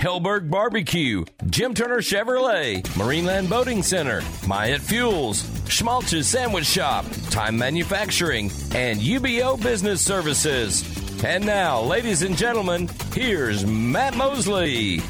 Hellberg 0.00 0.48
Barbecue, 0.48 1.26
Jim 1.50 1.74
Turner 1.74 1.98
Chevrolet, 1.98 2.80
Marineland 2.94 3.50
Boating 3.50 3.82
Center, 3.82 4.22
Myatt 4.46 4.80
Fuels, 4.80 5.46
Schmaltz's 5.68 6.26
Sandwich 6.26 6.64
Shop, 6.64 7.04
Time 7.28 7.58
Manufacturing, 7.58 8.46
and 8.74 8.98
UBO 8.98 9.62
Business 9.62 10.02
Services. 10.02 10.82
And 11.22 11.44
now, 11.44 11.82
ladies 11.82 12.22
and 12.22 12.34
gentlemen, 12.34 12.88
here's 13.12 13.66
Matt 13.66 14.16
Mosley. 14.16 15.02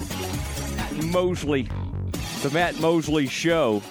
Mosley, 1.05 1.69
the 2.43 2.51
Matt 2.53 2.81
Mosley 2.81 3.29
Show 3.29 3.83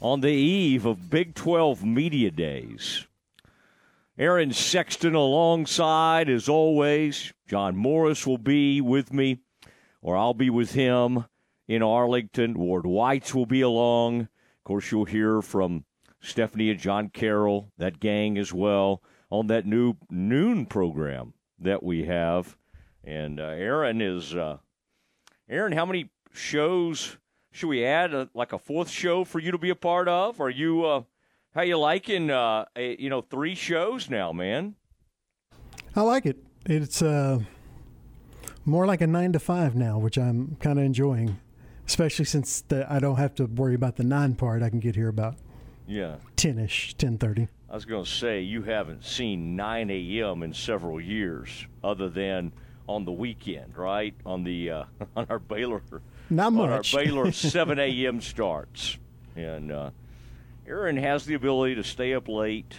on 0.00 0.20
the 0.20 0.28
eve 0.28 0.86
of 0.86 1.10
Big 1.10 1.34
12 1.34 1.84
Media 1.84 2.30
Days. 2.30 3.04
Aaron 4.16 4.52
Sexton 4.52 5.16
alongside, 5.16 6.30
as 6.30 6.48
always. 6.48 7.32
John 7.50 7.76
Morris 7.76 8.28
will 8.28 8.38
be 8.38 8.80
with 8.80 9.12
me, 9.12 9.38
or 10.00 10.16
I'll 10.16 10.34
be 10.34 10.50
with 10.50 10.74
him 10.74 11.24
in 11.66 11.82
Arlington. 11.82 12.56
Ward 12.56 12.86
Whites 12.86 13.34
will 13.34 13.44
be 13.44 13.60
along. 13.60 14.20
Of 14.20 14.62
course, 14.62 14.92
you'll 14.92 15.06
hear 15.06 15.42
from 15.42 15.84
Stephanie 16.20 16.70
and 16.70 16.78
John 16.78 17.08
Carroll, 17.08 17.72
that 17.76 17.98
gang 17.98 18.38
as 18.38 18.52
well, 18.52 19.02
on 19.30 19.48
that 19.48 19.66
new 19.66 19.94
noon 20.08 20.64
program 20.64 21.34
that 21.58 21.82
we 21.82 22.04
have. 22.04 22.56
And 23.02 23.40
uh, 23.40 23.46
Aaron 23.46 24.00
is, 24.00 24.32
uh, 24.32 24.58
Aaron, 25.48 25.72
how 25.72 25.86
many 25.86 26.08
shows 26.32 27.16
should 27.50 27.66
we 27.66 27.84
add? 27.84 28.14
Uh, 28.14 28.26
like 28.32 28.52
a 28.52 28.60
fourth 28.60 28.90
show 28.90 29.24
for 29.24 29.40
you 29.40 29.50
to 29.50 29.58
be 29.58 29.70
a 29.70 29.74
part 29.74 30.06
of? 30.06 30.40
Are 30.40 30.50
you, 30.50 30.84
uh, 30.84 31.02
how 31.52 31.62
you 31.62 31.78
liking, 31.78 32.30
uh, 32.30 32.66
a, 32.76 32.96
you 33.02 33.10
know, 33.10 33.22
three 33.22 33.56
shows 33.56 34.08
now, 34.08 34.32
man? 34.32 34.76
I 35.96 36.02
like 36.02 36.26
it. 36.26 36.44
It's 36.66 37.00
uh, 37.02 37.40
more 38.64 38.86
like 38.86 39.00
a 39.00 39.06
nine 39.06 39.32
to 39.32 39.38
five 39.38 39.74
now, 39.74 39.98
which 39.98 40.18
I'm 40.18 40.56
kind 40.60 40.78
of 40.78 40.84
enjoying, 40.84 41.38
especially 41.86 42.24
since 42.26 42.60
the, 42.62 42.90
I 42.92 42.98
don't 42.98 43.16
have 43.16 43.34
to 43.36 43.46
worry 43.46 43.74
about 43.74 43.96
the 43.96 44.04
nine 44.04 44.34
part. 44.34 44.62
I 44.62 44.68
can 44.70 44.80
get 44.80 44.94
here 44.94 45.08
about 45.08 45.36
Yeah. 45.86 46.16
ten 46.36 46.58
ish, 46.58 46.94
ten 46.94 47.18
thirty. 47.18 47.48
I 47.70 47.74
was 47.74 47.84
going 47.84 48.04
to 48.04 48.10
say 48.10 48.40
you 48.42 48.62
haven't 48.62 49.04
seen 49.04 49.54
9 49.54 49.90
a.m. 49.90 50.42
in 50.42 50.52
several 50.52 51.00
years, 51.00 51.66
other 51.84 52.08
than 52.08 52.50
on 52.88 53.04
the 53.04 53.12
weekend, 53.12 53.76
right? 53.76 54.12
On 54.26 54.42
the 54.42 54.70
uh, 54.70 54.84
on 55.16 55.26
our 55.30 55.38
Baylor, 55.38 55.80
Not 56.28 56.48
on 56.48 56.54
much. 56.56 56.92
our 56.94 57.04
Baylor 57.04 57.30
7 57.32 57.78
a.m. 57.78 58.20
starts, 58.20 58.98
and 59.36 59.70
uh, 59.70 59.90
Aaron 60.66 60.96
has 60.96 61.24
the 61.26 61.34
ability 61.34 61.76
to 61.76 61.84
stay 61.84 62.12
up 62.12 62.28
late 62.28 62.74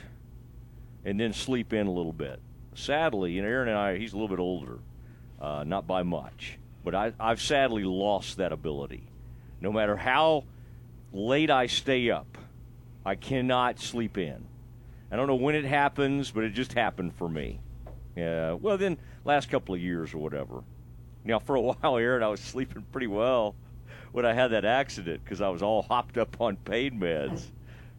and 1.06 1.18
then 1.20 1.32
sleep 1.34 1.72
in 1.74 1.88
a 1.88 1.92
little 1.92 2.12
bit. 2.14 2.40
Sadly, 2.74 3.38
and 3.38 3.48
Aaron 3.48 3.68
and 3.68 3.78
I, 3.78 3.98
he's 3.98 4.14
a 4.14 4.16
little 4.16 4.30
bit 4.30 4.40
older, 4.40 4.80
uh, 5.40 5.64
not 5.66 5.88
by 5.88 6.04
much, 6.04 6.58
but 6.84 6.96
I, 6.96 7.14
I've 7.20 7.42
sadly 7.42 7.84
lost 7.84 8.38
that 8.38 8.52
ability. 8.52 9.04
No 9.60 9.72
matter 9.72 9.96
how 9.96 10.46
late 11.12 11.50
I 11.50 11.68
stay 11.68 12.10
up, 12.10 12.38
I 13.06 13.16
cannot 13.16 13.80
sleep 13.80 14.18
in. 14.18 14.46
I 15.12 15.18
don't 15.18 15.28
know 15.28 15.36
when 15.36 15.56
it 15.56 15.66
happens, 15.66 16.32
but 16.32 16.44
it 16.44 16.52
just 16.52 16.74
happened 16.74 17.14
for 17.16 17.28
me. 17.28 17.60
Yeah. 18.16 18.54
Well, 18.54 18.78
then 18.78 18.98
last 19.26 19.50
couple 19.50 19.76
of 19.76 19.82
years 19.82 20.14
or 20.14 20.20
whatever. 20.20 20.64
Now, 21.26 21.40
for 21.40 21.56
a 21.56 21.62
while, 21.62 21.98
Aaron, 21.98 22.24
I 22.24 22.30
was 22.30 22.40
sleeping 22.40 22.86
pretty 22.92 23.08
well 23.08 23.56
when 24.12 24.26
I 24.26 24.34
had 24.34 24.50
that 24.50 24.66
accident 24.66 25.24
because 25.24 25.42
I 25.42 25.50
was 25.50 25.62
all 25.62 25.82
hopped 25.82 26.18
up 26.18 26.40
on 26.40 26.56
pain 26.58 27.00
meds, 27.00 27.46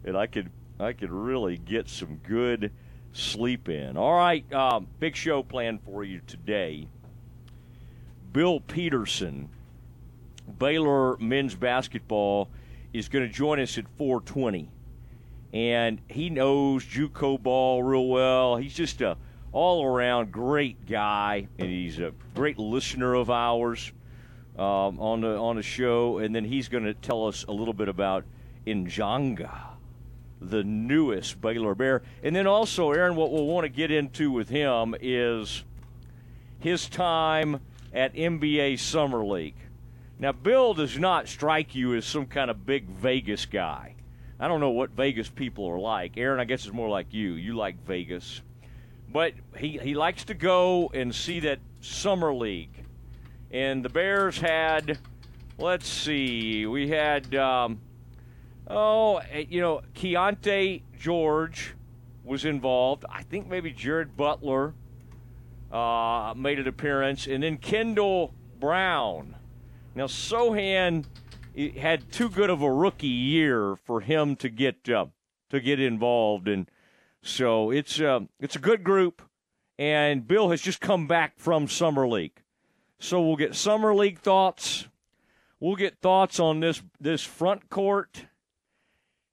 and 0.03 0.17
I 0.17 0.27
could 0.27 0.49
I 0.79 0.93
could 0.93 1.11
really 1.11 1.57
get 1.57 1.87
some 1.87 2.19
good 2.27 2.71
sleep 3.13 3.69
in. 3.69 3.95
All 3.95 4.13
right, 4.13 4.51
um, 4.53 4.87
big 4.99 5.15
show 5.15 5.43
planned 5.43 5.81
for 5.83 6.03
you 6.03 6.21
today. 6.27 6.87
Bill 8.31 8.59
Peterson, 8.59 9.49
Baylor 10.59 11.17
men's 11.17 11.55
basketball, 11.55 12.49
is 12.91 13.07
going 13.07 13.25
to 13.25 13.31
join 13.31 13.59
us 13.59 13.77
at 13.77 13.85
420 13.97 14.69
and 15.53 16.01
he 16.09 16.31
knows 16.31 16.83
JUCO 16.83 17.41
ball 17.41 17.83
real 17.83 18.07
well. 18.07 18.57
He's 18.57 18.73
just 18.73 19.01
a 19.01 19.15
all 19.51 19.85
around 19.85 20.31
great 20.31 20.87
guy, 20.87 21.47
and 21.59 21.69
he's 21.69 21.99
a 21.99 22.11
great 22.33 22.57
listener 22.57 23.13
of 23.13 23.29
ours 23.29 23.91
um, 24.57 24.99
on 24.99 25.21
the 25.21 25.37
on 25.37 25.55
the 25.55 25.61
show. 25.61 26.17
And 26.17 26.35
then 26.35 26.43
he's 26.43 26.67
going 26.67 26.85
to 26.85 26.95
tell 26.95 27.27
us 27.27 27.45
a 27.47 27.51
little 27.51 27.73
bit 27.73 27.87
about 27.87 28.25
Ndjonga, 28.65 29.51
the 30.49 30.63
newest 30.63 31.41
Baylor 31.41 31.75
Bear. 31.75 32.01
And 32.23 32.35
then 32.35 32.47
also, 32.47 32.91
Aaron, 32.91 33.15
what 33.15 33.31
we'll 33.31 33.45
want 33.45 33.65
to 33.65 33.69
get 33.69 33.91
into 33.91 34.31
with 34.31 34.49
him 34.49 34.95
is 35.01 35.63
his 36.59 36.87
time 36.87 37.59
at 37.93 38.13
NBA 38.13 38.79
Summer 38.79 39.23
League. 39.23 39.55
Now, 40.19 40.31
Bill 40.31 40.73
does 40.73 40.97
not 40.97 41.27
strike 41.27 41.75
you 41.75 41.95
as 41.95 42.05
some 42.05 42.25
kind 42.25 42.49
of 42.49 42.65
big 42.65 42.87
Vegas 42.87 43.45
guy. 43.45 43.95
I 44.39 44.47
don't 44.47 44.59
know 44.59 44.71
what 44.71 44.91
Vegas 44.91 45.29
people 45.29 45.67
are 45.67 45.79
like. 45.79 46.17
Aaron, 46.17 46.39
I 46.39 46.45
guess, 46.45 46.65
is 46.65 46.73
more 46.73 46.89
like 46.89 47.13
you. 47.13 47.33
You 47.33 47.55
like 47.55 47.83
Vegas. 47.85 48.41
But 49.11 49.33
he, 49.57 49.77
he 49.77 49.93
likes 49.93 50.23
to 50.25 50.33
go 50.33 50.89
and 50.93 51.13
see 51.13 51.41
that 51.41 51.59
Summer 51.81 52.33
League. 52.33 52.83
And 53.51 53.85
the 53.85 53.89
Bears 53.89 54.39
had, 54.39 54.97
let's 55.57 55.87
see, 55.87 56.65
we 56.65 56.89
had, 56.89 57.35
um, 57.35 57.79
oh, 58.67 59.17
eh, 59.31 59.45
you 59.49 59.61
know, 59.61 59.81
Keyonte 59.93 60.83
George 60.99 61.75
was 62.23 62.45
involved. 62.45 63.05
I 63.09 63.23
think 63.23 63.47
maybe 63.47 63.71
Jared 63.71 64.15
Butler 64.15 64.73
uh, 65.71 66.33
made 66.35 66.59
an 66.59 66.67
appearance. 66.67 67.27
And 67.27 67.43
then 67.43 67.57
Kendall 67.57 68.33
Brown. 68.59 69.35
Now, 69.95 70.05
Sochan 70.05 71.05
had 71.77 72.11
too 72.11 72.29
good 72.29 72.49
of 72.49 72.61
a 72.61 72.71
rookie 72.71 73.07
year 73.07 73.75
for 73.75 74.01
him 74.01 74.35
to 74.37 74.49
get 74.49 74.89
uh, 74.89 75.07
to 75.49 75.59
get 75.59 75.79
involved, 75.79 76.47
and 76.47 76.69
so 77.21 77.69
it's 77.69 77.99
uh, 77.99 78.21
it's 78.39 78.55
a 78.55 78.59
good 78.59 78.83
group. 78.83 79.21
And 79.77 80.27
Bill 80.27 80.49
has 80.49 80.61
just 80.61 80.81
come 80.81 81.07
back 81.07 81.39
from 81.39 81.67
summer 81.67 82.07
league, 82.07 82.41
so 82.99 83.21
we'll 83.21 83.35
get 83.35 83.55
summer 83.55 83.93
league 83.93 84.19
thoughts. 84.19 84.87
We'll 85.59 85.75
get 85.75 85.99
thoughts 85.99 86.39
on 86.39 86.59
this 86.59 86.81
this 86.99 87.23
front 87.23 87.69
court. 87.69 88.25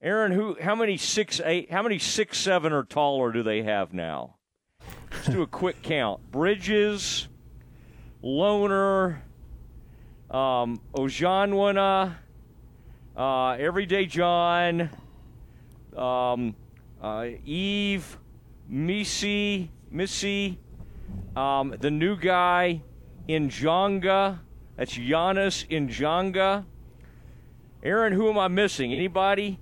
Aaron, 0.03 0.33
who 0.33 0.57
how 0.63 0.75
many 0.75 0.97
six 0.97 1.43
eight 1.45 1.71
how 1.71 1.83
many 1.83 1.99
six 1.99 2.39
seven 2.39 2.73
or 2.73 2.85
taller 2.85 3.33
do 3.33 3.43
they 3.43 3.63
have 3.63 3.93
now? 3.93 4.37
Let's 5.13 5.27
do 5.27 5.43
a 5.43 5.47
quick 5.47 5.83
count. 5.83 6.31
Bridges, 6.31 7.29
Lohner, 8.25 9.19
um, 10.31 10.81
Ojianwuna, 10.95 12.15
uh, 13.15 13.51
Everyday 13.51 14.07
John, 14.07 14.89
um, 15.95 16.57
uh, 17.03 17.27
Yves, 17.45 18.17
Missi, 18.71 19.71
Missi, 19.91 20.59
um, 21.37 21.75
the 21.79 21.91
new 21.91 22.17
guy, 22.17 22.81
Ndjonga. 23.29 24.39
That's 24.77 24.97
Giannis 24.97 25.69
Ndjonga. 25.69 26.65
Aaron, 27.83 28.15
who 28.15 28.31
am 28.31 28.39
I 28.39 28.49
missing? 28.49 28.95
Anybody? 28.95 29.59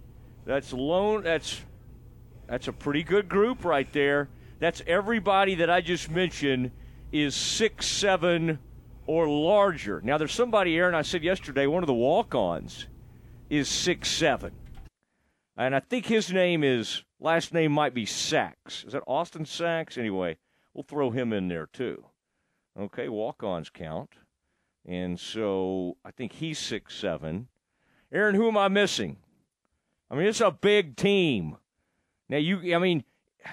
That's 0.49 0.73
lone. 0.73 1.25
That's 1.25 1.61
that's 2.47 2.69
a 2.69 2.73
pretty 2.73 3.03
good 3.03 3.29
group 3.29 3.67
right 3.67 3.93
there. 3.93 4.31
That's 4.59 4.81
everybody 4.87 5.57
that 5.57 5.69
I 5.69 5.83
just 5.83 6.11
mentioned 6.11 6.71
is 7.13 7.37
six 7.37 7.87
seven 7.87 8.59
or 9.07 9.29
larger. 9.29 10.01
Now 10.03 10.17
there's 10.17 10.33
somebody, 10.33 10.75
Aaron. 10.79 10.95
I 10.95 11.03
said 11.03 11.23
yesterday, 11.23 11.67
one 11.67 11.83
of 11.83 11.87
the 11.87 11.93
walk-ons 11.93 12.87
is 13.51 13.69
six 13.69 14.09
seven, 14.09 14.53
and 15.55 15.77
I 15.77 15.81
think 15.81 16.07
his 16.07 16.33
name 16.33 16.65
is 16.65 17.05
last 17.21 17.53
name 17.53 17.71
might 17.71 17.93
be 17.93 18.07
Sachs. 18.07 18.85
Is 18.85 18.95
that 18.95 19.03
Austin 19.07 19.45
Sachs? 19.45 19.99
Anyway, 19.99 20.39
we'll 20.73 20.83
throw 20.83 21.11
him 21.11 21.35
in 21.35 21.49
there 21.49 21.69
too. 21.71 22.07
Okay, 22.81 23.11
walk-ons 23.11 23.69
count, 23.69 24.15
and 24.87 25.21
so 25.21 25.99
I 26.07 26.11
think 26.11 26.33
he's 26.33 26.59
six 26.59 26.95
seven. 26.95 27.49
Aaron, 28.11 28.35
who 28.35 28.49
am 28.49 28.57
I 28.57 28.69
missing? 28.69 29.19
I 30.11 30.17
mean, 30.17 30.27
it's 30.27 30.41
a 30.41 30.51
big 30.51 30.97
team. 30.97 31.57
Now 32.29 32.39
you, 32.39 32.75
I 32.75 32.79
mean, 32.79 33.05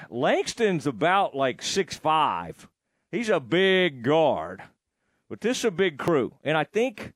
Langston's 0.09 0.87
about 0.87 1.35
like 1.35 1.61
six 1.61 1.97
five. 1.97 2.67
He's 3.11 3.29
a 3.29 3.39
big 3.39 4.03
guard, 4.03 4.63
but 5.29 5.41
this 5.41 5.59
is 5.59 5.65
a 5.65 5.71
big 5.71 5.97
crew, 5.97 6.33
and 6.43 6.57
I 6.57 6.63
think, 6.63 7.13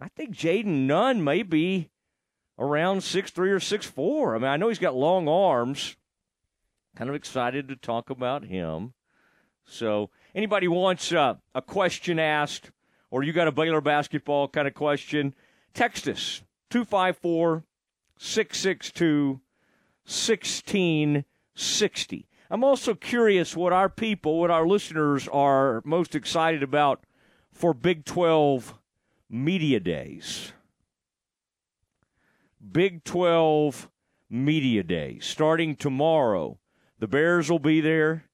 I 0.00 0.08
think 0.08 0.36
Jayden 0.36 0.86
Nunn 0.86 1.24
may 1.24 1.42
be 1.42 1.90
around 2.58 3.02
six 3.02 3.30
three 3.30 3.50
or 3.50 3.60
six 3.60 3.86
four. 3.86 4.34
I 4.34 4.38
mean, 4.38 4.48
I 4.48 4.56
know 4.56 4.68
he's 4.68 4.78
got 4.78 4.94
long 4.94 5.28
arms, 5.28 5.96
kind 6.96 7.10
of 7.10 7.16
excited 7.16 7.68
to 7.68 7.76
talk 7.76 8.10
about 8.10 8.44
him. 8.44 8.94
So, 9.64 10.10
anybody 10.34 10.68
wants 10.68 11.12
uh, 11.12 11.34
a 11.54 11.62
question 11.62 12.20
asked, 12.20 12.70
or 13.10 13.24
you 13.24 13.32
got 13.32 13.48
a 13.48 13.52
Baylor 13.52 13.80
basketball 13.80 14.46
kind 14.46 14.68
of 14.68 14.74
question, 14.74 15.34
text 15.74 16.06
us 16.06 16.42
254 16.70 17.64
662 18.18 19.40
1660. 20.06 22.28
I'm 22.48 22.62
also 22.62 22.94
curious 22.94 23.56
what 23.56 23.72
our 23.72 23.88
people, 23.88 24.38
what 24.38 24.52
our 24.52 24.66
listeners 24.66 25.26
are 25.28 25.82
most 25.84 26.14
excited 26.14 26.62
about 26.62 27.02
for 27.52 27.74
Big 27.74 28.04
12 28.04 28.74
Media 29.28 29.80
Days. 29.80 30.52
Big 32.70 33.02
12 33.02 33.90
Media 34.30 34.84
Days 34.84 35.24
starting 35.24 35.74
tomorrow. 35.74 36.58
The 37.00 37.08
Bears 37.08 37.50
will 37.50 37.58
be 37.58 37.80
there. 37.80 38.26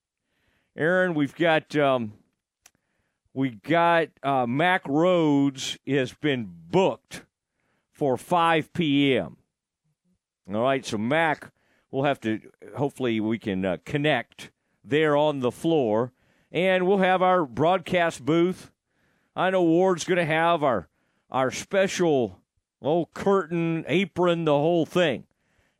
Aaron, 0.77 1.15
we've 1.15 1.35
got 1.35 1.75
um, 1.77 2.13
we 3.33 3.51
got 3.51 4.09
uh, 4.23 4.45
Mack 4.47 4.85
Rhoades 4.85 5.79
has 5.87 6.13
been 6.13 6.53
booked 6.71 7.25
for 7.91 8.19
5 8.19 8.75
p.m. 8.75 9.39
All 10.49 10.63
right, 10.63 10.85
so 10.85 10.99
Mac, 10.99 11.53
we'll 11.91 12.05
have 12.05 12.21
to 12.21 12.41
hopefully 12.77 13.21
we 13.21 13.39
can 13.39 13.65
uh, 13.65 13.77
connect 13.85 14.51
there 14.85 15.17
on 15.17 15.41
the 15.41 15.53
floor. 15.53 16.13
And 16.51 16.87
we'll 16.87 16.99
have 16.99 17.23
our 17.23 17.47
broadcast 17.47 18.25
booth. 18.25 18.71
I 19.35 19.51
know 19.51 19.63
ward's 19.63 20.05
going 20.05 20.19
to 20.19 20.25
have 20.25 20.63
our 20.63 20.89
our 21.31 21.51
special 21.51 22.41
old 22.83 23.15
curtain 23.15 23.85
apron 23.89 24.45
the 24.45 24.53
whole 24.53 24.85
thing. 24.85 25.25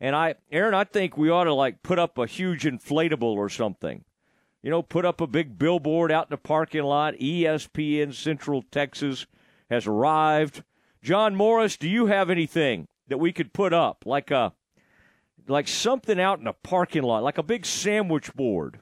And 0.01 0.17
i 0.17 0.35
aaron 0.51 0.75
i 0.75 0.85
think 0.85 1.17
we 1.17 1.29
ought 1.29 1.45
to 1.45 1.53
like 1.53 1.83
put 1.83 1.99
up 1.99 2.17
a 2.17 2.27
huge 2.27 2.65
inflatable 2.65 3.23
or 3.23 3.51
something. 3.51 4.05
You 4.63 4.71
know 4.71 4.83
put 4.83 5.05
up 5.05 5.21
a 5.21 5.27
big 5.27 5.59
billboard 5.59 6.11
out 6.11 6.29
in 6.29 6.31
the 6.31 6.39
parking 6.39 6.85
lot. 6.85 7.15
Espn 7.15 8.15
central 8.15 8.63
texas 8.63 9.27
has 9.69 9.87
arrived. 9.87 10.63
John 11.03 11.35
morris 11.35 11.77
do 11.77 11.89
you 11.89 12.07
have 12.07 12.31
anything 12.31 12.89
that 13.13 13.19
we 13.19 13.31
could 13.31 13.53
put 13.53 13.75
up 13.75 14.05
like 14.07 14.31
a 14.31 14.55
like 15.47 15.69
something 15.69 16.19
out 16.19 16.41
in 16.41 16.47
a 16.47 16.55
parking 16.55 17.03
lot, 17.03 17.23
like 17.23 17.37
a 17.37 17.43
big 17.43 17.67
sandwich 17.67 18.33
board. 18.33 18.81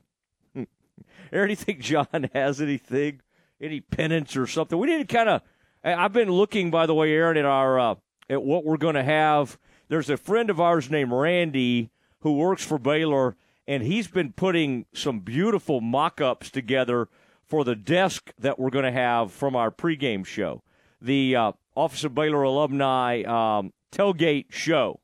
Aaron, 1.33 1.51
you 1.51 1.57
think 1.57 1.81
John 1.81 2.31
has 2.33 2.61
anything, 2.61 3.23
any 3.61 3.81
pennants 3.81 4.37
or 4.37 4.47
something? 4.47 4.79
We 4.79 4.87
need 4.87 5.09
to 5.09 5.13
kind 5.13 5.29
of. 5.29 5.43
I've 5.83 6.13
been 6.13 6.31
looking, 6.31 6.71
by 6.71 6.87
the 6.87 6.95
way, 6.95 7.11
Aaron, 7.13 7.39
at 7.39 7.45
our 7.45 7.81
uh, 7.81 7.95
at 8.29 8.45
what 8.45 8.65
we're 8.65 8.77
going 8.77 8.95
to 8.95 9.03
have. 9.03 9.59
There's 9.89 10.09
a 10.09 10.17
friend 10.17 10.49
of 10.49 10.61
ours 10.61 10.89
named 10.89 11.11
Randy 11.11 11.91
who 12.21 12.35
works 12.35 12.65
for 12.65 12.79
Baylor, 12.79 13.35
and 13.67 13.83
he's 13.83 14.07
been 14.07 14.33
putting 14.33 14.87
some 14.95 15.21
beautiful 15.21 15.81
mock-ups 15.81 16.53
together 16.53 17.09
for 17.43 17.65
the 17.65 17.75
desk 17.75 18.33
that 18.39 18.61
we're 18.61 18.71
going 18.71 18.85
to 18.85 18.93
have 18.93 19.33
from 19.33 19.57
our 19.57 19.73
pregame 19.73 20.25
show, 20.25 20.63
the 21.03 21.35
uh, 21.35 21.53
Office 21.75 22.05
of 22.05 22.15
Baylor 22.15 22.45
Alumni 22.45 23.23
um, 23.23 23.73
tailgate 23.91 24.53
show 24.53 25.01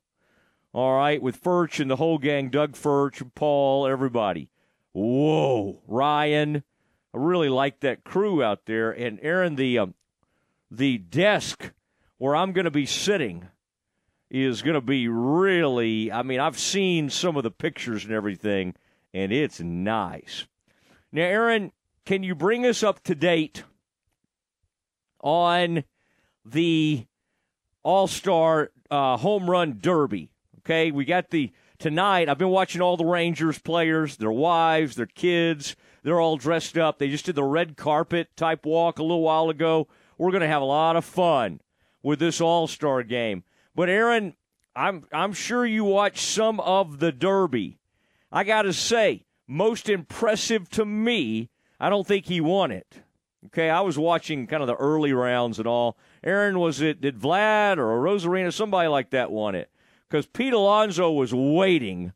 all 0.76 0.94
right, 0.94 1.22
with 1.22 1.42
Furch 1.42 1.80
and 1.80 1.90
the 1.90 1.96
whole 1.96 2.18
gang, 2.18 2.50
Doug 2.50 2.74
Furch 2.74 3.22
Paul, 3.34 3.86
everybody. 3.86 4.50
Whoa, 4.92 5.80
Ryan. 5.86 6.64
I 7.14 7.16
really 7.16 7.48
like 7.48 7.80
that 7.80 8.04
crew 8.04 8.42
out 8.42 8.66
there. 8.66 8.90
And 8.90 9.18
Aaron, 9.22 9.56
the 9.56 9.78
um, 9.78 9.94
the 10.70 10.98
desk 10.98 11.72
where 12.18 12.36
I'm 12.36 12.52
going 12.52 12.66
to 12.66 12.70
be 12.70 12.84
sitting 12.84 13.48
is 14.28 14.60
going 14.60 14.74
to 14.74 14.82
be 14.82 15.08
really. 15.08 16.12
I 16.12 16.22
mean, 16.22 16.40
I've 16.40 16.58
seen 16.58 17.08
some 17.08 17.38
of 17.38 17.42
the 17.42 17.50
pictures 17.50 18.04
and 18.04 18.12
everything, 18.12 18.74
and 19.14 19.32
it's 19.32 19.60
nice. 19.60 20.46
Now, 21.10 21.22
Aaron, 21.22 21.72
can 22.04 22.22
you 22.22 22.34
bring 22.34 22.66
us 22.66 22.82
up 22.82 23.02
to 23.04 23.14
date 23.14 23.64
on 25.22 25.84
the 26.44 27.06
All 27.82 28.08
Star 28.08 28.72
uh, 28.90 29.16
Home 29.18 29.50
Run 29.50 29.78
Derby? 29.80 30.30
Okay, 30.60 30.90
we 30.90 31.04
got 31.04 31.30
the 31.30 31.52
tonight. 31.78 32.28
I've 32.28 32.38
been 32.38 32.48
watching 32.48 32.80
all 32.80 32.96
the 32.96 33.04
Rangers 33.04 33.58
players, 33.58 34.16
their 34.16 34.32
wives, 34.32 34.96
their 34.96 35.06
kids. 35.06 35.76
They're 36.02 36.20
all 36.20 36.36
dressed 36.36 36.78
up. 36.78 36.98
They 36.98 37.08
just 37.08 37.26
did 37.26 37.34
the 37.34 37.44
red 37.44 37.76
carpet 37.76 38.28
type 38.36 38.64
walk 38.64 38.98
a 38.98 39.02
little 39.02 39.22
while 39.22 39.50
ago. 39.50 39.88
We're 40.18 40.30
going 40.30 40.42
to 40.42 40.48
have 40.48 40.62
a 40.62 40.66
lot 40.66 40.96
of 40.96 41.04
fun 41.04 41.60
with 42.02 42.18
this 42.18 42.40
All 42.40 42.66
Star 42.66 43.02
game. 43.02 43.44
But 43.74 43.88
Aaron, 43.88 44.34
I'm 44.74 45.04
I'm 45.12 45.32
sure 45.32 45.66
you 45.66 45.84
watched 45.84 46.24
some 46.24 46.60
of 46.60 46.98
the 46.98 47.12
Derby. 47.12 47.78
I 48.30 48.44
got 48.44 48.62
to 48.62 48.72
say, 48.72 49.24
most 49.46 49.88
impressive 49.88 50.68
to 50.70 50.84
me. 50.84 51.50
I 51.78 51.88
don't 51.90 52.06
think 52.06 52.26
he 52.26 52.40
won 52.40 52.70
it. 52.70 53.02
Okay, 53.46 53.70
I 53.70 53.80
was 53.80 53.98
watching 53.98 54.46
kind 54.46 54.62
of 54.62 54.66
the 54.66 54.74
early 54.74 55.12
rounds 55.12 55.58
and 55.58 55.68
all. 55.68 55.96
Aaron, 56.26 56.58
was 56.58 56.82
it 56.82 57.00
did 57.00 57.18
Vlad 57.18 57.78
or 57.78 57.98
Arozarena, 57.98 58.52
somebody 58.52 58.88
like 58.88 59.10
that 59.10 59.30
won 59.30 59.54
it? 59.54 59.70
because 60.08 60.26
Pete 60.26 60.52
Alonso 60.52 61.10
was 61.10 61.34
waiting. 61.34 62.12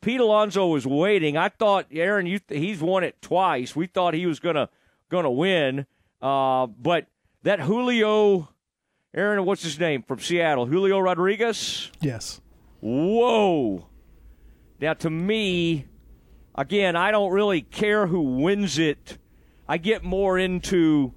Pete 0.00 0.20
Alonso 0.20 0.68
was 0.68 0.86
waiting. 0.86 1.36
I 1.36 1.48
thought 1.48 1.86
Aaron, 1.92 2.26
you, 2.26 2.40
he's 2.48 2.80
won 2.80 3.04
it 3.04 3.20
twice. 3.20 3.74
We 3.76 3.86
thought 3.86 4.14
he 4.14 4.26
was 4.26 4.40
gonna 4.40 4.68
gonna 5.08 5.30
win, 5.30 5.86
uh, 6.22 6.66
but 6.66 7.06
that 7.42 7.60
Julio, 7.60 8.48
Aaron, 9.14 9.44
what's 9.44 9.62
his 9.62 9.78
name 9.78 10.02
from 10.02 10.20
Seattle? 10.20 10.66
Julio 10.66 10.98
Rodriguez. 10.98 11.90
Yes. 12.00 12.40
Whoa. 12.80 13.86
Now 14.80 14.94
to 14.94 15.10
me, 15.10 15.86
again, 16.54 16.96
I 16.96 17.10
don't 17.10 17.32
really 17.32 17.60
care 17.60 18.06
who 18.06 18.22
wins 18.22 18.78
it. 18.78 19.18
I 19.68 19.76
get 19.76 20.02
more 20.02 20.38
into 20.38 21.12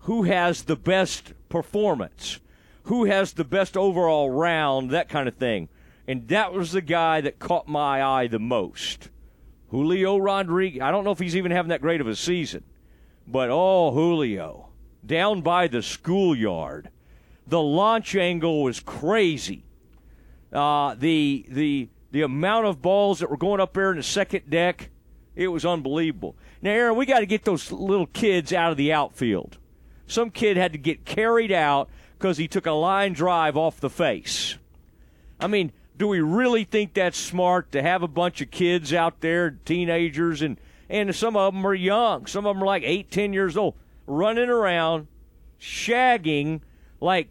who 0.00 0.22
has 0.22 0.62
the 0.62 0.76
best 0.76 1.34
performance 1.50 2.40
who 2.84 3.04
has 3.04 3.34
the 3.34 3.44
best 3.44 3.76
overall 3.76 4.30
round, 4.30 4.90
that 4.90 5.08
kind 5.10 5.28
of 5.28 5.36
thing. 5.36 5.68
And 6.08 6.26
that 6.28 6.52
was 6.52 6.72
the 6.72 6.80
guy 6.80 7.20
that 7.20 7.38
caught 7.38 7.68
my 7.68 8.02
eye 8.02 8.26
the 8.26 8.38
most. 8.38 9.10
Julio 9.68 10.16
Rodriguez. 10.16 10.82
I 10.82 10.90
don't 10.90 11.04
know 11.04 11.12
if 11.12 11.18
he's 11.18 11.36
even 11.36 11.52
having 11.52 11.68
that 11.68 11.82
great 11.82 12.00
of 12.00 12.08
a 12.08 12.16
season, 12.16 12.64
but 13.26 13.48
oh, 13.50 13.92
Julio. 13.92 14.70
Down 15.06 15.42
by 15.42 15.68
the 15.68 15.82
schoolyard. 15.82 16.90
The 17.46 17.60
launch 17.60 18.16
angle 18.16 18.62
was 18.62 18.80
crazy. 18.80 19.64
Uh, 20.52 20.94
the, 20.98 21.46
the, 21.48 21.88
the 22.10 22.22
amount 22.22 22.66
of 22.66 22.82
balls 22.82 23.20
that 23.20 23.30
were 23.30 23.36
going 23.36 23.60
up 23.60 23.74
there 23.74 23.92
in 23.92 23.96
the 23.96 24.02
second 24.02 24.50
deck, 24.50 24.90
it 25.36 25.48
was 25.48 25.64
unbelievable. 25.64 26.36
Now, 26.60 26.72
Aaron, 26.72 26.96
we 26.96 27.06
got 27.06 27.20
to 27.20 27.26
get 27.26 27.44
those 27.44 27.70
little 27.70 28.06
kids 28.06 28.52
out 28.52 28.72
of 28.72 28.76
the 28.76 28.92
outfield. 28.92 29.58
Some 30.10 30.32
kid 30.32 30.56
had 30.56 30.72
to 30.72 30.78
get 30.78 31.04
carried 31.04 31.52
out 31.52 31.88
because 32.18 32.36
he 32.36 32.48
took 32.48 32.66
a 32.66 32.72
line 32.72 33.12
drive 33.12 33.56
off 33.56 33.78
the 33.78 33.88
face. 33.88 34.58
I 35.38 35.46
mean, 35.46 35.70
do 35.96 36.08
we 36.08 36.20
really 36.20 36.64
think 36.64 36.94
that's 36.94 37.16
smart 37.16 37.70
to 37.70 37.80
have 37.80 38.02
a 38.02 38.08
bunch 38.08 38.40
of 38.40 38.50
kids 38.50 38.92
out 38.92 39.20
there, 39.20 39.52
teenagers, 39.64 40.42
and 40.42 40.58
and 40.88 41.14
some 41.14 41.36
of 41.36 41.54
them 41.54 41.64
are 41.64 41.74
young. 41.74 42.26
Some 42.26 42.44
of 42.44 42.56
them 42.56 42.64
are 42.64 42.66
like 42.66 42.82
eight, 42.84 43.12
ten 43.12 43.32
years 43.32 43.56
old, 43.56 43.74
running 44.08 44.48
around, 44.48 45.06
shagging 45.60 46.62
like 47.00 47.28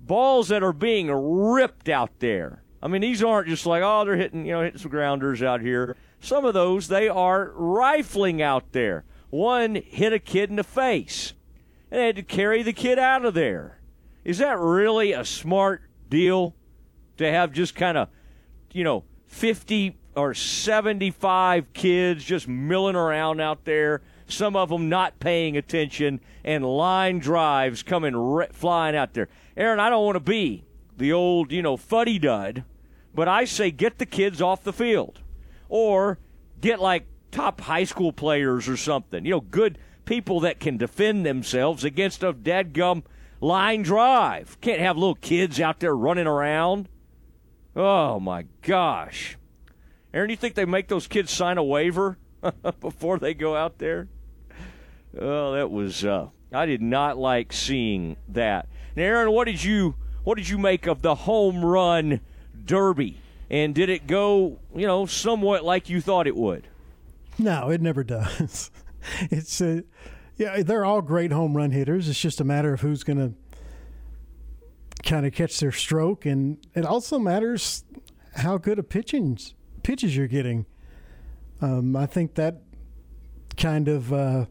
balls 0.00 0.48
that 0.48 0.64
are 0.64 0.72
being 0.72 1.12
ripped 1.12 1.88
out 1.88 2.18
there. 2.18 2.64
I 2.82 2.88
mean, 2.88 3.02
these 3.02 3.22
aren't 3.22 3.46
just 3.46 3.64
like 3.64 3.84
oh 3.84 4.04
they're 4.04 4.16
hitting 4.16 4.44
you 4.44 4.54
know 4.54 4.64
hitting 4.64 4.80
some 4.80 4.90
grounders 4.90 5.40
out 5.40 5.60
here. 5.60 5.94
Some 6.18 6.44
of 6.44 6.52
those 6.52 6.88
they 6.88 7.08
are 7.08 7.52
rifling 7.54 8.42
out 8.42 8.72
there. 8.72 9.04
One 9.30 9.76
hit 9.76 10.12
a 10.12 10.18
kid 10.18 10.50
in 10.50 10.56
the 10.56 10.64
face, 10.64 11.34
and 11.90 12.00
they 12.00 12.06
had 12.06 12.16
to 12.16 12.22
carry 12.22 12.62
the 12.62 12.72
kid 12.72 12.98
out 12.98 13.24
of 13.24 13.34
there. 13.34 13.80
Is 14.24 14.38
that 14.38 14.58
really 14.58 15.12
a 15.12 15.24
smart 15.24 15.82
deal 16.08 16.54
to 17.16 17.30
have 17.30 17.52
just 17.52 17.74
kind 17.74 17.96
of, 17.96 18.08
you 18.72 18.84
know, 18.84 19.04
50 19.26 19.96
or 20.14 20.34
75 20.34 21.72
kids 21.72 22.24
just 22.24 22.48
milling 22.48 22.96
around 22.96 23.40
out 23.40 23.64
there, 23.64 24.02
some 24.26 24.56
of 24.56 24.68
them 24.68 24.88
not 24.88 25.18
paying 25.20 25.56
attention, 25.56 26.20
and 26.44 26.64
line 26.64 27.18
drives 27.18 27.82
coming 27.82 28.16
re- 28.16 28.48
flying 28.52 28.96
out 28.96 29.14
there? 29.14 29.28
Aaron, 29.56 29.80
I 29.80 29.88
don't 29.88 30.04
want 30.04 30.16
to 30.16 30.20
be 30.20 30.64
the 30.96 31.12
old, 31.12 31.52
you 31.52 31.62
know, 31.62 31.76
fuddy 31.76 32.18
dud, 32.18 32.64
but 33.14 33.28
I 33.28 33.44
say 33.44 33.70
get 33.70 33.98
the 33.98 34.06
kids 34.06 34.42
off 34.42 34.62
the 34.62 34.72
field. 34.72 35.20
Or 35.68 36.18
get 36.60 36.80
like 36.80 37.06
top 37.30 37.60
high 37.60 37.84
school 37.84 38.12
players 38.12 38.68
or 38.68 38.76
something, 38.76 39.24
you 39.24 39.32
know, 39.32 39.40
good 39.40 39.78
people 40.08 40.40
that 40.40 40.58
can 40.58 40.78
defend 40.78 41.26
themselves 41.26 41.84
against 41.84 42.22
a 42.22 42.32
dead 42.32 42.72
gum 42.72 43.02
line 43.42 43.82
drive. 43.82 44.58
Can't 44.62 44.80
have 44.80 44.96
little 44.96 45.14
kids 45.14 45.60
out 45.60 45.80
there 45.80 45.94
running 45.94 46.26
around. 46.26 46.88
Oh 47.76 48.18
my 48.18 48.46
gosh. 48.62 49.36
Aaron, 50.14 50.30
you 50.30 50.36
think 50.36 50.54
they 50.54 50.64
make 50.64 50.88
those 50.88 51.06
kids 51.06 51.30
sign 51.30 51.58
a 51.58 51.62
waiver 51.62 52.16
before 52.80 53.18
they 53.18 53.34
go 53.34 53.54
out 53.54 53.76
there? 53.76 54.08
Oh, 55.20 55.52
that 55.52 55.70
was 55.70 56.06
uh, 56.06 56.28
I 56.54 56.64
did 56.64 56.80
not 56.80 57.18
like 57.18 57.52
seeing 57.52 58.16
that. 58.28 58.66
Now, 58.96 59.02
Aaron, 59.02 59.30
what 59.30 59.44
did 59.44 59.62
you 59.62 59.94
what 60.24 60.38
did 60.38 60.48
you 60.48 60.56
make 60.56 60.86
of 60.86 61.02
the 61.02 61.14
home 61.14 61.62
run 61.62 62.20
derby? 62.64 63.20
And 63.50 63.74
did 63.74 63.90
it 63.90 64.06
go, 64.06 64.58
you 64.74 64.86
know, 64.86 65.04
somewhat 65.04 65.64
like 65.64 65.90
you 65.90 66.00
thought 66.00 66.26
it 66.26 66.36
would? 66.36 66.66
No, 67.38 67.68
it 67.68 67.82
never 67.82 68.04
does. 68.04 68.70
it's 69.30 69.60
uh, 69.60 69.82
yeah, 70.36 70.62
they're 70.62 70.84
all 70.84 71.02
great 71.02 71.32
home 71.32 71.56
run 71.56 71.72
hitters. 71.72 72.08
It's 72.08 72.20
just 72.20 72.40
a 72.40 72.44
matter 72.44 72.72
of 72.72 72.80
who's 72.80 73.02
going 73.02 73.18
to 73.18 73.34
kind 75.02 75.26
of 75.26 75.32
catch 75.32 75.58
their 75.60 75.72
stroke, 75.72 76.26
and 76.26 76.58
it 76.74 76.84
also 76.84 77.18
matters 77.18 77.84
how 78.36 78.58
good 78.58 78.78
a 78.78 78.82
pitching 78.82 79.38
pitches 79.82 80.16
you're 80.16 80.28
getting. 80.28 80.66
Um, 81.60 81.96
I 81.96 82.06
think 82.06 82.34
that 82.34 82.62
kind 83.56 83.88
of 83.88 84.12
uh, 84.12 84.46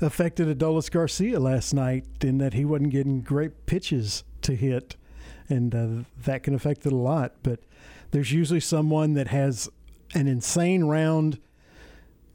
affected 0.00 0.48
Adolis 0.58 0.90
Garcia 0.90 1.38
last 1.38 1.74
night 1.74 2.06
in 2.22 2.38
that 2.38 2.54
he 2.54 2.64
wasn't 2.64 2.90
getting 2.90 3.20
great 3.20 3.66
pitches 3.66 4.24
to 4.42 4.54
hit, 4.54 4.96
and 5.48 5.74
uh, 5.74 6.08
that 6.24 6.42
can 6.42 6.54
affect 6.54 6.86
it 6.86 6.92
a 6.92 6.96
lot. 6.96 7.34
But 7.42 7.60
there's 8.10 8.32
usually 8.32 8.60
someone 8.60 9.14
that 9.14 9.28
has 9.28 9.68
an 10.14 10.26
insane 10.28 10.84
round 10.84 11.38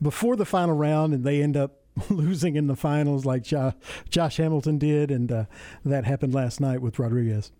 before 0.02 0.36
the 0.36 0.46
final 0.46 0.76
round, 0.76 1.14
and 1.14 1.24
they 1.24 1.42
end 1.42 1.56
up 1.56 1.82
losing 2.10 2.56
in 2.56 2.68
the 2.68 2.76
finals 2.76 3.26
like 3.26 3.44
Josh, 3.44 3.74
Josh 4.10 4.38
Hamilton 4.38 4.78
did, 4.78 5.12
and 5.12 5.32
uh, 5.32 5.46
that 5.86 6.06
happened 6.06 6.34
last 6.34 6.60
night 6.60 6.82
with 6.82 7.00
Rodriguez. 7.00 7.52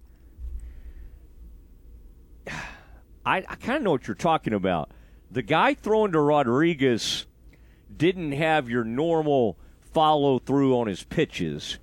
I, 3.26 3.38
I 3.38 3.56
kind 3.56 3.78
of 3.78 3.84
know 3.84 3.92
what 3.92 4.08
you're 4.08 4.16
talking 4.16 4.54
about. 4.54 4.92
The 5.30 5.42
guy 5.42 5.74
throwing 5.74 6.12
to 6.14 6.20
Rodriguez 6.20 7.28
didn't 7.96 8.32
have 8.32 8.70
your 8.70 8.84
normal 8.84 9.58
follow 9.80 10.40
through 10.40 10.78
on 10.78 10.88
his 10.88 11.04
pitches. 11.04 11.78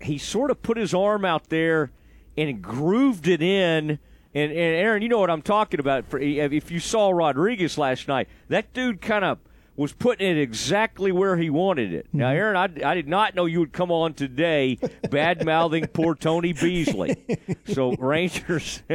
He 0.00 0.16
sort 0.16 0.50
of 0.50 0.62
put 0.62 0.76
his 0.76 0.94
arm 0.94 1.24
out 1.24 1.48
there 1.48 1.92
and 2.36 2.62
grooved 2.62 3.28
it 3.28 3.42
in. 3.42 3.98
And, 4.32 4.52
and 4.52 4.52
Aaron, 4.52 5.02
you 5.02 5.08
know 5.08 5.18
what 5.18 5.30
I'm 5.30 5.42
talking 5.42 5.80
about. 5.80 6.04
If 6.12 6.70
you 6.70 6.80
saw 6.80 7.10
Rodriguez 7.10 7.76
last 7.76 8.08
night, 8.08 8.28
that 8.48 8.72
dude 8.72 9.00
kind 9.00 9.24
of 9.24 9.38
was 9.80 9.94
putting 9.94 10.28
it 10.28 10.38
exactly 10.38 11.10
where 11.10 11.38
he 11.38 11.48
wanted 11.48 11.94
it. 11.94 12.06
Now, 12.12 12.28
mm-hmm. 12.28 12.36
Aaron, 12.36 12.56
I, 12.84 12.90
I 12.90 12.94
did 12.94 13.08
not 13.08 13.34
know 13.34 13.46
you 13.46 13.60
would 13.60 13.72
come 13.72 13.90
on 13.90 14.12
today 14.12 14.76
bad 15.08 15.42
mouthing 15.42 15.86
poor 15.94 16.14
Tony 16.14 16.52
Beasley. 16.52 17.16
So, 17.64 17.92
Rangers. 17.98 18.82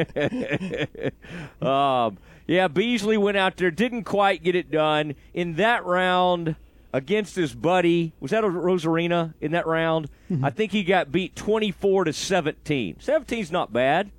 um, 1.59 2.19
yeah, 2.45 2.67
Beasley 2.67 3.17
went 3.17 3.35
out 3.35 3.57
there, 3.57 3.71
didn't 3.71 4.03
quite 4.03 4.43
get 4.43 4.53
it 4.53 4.69
done. 4.69 5.15
In 5.33 5.55
that 5.55 5.83
round 5.85 6.55
against 6.93 7.35
his 7.35 7.55
buddy, 7.55 8.13
was 8.19 8.29
that 8.29 8.43
a 8.43 8.47
Arozarena 8.47 9.33
in 9.41 9.53
that 9.53 9.65
round? 9.65 10.07
Mm-hmm. 10.29 10.45
I 10.45 10.51
think 10.51 10.71
he 10.71 10.83
got 10.83 11.11
beat 11.11 11.35
24 11.35 12.03
to 12.03 12.13
17. 12.13 12.97
17's 12.97 13.51
not 13.51 13.73
bad. 13.73 14.11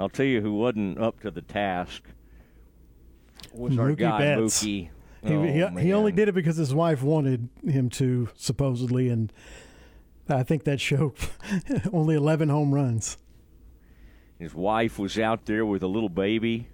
I'll 0.00 0.08
tell 0.08 0.26
you 0.26 0.40
who 0.40 0.54
wasn't 0.54 0.98
up 0.98 1.20
to 1.20 1.30
the 1.30 1.42
task 1.42 2.02
was 3.52 3.74
Mookie 3.74 3.78
our 3.78 3.92
guy, 3.92 4.18
Betts. 4.18 4.64
Mookie. 4.64 4.88
He, 5.24 5.34
oh, 5.34 5.42
he, 5.42 5.82
he, 5.86 5.92
only 5.92 6.12
did 6.12 6.28
it 6.28 6.32
because 6.32 6.56
his 6.56 6.74
wife 6.74 7.02
wanted 7.02 7.48
him 7.66 7.90
to, 7.90 8.28
supposedly, 8.36 9.08
and 9.08 9.32
I 10.28 10.42
think 10.42 10.64
that 10.64 10.80
showed 10.80 11.14
only 11.92 12.14
11 12.14 12.48
home 12.48 12.74
runs. 12.74 13.18
His 14.38 14.54
wife 14.54 14.98
was 14.98 15.18
out 15.18 15.46
there 15.46 15.66
with 15.66 15.82
a 15.82 15.88
little 15.88 16.08
baby. 16.08 16.68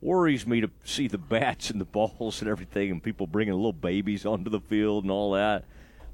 Worries 0.00 0.46
me 0.46 0.60
to 0.60 0.70
see 0.84 1.06
the 1.06 1.18
bats 1.18 1.70
and 1.70 1.80
the 1.80 1.84
balls 1.84 2.40
and 2.40 2.50
everything, 2.50 2.90
and 2.90 3.02
people 3.02 3.26
bringing 3.26 3.54
little 3.54 3.72
babies 3.72 4.26
onto 4.26 4.50
the 4.50 4.60
field 4.60 5.04
and 5.04 5.10
all 5.10 5.32
that. 5.32 5.64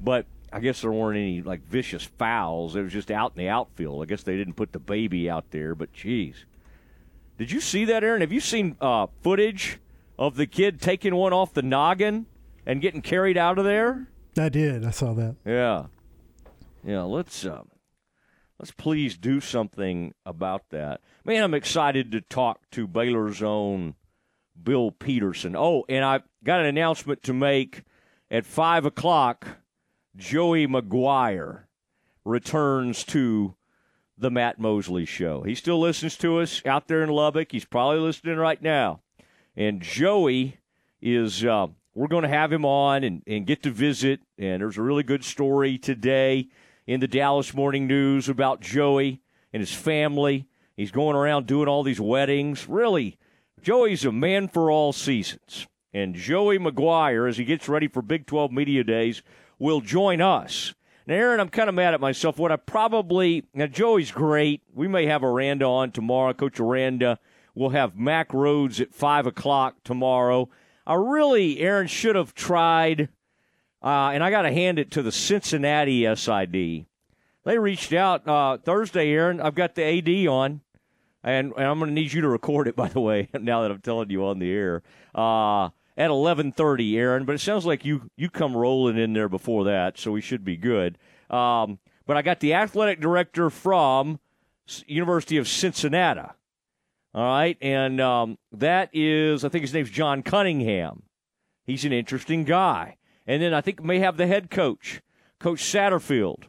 But 0.00 0.26
I 0.52 0.60
guess 0.60 0.82
there 0.82 0.92
weren't 0.92 1.18
any 1.18 1.42
like 1.42 1.66
vicious 1.66 2.04
fouls. 2.04 2.76
It 2.76 2.82
was 2.82 2.92
just 2.92 3.10
out 3.10 3.32
in 3.34 3.42
the 3.42 3.48
outfield. 3.48 4.02
I 4.02 4.06
guess 4.06 4.22
they 4.22 4.36
didn't 4.36 4.54
put 4.54 4.72
the 4.72 4.78
baby 4.78 5.28
out 5.28 5.50
there. 5.50 5.74
But 5.74 5.92
geez, 5.92 6.44
did 7.38 7.50
you 7.50 7.60
see 7.60 7.84
that, 7.86 8.04
Aaron? 8.04 8.20
Have 8.20 8.32
you 8.32 8.40
seen 8.40 8.76
uh, 8.80 9.06
footage 9.22 9.78
of 10.18 10.36
the 10.36 10.46
kid 10.46 10.80
taking 10.80 11.14
one 11.14 11.32
off 11.32 11.52
the 11.54 11.62
noggin 11.62 12.26
and 12.66 12.80
getting 12.80 13.02
carried 13.02 13.36
out 13.36 13.58
of 13.58 13.64
there? 13.64 14.08
I 14.38 14.48
did. 14.48 14.84
I 14.84 14.90
saw 14.90 15.12
that. 15.14 15.36
Yeah, 15.44 15.86
yeah. 16.84 17.02
Let's 17.02 17.44
uh, 17.44 17.62
let's 18.58 18.72
please 18.72 19.16
do 19.16 19.40
something 19.40 20.14
about 20.26 20.70
that. 20.70 21.00
Man, 21.24 21.42
I'm 21.42 21.54
excited 21.54 22.12
to 22.12 22.20
talk 22.20 22.68
to 22.72 22.86
Baylor's 22.86 23.42
own 23.42 23.94
Bill 24.60 24.90
Peterson. 24.90 25.54
Oh, 25.56 25.84
and 25.88 26.04
I 26.04 26.20
got 26.42 26.60
an 26.60 26.66
announcement 26.66 27.22
to 27.24 27.32
make 27.32 27.84
at 28.30 28.46
five 28.46 28.84
o'clock. 28.84 29.46
Joey 30.16 30.66
McGuire 30.68 31.64
returns 32.24 33.02
to 33.04 33.56
the 34.16 34.30
Matt 34.30 34.58
Mosley 34.60 35.04
Show. 35.04 35.42
He 35.42 35.54
still 35.54 35.80
listens 35.80 36.16
to 36.18 36.38
us 36.38 36.62
out 36.64 36.86
there 36.86 37.02
in 37.02 37.10
Lubbock. 37.10 37.50
He's 37.50 37.64
probably 37.64 37.98
listening 37.98 38.36
right 38.36 38.62
now. 38.62 39.00
And 39.56 39.80
Joey 39.80 40.58
is, 41.00 41.44
uh, 41.44 41.68
we're 41.94 42.08
going 42.08 42.22
to 42.22 42.28
have 42.28 42.52
him 42.52 42.64
on 42.64 43.04
and, 43.04 43.22
and 43.26 43.46
get 43.46 43.62
to 43.62 43.70
visit. 43.70 44.20
And 44.38 44.60
there's 44.60 44.78
a 44.78 44.82
really 44.82 45.02
good 45.04 45.24
story 45.24 45.78
today 45.78 46.48
in 46.86 47.00
the 47.00 47.08
Dallas 47.08 47.54
Morning 47.54 47.86
News 47.86 48.28
about 48.28 48.60
Joey 48.60 49.20
and 49.52 49.60
his 49.60 49.72
family. 49.72 50.46
He's 50.76 50.90
going 50.90 51.14
around 51.14 51.46
doing 51.46 51.68
all 51.68 51.84
these 51.84 52.00
weddings. 52.00 52.68
Really, 52.68 53.16
Joey's 53.62 54.04
a 54.04 54.12
man 54.12 54.48
for 54.48 54.70
all 54.70 54.92
seasons. 54.92 55.66
And 55.92 56.16
Joey 56.16 56.58
McGuire, 56.58 57.28
as 57.28 57.36
he 57.36 57.44
gets 57.44 57.68
ready 57.68 57.86
for 57.86 58.02
Big 58.02 58.26
12 58.26 58.50
Media 58.50 58.82
Days, 58.82 59.22
will 59.60 59.80
join 59.80 60.20
us. 60.20 60.74
Now, 61.06 61.14
Aaron, 61.14 61.38
I'm 61.38 61.48
kind 61.48 61.68
of 61.68 61.76
mad 61.76 61.94
at 61.94 62.00
myself. 62.00 62.38
What 62.38 62.50
I 62.50 62.56
probably 62.56 63.44
now 63.54 63.66
Joey's 63.66 64.10
great. 64.10 64.62
We 64.74 64.88
may 64.88 65.06
have 65.06 65.22
Aranda 65.22 65.66
on 65.66 65.92
tomorrow, 65.92 66.32
Coach 66.32 66.58
Aranda 66.58 67.20
We'll 67.54 67.70
have 67.70 67.96
Mack 67.96 68.30
Rhoades 68.30 68.80
at 68.80 68.94
5 68.94 69.26
o'clock 69.26 69.76
tomorrow. 69.84 70.48
I 70.86 70.94
really, 70.94 71.60
Aaron, 71.60 71.86
should 71.86 72.16
have 72.16 72.34
tried, 72.34 73.08
uh, 73.82 74.10
and 74.12 74.22
I 74.22 74.30
got 74.30 74.42
to 74.42 74.52
hand 74.52 74.78
it 74.78 74.90
to 74.92 75.02
the 75.02 75.12
Cincinnati 75.12 76.12
SID. 76.14 76.86
They 77.44 77.58
reached 77.58 77.92
out 77.92 78.26
uh, 78.26 78.58
Thursday, 78.58 79.10
Aaron. 79.10 79.40
I've 79.40 79.54
got 79.54 79.74
the 79.74 79.84
AD 79.84 80.26
on, 80.28 80.60
and, 81.22 81.52
and 81.56 81.66
I'm 81.66 81.78
going 81.78 81.90
to 81.90 81.94
need 81.94 82.12
you 82.12 82.22
to 82.22 82.28
record 82.28 82.68
it, 82.68 82.76
by 82.76 82.88
the 82.88 83.00
way, 83.00 83.28
now 83.32 83.62
that 83.62 83.70
I'm 83.70 83.80
telling 83.80 84.10
you 84.10 84.24
on 84.26 84.38
the 84.38 84.50
air. 84.50 84.82
Uh, 85.14 85.70
at 85.96 86.10
11:30, 86.10 86.96
Aaron. 86.96 87.24
But 87.24 87.34
it 87.34 87.40
sounds 87.40 87.66
like 87.66 87.84
you 87.84 88.10
you 88.16 88.30
come 88.30 88.56
rolling 88.56 88.98
in 88.98 89.12
there 89.12 89.28
before 89.28 89.64
that, 89.64 89.98
so 89.98 90.12
we 90.12 90.20
should 90.20 90.44
be 90.44 90.56
good. 90.56 90.98
Um, 91.30 91.78
but 92.06 92.16
I 92.16 92.22
got 92.22 92.40
the 92.40 92.54
athletic 92.54 93.00
director 93.00 93.50
from 93.50 94.18
University 94.86 95.36
of 95.36 95.48
Cincinnati, 95.48 96.28
all 97.14 97.24
right, 97.24 97.56
and 97.60 98.00
um, 98.00 98.38
that 98.52 98.90
is, 98.92 99.44
I 99.44 99.48
think 99.48 99.62
his 99.62 99.72
name's 99.72 99.90
John 99.90 100.22
Cunningham. 100.22 101.04
He's 101.64 101.84
an 101.84 101.92
interesting 101.92 102.44
guy. 102.44 102.96
And 103.26 103.42
then 103.42 103.54
I 103.54 103.60
think 103.60 103.82
may 103.82 104.00
have 104.00 104.16
the 104.16 104.26
head 104.26 104.50
coach, 104.50 105.00
Coach 105.38 105.62
Satterfield. 105.62 106.44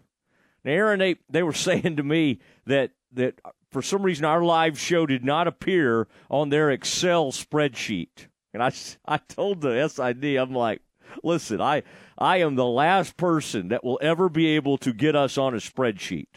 Now, 0.63 0.72
Aaron, 0.72 1.00
they, 1.00 1.15
they 1.29 1.43
were 1.43 1.53
saying 1.53 1.95
to 1.98 2.03
me 2.03 2.39
that 2.65 2.91
that 3.13 3.39
for 3.72 3.81
some 3.81 4.03
reason 4.03 4.25
our 4.25 4.43
live 4.43 4.79
show 4.79 5.05
did 5.05 5.24
not 5.24 5.48
appear 5.48 6.07
on 6.29 6.50
their 6.50 6.69
Excel 6.69 7.31
spreadsheet. 7.31 8.27
And 8.53 8.62
I, 8.62 8.72
I 9.05 9.17
told 9.17 9.62
the 9.62 9.88
SID, 9.88 10.38
I'm 10.38 10.53
like, 10.53 10.81
listen, 11.24 11.62
I, 11.62 11.84
I 12.17 12.38
am 12.38 12.55
the 12.55 12.65
last 12.65 13.17
person 13.17 13.69
that 13.69 13.84
will 13.84 14.00
ever 14.01 14.29
be 14.29 14.48
able 14.48 14.77
to 14.79 14.93
get 14.93 15.15
us 15.15 15.38
on 15.38 15.53
a 15.53 15.57
spreadsheet. 15.57 16.27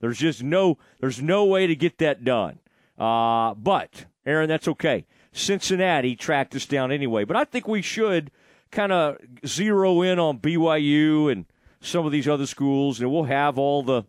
There's 0.00 0.18
just 0.18 0.42
no, 0.42 0.78
there's 1.00 1.20
no 1.20 1.44
way 1.44 1.66
to 1.66 1.74
get 1.74 1.98
that 1.98 2.24
done. 2.24 2.60
Uh, 2.98 3.54
but, 3.54 4.06
Aaron, 4.26 4.48
that's 4.48 4.68
okay. 4.68 5.06
Cincinnati 5.32 6.16
tracked 6.16 6.54
us 6.56 6.66
down 6.66 6.90
anyway. 6.90 7.24
But 7.24 7.36
I 7.36 7.44
think 7.44 7.68
we 7.68 7.82
should 7.82 8.30
kind 8.70 8.92
of 8.92 9.18
zero 9.46 10.02
in 10.02 10.18
on 10.18 10.38
BYU 10.38 11.30
and 11.30 11.46
some 11.80 12.04
of 12.04 12.12
these 12.12 12.28
other 12.28 12.46
schools, 12.46 13.00
and 13.00 13.10
we'll 13.10 13.24
have 13.24 13.58
all 13.58 13.82
the 13.82 14.02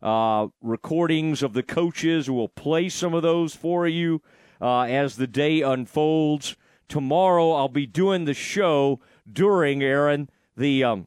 uh, 0.00 0.48
recordings 0.62 1.42
of 1.42 1.52
the 1.52 1.62
coaches. 1.62 2.30
We'll 2.30 2.48
play 2.48 2.88
some 2.88 3.14
of 3.14 3.22
those 3.22 3.54
for 3.54 3.88
you 3.88 4.22
uh, 4.60 4.82
as 4.82 5.16
the 5.16 5.26
day 5.26 5.62
unfolds. 5.62 6.56
Tomorrow, 6.88 7.52
I'll 7.52 7.68
be 7.68 7.86
doing 7.86 8.24
the 8.24 8.34
show 8.34 9.00
during 9.30 9.82
Aaron 9.82 10.30
the 10.56 10.84
um, 10.84 11.06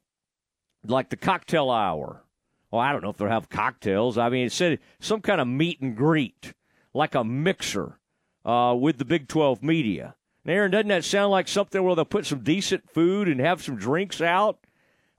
like 0.85 1.09
the 1.09 1.17
cocktail 1.17 1.71
hour. 1.71 2.23
Well, 2.69 2.81
I 2.81 2.91
don't 2.91 3.03
know 3.03 3.09
if 3.09 3.17
they'll 3.17 3.27
have 3.27 3.50
cocktails. 3.50 4.17
I 4.17 4.29
mean, 4.29 4.45
it 4.45 4.51
said 4.51 4.79
some 5.00 5.21
kind 5.21 5.41
of 5.41 5.47
meet 5.47 5.81
and 5.81 5.95
greet 5.95 6.53
like 6.93 7.15
a 7.15 7.24
mixer 7.24 8.00
uh, 8.45 8.75
with 8.77 8.98
the 8.98 9.05
Big 9.05 9.27
12 9.27 9.63
media. 9.63 10.15
Aaron, 10.45 10.71
doesn't 10.71 10.88
that 10.88 11.03
sound 11.03 11.31
like 11.31 11.48
something 11.48 11.83
where 11.83 11.95
they'll 11.95 12.05
put 12.05 12.25
some 12.25 12.39
decent 12.39 12.89
food 12.89 13.27
and 13.27 13.39
have 13.39 13.62
some 13.62 13.75
drinks 13.75 14.21
out? 14.21 14.60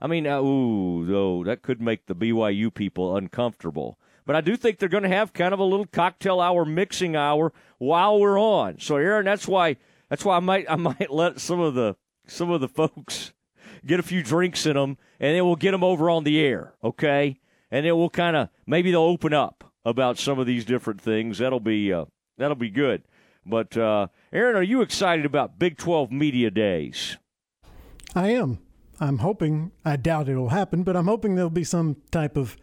I 0.01 0.07
mean, 0.07 0.27
uh, 0.27 0.41
ooh, 0.41 1.05
though, 1.05 1.43
that 1.45 1.61
could 1.61 1.81
make 1.81 2.05
the 2.05 2.15
BYU 2.15 2.73
people 2.73 3.15
uncomfortable. 3.15 3.97
But 4.25 4.35
I 4.35 4.41
do 4.41 4.57
think 4.57 4.77
they're 4.77 4.89
going 4.89 5.03
to 5.03 5.09
have 5.09 5.33
kind 5.33 5.53
of 5.53 5.59
a 5.59 5.65
little 5.65 5.85
cocktail 5.85 6.41
hour, 6.41 6.65
mixing 6.65 7.15
hour 7.15 7.53
while 7.77 8.19
we're 8.19 8.39
on. 8.39 8.79
So, 8.79 8.97
Aaron, 8.97 9.25
that's 9.25 9.47
why 9.47 9.77
that's 10.09 10.23
why 10.25 10.37
I 10.37 10.39
might 10.39 10.65
I 10.69 10.75
might 10.77 11.09
let 11.09 11.39
some 11.39 11.59
of 11.59 11.73
the 11.73 11.95
some 12.27 12.49
of 12.49 12.61
the 12.61 12.67
folks 12.67 13.33
get 13.85 13.99
a 13.99 14.03
few 14.03 14.23
drinks 14.23 14.65
in 14.65 14.75
them, 14.75 14.97
and 15.19 15.35
then 15.35 15.45
we'll 15.45 15.55
get 15.55 15.71
them 15.71 15.83
over 15.83 16.09
on 16.09 16.23
the 16.23 16.39
air, 16.39 16.73
okay? 16.83 17.39
And 17.71 17.85
then 17.85 17.97
we'll 17.97 18.09
kind 18.09 18.35
of 18.35 18.49
maybe 18.67 18.91
they'll 18.91 19.01
open 19.01 19.33
up 19.33 19.72
about 19.85 20.17
some 20.17 20.39
of 20.39 20.45
these 20.47 20.65
different 20.65 21.01
things. 21.01 21.37
That'll 21.37 21.59
be 21.59 21.91
uh, 21.91 22.05
that'll 22.37 22.55
be 22.55 22.69
good. 22.69 23.03
But 23.45 23.75
uh, 23.75 24.07
Aaron, 24.31 24.55
are 24.55 24.63
you 24.63 24.81
excited 24.81 25.25
about 25.25 25.59
Big 25.59 25.77
12 25.77 26.11
Media 26.11 26.49
Days? 26.49 27.17
I 28.15 28.29
am. 28.29 28.59
I'm 28.99 29.17
hoping. 29.17 29.71
I 29.83 29.97
doubt 29.97 30.29
it 30.29 30.37
will 30.37 30.49
happen, 30.49 30.83
but 30.83 30.95
I'm 30.95 31.07
hoping 31.07 31.35
there'll 31.35 31.49
be 31.49 31.63
some 31.63 31.97
type 32.11 32.37
of 32.37 32.55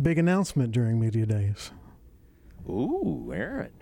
big 0.00 0.18
announcement 0.18 0.72
during 0.72 1.00
media 1.00 1.26
days. 1.26 1.70
Ooh, 2.68 3.32
Aaron. 3.34 3.72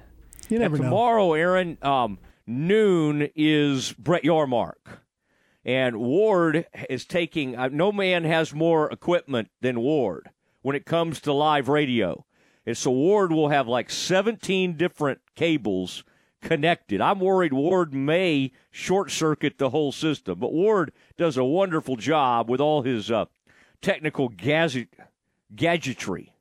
You 0.48 0.58
never 0.58 0.76
and 0.76 0.84
know. 0.84 0.90
tomorrow, 0.90 1.32
Aaron, 1.34 1.78
um, 1.82 2.18
noon 2.46 3.28
is 3.34 3.92
Brett 3.92 4.22
Yormark. 4.22 4.98
And 5.64 5.98
Ward 5.98 6.66
is 6.88 7.04
taking, 7.04 7.56
uh, 7.56 7.68
no 7.70 7.92
man 7.92 8.24
has 8.24 8.54
more 8.54 8.90
equipment 8.90 9.50
than 9.60 9.80
Ward 9.80 10.30
when 10.62 10.74
it 10.74 10.86
comes 10.86 11.20
to 11.22 11.32
live 11.32 11.68
radio. 11.68 12.24
And 12.66 12.76
so 12.76 12.90
Ward 12.90 13.32
will 13.32 13.48
have 13.48 13.66
like 13.66 13.90
17 13.90 14.76
different 14.76 15.20
cables 15.34 16.04
connected. 16.42 17.00
I'm 17.00 17.20
worried 17.20 17.52
Ward 17.52 17.94
may 17.94 18.52
short 18.70 19.10
circuit 19.10 19.58
the 19.58 19.70
whole 19.70 19.92
system, 19.92 20.38
but 20.38 20.52
Ward 20.52 20.92
does 21.16 21.36
a 21.36 21.44
wonderful 21.44 21.96
job 21.96 22.48
with 22.48 22.60
all 22.60 22.82
his 22.82 23.10
uh, 23.10 23.26
technical 23.82 24.28
gadget, 24.28 24.88
gadgetry. 25.54 26.32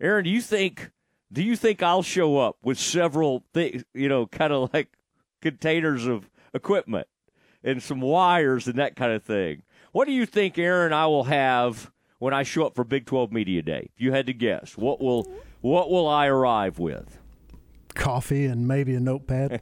Aaron, 0.00 0.24
do 0.24 0.30
you 0.30 0.40
think 0.40 0.90
do 1.32 1.42
you 1.42 1.56
think 1.56 1.82
I'll 1.82 2.02
show 2.02 2.38
up 2.38 2.58
with 2.62 2.78
several 2.78 3.44
things, 3.54 3.84
you 3.94 4.08
know, 4.08 4.26
kind 4.26 4.52
of 4.52 4.70
like 4.74 4.88
containers 5.40 6.06
of 6.06 6.28
equipment 6.52 7.06
and 7.64 7.82
some 7.82 8.02
wires 8.02 8.66
and 8.66 8.78
that 8.78 8.96
kind 8.96 9.12
of 9.12 9.22
thing? 9.22 9.62
What 9.92 10.06
do 10.06 10.12
you 10.12 10.26
think, 10.26 10.58
Aaron, 10.58 10.92
I 10.92 11.06
will 11.06 11.24
have 11.24 11.90
when 12.22 12.32
I 12.32 12.44
show 12.44 12.64
up 12.64 12.76
for 12.76 12.84
Big 12.84 13.04
12 13.04 13.32
Media 13.32 13.62
Day? 13.62 13.90
If 13.96 14.00
you 14.00 14.12
had 14.12 14.26
to 14.26 14.32
guess, 14.32 14.76
what 14.76 15.00
will 15.00 15.26
what 15.60 15.90
will 15.90 16.06
I 16.06 16.28
arrive 16.28 16.78
with? 16.78 17.18
Coffee 17.96 18.46
and 18.46 18.68
maybe 18.68 18.94
a 18.94 19.00
notepad. 19.00 19.60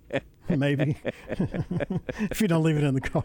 maybe. 0.50 0.98
if 1.30 2.42
you 2.42 2.48
don't 2.48 2.62
leave 2.62 2.76
it 2.76 2.84
in 2.84 2.92
the 2.92 3.00
car. 3.00 3.24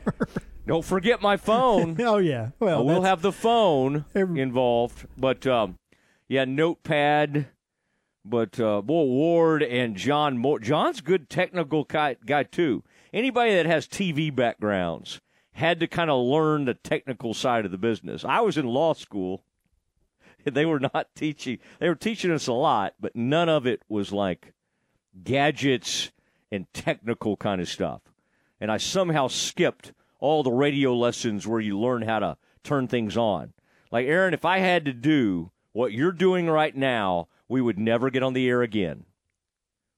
Don't 0.65 0.85
forget 0.85 1.21
my 1.21 1.35
phone. 1.35 1.97
oh 1.99 2.17
yeah. 2.17 2.51
Well, 2.61 2.85
we'll 2.85 3.01
have 3.01 3.21
the 3.21 3.33
phone 3.33 4.05
Every- 4.15 4.39
involved, 4.39 5.05
but 5.17 5.45
um, 5.45 5.75
yeah, 6.29 6.45
notepad. 6.45 7.47
But 8.23 8.57
uh, 8.57 8.81
boy, 8.81 9.03
Ward 9.03 9.63
and 9.63 9.97
John 9.97 10.37
Moore. 10.37 10.59
John's 10.59 11.01
good 11.01 11.29
technical 11.29 11.83
guy, 11.83 12.15
guy 12.25 12.43
too. 12.43 12.85
Anybody 13.13 13.53
that 13.53 13.65
has 13.65 13.85
TV 13.85 14.33
backgrounds 14.33 15.19
had 15.57 15.79
to 15.79 15.87
kind 15.87 16.11
of 16.11 16.23
learn 16.23 16.65
the 16.65 16.75
technical 16.75 17.33
side 17.33 17.65
of 17.65 17.71
the 17.71 17.79
business. 17.79 18.23
I 18.23 18.41
was 18.41 18.57
in 18.57 18.65
law 18.65 18.93
school. 18.93 19.43
They 20.45 20.65
were 20.65 20.79
not 20.79 21.13
teaching. 21.13 21.57
They 21.79 21.89
were 21.89 21.95
teaching 21.95 22.31
us 22.31 22.47
a 22.47 22.53
lot, 22.53 22.93
but 23.01 23.17
none 23.17 23.49
of 23.49 23.67
it 23.67 23.81
was 23.89 24.13
like 24.13 24.53
gadgets 25.21 26.11
and 26.49 26.71
technical 26.73 27.35
kind 27.35 27.59
of 27.59 27.67
stuff. 27.67 28.01
And 28.61 28.71
I 28.71 28.77
somehow 28.77 29.27
skipped 29.27 29.91
all 30.21 30.43
the 30.43 30.51
radio 30.51 30.95
lessons 30.95 31.45
where 31.45 31.59
you 31.59 31.77
learn 31.77 32.03
how 32.03 32.19
to 32.19 32.37
turn 32.63 32.87
things 32.87 33.17
on. 33.17 33.51
Like 33.91 34.05
Aaron, 34.05 34.33
if 34.33 34.45
I 34.45 34.59
had 34.59 34.85
to 34.85 34.93
do 34.93 35.51
what 35.73 35.91
you're 35.91 36.13
doing 36.13 36.47
right 36.47 36.75
now, 36.75 37.27
we 37.49 37.59
would 37.59 37.79
never 37.79 38.09
get 38.09 38.23
on 38.23 38.31
the 38.31 38.47
air 38.47 38.61
again. 38.61 39.03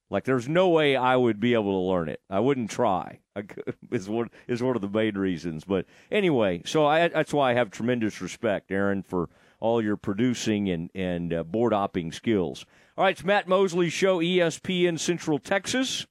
Like 0.10 0.24
there's 0.24 0.50
no 0.50 0.70
way 0.70 0.96
I 0.96 1.16
would 1.16 1.40
be 1.40 1.54
able 1.54 1.72
to 1.72 1.92
learn 1.92 2.10
it. 2.10 2.22
I 2.30 2.40
wouldn't 2.40 2.72
try. 2.72 3.20
I 3.36 3.44
could, 3.44 3.76
is 3.92 4.10
one 4.10 4.30
is 4.48 4.64
one 4.64 4.76
of 4.76 4.82
the 4.82 4.90
main 4.90 5.18
reasons. 5.18 5.64
But 5.64 5.86
anyway, 6.12 6.64
so 6.66 6.86
I, 6.86 7.08
that's 7.08 7.34
why 7.34 7.52
I 7.52 7.54
have 7.54 7.72
tremendous 7.72 8.22
respect, 8.22 8.72
Aaron, 8.72 9.04
for 9.04 9.30
all 9.60 9.82
your 9.82 9.98
producing 9.98 10.70
and 10.70 10.90
and 10.96 11.34
uh, 11.34 11.44
board 11.44 11.74
opping 11.74 12.14
skills. 12.14 12.66
All 12.98 13.04
right, 13.04 13.12
it's 13.12 13.24
Matt 13.24 13.48
Mosley 13.48 13.90
Show, 13.90 14.20
ESPN 14.20 15.00
Central 15.00 15.40
Texas, 15.40 16.06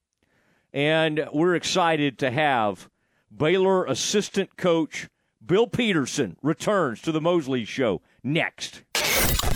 and 0.73 1.28
we're 1.33 1.55
excited 1.55 2.19
to 2.19 2.31
have 2.31 2.88
Baylor 3.37 3.85
assistant 3.85 4.57
coach 4.57 5.09
Bill 5.49 5.67
Peterson 5.67 6.37
returns 6.42 7.01
to 7.01 7.11
the 7.11 7.22
Mosley 7.22 7.64
Show 7.64 8.03
next. 8.22 8.83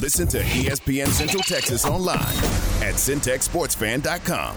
Listen 0.01 0.27
to 0.29 0.40
ESPN 0.40 1.09
Central 1.09 1.43
Texas 1.43 1.85
online 1.85 2.19
at 2.81 2.95
centexsportsfan.com. 2.95 4.57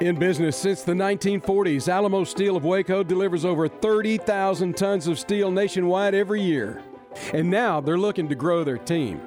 In 0.00 0.14
business 0.14 0.56
since 0.56 0.82
the 0.82 0.92
1940s, 0.92 1.88
Alamo 1.88 2.22
Steel 2.22 2.56
of 2.56 2.64
Waco 2.64 3.02
delivers 3.02 3.44
over 3.44 3.66
30,000 3.66 4.76
tons 4.76 5.08
of 5.08 5.18
steel 5.18 5.50
nationwide 5.50 6.14
every 6.14 6.40
year. 6.40 6.80
And 7.32 7.50
now 7.50 7.80
they're 7.80 7.98
looking 7.98 8.28
to 8.28 8.36
grow 8.36 8.62
their 8.62 8.78
team. 8.78 9.20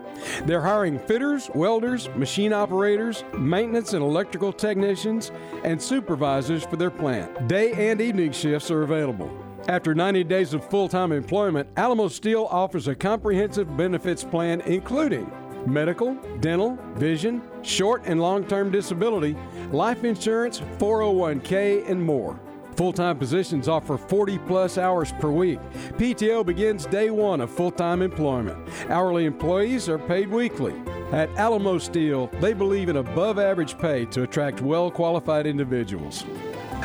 They're 0.45 0.62
hiring 0.62 0.97
fitters, 0.97 1.49
welders, 1.53 2.07
machine 2.15 2.53
operators, 2.53 3.25
maintenance 3.38 3.91
and 3.91 4.01
electrical 4.01 4.53
technicians, 4.53 5.34
and 5.65 5.81
supervisors 5.81 6.63
for 6.63 6.77
their 6.77 6.89
plant. 6.89 7.49
Day 7.49 7.91
and 7.91 7.99
evening 7.99 8.31
shifts 8.31 8.71
are 8.71 8.84
available. 8.84 9.29
After 9.67 9.93
90 9.93 10.23
days 10.23 10.53
of 10.53 10.63
full 10.69 10.88
time 10.88 11.12
employment, 11.12 11.67
Alamo 11.75 12.07
Steel 12.07 12.47
offers 12.49 12.88
a 12.88 12.95
comprehensive 12.95 13.75
benefits 13.75 14.23
plan 14.23 14.62
including 14.62 15.29
medical, 15.65 16.15
dental, 16.39 16.78
vision, 16.95 17.41
short 17.62 18.04
and 18.06 18.21
long 18.21 18.45
term 18.45 18.71
disability, 18.71 19.36
life 19.71 20.04
insurance, 20.04 20.60
401k, 20.78 21.89
and 21.89 22.02
more. 22.02 22.39
Full 22.76 22.93
time 22.93 23.17
positions 23.17 23.67
offer 23.67 23.97
40 23.97 24.38
plus 24.39 24.78
hours 24.78 25.12
per 25.19 25.30
week. 25.30 25.60
PTO 25.97 26.45
begins 26.45 26.86
day 26.86 27.10
one 27.10 27.41
of 27.41 27.52
full 27.52 27.71
time 27.71 28.02
employment. 28.02 28.67
Hourly 28.89 29.26
employees 29.26 29.89
are 29.89 30.00
paid 30.00 30.30
weekly. 30.30 30.74
At 31.12 31.30
Alamo 31.36 31.78
Steel, 31.78 32.28
they 32.39 32.54
believe 32.54 32.88
in 32.88 32.97
above 32.97 33.38
average 33.38 33.78
pay 33.78 34.06
to 34.06 34.24
attract 34.24 34.62
well 34.62 34.89
qualified 34.89 35.45
individuals. 35.45 36.24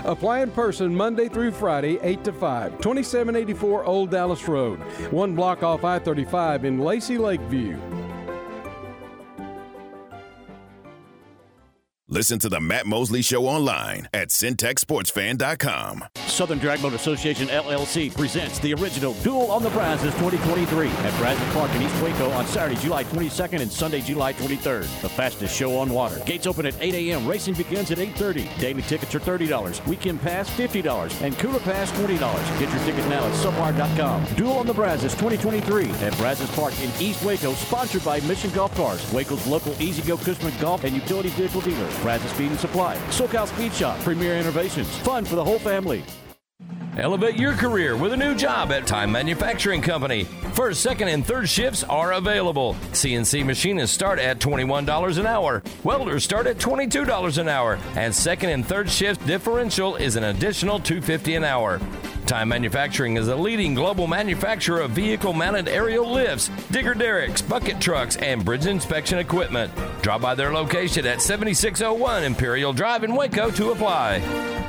Apply 0.04 0.40
in 0.40 0.50
person 0.50 0.94
Monday 0.94 1.28
through 1.28 1.52
Friday, 1.52 1.98
8 2.02 2.24
to 2.24 2.32
5, 2.32 2.72
2784 2.78 3.84
Old 3.84 4.10
Dallas 4.10 4.46
Road, 4.46 4.78
one 5.10 5.34
block 5.34 5.62
off 5.62 5.84
I 5.84 5.98
35 5.98 6.64
in 6.64 6.78
Lacey 6.78 7.18
Lakeview. 7.18 7.78
Listen 12.08 12.38
to 12.38 12.48
the 12.48 12.60
Matt 12.60 12.86
Mosley 12.86 13.20
Show 13.20 13.46
online 13.46 14.08
at 14.14 14.28
centexsportsfan.com. 14.28 16.04
Southern 16.28 16.60
Dragboat 16.60 16.92
Association 16.92 17.48
LLC 17.48 18.14
presents 18.14 18.60
the 18.60 18.74
original 18.74 19.14
Duel 19.24 19.50
on 19.50 19.64
the 19.64 19.70
Brazos 19.70 20.14
2023 20.14 20.86
at 20.88 21.18
Brazos 21.18 21.52
Park 21.52 21.74
in 21.74 21.82
East 21.82 22.00
Waco 22.00 22.30
on 22.30 22.46
Saturday, 22.46 22.80
July 22.80 23.02
22nd 23.02 23.60
and 23.60 23.72
Sunday, 23.72 24.00
July 24.00 24.34
23rd. 24.34 24.82
The 25.02 25.08
fastest 25.08 25.56
show 25.56 25.76
on 25.78 25.90
water. 25.90 26.22
Gates 26.26 26.46
open 26.46 26.66
at 26.66 26.80
8 26.80 26.94
a.m. 26.94 27.26
Racing 27.26 27.54
begins 27.54 27.90
at 27.90 27.98
8.30. 27.98 28.56
Daily 28.60 28.82
tickets 28.82 29.12
are 29.16 29.20
$30. 29.20 29.84
Weekend 29.88 30.20
pass 30.22 30.48
$50. 30.50 31.22
And 31.22 31.36
cooler 31.38 31.58
pass 31.58 31.90
$20. 31.90 32.20
Get 32.60 32.70
your 32.70 32.84
tickets 32.84 33.08
now 33.08 33.26
at 33.26 33.32
subwire.com. 33.32 34.36
Duel 34.36 34.52
on 34.58 34.66
the 34.66 34.74
Brazos 34.74 35.14
2023 35.14 35.90
at 36.06 36.16
Brazos 36.18 36.54
Park 36.54 36.72
in 36.80 36.90
East 37.00 37.24
Waco, 37.24 37.52
sponsored 37.54 38.04
by 38.04 38.20
Mission 38.20 38.50
Golf 38.50 38.72
Cars, 38.76 39.12
Waco's 39.12 39.44
local 39.48 39.74
E-Z-GO 39.82 40.18
Cushman 40.18 40.52
Golf 40.60 40.84
and 40.84 40.94
Utility 40.94 41.30
Vehicle 41.30 41.62
dealer. 41.62 41.95
Brazos 42.02 42.30
Speed 42.32 42.50
and 42.50 42.60
Supply. 42.60 42.96
SoCal 43.08 43.46
Speed 43.48 43.72
Shop. 43.72 43.98
Premier 44.00 44.36
Innovations. 44.36 44.88
Fun 44.98 45.24
for 45.24 45.36
the 45.36 45.44
whole 45.44 45.58
family. 45.58 46.02
Elevate 46.98 47.36
your 47.36 47.52
career 47.52 47.94
with 47.94 48.14
a 48.14 48.16
new 48.16 48.34
job 48.34 48.72
at 48.72 48.86
Time 48.86 49.12
Manufacturing 49.12 49.82
Company. 49.82 50.24
First, 50.54 50.80
second, 50.80 51.08
and 51.08 51.26
third 51.26 51.46
shifts 51.46 51.84
are 51.84 52.14
available. 52.14 52.72
CNC 52.92 53.44
machinists 53.44 53.94
start 53.94 54.18
at 54.18 54.38
$21 54.38 55.18
an 55.18 55.26
hour. 55.26 55.62
Welders 55.84 56.24
start 56.24 56.46
at 56.46 56.56
$22 56.56 57.36
an 57.36 57.48
hour. 57.48 57.78
And 57.96 58.14
second 58.14 58.48
and 58.48 58.64
third 58.64 58.88
shift 58.88 59.26
differential 59.26 59.96
is 59.96 60.16
an 60.16 60.24
additional 60.24 60.80
250 60.80 61.34
an 61.34 61.44
hour. 61.44 61.80
Time 62.24 62.48
Manufacturing 62.48 63.18
is 63.18 63.28
a 63.28 63.36
leading 63.36 63.74
global 63.74 64.06
manufacturer 64.06 64.80
of 64.80 64.92
vehicle 64.92 65.34
mounted 65.34 65.68
aerial 65.68 66.10
lifts, 66.10 66.48
digger 66.70 66.94
derricks, 66.94 67.42
bucket 67.42 67.78
trucks, 67.78 68.16
and 68.16 68.42
bridge 68.42 68.64
inspection 68.64 69.18
equipment. 69.18 69.70
Drop 70.00 70.22
by 70.22 70.34
their 70.34 70.52
location 70.52 71.06
at 71.06 71.20
7601 71.20 72.24
Imperial 72.24 72.72
Drive 72.72 73.04
in 73.04 73.14
Waco 73.14 73.50
to 73.50 73.72
apply. 73.72 74.65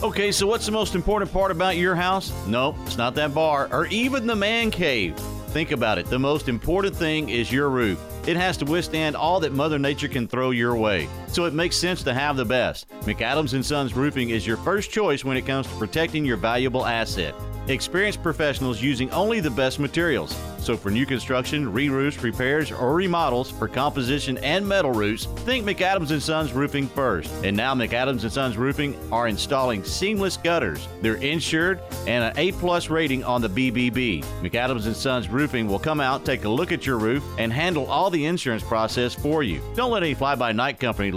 Okay, 0.00 0.32
so 0.32 0.46
what's 0.48 0.66
the 0.66 0.72
most 0.72 0.94
important 0.96 1.30
part 1.32 1.52
about 1.52 1.76
your 1.76 1.94
house? 1.94 2.32
No, 2.46 2.74
it's 2.86 2.96
not 2.96 3.14
that 3.14 3.34
bar 3.34 3.68
or 3.70 3.86
even 3.86 4.26
the 4.26 4.34
man 4.34 4.70
cave. 4.70 5.14
Think 5.48 5.70
about 5.70 5.98
it. 5.98 6.06
The 6.06 6.18
most 6.18 6.48
important 6.48 6.96
thing 6.96 7.28
is 7.28 7.52
your 7.52 7.68
roof. 7.68 8.02
It 8.26 8.36
has 8.36 8.56
to 8.56 8.64
withstand 8.64 9.14
all 9.14 9.38
that 9.40 9.52
Mother 9.52 9.78
Nature 9.78 10.08
can 10.08 10.26
throw 10.26 10.50
your 10.50 10.74
way. 10.74 11.08
So 11.32 11.46
it 11.46 11.54
makes 11.54 11.76
sense 11.76 12.02
to 12.02 12.12
have 12.12 12.36
the 12.36 12.44
best. 12.44 12.90
McAdams 13.06 13.64
Sons 13.64 13.94
Roofing 13.94 14.30
is 14.30 14.46
your 14.46 14.58
first 14.58 14.90
choice 14.90 15.24
when 15.24 15.38
it 15.38 15.46
comes 15.46 15.66
to 15.66 15.74
protecting 15.76 16.26
your 16.26 16.36
valuable 16.36 16.84
asset. 16.84 17.34
Experienced 17.68 18.22
professionals 18.22 18.82
using 18.82 19.10
only 19.12 19.40
the 19.40 19.50
best 19.50 19.78
materials. 19.78 20.36
So 20.58 20.76
for 20.76 20.90
new 20.90 21.06
construction, 21.06 21.72
re-roofs, 21.72 22.22
repairs, 22.22 22.70
or 22.70 22.94
remodels 22.94 23.50
for 23.50 23.66
composition 23.66 24.38
and 24.38 24.66
metal 24.66 24.92
roofs, 24.92 25.24
think 25.44 25.66
McAdams 25.66 26.10
and 26.10 26.22
Sons 26.22 26.52
Roofing 26.52 26.86
first. 26.88 27.32
And 27.44 27.56
now 27.56 27.74
McAdams 27.74 28.28
Sons 28.30 28.56
Roofing 28.56 28.96
are 29.10 29.26
installing 29.26 29.82
seamless 29.82 30.36
gutters. 30.36 30.86
They're 31.00 31.16
insured 31.16 31.80
and 32.06 32.24
an 32.24 32.32
A-plus 32.36 32.90
rating 32.90 33.24
on 33.24 33.42
the 33.42 33.48
BBB. 33.48 34.24
McAdams 34.40 34.92
Sons 34.94 35.28
Roofing 35.28 35.66
will 35.66 35.80
come 35.80 36.00
out, 36.00 36.24
take 36.24 36.44
a 36.44 36.48
look 36.48 36.70
at 36.70 36.86
your 36.86 36.98
roof, 36.98 37.24
and 37.38 37.52
handle 37.52 37.86
all 37.86 38.10
the 38.10 38.24
insurance 38.24 38.62
process 38.62 39.14
for 39.14 39.42
you. 39.42 39.60
Don't 39.74 39.90
let 39.90 40.02
any 40.02 40.14
fly-by-night 40.14 40.78
company 40.78 41.10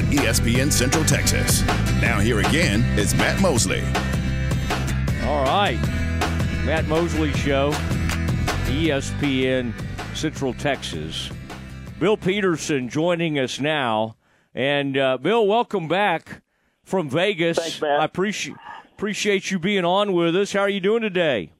on 0.00 0.06
ESPN 0.06 0.72
Central 0.72 1.04
Texas. 1.04 1.62
Now 2.00 2.20
here 2.20 2.40
again 2.40 2.82
is 2.98 3.14
Matt 3.14 3.38
Mosley. 3.42 3.82
All 5.28 5.44
right. 5.44 5.78
Matt 6.64 6.86
Mosley 6.86 7.32
Show, 7.34 7.72
ESPN 8.70 9.74
Central 10.16 10.54
Texas. 10.54 11.30
Bill 11.98 12.16
Peterson 12.16 12.88
joining 12.88 13.38
us 13.38 13.60
now. 13.60 14.16
And 14.54 14.96
uh, 14.96 15.18
Bill, 15.18 15.46
welcome 15.46 15.86
back 15.86 16.40
from 16.82 17.10
Vegas. 17.10 17.58
Thanks, 17.58 17.80
Matt. 17.82 18.00
I 18.00 18.04
appreciate 18.06 18.56
appreciate 18.92 19.50
you 19.50 19.58
being 19.58 19.84
on 19.84 20.14
with 20.14 20.34
us. 20.34 20.52
How 20.52 20.60
are 20.60 20.68
you 20.70 20.80
doing 20.80 21.02
today? 21.02 21.52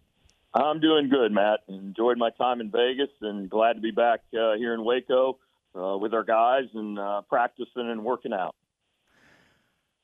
I'm 0.55 0.81
doing 0.81 1.11
good, 1.11 1.31
Matt. 1.31 1.61
Enjoyed 1.69 2.17
my 2.17 2.31
time 2.31 2.63
in 2.63 2.71
Vegas 2.71 3.11
and 3.21 3.51
glad 3.51 3.75
to 3.75 3.81
be 3.81 3.91
back 3.91 4.21
uh, 4.33 4.55
here 4.55 4.73
in 4.73 4.83
Waco 4.83 5.39
uh, 5.79 5.97
with 5.99 6.15
our 6.15 6.25
guys 6.25 6.65
and 6.75 6.99
uh, 6.99 7.23
practicing 7.29 7.91
and 7.91 8.05
working 8.05 8.33
out. 8.33 8.55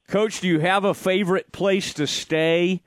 Coach, 0.08 0.40
do 0.40 0.48
you 0.48 0.60
have 0.60 0.84
a 0.84 0.94
favorite 0.94 1.50
place 1.52 1.94
to 1.94 2.06
stay 2.06 2.82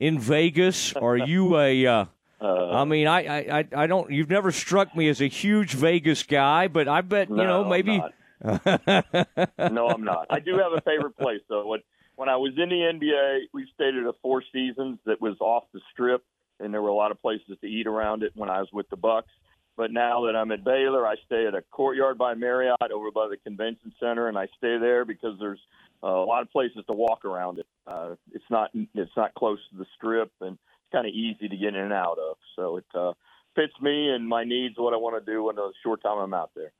in 0.00 0.18
Vegas? 0.18 0.92
Are 0.94 1.16
you 1.16 1.56
a 1.60 1.86
uh, 1.86 2.04
I 2.40 2.84
mean, 2.84 3.06
I, 3.06 3.60
I, 3.60 3.64
I 3.74 3.86
don't. 3.86 4.10
You've 4.10 4.28
never 4.28 4.52
struck 4.52 4.94
me 4.94 5.08
as 5.08 5.22
a 5.22 5.28
huge 5.28 5.72
Vegas 5.74 6.24
guy, 6.24 6.68
but 6.68 6.88
I 6.88 7.00
bet 7.00 7.30
you 7.30 7.36
know 7.36 7.62
No, 7.62 7.68
maybe. 7.68 8.02
no, 8.44 9.88
I'm 9.88 10.04
not. 10.04 10.26
I 10.28 10.40
do 10.40 10.58
have 10.58 10.72
a 10.72 10.80
favorite 10.82 11.16
place 11.16 11.40
though. 11.48 11.66
When 11.66 11.80
when 12.16 12.28
I 12.28 12.36
was 12.36 12.52
in 12.56 12.68
the 12.68 12.74
NBA, 12.74 13.46
we 13.52 13.66
stayed 13.74 13.94
at 13.94 14.04
a 14.04 14.12
Four 14.20 14.42
Seasons 14.52 14.98
that 15.06 15.20
was 15.20 15.36
off 15.40 15.64
the 15.72 15.80
strip, 15.92 16.22
and 16.60 16.74
there 16.74 16.82
were 16.82 16.90
a 16.90 16.94
lot 16.94 17.10
of 17.10 17.20
places 17.22 17.56
to 17.60 17.66
eat 17.66 17.86
around 17.86 18.22
it 18.22 18.32
when 18.34 18.50
I 18.50 18.60
was 18.60 18.68
with 18.72 18.90
the 18.90 18.96
Bucks. 18.96 19.30
But 19.76 19.90
now 19.92 20.26
that 20.26 20.36
I'm 20.36 20.52
at 20.52 20.62
Baylor, 20.64 21.06
I 21.06 21.16
stay 21.26 21.46
at 21.46 21.54
a 21.54 21.62
Courtyard 21.62 22.16
by 22.16 22.34
Marriott 22.34 22.76
over 22.92 23.10
by 23.10 23.28
the 23.28 23.36
convention 23.36 23.92
center, 23.98 24.28
and 24.28 24.38
I 24.38 24.46
stay 24.58 24.78
there 24.78 25.04
because 25.04 25.36
there's 25.40 25.58
uh, 26.02 26.08
a 26.08 26.24
lot 26.24 26.42
of 26.42 26.50
places 26.50 26.84
to 26.86 26.92
walk 26.92 27.24
around 27.24 27.58
it. 27.58 27.66
Uh, 27.86 28.14
it's 28.32 28.44
not 28.50 28.70
it's 28.94 29.10
not 29.16 29.34
close 29.34 29.58
to 29.72 29.78
the 29.78 29.86
strip, 29.96 30.30
and 30.40 30.52
it's 30.52 30.92
kind 30.92 31.06
of 31.06 31.12
easy 31.12 31.48
to 31.48 31.56
get 31.56 31.68
in 31.68 31.76
and 31.76 31.92
out 31.92 32.18
of. 32.18 32.36
So 32.54 32.76
it 32.76 32.84
uh, 32.94 33.12
fits 33.56 33.72
me 33.80 34.10
and 34.10 34.28
my 34.28 34.44
needs, 34.44 34.76
what 34.78 34.94
I 34.94 34.96
want 34.96 35.24
to 35.24 35.32
do 35.32 35.50
in 35.50 35.56
the 35.56 35.72
short 35.82 36.02
time 36.02 36.18
I'm 36.18 36.34
out 36.34 36.50
there. 36.54 36.72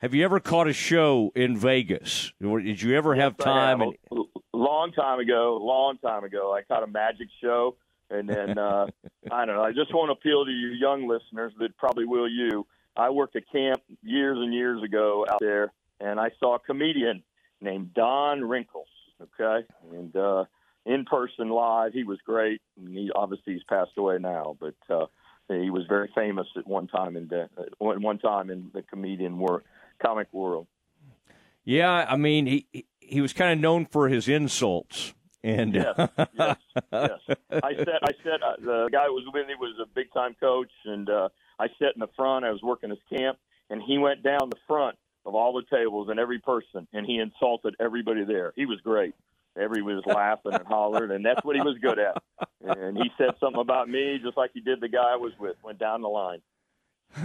Have 0.00 0.12
you 0.12 0.22
ever 0.24 0.38
caught 0.38 0.68
a 0.68 0.74
show 0.74 1.32
in 1.34 1.56
Vegas? 1.56 2.32
Or 2.44 2.60
did 2.60 2.82
you 2.82 2.94
ever 2.94 3.14
have 3.14 3.36
Yes, 3.38 3.44
time? 3.44 3.80
and- 3.80 3.94
A 4.12 4.16
long 4.56 4.92
time 4.92 5.18
ago, 5.18 5.58
long 5.62 5.96
time 5.98 6.24
ago, 6.24 6.52
I 6.54 6.60
caught 6.62 6.82
a 6.82 6.86
magic 6.86 7.28
show, 7.40 7.76
and 8.18 8.28
then 8.28 8.58
uh, 8.58 8.86
I 9.30 9.44
don't 9.44 9.56
know. 9.56 9.62
I 9.62 9.72
just 9.72 9.92
want 9.94 10.08
to 10.08 10.12
appeal 10.12 10.44
to 10.44 10.50
you 10.50 10.68
young 10.68 11.08
listeners 11.08 11.52
that 11.58 11.76
probably 11.76 12.04
will 12.04 12.28
you. 12.28 12.66
I 12.96 13.10
worked 13.10 13.36
at 13.36 13.42
camp 13.50 13.82
years 14.02 14.38
and 14.40 14.54
years 14.54 14.82
ago 14.82 15.26
out 15.28 15.40
there, 15.40 15.72
and 16.00 16.20
I 16.20 16.30
saw 16.38 16.54
a 16.54 16.58
comedian 16.58 17.22
named 17.60 17.92
Don 17.94 18.40
Rickles. 18.40 18.90
Okay, 19.22 19.66
and 19.92 20.14
uh, 20.16 20.44
in 20.86 21.04
person 21.04 21.48
live, 21.48 21.92
he 21.92 22.04
was 22.04 22.18
great. 22.26 22.60
And 22.76 22.88
he 22.96 23.10
obviously 23.14 23.54
he's 23.54 23.62
passed 23.64 23.92
away 23.96 24.18
now, 24.18 24.56
but 24.60 24.74
uh, 24.90 25.06
he 25.48 25.70
was 25.70 25.84
very 25.88 26.10
famous 26.14 26.46
at 26.56 26.66
one 26.66 26.86
time 26.88 27.16
in 27.16 27.28
the, 27.28 27.48
at 27.58 27.80
one 27.80 28.18
time 28.18 28.50
in 28.50 28.70
the 28.74 28.82
comedian 28.82 29.38
world, 29.38 29.62
comic 30.02 30.28
world. 30.32 30.66
yeah, 31.64 32.06
I 32.08 32.16
mean, 32.16 32.46
he- 32.46 32.86
he 33.00 33.20
was 33.20 33.32
kind 33.32 33.52
of 33.52 33.58
known 33.60 33.86
for 33.86 34.08
his 34.08 34.28
insults, 34.28 35.14
and 35.44 35.74
Yes, 35.74 35.94
yes, 36.16 36.56
yes. 36.92 37.36
I 37.50 37.74
sat. 37.76 38.00
I 38.02 38.12
sat. 38.24 38.42
Uh, 38.42 38.56
the 38.58 38.88
guy 38.90 39.08
was 39.08 39.24
with 39.32 39.46
me 39.46 39.54
was 39.58 39.76
a 39.80 39.86
big 39.86 40.12
time 40.12 40.34
coach, 40.40 40.72
and 40.86 41.08
uh, 41.08 41.28
I 41.58 41.68
sat 41.78 41.94
in 41.94 42.00
the 42.00 42.08
front. 42.16 42.44
I 42.44 42.50
was 42.50 42.62
working 42.62 42.90
his 42.90 42.98
camp, 43.10 43.38
and 43.68 43.82
he 43.82 43.98
went 43.98 44.22
down 44.22 44.48
the 44.48 44.56
front 44.66 44.96
of 45.26 45.34
all 45.34 45.52
the 45.52 45.76
tables 45.76 46.08
and 46.08 46.18
every 46.18 46.38
person, 46.38 46.88
and 46.92 47.06
he 47.06 47.18
insulted 47.18 47.76
everybody 47.78 48.24
there. 48.24 48.52
He 48.56 48.66
was 48.66 48.80
great. 48.80 49.14
Everybody 49.56 49.94
was 49.94 50.04
laughing 50.06 50.54
and 50.54 50.66
hollered, 50.66 51.10
and 51.12 51.24
that's 51.24 51.44
what 51.44 51.54
he 51.54 51.62
was 51.62 51.76
good 51.80 51.98
at. 51.98 52.20
And 52.60 52.96
he 52.96 53.10
said 53.16 53.34
something 53.38 53.60
about 53.60 53.88
me, 53.88 54.18
just 54.22 54.36
like 54.36 54.50
he 54.52 54.60
did 54.60 54.80
the 54.80 54.88
guy 54.88 55.12
I 55.12 55.16
was 55.16 55.32
with. 55.38 55.56
Went 55.62 55.78
down 55.78 56.00
the 56.00 56.08
line. 56.08 56.40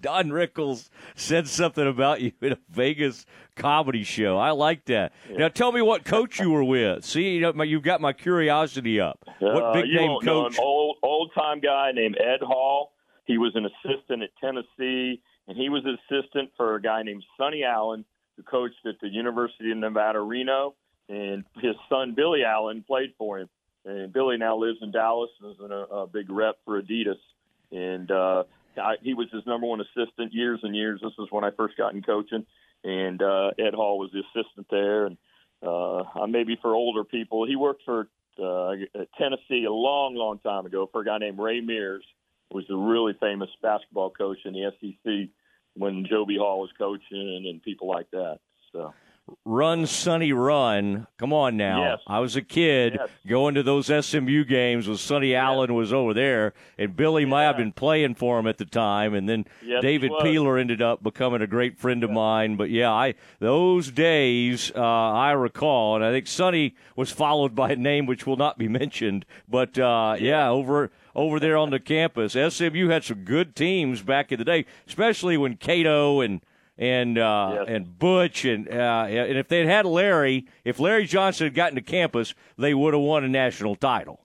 Don 0.00 0.28
Rickles 0.30 0.90
said 1.16 1.48
something 1.48 1.86
about 1.86 2.20
you 2.20 2.32
in 2.42 2.52
a 2.52 2.58
Vegas 2.70 3.24
comedy 3.56 4.04
show. 4.04 4.36
I 4.38 4.50
like 4.50 4.84
that. 4.86 5.12
Now 5.30 5.48
tell 5.48 5.72
me 5.72 5.82
what 5.82 6.04
coach 6.04 6.38
you 6.38 6.50
were 6.50 6.64
with. 6.64 7.04
See, 7.04 7.30
you 7.34 7.40
know, 7.40 7.52
my- 7.52 7.64
you've 7.64 7.82
got 7.82 8.00
my 8.00 8.12
curiosity 8.12 9.00
up. 9.00 9.18
What 9.38 9.62
Uh, 9.62 9.72
big 9.72 9.86
you 9.88 9.96
name 9.96 10.10
won't 10.10 10.24
know 10.24 10.44
coach? 10.44 10.58
Old 10.58 10.96
old 11.02 11.32
time 11.34 11.60
guy 11.60 11.92
named 11.92 12.16
Ed 12.20 12.42
Hall. 12.42 12.92
He 13.24 13.38
was 13.38 13.54
an 13.56 13.66
assistant 13.66 14.22
at 14.22 14.30
Tennessee, 14.40 15.20
and 15.46 15.56
he 15.56 15.68
was 15.68 15.84
an 15.84 15.98
assistant 16.08 16.50
for 16.56 16.74
a 16.76 16.82
guy 16.82 17.02
named 17.02 17.24
Sonny 17.36 17.64
Allen, 17.64 18.04
who 18.36 18.42
coached 18.42 18.84
at 18.86 19.00
the 19.00 19.08
University 19.08 19.70
of 19.70 19.78
Nevada, 19.78 20.20
Reno. 20.20 20.74
And 21.10 21.44
his 21.60 21.74
son 21.88 22.12
Billy 22.14 22.44
Allen 22.44 22.84
played 22.86 23.14
for 23.16 23.38
him. 23.38 23.48
And 23.86 24.12
Billy 24.12 24.36
now 24.36 24.56
lives 24.58 24.78
in 24.82 24.90
Dallas 24.90 25.30
and 25.40 25.52
is 25.52 25.58
a, 25.60 25.64
a 25.94 26.06
big 26.06 26.30
rep 26.30 26.56
for 26.66 26.80
Adidas. 26.82 27.16
And 27.72 28.10
uh, 28.10 28.44
I, 28.76 28.94
he 29.02 29.14
was 29.14 29.28
his 29.32 29.46
number 29.46 29.66
one 29.66 29.80
assistant 29.80 30.32
years 30.32 30.60
and 30.62 30.74
years. 30.74 31.00
This 31.02 31.12
is 31.18 31.26
when 31.30 31.44
I 31.44 31.50
first 31.50 31.76
got 31.76 31.94
in 31.94 32.02
coaching, 32.02 32.46
and 32.84 33.22
uh, 33.22 33.50
Ed 33.58 33.74
Hall 33.74 33.98
was 33.98 34.10
the 34.12 34.20
assistant 34.20 34.66
there. 34.70 35.06
And 35.06 35.16
uh, 35.62 36.26
maybe 36.28 36.58
for 36.60 36.74
older 36.74 37.04
people, 37.04 37.46
he 37.46 37.56
worked 37.56 37.82
for 37.84 38.08
uh, 38.42 38.72
Tennessee 39.18 39.64
a 39.64 39.72
long, 39.72 40.14
long 40.14 40.38
time 40.38 40.66
ago 40.66 40.88
for 40.90 41.02
a 41.02 41.04
guy 41.04 41.18
named 41.18 41.38
Ray 41.38 41.60
Mears, 41.60 42.04
who 42.50 42.58
was 42.58 42.64
a 42.70 42.76
really 42.76 43.14
famous 43.20 43.50
basketball 43.62 44.10
coach 44.10 44.38
in 44.44 44.52
the 44.52 44.70
SEC 44.80 45.28
when 45.74 46.06
Joe 46.08 46.24
B. 46.24 46.36
Hall 46.38 46.60
was 46.60 46.70
coaching 46.78 47.46
and 47.48 47.62
people 47.62 47.88
like 47.88 48.10
that. 48.12 48.38
So 48.72 48.92
Run, 49.44 49.86
Sonny, 49.86 50.32
run. 50.32 51.06
Come 51.18 51.32
on 51.32 51.56
now. 51.56 51.82
Yes. 51.92 52.00
I 52.06 52.18
was 52.20 52.36
a 52.36 52.42
kid 52.42 52.94
Yes. 52.98 53.08
going 53.26 53.54
to 53.54 53.62
those 53.62 53.88
SMU 53.90 54.44
games 54.44 54.86
when 54.88 54.96
Sonny 54.96 55.34
Allen 55.34 55.74
was 55.74 55.92
over 55.92 56.14
there, 56.14 56.54
and 56.78 56.94
Billy 56.96 57.24
might 57.24 57.44
have 57.44 57.56
been 57.56 57.72
playing 57.72 58.14
for 58.14 58.38
him 58.38 58.46
at 58.46 58.58
the 58.58 58.64
time, 58.64 59.14
and 59.14 59.28
then 59.28 59.44
Yes, 59.64 59.82
David. 59.82 60.12
Peeler 60.22 60.58
ended 60.58 60.80
up 60.82 61.02
becoming 61.02 61.42
a 61.42 61.46
great 61.46 61.78
friend 61.78 62.02
of 62.04 62.10
mine. 62.10 62.56
But 62.56 62.70
yeah, 62.70 62.90
I 62.92 63.14
those 63.40 63.90
days 63.90 64.72
uh, 64.74 64.80
I 64.82 65.32
recall, 65.32 65.96
and 65.96 66.04
I 66.04 66.10
think 66.12 66.26
Sonny 66.26 66.74
was 66.96 67.10
followed 67.10 67.54
by 67.54 67.70
a 67.72 67.76
name 67.76 68.06
which 68.06 68.26
will 68.26 68.36
not 68.36 68.58
be 68.58 68.68
mentioned. 68.82 69.24
But 69.48 69.78
uh, 69.78 70.16
yeah, 70.18 70.48
over 70.50 70.90
over 71.14 71.40
there 71.40 71.56
on 71.56 71.70
the 71.70 71.80
campus. 71.80 72.32
SMU 72.34 72.88
had 72.88 73.04
some 73.04 73.24
good 73.24 73.56
teams 73.56 74.02
back 74.02 74.30
in 74.32 74.38
the 74.38 74.44
day, 74.44 74.66
especially 74.86 75.36
when 75.36 75.56
Cato 75.56 76.20
and 76.20 76.40
and 76.78 77.18
uh, 77.18 77.50
Yes. 77.54 77.64
and 77.68 77.98
Butch 77.98 78.44
and 78.44 78.68
uh, 78.68 79.06
and 79.08 79.36
if 79.36 79.48
they'd 79.48 79.66
had 79.66 79.84
Larry, 79.84 80.46
if 80.64 80.78
Larry 80.78 81.06
Johnson 81.06 81.46
had 81.46 81.54
gotten 81.54 81.74
to 81.76 81.82
campus, 81.82 82.34
they 82.56 82.72
would 82.74 82.94
have 82.94 83.02
won 83.02 83.24
a 83.24 83.28
national 83.28 83.76
title. 83.76 84.24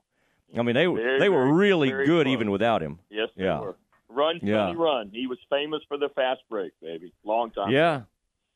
I 0.56 0.62
mean, 0.62 0.74
they 0.76 0.86
Very, 0.86 1.18
they 1.18 1.28
were 1.28 1.52
really 1.52 1.90
good 1.90 2.06
close. 2.26 2.32
even 2.32 2.50
without 2.52 2.80
him. 2.82 3.00
Yes, 3.10 3.28
they 3.36 3.44
Yeah. 3.44 3.60
were. 3.60 3.76
Run, 4.08 4.38
Yeah. 4.42 4.72
Run. 4.76 5.10
He 5.12 5.26
was 5.26 5.38
famous 5.50 5.82
for 5.88 5.98
the 5.98 6.08
fast 6.10 6.42
break, 6.48 6.70
baby. 6.80 7.12
Long 7.24 7.50
time. 7.50 7.72
Yeah, 7.72 8.02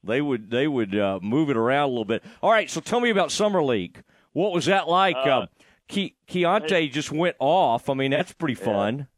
they 0.05 0.21
would 0.21 0.51
they 0.51 0.69
would 0.69 0.97
uh, 0.97 1.19
move 1.21 1.51
it 1.51 1.57
around 1.57 1.85
a 1.87 1.89
little 1.89 2.05
bit. 2.05 2.23
All 2.41 2.53
right, 2.53 2.71
so 2.71 2.81
tell 2.81 3.01
me 3.01 3.11
about 3.11 3.33
summer 3.33 3.61
league. 3.65 4.05
What 4.33 4.53
was 4.53 4.67
that 4.67 4.87
like? 4.89 5.17
Uh, 5.17 5.41
um, 5.41 5.49
Ke- 5.89 6.15
Keyonte 6.29 6.93
just 6.93 7.11
went 7.11 7.35
off. 7.41 7.89
I 7.89 7.95
mean, 7.95 8.13
that's 8.13 8.33
pretty 8.33 8.55
Yeah. 8.61 8.65
fun. 8.65 9.09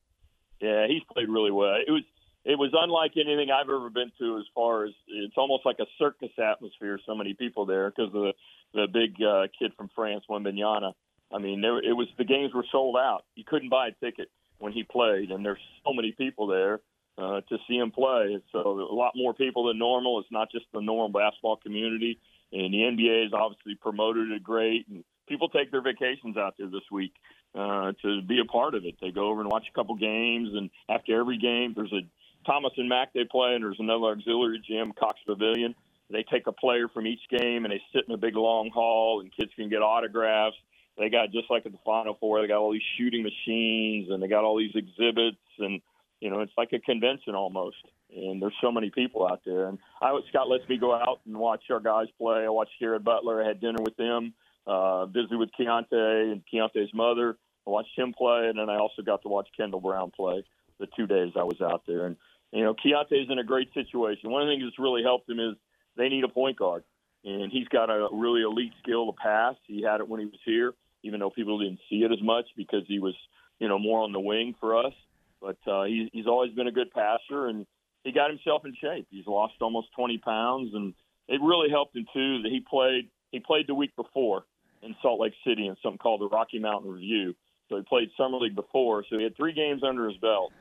Yeah, 0.62 0.86
he's 0.86 1.02
played 1.12 1.28
really 1.28 1.50
well. 1.50 1.74
It 1.86 1.90
was 1.90 2.02
it 2.44 2.58
was 2.58 2.70
unlike 2.72 3.12
anything 3.16 3.50
I've 3.50 3.68
ever 3.68 3.90
been 3.90 4.12
to. 4.18 4.38
As 4.38 4.44
far 4.54 4.84
as 4.84 4.92
it's 5.08 5.36
almost 5.36 5.66
like 5.66 5.78
a 5.80 5.86
circus 5.98 6.30
atmosphere. 6.38 6.98
So 7.06 7.14
many 7.14 7.34
people 7.34 7.66
there 7.66 7.90
because 7.90 8.12
the 8.12 8.32
the 8.72 8.86
big 8.92 9.22
uh, 9.22 9.48
kid 9.58 9.72
from 9.76 9.90
France, 9.94 10.24
Wembanyama. 10.30 10.92
I 11.32 11.38
mean, 11.38 11.60
there, 11.60 11.78
it 11.78 11.92
was 11.92 12.08
the 12.18 12.24
games 12.24 12.54
were 12.54 12.64
sold 12.72 12.96
out. 12.96 13.24
You 13.34 13.44
couldn't 13.46 13.68
buy 13.68 13.88
a 13.88 14.04
ticket 14.04 14.30
when 14.58 14.72
he 14.72 14.82
played, 14.82 15.30
and 15.30 15.44
there's 15.44 15.60
so 15.84 15.92
many 15.92 16.12
people 16.12 16.46
there 16.46 16.80
uh, 17.18 17.40
to 17.48 17.58
see 17.68 17.76
him 17.76 17.90
play. 17.90 18.38
So 18.52 18.58
a 18.58 18.94
lot 18.94 19.12
more 19.14 19.34
people 19.34 19.68
than 19.68 19.78
normal. 19.78 20.20
It's 20.20 20.32
not 20.32 20.50
just 20.50 20.66
the 20.72 20.80
normal 20.80 21.08
basketball 21.08 21.56
community, 21.56 22.18
and 22.52 22.72
the 22.72 22.78
NBA 22.78 23.24
has 23.24 23.32
obviously 23.32 23.74
promoted 23.74 24.30
it 24.30 24.42
great. 24.42 24.86
And 24.88 25.04
people 25.28 25.48
take 25.48 25.70
their 25.70 25.82
vacations 25.82 26.36
out 26.36 26.54
there 26.58 26.68
this 26.68 26.88
week 26.90 27.12
uh, 27.54 27.92
to 28.02 28.22
be 28.22 28.40
a 28.40 28.50
part 28.50 28.74
of 28.74 28.84
it. 28.84 28.96
They 29.00 29.10
go 29.10 29.28
over 29.28 29.40
and 29.40 29.50
watch 29.50 29.66
a 29.70 29.74
couple 29.74 29.94
games, 29.96 30.50
and 30.54 30.70
after 30.88 31.18
every 31.18 31.38
game, 31.38 31.74
there's 31.74 31.92
a 31.92 32.02
Thomas 32.46 32.72
and 32.76 32.88
Mack 32.88 33.12
they 33.12 33.24
play, 33.24 33.54
and 33.54 33.64
there's 33.64 33.80
another 33.80 34.06
auxiliary 34.06 34.62
gym, 34.66 34.92
Cox 34.98 35.18
Pavilion. 35.26 35.74
They 36.10 36.24
take 36.24 36.46
a 36.46 36.52
player 36.52 36.88
from 36.88 37.06
each 37.06 37.20
game, 37.30 37.64
and 37.64 37.72
they 37.72 37.80
sit 37.92 38.04
in 38.08 38.14
a 38.14 38.18
big 38.18 38.36
long 38.36 38.70
hall, 38.70 39.20
and 39.20 39.30
kids 39.34 39.52
can 39.54 39.68
get 39.68 39.82
autographs. 39.82 40.56
They 40.98 41.08
got 41.08 41.30
just 41.30 41.50
like 41.50 41.66
at 41.66 41.72
the 41.72 41.78
Final 41.84 42.14
Four, 42.18 42.40
they 42.40 42.48
got 42.48 42.58
all 42.58 42.72
these 42.72 42.82
shooting 42.98 43.22
machines, 43.22 44.10
and 44.10 44.22
they 44.22 44.28
got 44.28 44.44
all 44.44 44.58
these 44.58 44.74
exhibits, 44.74 45.38
and 45.58 45.80
you 46.20 46.30
know, 46.30 46.40
it's 46.40 46.52
like 46.56 46.72
a 46.72 46.78
convention 46.78 47.34
almost. 47.34 47.76
And 48.14 48.42
there's 48.42 48.54
so 48.60 48.70
many 48.70 48.90
people 48.90 49.26
out 49.26 49.40
there. 49.46 49.68
And 49.68 49.78
I 50.02 50.18
Scott 50.28 50.48
lets 50.48 50.68
me 50.68 50.76
go 50.76 50.94
out 50.94 51.20
and 51.26 51.36
watch 51.36 51.62
our 51.70 51.80
guys 51.80 52.08
play. 52.18 52.44
I 52.44 52.48
watched 52.48 52.72
Jared 52.78 53.04
Butler. 53.04 53.42
I 53.42 53.48
had 53.48 53.60
dinner 53.60 53.82
with 53.82 53.96
them. 53.96 54.34
Uh, 54.66 55.06
visited 55.06 55.38
with 55.38 55.50
Keyonte 55.58 56.32
and 56.32 56.42
Keyonte's 56.52 56.92
mother. 56.92 57.38
I 57.66 57.70
watched 57.70 57.96
him 57.98 58.12
play, 58.12 58.48
and 58.48 58.58
then 58.58 58.68
I 58.68 58.76
also 58.76 59.02
got 59.02 59.22
to 59.22 59.28
watch 59.28 59.48
Kendall 59.56 59.80
Brown 59.80 60.10
play 60.10 60.44
the 60.78 60.88
two 60.96 61.06
days 61.06 61.32
I 61.36 61.44
was 61.44 61.60
out 61.60 61.82
there. 61.86 62.06
And 62.06 62.16
you 62.52 62.64
know, 62.64 62.74
Keyonte's 62.74 63.30
in 63.30 63.38
a 63.38 63.44
great 63.44 63.72
situation. 63.74 64.30
One 64.30 64.42
of 64.42 64.48
the 64.48 64.54
things 64.54 64.64
that's 64.64 64.78
really 64.78 65.02
helped 65.02 65.28
him 65.28 65.38
is 65.38 65.56
they 65.96 66.08
need 66.08 66.24
a 66.24 66.28
point 66.28 66.58
guard, 66.58 66.84
and 67.24 67.50
he's 67.50 67.68
got 67.68 67.90
a 67.90 68.08
really 68.12 68.42
elite 68.42 68.72
skill 68.82 69.06
to 69.06 69.12
pass. 69.12 69.54
He 69.66 69.82
had 69.82 70.00
it 70.00 70.08
when 70.08 70.20
he 70.20 70.26
was 70.26 70.40
here, 70.44 70.72
even 71.02 71.20
though 71.20 71.30
people 71.30 71.58
didn't 71.58 71.80
see 71.88 72.02
it 72.02 72.12
as 72.12 72.22
much 72.22 72.46
because 72.56 72.82
he 72.88 72.98
was, 72.98 73.14
you 73.58 73.68
know, 73.68 73.78
more 73.78 74.02
on 74.02 74.12
the 74.12 74.20
wing 74.20 74.54
for 74.58 74.84
us. 74.84 74.94
But 75.40 75.58
uh, 75.66 75.84
he, 75.84 76.10
he's 76.12 76.26
always 76.26 76.52
been 76.52 76.66
a 76.66 76.72
good 76.72 76.90
passer, 76.90 77.46
and 77.46 77.66
he 78.04 78.12
got 78.12 78.30
himself 78.30 78.62
in 78.64 78.74
shape. 78.80 79.06
He's 79.10 79.26
lost 79.26 79.54
almost 79.60 79.88
20 79.96 80.18
pounds, 80.18 80.70
and 80.74 80.94
it 81.28 81.40
really 81.40 81.70
helped 81.70 81.96
him 81.96 82.06
too 82.12 82.42
that 82.42 82.50
he 82.50 82.60
played. 82.68 83.10
He 83.30 83.38
played 83.38 83.66
the 83.68 83.74
week 83.74 83.94
before 83.94 84.44
in 84.82 84.94
Salt 85.02 85.20
Lake 85.20 85.34
City 85.46 85.66
in 85.66 85.76
something 85.82 85.98
called 85.98 86.20
the 86.20 86.28
Rocky 86.28 86.58
Mountain 86.58 86.90
Review. 86.90 87.34
So 87.68 87.76
he 87.76 87.82
played 87.82 88.10
summer 88.16 88.38
league 88.38 88.56
before, 88.56 89.04
so 89.08 89.16
he 89.16 89.22
had 89.22 89.36
three 89.36 89.52
games 89.52 89.82
under 89.86 90.08
his 90.08 90.16
belt. 90.16 90.52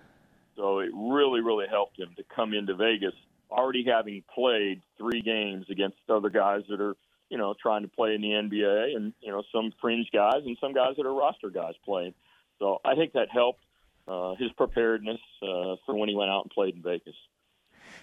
So 0.59 0.79
it 0.79 0.89
really, 0.93 1.39
really 1.39 1.67
helped 1.69 1.97
him 1.97 2.09
to 2.17 2.23
come 2.35 2.53
into 2.53 2.75
Vegas 2.75 3.13
already 3.49 3.85
having 3.85 4.23
played 4.35 4.81
three 4.97 5.21
games 5.21 5.65
against 5.71 5.97
other 6.09 6.29
guys 6.29 6.63
that 6.69 6.81
are, 6.81 6.95
you 7.29 7.37
know, 7.37 7.55
trying 7.59 7.83
to 7.83 7.87
play 7.87 8.13
in 8.13 8.21
the 8.21 8.27
NBA 8.27 8.95
and, 8.95 9.13
you 9.21 9.31
know, 9.31 9.41
some 9.53 9.71
fringe 9.79 10.07
guys 10.13 10.41
and 10.45 10.57
some 10.59 10.73
guys 10.73 10.95
that 10.97 11.05
are 11.05 11.13
roster 11.13 11.49
guys 11.49 11.75
playing. 11.85 12.13
So 12.59 12.79
I 12.83 12.95
think 12.95 13.13
that 13.13 13.29
helped 13.31 13.63
uh, 14.05 14.35
his 14.35 14.51
preparedness 14.51 15.19
uh, 15.41 15.77
for 15.85 15.95
when 15.95 16.09
he 16.09 16.15
went 16.15 16.29
out 16.29 16.43
and 16.43 16.51
played 16.51 16.75
in 16.75 16.81
Vegas. 16.81 17.15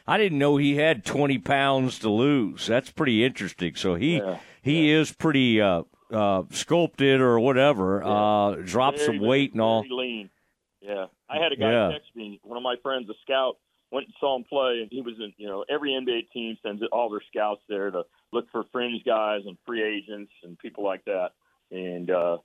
I 0.07 0.16
didn't 0.16 0.38
know 0.38 0.57
he 0.57 0.77
had 0.77 1.05
20 1.05 1.38
pounds 1.38 1.99
to 1.99 2.09
lose. 2.09 2.66
That's 2.66 2.90
pretty 2.90 3.23
interesting. 3.23 3.75
So 3.75 3.97
he 3.97 4.16
Yeah, 4.16 4.38
he 4.62 4.90
is 4.90 5.12
pretty 5.12 5.61
uh, 5.61 5.83
uh, 6.11 6.45
sculpted 6.51 7.21
or 7.21 7.38
whatever. 7.38 8.03
Uh, 8.03 8.55
dropped 8.64 8.99
Very, 8.99 9.19
some 9.19 9.27
weight 9.27 9.53
and 9.53 9.61
all. 9.61 9.85
lean. 9.90 10.31
Yeah, 10.87 11.07
I 11.29 11.38
had 11.38 11.53
a 11.53 11.57
guy 11.57 11.72
Yeah. 11.72 11.90
text 11.90 12.14
me. 12.14 12.38
One 12.44 12.57
of 12.57 12.62
my 12.62 12.77
friends, 12.77 13.11
a 13.11 13.14
scout, 13.22 13.59
went 13.90 14.07
and 14.07 14.14
saw 14.20 14.37
him 14.37 14.44
play, 14.44 14.81
and 14.83 14.90
he 14.90 15.01
was 15.01 15.18
in. 15.18 15.35
You 15.37 15.49
know, 15.49 15.64
every 15.68 15.92
NBA 15.92 16.31
team 16.33 16.57
sends 16.62 16.83
all 16.92 17.11
their 17.11 17.22
scouts 17.29 17.62
there 17.68 17.90
to 17.90 18.05
look 18.33 18.49
for 18.51 18.64
fringe 18.72 19.03
guys 19.05 19.42
and 19.46 19.59
free 19.66 19.83
agents 19.83 20.33
and 20.44 20.59
people 20.59 20.85
like 20.85 21.05
that. 21.07 21.33
And 21.72 22.09
uh, 22.11 22.38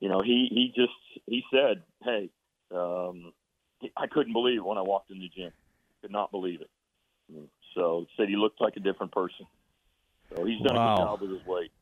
you 0.00 0.08
know, 0.08 0.22
he 0.22 0.48
he 0.50 0.72
just 0.74 0.92
he 1.26 1.44
said, 1.52 1.82
"Hey, 2.02 2.30
um, 2.70 3.34
I 3.96 4.06
couldn't 4.06 4.32
believe 4.32 4.58
it 4.58 4.64
when 4.64 4.78
I 4.78 4.82
walked 4.82 5.10
in 5.10 5.18
the 5.18 5.28
gym. 5.28 5.52
Could 6.00 6.12
not 6.12 6.30
believe 6.30 6.62
it." 6.62 6.70
So 7.74 8.06
said 8.16 8.28
he 8.28 8.36
looked 8.36 8.60
like 8.60 8.76
a 8.76 8.80
different 8.80 9.12
person. 9.12 9.46
So 10.30 10.44
he's 10.44 10.60
done 10.62 10.76
a 10.76 10.78
good 10.78 10.96
job 10.96 11.20
with 11.20 11.30
his 11.30 11.44
weight. 11.44 11.72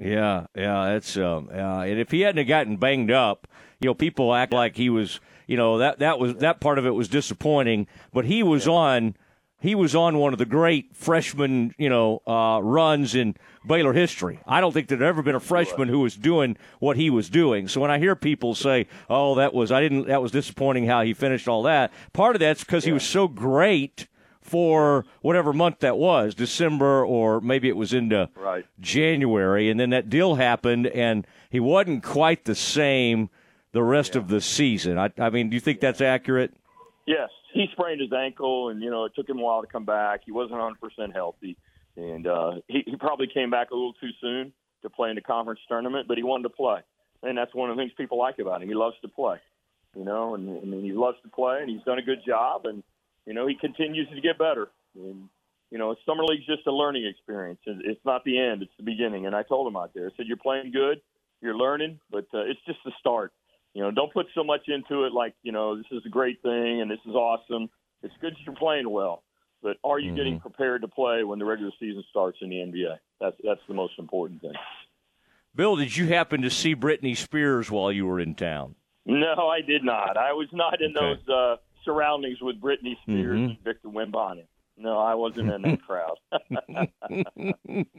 Yeah, 0.00 0.46
yeah, 0.56 0.92
that's 0.92 1.16
um, 1.18 1.50
uh, 1.52 1.82
and 1.82 2.00
if 2.00 2.10
he 2.10 2.22
hadn't 2.22 2.48
gotten 2.48 2.78
banged 2.78 3.10
up, 3.10 3.46
you 3.80 3.86
know, 3.86 3.94
people 3.94 4.34
act 4.34 4.50
like 4.52 4.76
he 4.76 4.88
was, 4.88 5.20
you 5.46 5.58
know, 5.58 5.76
that 5.76 5.98
that 5.98 6.18
was 6.18 6.36
that 6.36 6.58
part 6.58 6.78
of 6.78 6.86
it 6.86 6.90
was 6.90 7.08
disappointing. 7.08 7.86
But 8.10 8.24
he 8.24 8.42
was 8.42 8.66
on, 8.66 9.14
he 9.60 9.74
was 9.74 9.94
on 9.94 10.16
one 10.16 10.32
of 10.32 10.38
the 10.38 10.46
great 10.46 10.96
freshman, 10.96 11.74
you 11.76 11.90
know, 11.90 12.22
uh, 12.26 12.60
runs 12.62 13.14
in 13.14 13.36
Baylor 13.66 13.92
history. 13.92 14.40
I 14.46 14.62
don't 14.62 14.72
think 14.72 14.88
there'd 14.88 15.02
ever 15.02 15.20
been 15.20 15.34
a 15.34 15.40
freshman 15.40 15.88
who 15.88 16.00
was 16.00 16.16
doing 16.16 16.56
what 16.78 16.96
he 16.96 17.10
was 17.10 17.28
doing. 17.28 17.68
So 17.68 17.82
when 17.82 17.90
I 17.90 17.98
hear 17.98 18.16
people 18.16 18.54
say, 18.54 18.86
"Oh, 19.10 19.34
that 19.34 19.52
was 19.52 19.70
I 19.70 19.82
didn't," 19.82 20.06
that 20.06 20.22
was 20.22 20.32
disappointing 20.32 20.86
how 20.86 21.02
he 21.02 21.12
finished 21.12 21.46
all 21.46 21.62
that. 21.64 21.92
Part 22.14 22.36
of 22.36 22.40
that's 22.40 22.64
because 22.64 22.84
he 22.84 22.92
was 22.92 23.04
so 23.04 23.28
great 23.28 24.08
for 24.40 25.04
whatever 25.20 25.52
month 25.52 25.80
that 25.80 25.98
was, 25.98 26.34
December 26.34 27.04
or 27.04 27.40
maybe 27.40 27.68
it 27.68 27.76
was 27.76 27.92
into 27.92 28.28
Right. 28.34 28.64
January, 28.80 29.70
and 29.70 29.78
then 29.78 29.90
that 29.90 30.08
deal 30.08 30.36
happened, 30.36 30.86
and 30.86 31.26
he 31.50 31.60
wasn't 31.60 32.02
quite 32.02 32.44
the 32.44 32.54
same 32.54 33.30
the 33.72 33.82
rest 33.82 34.16
of 34.16 34.28
the 34.28 34.40
season. 34.40 34.98
I, 34.98 35.10
I 35.18 35.30
mean, 35.30 35.50
do 35.50 35.54
you 35.54 35.60
think 35.60 35.80
that's 35.80 36.00
accurate? 36.00 36.52
Yes, 37.06 37.28
he 37.52 37.66
sprained 37.72 38.00
his 38.00 38.12
ankle, 38.12 38.68
and 38.70 38.82
you 38.82 38.90
know 38.90 39.04
it 39.04 39.12
took 39.14 39.28
him 39.28 39.38
a 39.38 39.42
while 39.42 39.60
to 39.60 39.66
come 39.66 39.84
back. 39.84 40.22
He 40.24 40.32
wasn't 40.32 40.58
100 40.58 40.80
percent 40.80 41.12
healthy, 41.14 41.56
and 41.96 42.26
uh, 42.26 42.52
he, 42.66 42.82
he 42.86 42.96
probably 42.96 43.26
came 43.32 43.50
back 43.50 43.70
a 43.70 43.74
little 43.74 43.92
too 43.94 44.10
soon 44.20 44.52
to 44.82 44.90
play 44.90 45.10
in 45.10 45.16
the 45.16 45.20
conference 45.20 45.60
tournament. 45.68 46.08
But 46.08 46.16
he 46.16 46.22
wanted 46.24 46.44
to 46.44 46.50
play, 46.50 46.80
and 47.22 47.36
that's 47.36 47.54
one 47.54 47.70
of 47.70 47.76
the 47.76 47.82
things 47.82 47.92
people 47.96 48.18
like 48.18 48.38
about 48.38 48.62
him. 48.62 48.68
He 48.68 48.74
loves 48.74 48.96
to 49.02 49.08
play, 49.08 49.36
you 49.96 50.04
know, 50.04 50.34
and 50.34 50.48
I 50.58 50.64
mean 50.64 50.82
he 50.82 50.92
loves 50.92 51.18
to 51.22 51.28
play, 51.28 51.58
and 51.60 51.70
he's 51.70 51.82
done 51.82 51.98
a 51.98 52.02
good 52.02 52.20
job, 52.26 52.66
and 52.66 52.82
you 53.26 53.34
know 53.34 53.46
he 53.46 53.54
continues 53.54 54.08
to 54.10 54.20
get 54.20 54.38
better. 54.38 54.70
And 54.94 55.28
you 55.70 55.78
know, 55.78 55.94
summer 56.04 56.24
league's 56.24 56.46
just 56.46 56.66
a 56.66 56.72
learning 56.72 57.06
experience. 57.06 57.60
It's 57.66 58.04
not 58.04 58.24
the 58.24 58.38
end; 58.38 58.62
it's 58.62 58.76
the 58.76 58.82
beginning. 58.82 59.26
And 59.26 59.34
I 59.34 59.42
told 59.42 59.66
him 59.66 59.76
out 59.76 59.92
there, 59.94 60.06
I 60.06 60.16
said, 60.16 60.26
"You're 60.26 60.36
playing 60.36 60.72
good, 60.72 61.00
you're 61.40 61.56
learning, 61.56 62.00
but 62.10 62.26
uh, 62.34 62.40
it's 62.40 62.60
just 62.66 62.78
the 62.84 62.92
start." 62.98 63.32
You 63.74 63.82
know, 63.82 63.90
don't 63.90 64.12
put 64.12 64.26
so 64.34 64.42
much 64.42 64.62
into 64.66 65.04
it 65.04 65.12
like, 65.12 65.34
you 65.42 65.52
know, 65.52 65.76
this 65.76 65.86
is 65.92 66.02
a 66.04 66.08
great 66.08 66.42
thing 66.42 66.80
and 66.80 66.90
this 66.90 66.98
is 67.06 67.14
awesome. 67.14 67.70
It's 68.02 68.14
good 68.20 68.32
that 68.32 68.40
you're 68.44 68.56
playing 68.56 68.90
well, 68.90 69.22
but 69.62 69.76
are 69.84 69.98
you 69.98 70.14
getting 70.16 70.40
prepared 70.40 70.82
to 70.82 70.88
play 70.88 71.22
when 71.22 71.38
the 71.38 71.44
regular 71.44 71.70
season 71.78 72.02
starts 72.10 72.38
in 72.40 72.50
the 72.50 72.56
NBA? 72.56 72.96
That's 73.20 73.36
that's 73.44 73.60
the 73.68 73.74
most 73.74 73.92
important 73.98 74.40
thing. 74.40 74.54
Bill, 75.54 75.76
did 75.76 75.96
you 75.96 76.06
happen 76.08 76.42
to 76.42 76.50
see 76.50 76.74
Britney 76.74 77.16
Spears 77.16 77.70
while 77.70 77.92
you 77.92 78.06
were 78.06 78.18
in 78.18 78.34
town? 78.34 78.74
No, 79.06 79.48
I 79.48 79.60
did 79.60 79.84
not. 79.84 80.16
I 80.16 80.32
was 80.32 80.48
not 80.52 80.80
in 80.80 80.96
Okay. 80.96 81.20
those 81.22 81.28
uh, 81.28 81.56
surroundings 81.84 82.38
with 82.40 82.60
Britney 82.60 83.00
Spears 83.02 83.38
Mhm. 83.38 83.44
and 83.50 83.58
Victor 83.64 83.88
Wembanyama. 83.88 84.44
No, 84.76 84.98
I 84.98 85.14
wasn't 85.14 85.50
in 85.50 85.62
that 85.62 85.82
crowd. 85.82 86.16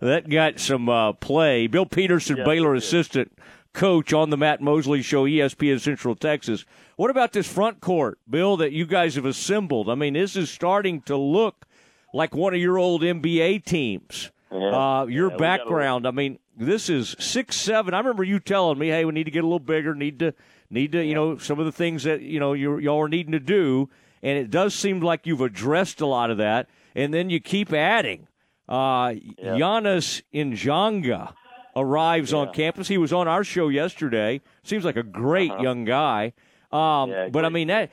That 0.00 0.28
got 0.28 0.58
some 0.60 0.88
uh, 0.88 1.12
play. 1.14 1.66
Bill 1.66 1.86
Peterson, 1.86 2.36
Yes, 2.38 2.46
Baylor 2.46 2.74
assistant 2.74 3.36
coach 3.72 4.12
on 4.12 4.30
the 4.30 4.36
Matt 4.36 4.60
Mosley 4.60 5.02
Show, 5.02 5.24
ESPN 5.24 5.80
Central 5.80 6.14
Texas. 6.14 6.64
What 6.96 7.10
about 7.10 7.32
this 7.32 7.52
front 7.52 7.80
court, 7.80 8.18
Bill, 8.28 8.56
that 8.58 8.72
you 8.72 8.86
guys 8.86 9.14
have 9.16 9.24
assembled? 9.24 9.88
I 9.90 9.94
mean, 9.94 10.14
this 10.14 10.36
is 10.36 10.50
starting 10.50 11.00
to 11.02 11.16
look 11.16 11.66
like 12.14 12.34
one 12.34 12.54
of 12.54 12.60
your 12.60 12.78
old 12.78 13.02
NBA 13.02 13.64
teams. 13.64 14.30
Yeah. 14.50 14.58
Uh, 15.00 15.04
your 15.06 15.30
Yeah, 15.32 15.36
background, 15.36 16.06
I 16.06 16.10
mean, 16.12 16.38
this 16.56 16.88
is 16.88 17.14
six 17.18 17.54
seven. 17.56 17.92
I 17.94 17.98
remember 17.98 18.24
you 18.24 18.40
telling 18.40 18.78
me, 18.78 18.88
"Hey, 18.88 19.04
we 19.04 19.12
need 19.12 19.24
to 19.24 19.30
get 19.30 19.44
a 19.44 19.46
little 19.46 19.58
bigger. 19.58 19.94
Need 19.94 20.18
to, 20.20 20.32
need 20.70 20.92
to, 20.92 21.02
you 21.04 21.14
know, 21.14 21.38
some 21.38 21.58
of 21.58 21.66
the 21.66 21.72
things 21.72 22.04
that 22.04 22.20
you 22.22 22.38
know 22.40 22.52
you 22.52 22.78
y'all 22.78 23.00
are 23.00 23.08
needing 23.08 23.32
to 23.32 23.40
do." 23.40 23.88
And 24.22 24.36
it 24.36 24.50
does 24.50 24.74
seem 24.74 25.00
like 25.00 25.26
you've 25.26 25.40
addressed 25.40 26.00
a 26.00 26.06
lot 26.06 26.30
of 26.30 26.38
that, 26.38 26.68
and 26.96 27.14
then 27.14 27.30
you 27.30 27.38
keep 27.40 27.72
adding. 27.72 28.26
Uh, 28.68 29.10
Giannis 29.40 30.22
Ndjonga 30.34 31.32
arrives 31.76 32.32
on 32.34 32.52
campus. 32.52 32.88
He 32.88 32.98
was 32.98 33.12
on 33.12 33.28
our 33.28 33.44
show 33.44 33.68
yesterday. 33.68 34.40
Seems 34.64 34.84
like 34.84 34.96
a 34.96 35.02
great 35.04 35.50
Uh-huh. 35.52 35.62
young 35.62 35.84
guy. 35.84 36.32
Um, 36.72 37.10
Yeah, 37.10 37.28
but 37.28 37.44
I 37.44 37.48
mean 37.48 37.68
that 37.68 37.90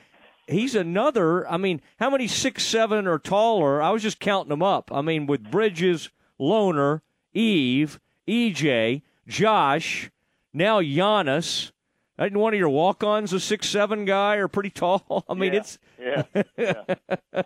he's 0.48 0.74
another. 0.74 1.48
I 1.50 1.56
mean, 1.56 1.80
how 1.98 2.10
many 2.10 2.26
six 2.26 2.64
seven 2.64 3.06
or 3.06 3.18
taller? 3.18 3.80
I 3.80 3.90
was 3.90 4.02
just 4.02 4.18
counting 4.20 4.50
them 4.50 4.62
up. 4.62 4.90
I 4.92 5.00
mean, 5.02 5.26
with 5.26 5.50
Bridges, 5.50 6.10
Lohner, 6.40 7.00
Yves, 7.34 7.98
EJ, 8.28 9.02
Josh, 9.28 10.10
now 10.52 10.80
Giannis. 10.80 11.70
Isn't 12.18 12.38
one 12.38 12.54
of 12.54 12.58
your 12.58 12.68
walk-ons 12.70 13.32
a 13.32 13.40
six 13.40 13.68
seven 13.68 14.04
guy 14.04 14.36
or 14.36 14.48
pretty 14.48 14.70
tall? 14.70 15.24
I 15.28 15.34
mean, 15.34 15.52
Yeah. 15.52 15.58
it's 15.60 15.78
Yeah. 15.98 16.22
yeah. 16.58 17.42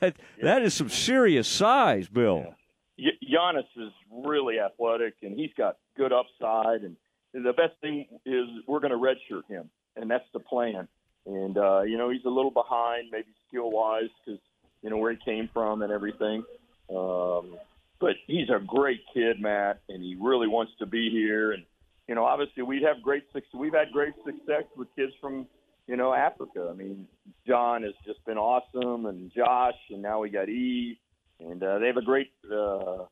that, 0.00 0.16
that 0.42 0.62
is 0.62 0.74
some 0.74 0.88
serious 0.88 1.46
size, 1.48 2.08
Bill. 2.08 2.54
Y- 2.98 3.10
Giannis 3.32 3.66
is 3.76 3.92
really 4.10 4.58
athletic, 4.58 5.14
and 5.22 5.38
he's 5.38 5.52
got 5.56 5.76
good 5.96 6.12
upside. 6.12 6.82
And 6.82 6.96
the 7.32 7.52
best 7.52 7.74
thing 7.80 8.06
is 8.26 8.46
we're 8.66 8.80
going 8.80 8.90
to 8.92 8.96
redshirt 8.98 9.46
him, 9.48 9.70
and 9.96 10.10
that's 10.10 10.24
the 10.32 10.40
plan. 10.40 10.88
And 11.26 11.56
uh, 11.58 11.82
you 11.82 11.98
know 11.98 12.10
he's 12.10 12.24
a 12.24 12.30
little 12.30 12.50
behind, 12.50 13.08
maybe 13.12 13.28
skill 13.48 13.70
wise, 13.70 14.08
because 14.24 14.40
you 14.82 14.90
know 14.90 14.96
where 14.96 15.12
he 15.12 15.18
came 15.24 15.48
from 15.52 15.82
and 15.82 15.92
everything. 15.92 16.42
Um, 16.90 17.56
but 18.00 18.14
he's 18.26 18.48
a 18.48 18.58
great 18.64 19.00
kid, 19.12 19.40
Matt, 19.40 19.80
and 19.88 20.02
he 20.02 20.16
really 20.18 20.48
wants 20.48 20.72
to 20.78 20.86
be 20.86 21.10
here. 21.10 21.52
And 21.52 21.64
you 22.08 22.14
know, 22.14 22.24
obviously, 22.24 22.62
we 22.62 22.82
have 22.82 23.02
great 23.02 23.24
success. 23.32 23.52
We've 23.54 23.74
had 23.74 23.92
great 23.92 24.14
success 24.24 24.64
with 24.76 24.88
kids 24.96 25.12
from 25.20 25.46
you 25.86 25.96
know 25.96 26.12
Africa. 26.14 26.68
I 26.70 26.74
mean, 26.74 27.06
John 27.46 27.82
has 27.82 27.94
just 28.06 28.24
been 28.24 28.38
awesome, 28.38 29.06
and 29.06 29.30
Josh, 29.34 29.78
and 29.90 30.02
now 30.02 30.20
we 30.20 30.30
got 30.30 30.48
Yves 30.48 30.96
and 31.40 31.62
uh, 31.62 31.78
they 31.78 31.86
have 31.86 31.96
a 31.96 32.02
great, 32.02 32.30
uh, 32.44 33.04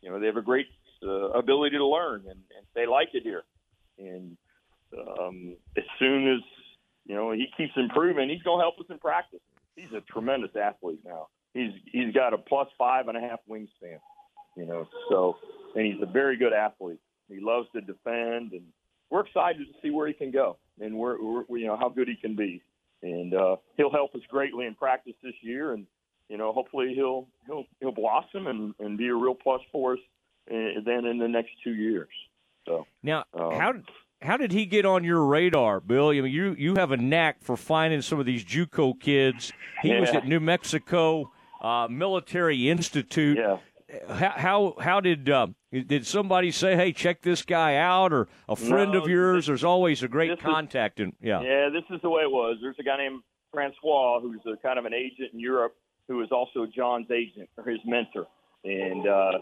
you 0.00 0.10
know, 0.10 0.20
they 0.20 0.26
have 0.26 0.36
a 0.36 0.42
great 0.42 0.66
uh, 1.02 1.30
ability 1.30 1.76
to 1.76 1.86
learn, 1.86 2.20
and, 2.20 2.38
and 2.56 2.66
they 2.74 2.86
like 2.86 3.08
it 3.14 3.22
here. 3.22 3.42
And 3.98 4.36
um, 4.96 5.56
as 5.76 5.84
soon 5.98 6.32
as 6.34 6.40
you 7.06 7.14
know 7.14 7.32
he 7.32 7.46
keeps 7.56 7.72
improving, 7.76 8.28
he's 8.28 8.42
to 8.42 8.58
help 8.58 8.78
us 8.78 8.86
in 8.90 8.98
practice. 8.98 9.40
He's 9.76 9.92
a 9.96 10.00
tremendous 10.12 10.50
athlete 10.56 11.00
now. 11.04 11.28
He's 11.52 11.72
he's 11.90 12.12
got 12.14 12.32
a 12.32 12.38
plus 12.38 12.68
five 12.78 13.08
and 13.08 13.16
a 13.16 13.20
half 13.20 13.40
wingspan, 13.48 13.98
you 14.56 14.66
know. 14.66 14.88
So, 15.08 15.36
and 15.74 15.86
he's 15.86 16.02
a 16.02 16.10
very 16.10 16.36
good 16.36 16.52
athlete. 16.52 17.00
He 17.28 17.40
loves 17.40 17.68
to 17.74 17.80
defend, 17.80 18.52
and 18.52 18.64
we're 19.10 19.20
excited 19.26 19.66
to 19.66 19.80
see 19.82 19.90
where 19.90 20.06
he 20.06 20.12
can 20.12 20.30
go 20.30 20.56
and 20.80 20.96
where, 20.98 21.16
where 21.16 21.60
you 21.60 21.66
know 21.66 21.76
how 21.76 21.88
good 21.88 22.08
he 22.08 22.16
can 22.16 22.36
be. 22.36 22.62
And 23.02 23.34
uh, 23.34 23.56
he'll 23.76 23.92
help 23.92 24.14
us 24.14 24.22
greatly 24.28 24.66
in 24.66 24.74
practice 24.74 25.14
this 25.22 25.34
year, 25.42 25.72
and 25.72 25.86
you 26.28 26.38
know, 26.38 26.52
hopefully 26.52 26.92
he'll 26.94 27.28
he'll 27.46 27.64
he'll 27.80 27.92
blossom 27.92 28.46
and, 28.46 28.74
and 28.78 28.96
be 28.96 29.08
a 29.08 29.14
real 29.14 29.34
plus 29.34 29.60
for 29.70 29.94
us 29.94 29.98
uh, 30.50 30.80
then 30.84 31.04
in 31.04 31.18
the 31.18 31.28
next 31.28 31.50
two 31.62 31.74
years. 31.74 32.08
So 32.66 32.86
Now, 33.02 33.24
Um, 33.34 33.52
how 33.52 33.74
how 34.22 34.36
did 34.38 34.52
he 34.52 34.64
get 34.64 34.86
on 34.86 35.04
your 35.04 35.22
radar, 35.24 35.80
Bill? 35.80 36.08
I 36.08 36.20
mean, 36.20 36.32
you 36.32 36.54
you 36.58 36.74
have 36.76 36.92
a 36.92 36.96
knack 36.96 37.42
for 37.42 37.56
finding 37.56 38.00
some 38.00 38.18
of 38.18 38.26
these 38.26 38.44
JUCO 38.44 38.98
kids. 39.00 39.52
He 39.82 39.94
was 39.94 40.10
at 40.10 40.26
New 40.26 40.40
Mexico 40.40 41.30
uh, 41.60 41.88
Military 41.90 42.70
Institute. 42.70 43.38
Yeah. 43.38 43.58
How 44.08 44.30
how, 44.36 44.74
how 44.80 45.00
did 45.00 45.28
uh, 45.28 45.48
did 45.72 46.06
somebody 46.06 46.50
say, 46.50 46.76
"Hey, 46.76 46.92
check 46.92 47.22
this 47.22 47.42
guy 47.42 47.76
out," 47.76 48.12
or 48.12 48.28
a 48.48 48.56
friend 48.56 48.92
No, 48.92 49.02
of 49.02 49.08
yours? 49.08 49.46
There's 49.46 49.64
always 49.64 50.02
a 50.02 50.08
great 50.08 50.28
this 50.30 50.38
is- 50.38 50.44
contact, 50.44 51.00
and 51.00 51.12
yeah. 51.20 51.40
Yeah, 51.42 51.68
this 51.70 51.84
is 51.90 52.00
the 52.02 52.10
way 52.10 52.22
it 52.22 52.30
was. 52.30 52.56
There's 52.62 52.76
a 52.78 52.82
guy 52.82 52.96
named 52.96 53.22
Francois 53.52 54.20
who's 54.20 54.40
a 54.46 54.56
kind 54.56 54.78
of 54.78 54.84
an 54.84 54.94
agent 54.94 55.30
in 55.32 55.40
Europe 55.40 55.74
who 56.08 56.22
is 56.22 56.30
also 56.32 56.66
John's 56.66 57.10
agent 57.10 57.48
or 57.56 57.64
his 57.64 57.80
mentor, 57.86 58.26
and 58.64 59.06
uh, 59.06 59.32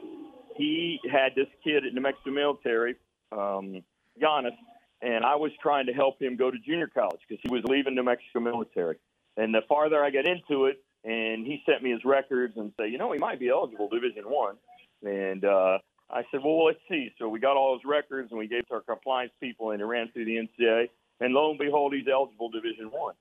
he 0.57 1.01
had 1.11 1.35
this 1.35 1.49
kid 1.65 1.87
at 1.87 1.93
New 1.95 2.01
Mexico 2.01 2.31
Military, 2.31 2.95
um, 3.33 3.83
Giannis, 4.21 4.57
and 5.01 5.25
I 5.25 5.35
was 5.37 5.51
trying 5.61 5.87
to 5.87 5.93
help 5.93 6.21
him 6.21 6.37
go 6.37 6.51
to 6.51 6.59
junior 6.59 6.87
college 6.87 7.21
because 7.29 7.41
he 7.43 7.49
was 7.51 7.65
leaving 7.65 7.95
New 7.95 8.05
Mexico 8.05 8.41
Military. 8.41 8.97
And 9.37 9.55
the 9.55 9.63
farther 9.69 10.05
I 10.05 10.11
got 10.11 10.27
into 10.27 10.67
it, 10.67 10.85
and 11.05 11.47
he 11.47 11.63
sent 11.67 11.83
me 11.83 11.91
his 11.91 12.05
records 12.05 12.55
and 12.57 12.73
said, 12.77 12.91
you 12.91 12.99
know, 12.99 13.13
he 13.13 13.19
might 13.19 13.41
be 13.41 13.49
eligible 13.49 13.89
Division 13.89 14.25
One, 14.25 14.57
and 15.05 15.45
uh, 15.45 15.79
I 16.11 16.23
said, 16.31 16.41
well, 16.45 16.67
let's 16.67 16.79
see. 16.89 17.11
So 17.19 17.29
we 17.29 17.41
got 17.41 17.57
all 17.57 17.75
his 17.75 17.85
records 17.85 18.31
and 18.31 18.39
we 18.39 18.47
gave 18.47 18.67
to 18.69 18.75
our 18.75 18.81
compliance 18.81 19.33
people, 19.41 19.71
and 19.71 19.81
it 19.81 19.85
ran 19.85 20.11
through 20.13 20.27
the 20.27 20.37
NCAA. 20.37 20.89
And 21.21 21.33
lo 21.33 21.51
and 21.51 21.59
behold, 21.59 21.95
he's 21.95 22.07
eligible 22.13 22.51
Division 22.51 22.87
One. 22.91 23.15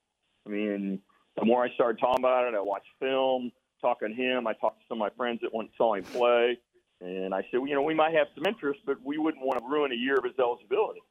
I. 0.46 0.50
I 0.50 0.54
mean, 0.54 1.00
the 1.38 1.46
more 1.46 1.64
I 1.64 1.74
started 1.74 2.00
talking 2.00 2.24
about 2.24 2.48
it, 2.48 2.56
I 2.56 2.62
watched 2.62 2.88
film, 3.00 3.52
talking 3.80 4.10
to 4.10 4.14
him. 4.14 4.48
I 4.48 4.54
talked 4.54 4.80
to 4.80 4.86
some 4.90 5.02
of 5.02 5.12
my 5.12 5.16
friends 5.16 5.40
that 5.42 5.54
went 5.54 5.70
and 5.70 5.76
saw 5.78 5.96
him 5.96 6.04
play, 6.04 6.58
and 7.00 7.34
I 7.34 7.42
said, 7.50 7.60
well, 7.60 7.68
you 7.68 7.76
know, 7.76 7.82
we 7.82 7.94
might 7.94 8.14
have 8.14 8.28
some 8.36 8.46
interest, 8.46 8.82
but 8.86 8.98
we 9.04 9.18
wouldn't 9.18 9.44
want 9.44 9.60
to 9.60 9.66
ruin 9.66 9.92
a 9.92 9.96
year 9.96 10.18
of 10.18 10.24
his 10.24 10.38
eligibility. 10.38 11.02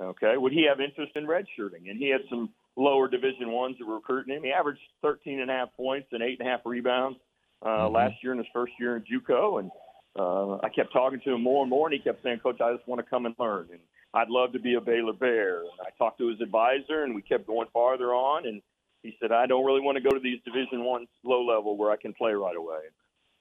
Okay, 0.00 0.36
would 0.36 0.52
he 0.52 0.66
have 0.68 0.80
interest 0.80 1.12
in 1.14 1.26
redshirting? 1.26 1.88
And 1.88 1.98
he 1.98 2.08
had 2.08 2.22
some 2.28 2.50
lower 2.76 3.08
Division 3.08 3.50
ones 3.50 3.76
that 3.78 3.86
were 3.86 3.96
recruiting 3.96 4.34
him. 4.34 4.42
He 4.42 4.52
averaged 4.52 4.80
13 5.02 5.40
and 5.40 5.50
a 5.50 5.54
half 5.54 5.68
points 5.76 6.08
and 6.12 6.22
eight 6.22 6.38
and 6.40 6.48
a 6.48 6.50
half 6.50 6.60
rebounds 6.64 7.18
uh, 7.64 7.88
last 7.88 8.14
year 8.22 8.32
in 8.32 8.38
his 8.38 8.46
first 8.52 8.72
year 8.78 8.96
in 8.96 9.04
JUCO, 9.04 9.60
and 9.60 9.70
uh, 10.18 10.56
I 10.62 10.68
kept 10.68 10.92
talking 10.92 11.20
to 11.24 11.34
him 11.34 11.42
more 11.42 11.62
and 11.62 11.70
more, 11.70 11.88
and 11.88 11.94
he 11.94 12.00
kept 12.00 12.22
saying, 12.22 12.40
"Coach, 12.40 12.60
I 12.60 12.72
just 12.74 12.86
want 12.86 13.00
to 13.00 13.08
come 13.08 13.26
and 13.26 13.34
learn, 13.38 13.68
and 13.70 13.80
I'd 14.12 14.28
love 14.28 14.52
to 14.52 14.58
be 14.58 14.74
a 14.74 14.80
Baylor 14.80 15.12
Bear." 15.12 15.60
And 15.60 15.70
I 15.80 15.90
talked 15.98 16.18
to 16.18 16.28
his 16.28 16.40
advisor, 16.40 17.04
and 17.04 17.14
we 17.14 17.22
kept 17.22 17.46
going 17.46 17.68
farther 17.72 18.12
on, 18.14 18.46
and 18.46 18.60
he 19.02 19.16
said, 19.20 19.32
"I 19.32 19.46
don't 19.46 19.64
really 19.64 19.80
want 19.80 19.96
to 19.96 20.02
go 20.02 20.10
to 20.10 20.20
these 20.20 20.40
Division 20.44 20.84
One 20.84 21.06
low 21.24 21.44
level 21.44 21.76
where 21.76 21.90
I 21.90 21.96
can 21.96 22.12
play 22.12 22.32
right 22.32 22.56
away." 22.56 22.80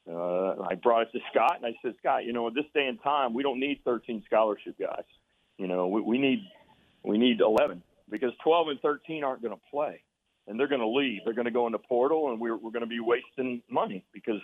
Uh, 0.10 0.62
I 0.64 0.76
brought 0.76 1.04
it 1.04 1.12
to 1.14 1.20
Scott, 1.32 1.58
and 1.58 1.66
I 1.66 1.76
said, 1.82 1.96
"Scott, 2.00 2.26
you 2.26 2.34
know, 2.34 2.48
at 2.48 2.54
this 2.54 2.66
day 2.74 2.88
and 2.88 3.02
time, 3.02 3.34
we 3.34 3.44
don't 3.44 3.60
need 3.60 3.82
13 3.86 4.24
scholarship 4.26 4.78
guys. 4.80 5.06
You 5.58 5.68
know, 5.68 5.88
we, 5.88 6.02
we 6.02 6.18
need 6.18 6.44
we 7.04 7.18
need 7.18 7.40
11 7.42 7.84
because 8.10 8.32
12 8.44 8.68
and 8.70 8.80
13 8.82 9.24
aren't 9.24 9.42
going 9.42 9.56
to 9.56 9.62
play, 9.72 10.02
and 10.48 10.60
they're 10.60 10.68
going 10.68 10.82
to 10.82 10.88
leave. 10.88 11.22
They're 11.26 11.34
going 11.34 11.46
to 11.46 11.52
go 11.52 11.66
in 11.66 11.72
the 11.72 11.80
portal, 11.80 12.32
and 12.32 12.40
we're 12.40 12.58
we're 12.58 12.72
going 12.72 12.82
to 12.82 12.88
be 12.88 13.00
wasting 13.00 13.62
money 13.70 14.04
because." 14.14 14.42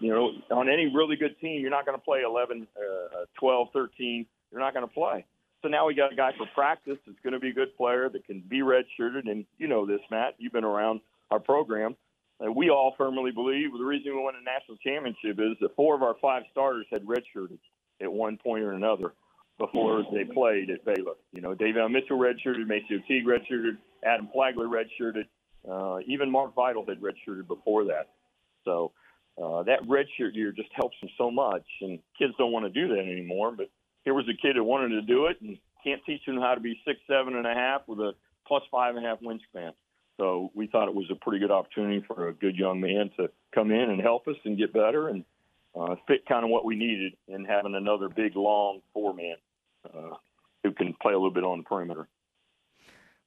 You 0.00 0.10
know, 0.10 0.32
on 0.50 0.70
any 0.70 0.90
really 0.92 1.14
good 1.14 1.38
team, 1.40 1.60
you're 1.60 1.70
not 1.70 1.84
going 1.84 1.96
to 1.96 2.02
play 2.02 2.22
11, 2.22 2.66
uh, 2.74 3.26
12, 3.38 3.68
13. 3.72 4.26
You're 4.50 4.60
not 4.60 4.72
going 4.72 4.88
to 4.88 4.92
play. 4.92 5.26
So 5.64 5.68
now 5.68 5.86
we 5.86 5.94
got 5.94 6.12
a 6.12 6.16
guy 6.16 6.32
for 6.36 6.46
practice 6.54 6.98
that's 7.06 7.18
going 7.22 7.32
to 7.32 7.38
be 7.38 7.48
a 7.48 7.52
good 7.52 7.74
player 7.76 8.10
that 8.10 8.26
can 8.26 8.40
be 8.40 8.60
redshirted. 8.60 9.30
And 9.30 9.46
you 9.56 9.66
know 9.66 9.86
this, 9.86 10.00
Matt. 10.10 10.34
You've 10.38 10.52
been 10.52 10.64
around 10.64 11.00
our 11.30 11.40
program. 11.40 11.96
Uh, 12.44 12.52
we 12.52 12.68
all 12.68 12.94
firmly 12.98 13.30
believe 13.30 13.72
the 13.72 13.84
reason 13.84 14.14
we 14.14 14.22
won 14.22 14.34
a 14.34 14.44
national 14.44 14.76
championship 14.78 15.38
is 15.40 15.56
that 15.62 15.74
four 15.74 15.94
of 15.94 16.02
our 16.02 16.16
five 16.20 16.42
starters 16.50 16.86
had 16.92 17.04
redshirted 17.06 17.58
at 18.02 18.12
one 18.12 18.36
point 18.36 18.62
or 18.62 18.72
another 18.72 19.14
before 19.58 20.04
they 20.12 20.24
played 20.24 20.70
at 20.70 20.84
Baylor. 20.84 21.14
You 21.32 21.40
know, 21.40 21.54
Davion 21.54 21.92
Mitchell 21.92 22.18
redshirted, 22.18 22.66
Macio 22.66 23.06
Teague 23.06 23.26
redshirted, 23.26 23.76
Adam 24.04 24.28
Flagler 24.32 24.66
redshirted, 24.66 25.24
uh, 25.70 26.00
even 26.06 26.30
Mark 26.30 26.54
Vital 26.54 26.84
had 26.86 27.00
redshirted 27.00 27.46
before 27.46 27.84
that. 27.84 28.10
So 28.64 28.92
uh, 29.42 29.62
that 29.64 29.82
redshirt 29.84 30.34
year 30.34 30.52
just 30.52 30.70
helps 30.74 30.96
them 31.00 31.10
so 31.16 31.30
much, 31.30 31.64
and 31.80 31.98
kids 32.18 32.34
don't 32.38 32.52
want 32.52 32.66
to 32.66 32.70
do 32.70 32.94
that 32.94 33.00
anymore. 33.00 33.52
But 33.56 33.70
here 34.04 34.14
was 34.14 34.28
a 34.28 34.36
kid 34.40 34.56
that 34.56 34.64
wanted 34.64 34.88
to 34.90 35.02
do 35.02 35.26
it, 35.26 35.40
and 35.40 35.58
can't 35.82 36.04
teach 36.04 36.22
him 36.26 36.40
how 36.40 36.54
to 36.54 36.60
be 36.60 36.80
six, 36.86 36.98
seven 37.08 37.36
and 37.36 37.46
a 37.46 37.54
half 37.54 37.82
with 37.86 37.98
a 38.00 38.12
plus 38.46 38.62
five 38.70 38.96
and 38.96 39.04
a 39.04 39.08
half 39.08 39.20
wingspan. 39.20 39.72
So 40.16 40.50
we 40.54 40.66
thought 40.66 40.88
it 40.88 40.94
was 40.94 41.10
a 41.10 41.16
pretty 41.16 41.40
good 41.40 41.50
opportunity 41.50 42.04
for 42.06 42.28
a 42.28 42.32
good 42.32 42.56
young 42.56 42.80
man 42.80 43.10
to 43.18 43.30
come 43.54 43.70
in 43.72 43.90
and 43.90 44.00
help 44.00 44.28
us 44.28 44.36
and 44.44 44.56
get 44.56 44.72
better 44.72 45.08
and 45.08 45.24
uh, 45.74 45.96
fit 46.06 46.24
kind 46.26 46.44
of 46.44 46.50
what 46.50 46.64
we 46.64 46.76
needed 46.76 47.14
in 47.26 47.44
having 47.44 47.74
another 47.74 48.08
big, 48.08 48.36
long 48.36 48.80
four 48.92 49.12
man 49.12 49.34
uh, 49.92 50.16
who 50.62 50.72
can 50.72 50.94
play 51.00 51.12
a 51.12 51.16
little 51.16 51.30
bit 51.32 51.44
on 51.44 51.58
the 51.58 51.64
perimeter. 51.64 52.08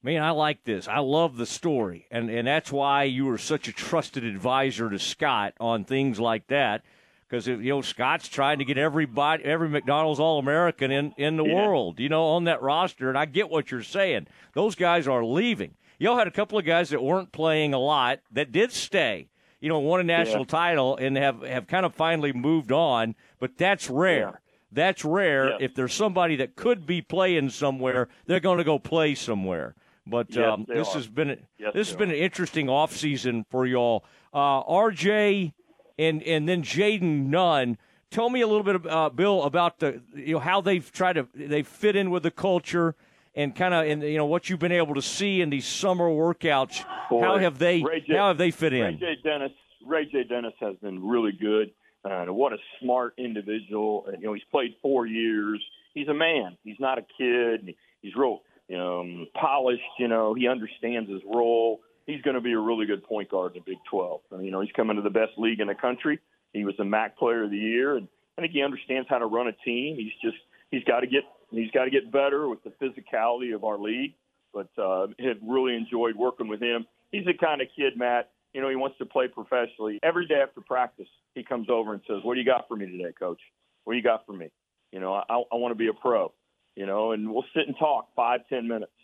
Man, 0.03 0.21
I 0.23 0.29
like 0.31 0.63
this. 0.63 0.87
I 0.87 0.99
love 0.99 1.37
the 1.37 1.45
story, 1.45 2.05
and 2.11 2.29
and 2.29 2.47
that's 2.47 2.71
why 2.71 3.03
you 3.03 3.25
were 3.25 3.37
such 3.39 3.67
a 3.67 3.73
trusted 3.73 4.23
advisor 4.23 4.89
to 4.89 4.99
Scott 4.99 5.53
on 5.59 5.83
things 5.85 6.19
like 6.19 6.47
that. 6.47 6.83
Because 7.27 7.47
you 7.47 7.57
know 7.57 7.81
Scott's 7.81 8.29
trying 8.29 8.59
to 8.59 8.65
get 8.65 8.77
everybody, 8.77 9.43
every 9.43 9.67
McDonald's 9.67 10.19
All 10.19 10.39
American 10.39 10.91
in 10.91 11.13
in 11.17 11.35
the 11.35 11.43
Yeah. 11.43 11.55
world, 11.55 11.99
you 11.99 12.09
know, 12.09 12.23
on 12.27 12.43
that 12.45 12.61
roster. 12.61 13.09
And 13.09 13.17
I 13.17 13.25
get 13.25 13.49
what 13.49 13.71
you're 13.71 13.81
saying. 13.83 14.27
Those 14.53 14.75
guys 14.75 15.07
are 15.07 15.25
leaving. 15.25 15.73
Y'all 15.99 16.17
had 16.17 16.27
a 16.27 16.31
couple 16.31 16.57
of 16.59 16.63
guys 16.63 16.91
that 16.91 17.01
weren't 17.03 17.31
playing 17.31 17.73
a 17.73 17.79
lot 17.79 18.19
that 18.31 18.51
did 18.51 18.71
stay. 18.71 19.27
You 19.59 19.67
know, 19.67 19.79
won 19.79 19.99
a 19.99 20.03
national 20.03 20.41
Yeah. 20.41 20.45
title 20.45 20.95
and 20.95 21.17
have 21.17 21.41
have 21.41 21.67
kind 21.67 21.85
of 21.87 21.95
finally 21.95 22.31
moved 22.31 22.71
on. 22.71 23.15
But 23.39 23.57
that's 23.57 23.89
rare. 23.89 24.19
Yeah. 24.19 24.46
That's 24.71 25.05
rare. 25.05 25.51
Yeah. 25.51 25.57
If 25.61 25.75
there's 25.75 25.93
somebody 25.93 26.35
that 26.37 26.55
could 26.55 26.85
be 26.85 27.01
playing 27.01 27.49
somewhere, 27.51 28.09
they're 28.25 28.39
going 28.39 28.57
to 28.57 28.63
go 28.63 28.79
play 28.79 29.15
somewhere. 29.15 29.75
But 30.05 30.27
Yes, 30.29 30.45
um, 30.53 30.65
this 30.67 30.89
are. 30.89 30.93
has 30.95 31.07
been 31.07 31.27
Yes, 31.57 31.73
this 31.73 31.87
has 31.89 31.95
they 31.97 32.05
been 32.05 32.09
an 32.11 32.15
interesting 32.17 32.69
off 32.69 32.95
season 32.95 33.45
for 33.49 33.65
y'all. 33.65 34.03
Uh, 34.33 34.63
RJ 34.63 35.53
and 35.99 36.23
and 36.23 36.47
then 36.47 36.63
Jayden 36.63 37.27
Nunn. 37.27 37.77
Tell 38.09 38.29
me 38.29 38.39
a 38.39 38.47
little 38.47 38.63
bit, 38.63 38.87
uh, 38.89 39.09
Bill, 39.09 39.43
about 39.43 39.79
the 39.79 40.01
you 40.15 40.33
know 40.33 40.39
how 40.39 40.61
they've 40.61 40.89
tried 40.91 41.13
to 41.13 41.27
they 41.35 41.61
fit 41.63 41.95
in 41.97 42.09
with 42.09 42.23
the 42.23 42.31
culture 42.31 42.95
and 43.35 43.53
kind 43.53 43.73
of 43.73 43.85
and 43.85 44.01
you 44.01 44.17
know 44.17 44.25
what 44.25 44.49
you've 44.49 44.59
been 44.59 44.71
able 44.71 44.95
to 44.95 45.01
see 45.01 45.41
in 45.41 45.49
these 45.49 45.65
summer 45.65 46.05
workouts. 46.09 46.85
Boy, 47.09 47.21
how 47.21 47.37
have 47.37 47.59
they 47.59 47.81
J- 47.81 48.15
how 48.15 48.29
have 48.29 48.37
they 48.37 48.51
fit 48.51 48.71
in? 48.73 48.81
Ray 48.81 48.93
J. 48.95 49.15
Dennis, 49.23 49.51
Ray 49.85 50.05
J. 50.05 50.23
Dennis 50.23 50.53
has 50.61 50.77
been 50.77 51.05
really 51.05 51.33
good. 51.33 51.71
And 52.11 52.35
what 52.35 52.53
a 52.53 52.57
smart 52.81 53.13
individual. 53.17 54.05
And, 54.07 54.21
you 54.21 54.27
know, 54.27 54.33
he's 54.33 54.43
played 54.51 54.75
four 54.81 55.05
years. 55.05 55.63
He's 55.93 56.07
a 56.07 56.13
man. 56.13 56.57
He's 56.63 56.79
not 56.79 56.97
a 56.97 57.05
kid. 57.17 57.75
He's 58.01 58.15
real 58.15 58.41
um, 58.75 59.27
polished. 59.39 59.81
You 59.99 60.07
know, 60.07 60.33
he 60.33 60.47
understands 60.47 61.09
his 61.09 61.21
role. 61.25 61.81
He's 62.05 62.21
going 62.21 62.35
to 62.35 62.41
be 62.41 62.53
a 62.53 62.59
really 62.59 62.85
good 62.85 63.03
point 63.03 63.29
guard 63.29 63.55
in 63.55 63.63
the 63.65 63.71
Big 63.71 63.79
12. 63.89 64.21
And, 64.31 64.45
you 64.45 64.51
know, 64.51 64.61
he's 64.61 64.71
coming 64.71 64.95
to 64.95 65.01
the 65.01 65.09
best 65.09 65.31
league 65.37 65.59
in 65.59 65.67
the 65.67 65.75
country. 65.75 66.19
He 66.53 66.65
was 66.65 66.75
the 66.77 66.85
MAC 66.85 67.17
Player 67.17 67.43
of 67.43 67.51
the 67.51 67.57
Year, 67.57 67.97
and 67.97 68.07
I 68.37 68.41
think 68.41 68.53
he 68.53 68.63
understands 68.63 69.07
how 69.09 69.19
to 69.19 69.25
run 69.25 69.47
a 69.47 69.51
team. 69.51 69.95
He's 69.95 70.13
just 70.21 70.37
he's 70.71 70.83
got 70.83 71.01
to 71.01 71.07
get 71.07 71.23
he's 71.51 71.71
got 71.71 71.85
to 71.85 71.91
get 71.91 72.11
better 72.11 72.47
with 72.47 72.63
the 72.63 72.71
physicality 72.81 73.53
of 73.53 73.63
our 73.63 73.77
league. 73.77 74.13
But 74.53 74.69
uh, 74.77 75.07
had 75.19 75.39
really 75.43 75.75
enjoyed 75.75 76.15
working 76.15 76.47
with 76.47 76.61
him. 76.61 76.87
He's 77.11 77.25
the 77.25 77.33
kind 77.33 77.61
of 77.61 77.67
kid, 77.75 77.93
Matt. 77.97 78.31
You 78.57 78.63
know, 78.63 78.69
he 78.69 78.75
wants 78.75 78.97
to 78.97 79.05
play 79.05 79.27
professionally. 79.27 79.99
Every 80.01 80.25
day 80.25 80.41
after 80.41 80.61
practice, 80.61 81.05
he 81.35 81.43
comes 81.43 81.69
over 81.69 81.93
and 81.93 82.01
says, 82.07 82.23
"What 82.23 82.33
do 82.33 82.39
you 82.39 82.45
got 82.47 82.67
for 82.67 82.75
me 82.75 82.87
today, 82.87 83.13
Coach? 83.19 83.39
What 83.83 83.93
do 83.93 83.97
you 83.97 84.03
got 84.03 84.25
for 84.25 84.33
me? 84.33 84.49
You 84.91 84.99
know, 84.99 85.13
I, 85.13 85.21
I 85.29 85.55
want 85.57 85.73
to 85.73 85.75
be 85.75 85.89
a 85.89 85.93
pro. 85.93 86.33
You 86.75 86.87
know, 86.87 87.11
and 87.11 87.31
we'll 87.31 87.45
sit 87.55 87.67
and 87.67 87.75
talk 87.77 88.07
five, 88.15 88.39
ten 88.49 88.67
minutes. 88.67 88.97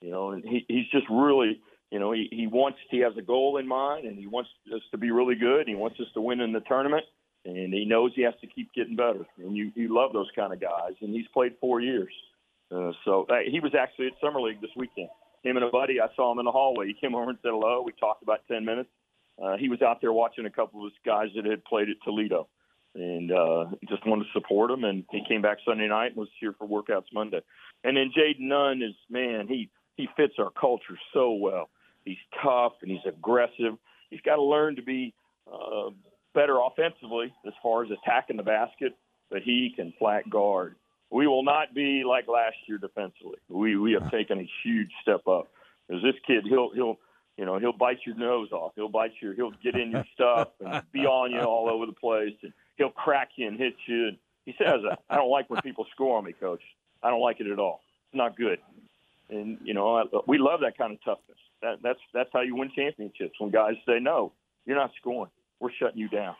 You 0.00 0.12
know, 0.12 0.30
and 0.30 0.44
he, 0.44 0.64
he's 0.68 0.86
just 0.92 1.06
really, 1.10 1.60
you 1.90 1.98
know, 1.98 2.12
he, 2.12 2.28
he 2.30 2.46
wants 2.46 2.78
he 2.88 2.98
has 2.98 3.12
a 3.18 3.20
goal 3.20 3.56
in 3.56 3.66
mind, 3.66 4.06
and 4.06 4.16
he 4.16 4.28
wants 4.28 4.50
us 4.72 4.80
to 4.92 4.96
be 4.96 5.10
really 5.10 5.34
good. 5.34 5.66
He 5.66 5.74
wants 5.74 5.98
us 5.98 6.06
to 6.14 6.20
win 6.20 6.38
in 6.38 6.52
the 6.52 6.60
tournament, 6.60 7.04
and 7.44 7.74
he 7.74 7.84
knows 7.86 8.12
he 8.14 8.22
has 8.22 8.34
to 8.42 8.46
keep 8.46 8.72
getting 8.74 8.94
better. 8.94 9.26
And 9.38 9.56
you 9.56 9.72
you 9.74 9.92
love 9.92 10.12
those 10.12 10.30
kind 10.36 10.52
of 10.52 10.60
guys, 10.60 10.92
and 11.00 11.12
he's 11.12 11.26
played 11.34 11.54
four 11.60 11.80
years. 11.80 12.12
Uh, 12.70 12.92
so 13.04 13.26
uh, 13.28 13.38
he 13.44 13.58
was 13.58 13.74
actually 13.74 14.06
at 14.06 14.12
summer 14.22 14.40
league 14.40 14.60
this 14.60 14.70
weekend. 14.76 15.08
Him 15.42 15.56
and 15.56 15.64
a 15.64 15.70
buddy, 15.70 16.00
I 16.00 16.06
saw 16.14 16.30
him 16.30 16.38
in 16.38 16.44
the 16.44 16.52
hallway. 16.52 16.86
He 16.86 16.94
came 16.94 17.16
over 17.16 17.30
and 17.30 17.38
said 17.42 17.50
hello. 17.50 17.82
We 17.84 17.90
talked 17.98 18.22
about 18.22 18.46
ten 18.46 18.64
minutes. 18.64 18.88
Uh, 19.42 19.56
he 19.56 19.68
was 19.68 19.80
out 19.82 20.00
there 20.00 20.12
watching 20.12 20.46
a 20.46 20.50
couple 20.50 20.84
of 20.84 20.92
his 20.92 20.98
guys 21.04 21.28
that 21.34 21.46
had 21.46 21.64
played 21.64 21.88
at 21.88 21.96
Toledo, 22.04 22.48
and 22.94 23.32
uh, 23.32 23.66
just 23.88 24.06
wanted 24.06 24.24
to 24.24 24.30
support 24.32 24.70
him. 24.70 24.84
And 24.84 25.04
he 25.10 25.22
came 25.26 25.42
back 25.42 25.58
Sunday 25.64 25.88
night 25.88 26.08
and 26.08 26.16
was 26.16 26.28
here 26.38 26.54
for 26.58 26.68
workouts 26.68 27.06
Monday. 27.12 27.40
And 27.84 27.96
then 27.96 28.12
Jayden 28.16 28.40
Nunn 28.48 28.82
is 28.82 28.94
man, 29.08 29.46
he 29.48 29.70
he 29.96 30.08
fits 30.16 30.34
our 30.38 30.50
culture 30.50 30.98
so 31.12 31.32
well. 31.32 31.70
He's 32.04 32.18
tough 32.42 32.72
and 32.82 32.90
he's 32.90 33.00
aggressive. 33.06 33.76
He's 34.10 34.20
got 34.22 34.36
to 34.36 34.42
learn 34.42 34.76
to 34.76 34.82
be 34.82 35.14
uh, 35.50 35.90
better 36.34 36.58
offensively 36.58 37.32
as 37.46 37.52
far 37.62 37.84
as 37.84 37.90
attacking 37.90 38.36
the 38.36 38.42
basket, 38.42 38.96
but 39.30 39.42
he 39.42 39.72
can 39.74 39.92
flat 39.98 40.28
guard. 40.28 40.76
We 41.10 41.26
will 41.26 41.44
not 41.44 41.74
be 41.74 42.02
like 42.06 42.28
last 42.28 42.56
year 42.66 42.78
defensively. 42.78 43.38
We 43.48 43.76
we 43.76 43.92
have 43.92 44.10
taken 44.10 44.38
a 44.38 44.48
huge 44.62 44.90
step 45.02 45.26
up. 45.26 45.48
As 45.92 46.02
this 46.02 46.14
kid, 46.26 46.44
he'll 46.48 46.70
he'll 46.74 46.98
you 47.40 47.46
know 47.46 47.58
he'll 47.58 47.72
bite 47.72 48.00
your 48.04 48.16
nose 48.16 48.52
off. 48.52 48.72
He'll 48.76 48.90
bite 48.90 49.12
your 49.22 49.32
he'll 49.32 49.54
get 49.64 49.74
in 49.74 49.90
your 49.92 50.04
stuff 50.12 50.48
and 50.60 50.82
be 50.92 51.06
on 51.06 51.30
you 51.32 51.40
all 51.40 51.70
over 51.70 51.86
the 51.86 51.92
place. 51.92 52.34
And 52.42 52.52
he'll 52.76 52.90
crack 52.90 53.30
you 53.36 53.48
and 53.48 53.58
hit 53.58 53.72
you. 53.86 54.08
And 54.08 54.18
he 54.44 54.54
says, 54.62 54.80
"I 55.08 55.16
don't 55.16 55.30
like 55.30 55.48
when 55.48 55.62
people 55.62 55.86
score 55.90 56.18
on 56.18 56.24
me, 56.24 56.34
coach. 56.34 56.60
I 57.02 57.08
don't 57.08 57.22
like 57.22 57.40
it 57.40 57.46
at 57.46 57.58
all. 57.58 57.80
It's 58.12 58.18
not 58.18 58.36
good." 58.36 58.58
And 59.30 59.56
you 59.64 59.72
know 59.72 59.96
I, 59.96 60.02
we 60.26 60.36
love 60.36 60.60
that 60.60 60.76
kind 60.76 60.92
of 60.92 61.02
toughness. 61.02 61.38
That, 61.62 61.78
that's 61.82 61.98
that's 62.12 62.28
how 62.30 62.42
you 62.42 62.56
win 62.56 62.70
championships. 62.76 63.40
When 63.40 63.50
guys 63.50 63.76
say, 63.86 64.00
"No, 64.00 64.32
you're 64.66 64.76
not 64.76 64.90
scoring. 65.00 65.32
We're 65.60 65.72
shutting 65.72 65.98
you 65.98 66.10
down." 66.10 66.36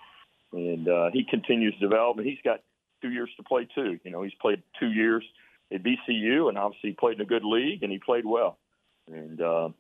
And 0.53 0.87
uh, 0.87 1.09
he 1.15 1.25
continues 1.25 1.73
to 1.75 1.81
develop, 1.81 2.19
and 2.19 2.27
he's 2.27 2.43
got 2.45 2.61
two 3.01 3.11
years 3.11 3.31
to 3.39 3.43
play 3.43 3.67
too. 3.75 3.99
You 4.05 4.11
know, 4.11 4.23
he's 4.23 4.35
played 4.39 4.63
two 4.79 4.91
years 4.91 5.25
at 5.73 5.83
VCU, 5.83 6.51
and 6.51 6.59
obviously 6.59 6.91
he 6.91 6.95
played 6.95 7.15
in 7.15 7.23
a 7.23 7.25
good 7.25 7.45
league, 7.45 7.83
and 7.85 7.91
he 7.91 7.99
played 7.99 8.27
well. 8.27 8.59
And 9.11 9.41
uh, 9.41 9.71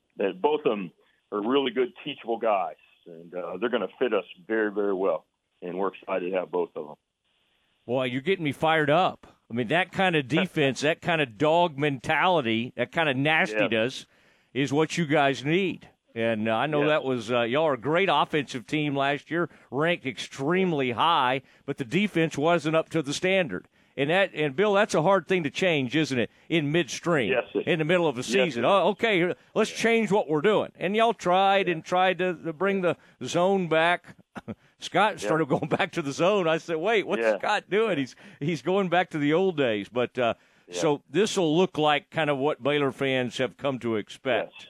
both 0.40 0.60
of 0.64 0.70
them 0.70 0.92
are 1.32 1.40
really 1.40 1.70
good, 1.70 1.92
teachable 2.04 2.38
guys, 2.38 2.76
and 3.06 3.34
uh, 3.34 3.56
they're 3.58 3.68
going 3.68 3.86
to 3.86 3.94
fit 3.98 4.12
us 4.12 4.24
very, 4.46 4.72
very 4.72 4.94
well. 4.94 5.26
And 5.62 5.76
we're 5.78 5.88
excited 5.88 6.30
to 6.30 6.36
have 6.36 6.50
both 6.50 6.70
of 6.74 6.86
them. 6.86 6.96
Boy, 7.86 8.04
you're 8.04 8.20
getting 8.20 8.44
me 8.44 8.52
fired 8.52 8.90
up. 8.90 9.26
I 9.50 9.54
mean, 9.54 9.68
that 9.68 9.92
kind 9.92 10.16
of 10.16 10.28
defense, 10.28 10.80
that 10.82 11.00
kind 11.00 11.20
of 11.20 11.36
dog 11.36 11.78
mentality, 11.78 12.72
that 12.76 12.92
kind 12.92 13.08
of 13.08 13.16
nastiness 13.16 14.06
yeah. 14.52 14.62
is 14.62 14.72
what 14.72 14.96
you 14.96 15.06
guys 15.06 15.44
need. 15.44 15.88
And 16.14 16.48
uh, 16.48 16.54
I 16.54 16.66
know 16.66 16.82
yeah. 16.82 16.88
that 16.88 17.04
was 17.04 17.30
uh, 17.30 17.42
y'all 17.42 17.66
are 17.66 17.74
a 17.74 17.78
great 17.78 18.08
offensive 18.10 18.66
team 18.66 18.96
last 18.96 19.30
year, 19.30 19.48
ranked 19.70 20.06
extremely 20.06 20.92
high, 20.92 21.42
but 21.66 21.78
the 21.78 21.84
defense 21.84 22.36
wasn't 22.36 22.76
up 22.76 22.88
to 22.90 23.02
the 23.02 23.14
standard. 23.14 23.68
And 24.00 24.08
that 24.08 24.30
and 24.32 24.56
Bill, 24.56 24.72
that's 24.72 24.94
a 24.94 25.02
hard 25.02 25.28
thing 25.28 25.42
to 25.42 25.50
change, 25.50 25.94
isn't 25.94 26.18
it? 26.18 26.30
In 26.48 26.72
midstream, 26.72 27.32
yes, 27.32 27.64
in 27.66 27.80
the 27.80 27.84
middle 27.84 28.08
of 28.08 28.16
the 28.16 28.22
season. 28.22 28.62
Yes, 28.62 28.70
oh, 28.72 28.88
okay, 28.92 29.34
let's 29.54 29.70
change 29.70 30.10
what 30.10 30.26
we're 30.26 30.40
doing. 30.40 30.72
And 30.78 30.96
y'all 30.96 31.12
tried 31.12 31.68
and 31.68 31.84
tried 31.84 32.16
to, 32.16 32.32
to 32.32 32.54
bring 32.54 32.80
the 32.80 32.96
zone 33.22 33.68
back. 33.68 34.16
Scott 34.78 35.20
started 35.20 35.50
going 35.50 35.68
back 35.68 35.92
to 35.92 36.00
the 36.00 36.12
zone. 36.12 36.48
I 36.48 36.56
said, 36.56 36.78
"Wait, 36.78 37.06
what's. 37.06 37.22
Scott 37.40 37.64
doing? 37.68 37.98
He's 37.98 38.16
he's 38.38 38.62
going 38.62 38.88
back 38.88 39.10
to 39.10 39.18
the 39.18 39.34
old 39.34 39.58
days." 39.58 39.90
But 39.90 40.18
uh, 40.18 40.32
so 40.70 41.02
this 41.10 41.36
will 41.36 41.54
look 41.54 41.76
like 41.76 42.08
kind 42.08 42.30
of 42.30 42.38
what 42.38 42.62
Baylor 42.62 42.92
fans 42.92 43.36
have 43.36 43.58
come 43.58 43.78
to 43.80 43.96
expect. 43.96 44.54
Yes. 44.54 44.66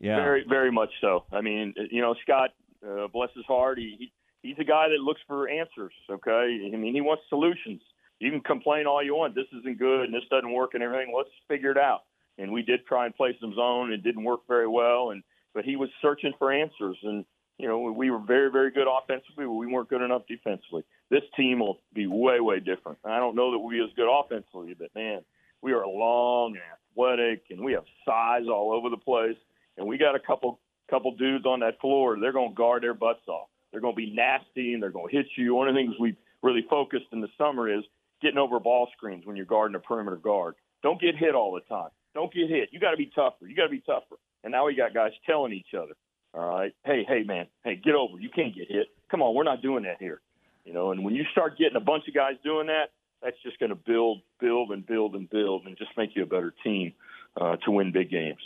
Yeah, 0.00 0.16
very, 0.16 0.44
very 0.48 0.72
much 0.72 0.90
so. 1.02 1.24
I 1.30 1.42
mean, 1.42 1.74
you 1.90 2.00
know, 2.00 2.14
Scott, 2.22 2.54
uh, 2.82 3.08
bless 3.08 3.28
his 3.36 3.44
heart, 3.44 3.78
he, 3.78 3.94
he 3.98 4.12
he's 4.40 4.58
a 4.58 4.64
guy 4.64 4.88
that 4.88 5.00
looks 5.00 5.20
for 5.26 5.50
answers. 5.50 5.92
Okay, 6.10 6.70
I 6.72 6.76
mean, 6.78 6.94
he 6.94 7.02
wants 7.02 7.24
solutions. 7.28 7.82
You 8.24 8.30
can 8.30 8.40
complain 8.40 8.86
all 8.86 9.02
you 9.02 9.14
want. 9.14 9.34
This 9.34 9.46
isn't 9.58 9.78
good 9.78 10.04
and 10.04 10.14
this 10.14 10.22
doesn't 10.30 10.52
work 10.52 10.74
and 10.74 10.82
everything. 10.82 11.12
Let's 11.16 11.30
figure 11.48 11.70
it 11.70 11.78
out. 11.78 12.02
And 12.38 12.52
we 12.52 12.62
did 12.62 12.86
try 12.86 13.06
and 13.06 13.14
play 13.14 13.36
some 13.40 13.54
zone. 13.54 13.92
It 13.92 14.02
didn't 14.02 14.24
work 14.24 14.40
very 14.48 14.68
well. 14.68 15.10
And 15.10 15.22
but 15.54 15.64
he 15.64 15.76
was 15.76 15.88
searching 16.02 16.32
for 16.38 16.52
answers. 16.52 16.96
And 17.02 17.24
you 17.58 17.68
know, 17.68 17.92
we 17.92 18.10
were 18.10 18.18
very, 18.18 18.50
very 18.50 18.72
good 18.72 18.88
offensively, 18.88 19.44
but 19.44 19.52
we 19.52 19.68
weren't 19.68 19.88
good 19.88 20.02
enough 20.02 20.22
defensively. 20.28 20.82
This 21.10 21.22
team 21.36 21.60
will 21.60 21.78
be 21.92 22.08
way, 22.08 22.40
way 22.40 22.58
different. 22.58 22.98
I 23.04 23.18
don't 23.18 23.36
know 23.36 23.52
that 23.52 23.58
we'll 23.58 23.70
be 23.70 23.84
as 23.84 23.94
good 23.94 24.10
offensively, 24.10 24.74
but 24.76 24.88
man, 24.96 25.20
we 25.62 25.72
are 25.72 25.86
long 25.86 26.56
and 26.56 26.64
athletic, 26.72 27.44
and 27.50 27.64
we 27.64 27.74
have 27.74 27.84
size 28.04 28.48
all 28.48 28.72
over 28.72 28.90
the 28.90 28.96
place 28.96 29.36
and 29.76 29.86
we 29.86 29.98
got 29.98 30.14
a 30.14 30.20
couple 30.20 30.60
couple 30.90 31.14
dudes 31.16 31.46
on 31.46 31.60
that 31.60 31.80
floor. 31.80 32.18
They're 32.20 32.32
going 32.32 32.50
to 32.50 32.54
guard 32.54 32.82
their 32.82 32.94
butts 32.94 33.26
off. 33.26 33.48
They're 33.72 33.80
going 33.80 33.94
to 33.94 33.96
be 33.96 34.12
nasty 34.14 34.74
and 34.74 34.82
they're 34.82 34.90
going 34.90 35.08
to 35.08 35.16
hit 35.16 35.26
you. 35.36 35.54
One 35.54 35.68
of 35.68 35.74
the 35.74 35.80
things 35.80 35.94
we 35.98 36.16
really 36.42 36.64
focused 36.68 37.06
in 37.12 37.20
the 37.20 37.28
summer 37.38 37.72
is 37.72 37.82
getting 38.22 38.38
over 38.38 38.58
ball 38.60 38.88
screens 38.96 39.26
when 39.26 39.36
you're 39.36 39.46
guarding 39.46 39.74
a 39.74 39.80
perimeter 39.80 40.16
guard. 40.16 40.54
Don't 40.82 41.00
get 41.00 41.16
hit 41.16 41.34
all 41.34 41.52
the 41.52 41.60
time. 41.74 41.90
Don't 42.14 42.32
get 42.32 42.48
hit. 42.48 42.68
You 42.72 42.80
got 42.80 42.92
to 42.92 42.96
be 42.96 43.10
tougher. 43.14 43.46
You 43.46 43.56
got 43.56 43.64
to 43.64 43.70
be 43.70 43.80
tougher. 43.80 44.16
And 44.44 44.52
now 44.52 44.66
we 44.66 44.74
got 44.74 44.94
guys 44.94 45.12
telling 45.26 45.52
each 45.52 45.74
other, 45.76 45.94
all 46.34 46.58
right, 46.58 46.74
hey, 46.84 47.04
hey, 47.08 47.22
man, 47.24 47.46
hey, 47.64 47.76
get 47.76 47.94
over. 47.94 48.18
You 48.18 48.28
can't 48.28 48.54
get 48.54 48.68
hit. 48.68 48.88
Come 49.10 49.22
on, 49.22 49.34
we're 49.34 49.44
not 49.44 49.62
doing 49.62 49.84
that 49.84 49.96
here. 49.98 50.20
You 50.64 50.72
know, 50.72 50.92
and 50.92 51.04
when 51.04 51.14
you 51.14 51.24
start 51.32 51.58
getting 51.58 51.76
a 51.76 51.80
bunch 51.80 52.04
of 52.08 52.14
guys 52.14 52.34
doing 52.42 52.66
that, 52.68 52.90
that's 53.22 53.36
just 53.42 53.58
going 53.58 53.70
to 53.70 53.76
build, 53.76 54.20
build, 54.40 54.70
and 54.70 54.84
build 54.84 55.14
and 55.14 55.28
build, 55.28 55.66
and 55.66 55.76
just 55.78 55.90
make 55.96 56.10
you 56.14 56.22
a 56.22 56.26
better 56.26 56.54
team 56.62 56.92
uh, 57.40 57.56
to 57.64 57.70
win 57.70 57.92
big 57.92 58.10
games. 58.10 58.40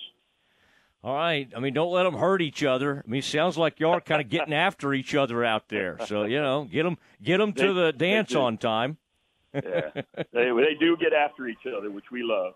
All 1.03 1.15
right. 1.15 1.49
I 1.57 1.61
mean, 1.61 1.75
don't 1.75 1.93
let 1.93 2.05
them 2.05 2.15
hurt 2.15 2.43
each 2.43 2.65
other. 2.65 3.05
I 3.07 3.11
mean, 3.11 3.23
sounds 3.23 3.57
like 3.57 3.79
y'all 3.79 3.95
are 3.95 4.01
kind 4.01 4.21
of 4.21 4.29
getting 4.29 4.53
after 4.53 4.93
each 4.93 5.15
other 5.15 5.45
out 5.45 5.69
there. 5.69 5.99
So 6.07 6.25
you 6.25 6.41
know, 6.41 6.65
get 6.65 6.83
them, 6.83 6.99
get 7.23 7.39
them 7.39 7.53
to 7.55 7.73
the 7.73 7.93
dance 7.93 8.35
on 8.35 8.59
time. 8.59 8.99
Yeah, 9.55 9.91
they 10.33 10.51
they 10.51 10.77
do 10.79 10.97
get 10.97 11.13
after 11.13 11.47
each 11.49 11.67
other, 11.67 11.91
which 11.91 12.11
we 12.11 12.23
love. 12.23 12.55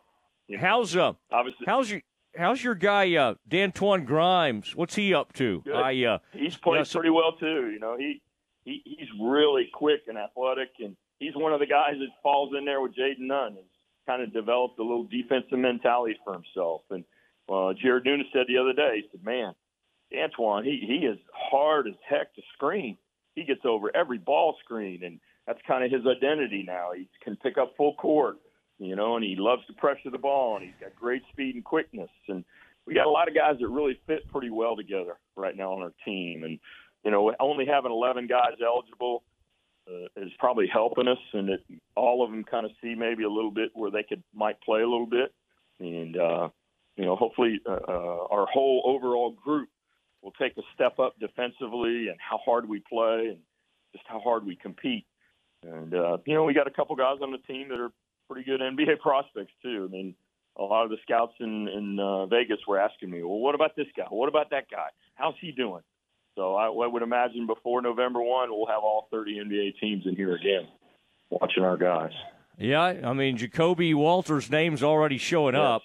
You 0.48 0.56
know, 0.56 0.62
how's 0.62 0.96
uh, 0.96 1.12
obviously 1.30 1.66
how's 1.66 1.90
your 1.90 2.02
how's 2.36 2.62
your 2.62 2.74
guy 2.74 3.14
uh, 3.14 3.34
Dantwan 3.48 4.04
Grimes? 4.04 4.76
What's 4.76 4.94
he 4.94 5.14
up 5.14 5.32
to? 5.34 5.62
Good. 5.64 5.74
I 5.74 6.04
uh, 6.04 6.18
he's 6.32 6.56
played 6.56 6.78
yeah, 6.78 6.82
so, 6.84 6.98
pretty 6.98 7.10
well 7.10 7.32
too. 7.32 7.70
You 7.70 7.78
know, 7.78 7.96
he 7.96 8.20
he 8.64 8.82
he's 8.84 9.08
really 9.20 9.68
quick 9.72 10.02
and 10.08 10.18
athletic, 10.18 10.70
and 10.80 10.96
he's 11.18 11.34
one 11.34 11.52
of 11.52 11.60
the 11.60 11.66
guys 11.66 11.94
that 11.98 12.08
falls 12.22 12.52
in 12.56 12.64
there 12.64 12.80
with 12.80 12.92
Jayden 12.92 13.26
Nunn. 13.26 13.54
Has 13.54 13.64
kind 14.06 14.22
of 14.22 14.32
developed 14.32 14.78
a 14.78 14.82
little 14.82 15.04
defensive 15.04 15.58
mentality 15.58 16.18
for 16.24 16.34
himself, 16.34 16.82
and 16.90 17.04
uh, 17.48 17.72
Jared 17.80 18.04
Nuness 18.04 18.32
said 18.32 18.46
the 18.48 18.58
other 18.58 18.72
day, 18.72 19.02
he 19.02 19.08
said, 19.10 19.24
man, 19.24 19.54
Antoine, 20.16 20.64
he, 20.64 20.82
he 20.86 21.06
is 21.06 21.18
hard 21.32 21.86
as 21.86 21.94
heck 22.08 22.34
to 22.34 22.42
screen. 22.54 22.96
He 23.34 23.44
gets 23.44 23.62
over 23.64 23.94
every 23.94 24.18
ball 24.18 24.56
screen, 24.64 25.02
and 25.04 25.20
that's 25.46 25.60
kind 25.66 25.84
of 25.84 25.90
his 25.90 26.06
identity 26.06 26.64
now. 26.66 26.90
He 26.96 27.08
can 27.22 27.36
pick 27.36 27.58
up 27.58 27.74
full 27.76 27.94
court, 27.94 28.36
you 28.78 28.96
know, 28.96 29.16
and 29.16 29.24
he 29.24 29.36
loves 29.36 29.66
to 29.66 29.72
pressure 29.72 30.10
the 30.10 30.18
ball, 30.18 30.56
and 30.56 30.64
he's 30.64 30.74
got 30.80 30.94
great 30.94 31.22
speed 31.32 31.54
and 31.54 31.64
quickness. 31.64 32.10
And 32.28 32.44
we 32.86 32.94
got 32.94 33.06
a 33.06 33.10
lot 33.10 33.28
of 33.28 33.34
guys 33.34 33.56
that 33.60 33.68
really 33.68 33.98
fit 34.06 34.28
pretty 34.30 34.50
well 34.50 34.76
together 34.76 35.18
right 35.36 35.56
now 35.56 35.72
on 35.72 35.82
our 35.82 35.92
team. 36.04 36.44
And, 36.44 36.58
you 37.04 37.10
know, 37.10 37.32
only 37.40 37.66
having 37.66 37.90
11 37.90 38.26
guys 38.28 38.58
eligible 38.64 39.24
uh, 39.88 40.06
is 40.16 40.30
probably 40.38 40.68
helping 40.72 41.08
us, 41.08 41.18
and 41.32 41.48
that 41.48 41.60
all 41.96 42.24
of 42.24 42.30
them 42.30 42.44
kind 42.44 42.64
of 42.64 42.72
see 42.80 42.94
maybe 42.94 43.24
a 43.24 43.30
little 43.30 43.50
bit 43.50 43.70
where 43.74 43.90
they 43.90 44.04
could 44.04 44.22
might 44.34 44.60
play 44.60 44.80
a 44.80 44.88
little 44.88 45.06
bit. 45.06 45.34
And, 45.80 46.16
uh, 46.16 46.48
you 46.96 47.04
know, 47.04 47.16
hopefully 47.16 47.60
uh, 47.66 47.78
uh, 47.88 48.26
our 48.30 48.46
whole 48.46 48.82
overall 48.84 49.32
group 49.32 49.68
will 50.22 50.32
take 50.32 50.56
a 50.56 50.62
step 50.74 50.98
up 51.00 51.18
defensively 51.18 52.08
and 52.08 52.16
how 52.18 52.38
hard 52.44 52.68
we 52.68 52.80
play 52.88 53.28
and 53.30 53.38
just 53.92 54.04
how 54.06 54.20
hard 54.20 54.46
we 54.46 54.54
compete. 54.54 55.04
And 55.64 55.94
uh, 55.94 56.18
you 56.26 56.34
know, 56.34 56.44
we 56.44 56.54
got 56.54 56.66
a 56.66 56.70
couple 56.70 56.96
guys 56.96 57.18
on 57.22 57.30
the 57.32 57.38
team 57.38 57.68
that 57.68 57.78
are 57.78 57.92
pretty 58.28 58.44
good 58.48 58.60
NBA 58.60 59.00
prospects 59.00 59.52
too. 59.62 59.86
I 59.88 59.92
mean, 59.92 60.14
a 60.58 60.62
lot 60.62 60.84
of 60.84 60.90
the 60.90 60.96
scouts 61.02 61.34
in 61.40 61.68
in 61.68 61.98
uh, 62.00 62.26
Vegas 62.26 62.58
were 62.66 62.78
asking 62.78 63.10
me, 63.10 63.22
"Well, 63.22 63.38
what 63.38 63.54
about 63.54 63.76
this 63.76 63.86
guy? 63.96 64.04
What 64.10 64.28
about 64.28 64.50
that 64.50 64.70
guy? 64.70 64.88
How's 65.14 65.34
he 65.40 65.52
doing?" 65.52 65.82
So 66.34 66.54
I, 66.54 66.66
I 66.66 66.86
would 66.86 67.02
imagine 67.02 67.46
before 67.46 67.82
November 67.82 68.22
one, 68.22 68.48
we'll 68.50 68.66
have 68.66 68.82
all 68.82 69.06
30 69.10 69.38
NBA 69.44 69.78
teams 69.78 70.06
in 70.06 70.16
here 70.16 70.34
again, 70.34 70.66
watching 71.30 71.62
our 71.62 71.76
guys. 71.76 72.12
Yeah, 72.58 72.82
I 72.82 73.12
mean 73.12 73.36
Ja'Kobe 73.38 73.94
Walter's 73.94 74.50
name's 74.50 74.82
already 74.82 75.18
showing 75.18 75.54
Yes. 75.54 75.60
up. 75.62 75.82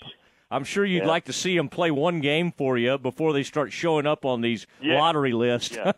I'm 0.49 0.63
sure 0.63 0.85
you'd 0.85 0.99
Yeah. 1.03 1.07
like 1.07 1.25
to 1.25 1.33
see 1.33 1.57
him 1.57 1.67
play 1.69 1.91
one 1.91 2.19
game 2.21 2.51
for 2.51 2.77
you 2.77 2.97
before 2.97 3.33
they 3.33 3.43
start 3.43 3.71
showing 3.73 4.05
up 4.07 4.23
on 4.25 4.41
these 4.41 4.65
Yeah. 4.81 4.99
lottery 4.99 5.33
lists. 5.33 5.75
Yeah, 5.75 5.91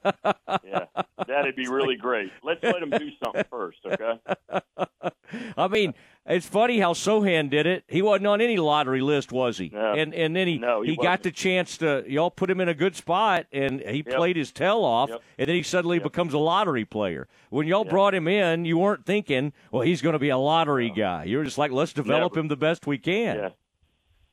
yeah, 0.64 0.86
that'd 1.28 1.56
be 1.56 1.68
really 1.70 1.96
great. 1.96 2.32
Let's 2.44 2.64
let 2.64 2.80
them 2.80 2.90
do 2.90 3.10
something 3.24 3.44
first, 3.50 3.78
okay? 3.86 4.20
I 5.58 5.68
mean, 5.68 5.94
it's 6.26 6.48
funny 6.48 6.80
how 6.80 6.94
Sochan 6.94 7.50
did 7.52 7.68
it. 7.68 7.84
He 7.88 8.02
wasn't 8.02 8.26
on 8.28 8.42
any 8.42 8.58
lottery 8.58 9.02
list, 9.02 9.32
was 9.32 9.58
he? 9.60 9.70
No. 9.72 9.94
And 9.94 10.14
and 10.16 10.36
then 10.36 10.48
he 10.48 10.58
No, 10.58 10.82
he 10.82 10.96
got 10.96 11.22
the 11.24 11.32
chance 11.32 11.78
to 11.78 12.04
y'all 12.08 12.32
put 12.32 12.50
him 12.50 12.60
in 12.60 12.68
a 12.70 12.74
good 12.74 12.96
spot, 12.96 13.46
and 13.52 13.80
he 13.82 13.98
Yep. 13.98 14.16
played 14.16 14.36
his 14.36 14.52
tail 14.52 14.84
off, 14.84 15.10
Yep. 15.10 15.22
and 15.38 15.48
then 15.48 15.56
he 15.56 15.64
suddenly 15.64 16.00
becomes 16.00 16.34
a 16.34 16.40
lottery 16.40 16.86
player. 16.86 17.28
When 17.52 17.68
y'all 17.68 17.86
brought 17.86 18.16
him 18.16 18.28
in, 18.28 18.66
you 18.66 18.78
weren't 18.80 19.06
thinking, 19.06 19.54
well, 19.72 19.84
he's 19.84 20.02
going 20.02 20.14
to 20.14 20.20
be 20.20 20.30
a 20.30 20.38
lottery 20.38 20.90
guy. 20.90 21.26
You 21.26 21.38
were 21.38 21.44
just 21.44 21.58
like, 21.60 21.72
let's 21.72 21.94
develop 21.94 22.34
Never. 22.34 22.40
him 22.42 22.48
the 22.48 22.58
best 22.58 22.88
we 22.88 22.98
can. 22.98 23.36
Yeah. 23.38 23.50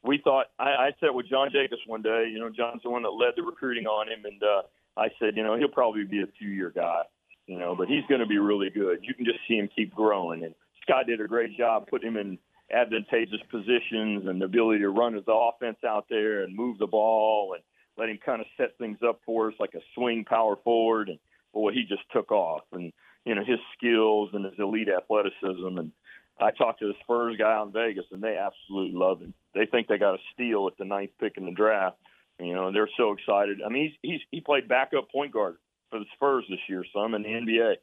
We 0.07 0.21
thought 0.23 0.47
I, 0.59 0.71
I 0.71 0.91
said 1.01 1.11
with 1.13 1.29
John 1.29 1.51
Jakus 1.51 1.87
one 1.87 2.03
day, 2.03 2.29
you 2.33 2.39
know, 2.39 2.51
John's 2.51 2.83
the 2.83 2.91
one 2.91 3.03
that 3.03 3.11
led 3.11 3.33
the 3.37 3.43
recruiting 3.43 3.87
on 3.87 4.09
him, 4.09 4.25
and 4.25 4.43
uh, 4.43 4.63
I 4.97 5.09
said, 5.19 5.37
you 5.37 5.43
know, 5.43 5.57
he'll 5.57 5.69
probably 5.69 6.05
be 6.05 6.21
a 6.21 6.27
two-year 6.39 6.73
guy, 6.75 7.03
you 7.47 7.59
know, 7.59 7.75
but 7.77 7.89
he's 7.89 8.05
going 8.09 8.21
to 8.21 8.27
be 8.27 8.39
really 8.39 8.71
good. 8.71 9.01
You 9.03 9.15
can 9.15 9.25
just 9.25 9.41
see 9.49 9.57
him 9.57 9.69
keep 9.75 9.95
growing, 9.95 10.45
and 10.45 10.55
Scott 10.83 11.07
did 11.07 11.21
a 11.21 11.27
great 11.27 11.57
job 11.57 11.87
putting 11.89 12.09
him 12.09 12.17
in 12.17 12.39
advantageous 12.73 13.41
positions 13.51 14.27
and 14.27 14.41
the 14.41 14.47
ability 14.47 14.81
to 14.81 14.91
run 14.91 15.15
his 15.15 15.25
offense 15.29 15.79
out 15.87 16.07
there 16.09 16.43
and 16.43 16.55
move 16.55 16.79
the 16.79 16.87
ball 16.87 17.55
and 17.55 17.63
let 17.97 18.09
him 18.09 18.19
kind 18.25 18.41
of 18.41 18.47
set 18.57 18.77
things 18.79 18.99
up 19.07 19.21
for 19.25 19.49
us 19.49 19.55
like 19.59 19.75
a 19.75 19.81
swing 19.95 20.25
power 20.25 20.57
forward. 20.65 21.09
And 21.09 21.19
boy, 21.53 21.73
he 21.73 21.85
just 21.89 22.03
took 22.13 22.31
off, 22.31 22.63
and 22.73 22.93
you 23.25 23.35
know 23.35 23.45
his 23.45 23.59
skills 23.77 24.31
and 24.33 24.45
his 24.45 24.55
elite 24.59 24.89
athleticism 24.89 25.79
and 25.79 25.93
I 26.39 26.51
talked 26.51 26.81
to 26.81 26.89
the 26.89 26.95
Spurs 27.03 27.37
guy 27.39 27.63
in 27.63 27.73
Vegas, 27.73 28.05
and 28.13 28.23
they 28.23 28.37
absolutely 28.37 28.99
love 28.99 29.21
him. 29.21 29.33
They 29.55 29.67
think 29.67 29.89
they 29.89 29.99
got 29.99 30.15
a 30.15 30.19
steal 30.35 30.67
at 30.67 30.77
the 30.77 30.85
ninth 30.85 31.13
pick 31.19 31.37
in 31.37 31.47
the 31.47 31.53
draft. 31.53 31.97
You 32.39 32.55
know, 32.55 32.67
and 32.67 32.77
they're 32.77 32.91
so 32.99 33.13
excited. 33.13 33.61
I 33.65 33.71
mean, 33.71 33.95
he's, 34.03 34.11
he's 34.13 34.21
he 34.31 34.41
played 34.43 34.69
backup 34.69 35.11
point 35.11 35.33
guard 35.33 35.57
for 35.91 35.99
the 35.99 36.05
Spurs 36.15 36.45
this 36.51 36.59
year, 36.69 36.85
some 36.95 37.15
in 37.15 37.23
the 37.23 37.29
NBA, 37.29 37.77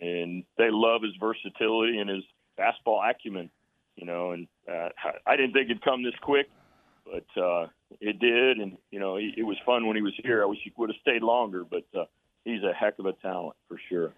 and 0.00 0.44
they 0.58 0.70
love 0.70 1.02
his 1.02 1.12
versatility 1.20 1.98
and 1.98 2.10
his 2.10 2.24
basketball 2.56 3.00
acumen. 3.00 3.50
You 3.96 4.06
know, 4.06 4.32
and 4.32 4.48
uh, 4.68 4.88
I 5.26 5.36
didn't 5.36 5.52
think 5.52 5.70
it'd 5.70 5.84
come 5.84 6.02
this 6.02 6.14
quick, 6.22 6.48
but 7.04 7.40
uh, 7.40 7.68
it 8.00 8.18
did, 8.18 8.58
and 8.58 8.76
you 8.90 8.98
know, 8.98 9.16
he, 9.16 9.34
it 9.36 9.44
was 9.44 9.56
fun 9.64 9.86
when 9.86 9.94
he 9.94 10.02
was 10.02 10.14
here. 10.24 10.42
I 10.42 10.46
wish 10.46 10.58
he 10.64 10.72
would 10.76 10.90
have 10.90 11.00
stayed 11.02 11.22
longer, 11.22 11.62
but 11.62 11.84
uh, 11.96 12.04
he's 12.44 12.62
a 12.64 12.72
heck 12.72 12.98
of 12.98 13.06
a 13.06 13.12
talent 13.12 13.54
for 13.68 13.78
sure. 13.88 14.12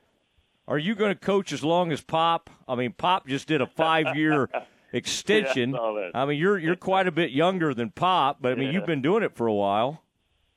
Are 0.67 0.79
you 0.79 0.95
going 0.95 1.11
to 1.13 1.19
coach 1.19 1.53
as 1.53 1.63
long 1.63 1.93
as 1.93 2.01
Pop? 2.01 2.49
I 2.67 2.75
mean, 2.75 2.93
Pop 2.93 3.27
just 3.27 3.49
did 3.49 3.61
a 3.61 3.67
five-year 3.67 4.49
extension. 4.93 5.73
Yeah, 5.73 6.11
I. 6.15 6.23
I 6.23 6.25
mean, 6.27 6.39
you're 6.39 6.59
you're 6.59 6.77
quite 6.77 7.07
a 7.07 7.13
bit 7.13 7.31
younger 7.31 7.75
than 7.75 7.91
Pop, 7.91 8.39
but 8.41 8.53
I 8.53 8.55
mean, 8.55 8.69
Yeah. 8.69 8.75
you've 8.75 8.87
been 8.87 9.03
doing 9.03 9.23
it 9.23 9.37
for 9.37 9.47
a 9.47 9.53
while. 9.55 10.03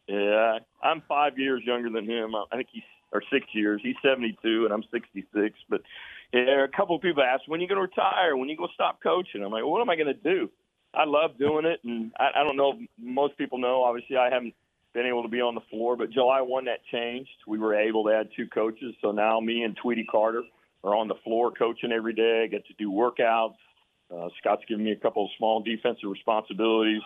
Yeah, 0.08 0.60
I'm 0.82 1.02
five 1.08 1.38
years 1.38 1.64
younger 1.66 1.90
than 1.90 2.06
him. 2.10 2.34
I 2.36 2.56
think 2.56 2.70
he's 2.72 2.84
or 3.12 3.22
six 3.32 3.46
years. 3.54 3.80
He's 3.84 3.96
72 4.02 4.66
and 4.66 4.74
I'm 4.74 4.84
66. 4.92 5.56
But 5.70 5.82
yeah, 6.34 6.64
a 6.64 6.68
couple 6.68 6.96
of 6.96 7.02
people 7.02 7.24
ask, 7.24 7.44
when 7.48 7.60
are 7.60 7.64
you 7.64 7.68
going 7.70 7.78
to 7.78 7.82
retire? 7.82 8.36
When 8.36 8.48
are 8.48 8.52
you 8.52 8.58
going 8.58 8.68
to 8.70 8.74
stop 8.74 9.02
coaching? 9.02 9.44
I'm 9.44 9.52
like, 9.52 9.64
what 9.66 9.82
am 9.82 9.90
I 9.90 9.96
going 9.96 10.08
to 10.08 10.14
do? 10.14 10.50
I 10.94 11.06
love 11.06 11.38
doing 11.38 11.66
it, 11.66 11.80
and 11.86 12.12
I, 12.20 12.42
I 12.42 12.44
don't 12.44 12.58
know. 12.58 12.74
if 12.74 12.90
Most 12.98 13.38
people 13.38 13.60
know. 13.60 13.84
Obviously, 13.84 14.18
I 14.18 14.30
haven't 14.30 14.54
been 14.98 15.06
able 15.06 15.22
to 15.22 15.30
be 15.30 15.42
on 15.42 15.54
the 15.54 15.62
floor, 15.70 15.96
but 15.96 16.10
July 16.10 16.42
1 16.42 16.66
that 16.66 16.80
changed. 16.92 17.30
We 17.46 17.60
were 17.60 17.76
able 17.76 18.04
to 18.06 18.10
add 18.10 18.30
two 18.36 18.48
coaches, 18.48 18.96
so 19.00 19.12
now 19.12 19.40
me 19.40 19.62
and 19.62 19.78
Tweety 19.78 20.04
Carter 20.04 20.42
are 20.84 20.96
on 20.96 21.08
the 21.08 21.14
floor 21.24 21.52
coaching 21.52 21.92
every 21.92 22.14
day. 22.14 22.42
I 22.44 22.48
get 22.48 22.66
to 22.66 22.74
do 22.80 22.90
workouts. 22.92 23.58
Uh, 24.12 24.30
Scott's 24.40 24.64
given 24.68 24.84
me 24.84 24.94
a 24.94 24.96
couple 24.96 25.26
of 25.26 25.30
small 25.38 25.62
defensive 25.62 26.10
responsibilities. 26.10 27.04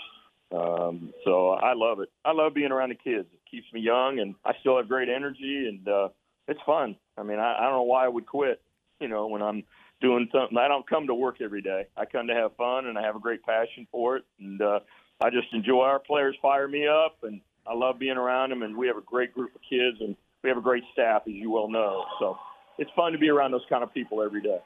Um, 0.57 1.13
so 1.25 1.49
I 1.49 1.73
love 1.75 1.99
it. 1.99 2.07
I 2.23 2.31
love 2.31 2.53
being 2.53 2.71
around 2.71 2.89
the 2.89 2.95
kids. 2.95 3.27
It 3.33 3.41
keeps 3.49 3.67
me 3.73 3.81
young, 3.81 4.19
and 4.19 4.35
I 4.45 4.53
still 4.61 4.77
have 4.77 4.87
great 4.87 5.09
energy, 5.09 5.67
and 5.67 5.85
uh, 5.85 6.09
it's 6.47 6.61
fun. 6.65 6.95
I 7.17 7.23
mean, 7.23 7.39
I, 7.39 7.57
I 7.59 7.63
don't 7.63 7.73
know 7.73 7.83
why 7.83 8.05
I 8.05 8.07
would 8.07 8.25
quit. 8.25 8.61
You 9.01 9.09
know, 9.09 9.27
when 9.27 9.41
I'm 9.41 9.63
doing 9.99 10.29
something, 10.31 10.57
I 10.57 10.69
don't 10.69 10.89
come 10.89 11.07
to 11.07 11.13
work 11.13 11.41
every 11.41 11.61
day. 11.61 11.87
I 11.97 12.05
come 12.05 12.27
to 12.27 12.35
have 12.35 12.55
fun, 12.55 12.85
and 12.85 12.97
I 12.97 13.01
have 13.01 13.17
a 13.17 13.19
great 13.19 13.43
passion 13.43 13.85
for 13.91 14.15
it, 14.15 14.23
and 14.39 14.61
uh, 14.61 14.79
I 15.19 15.29
just 15.29 15.53
enjoy 15.53 15.83
our 15.83 15.99
players 15.99 16.37
fire 16.41 16.69
me 16.69 16.87
up, 16.87 17.17
and 17.23 17.41
I 17.67 17.73
love 17.73 17.99
being 17.99 18.17
around 18.17 18.49
them. 18.49 18.63
And 18.63 18.75
we 18.75 18.87
have 18.87 18.97
a 18.97 19.01
great 19.01 19.33
group 19.33 19.53
of 19.55 19.61
kids, 19.69 19.97
and 19.99 20.15
we 20.43 20.49
have 20.49 20.57
a 20.57 20.61
great 20.61 20.83
staff, 20.93 21.23
as 21.27 21.33
you 21.33 21.51
well 21.51 21.69
know. 21.69 22.05
So 22.19 22.37
it's 22.77 22.91
fun 22.95 23.11
to 23.11 23.17
be 23.17 23.29
around 23.29 23.51
those 23.51 23.65
kind 23.69 23.83
of 23.83 23.93
people 23.93 24.21
every 24.23 24.41
day. 24.41 24.59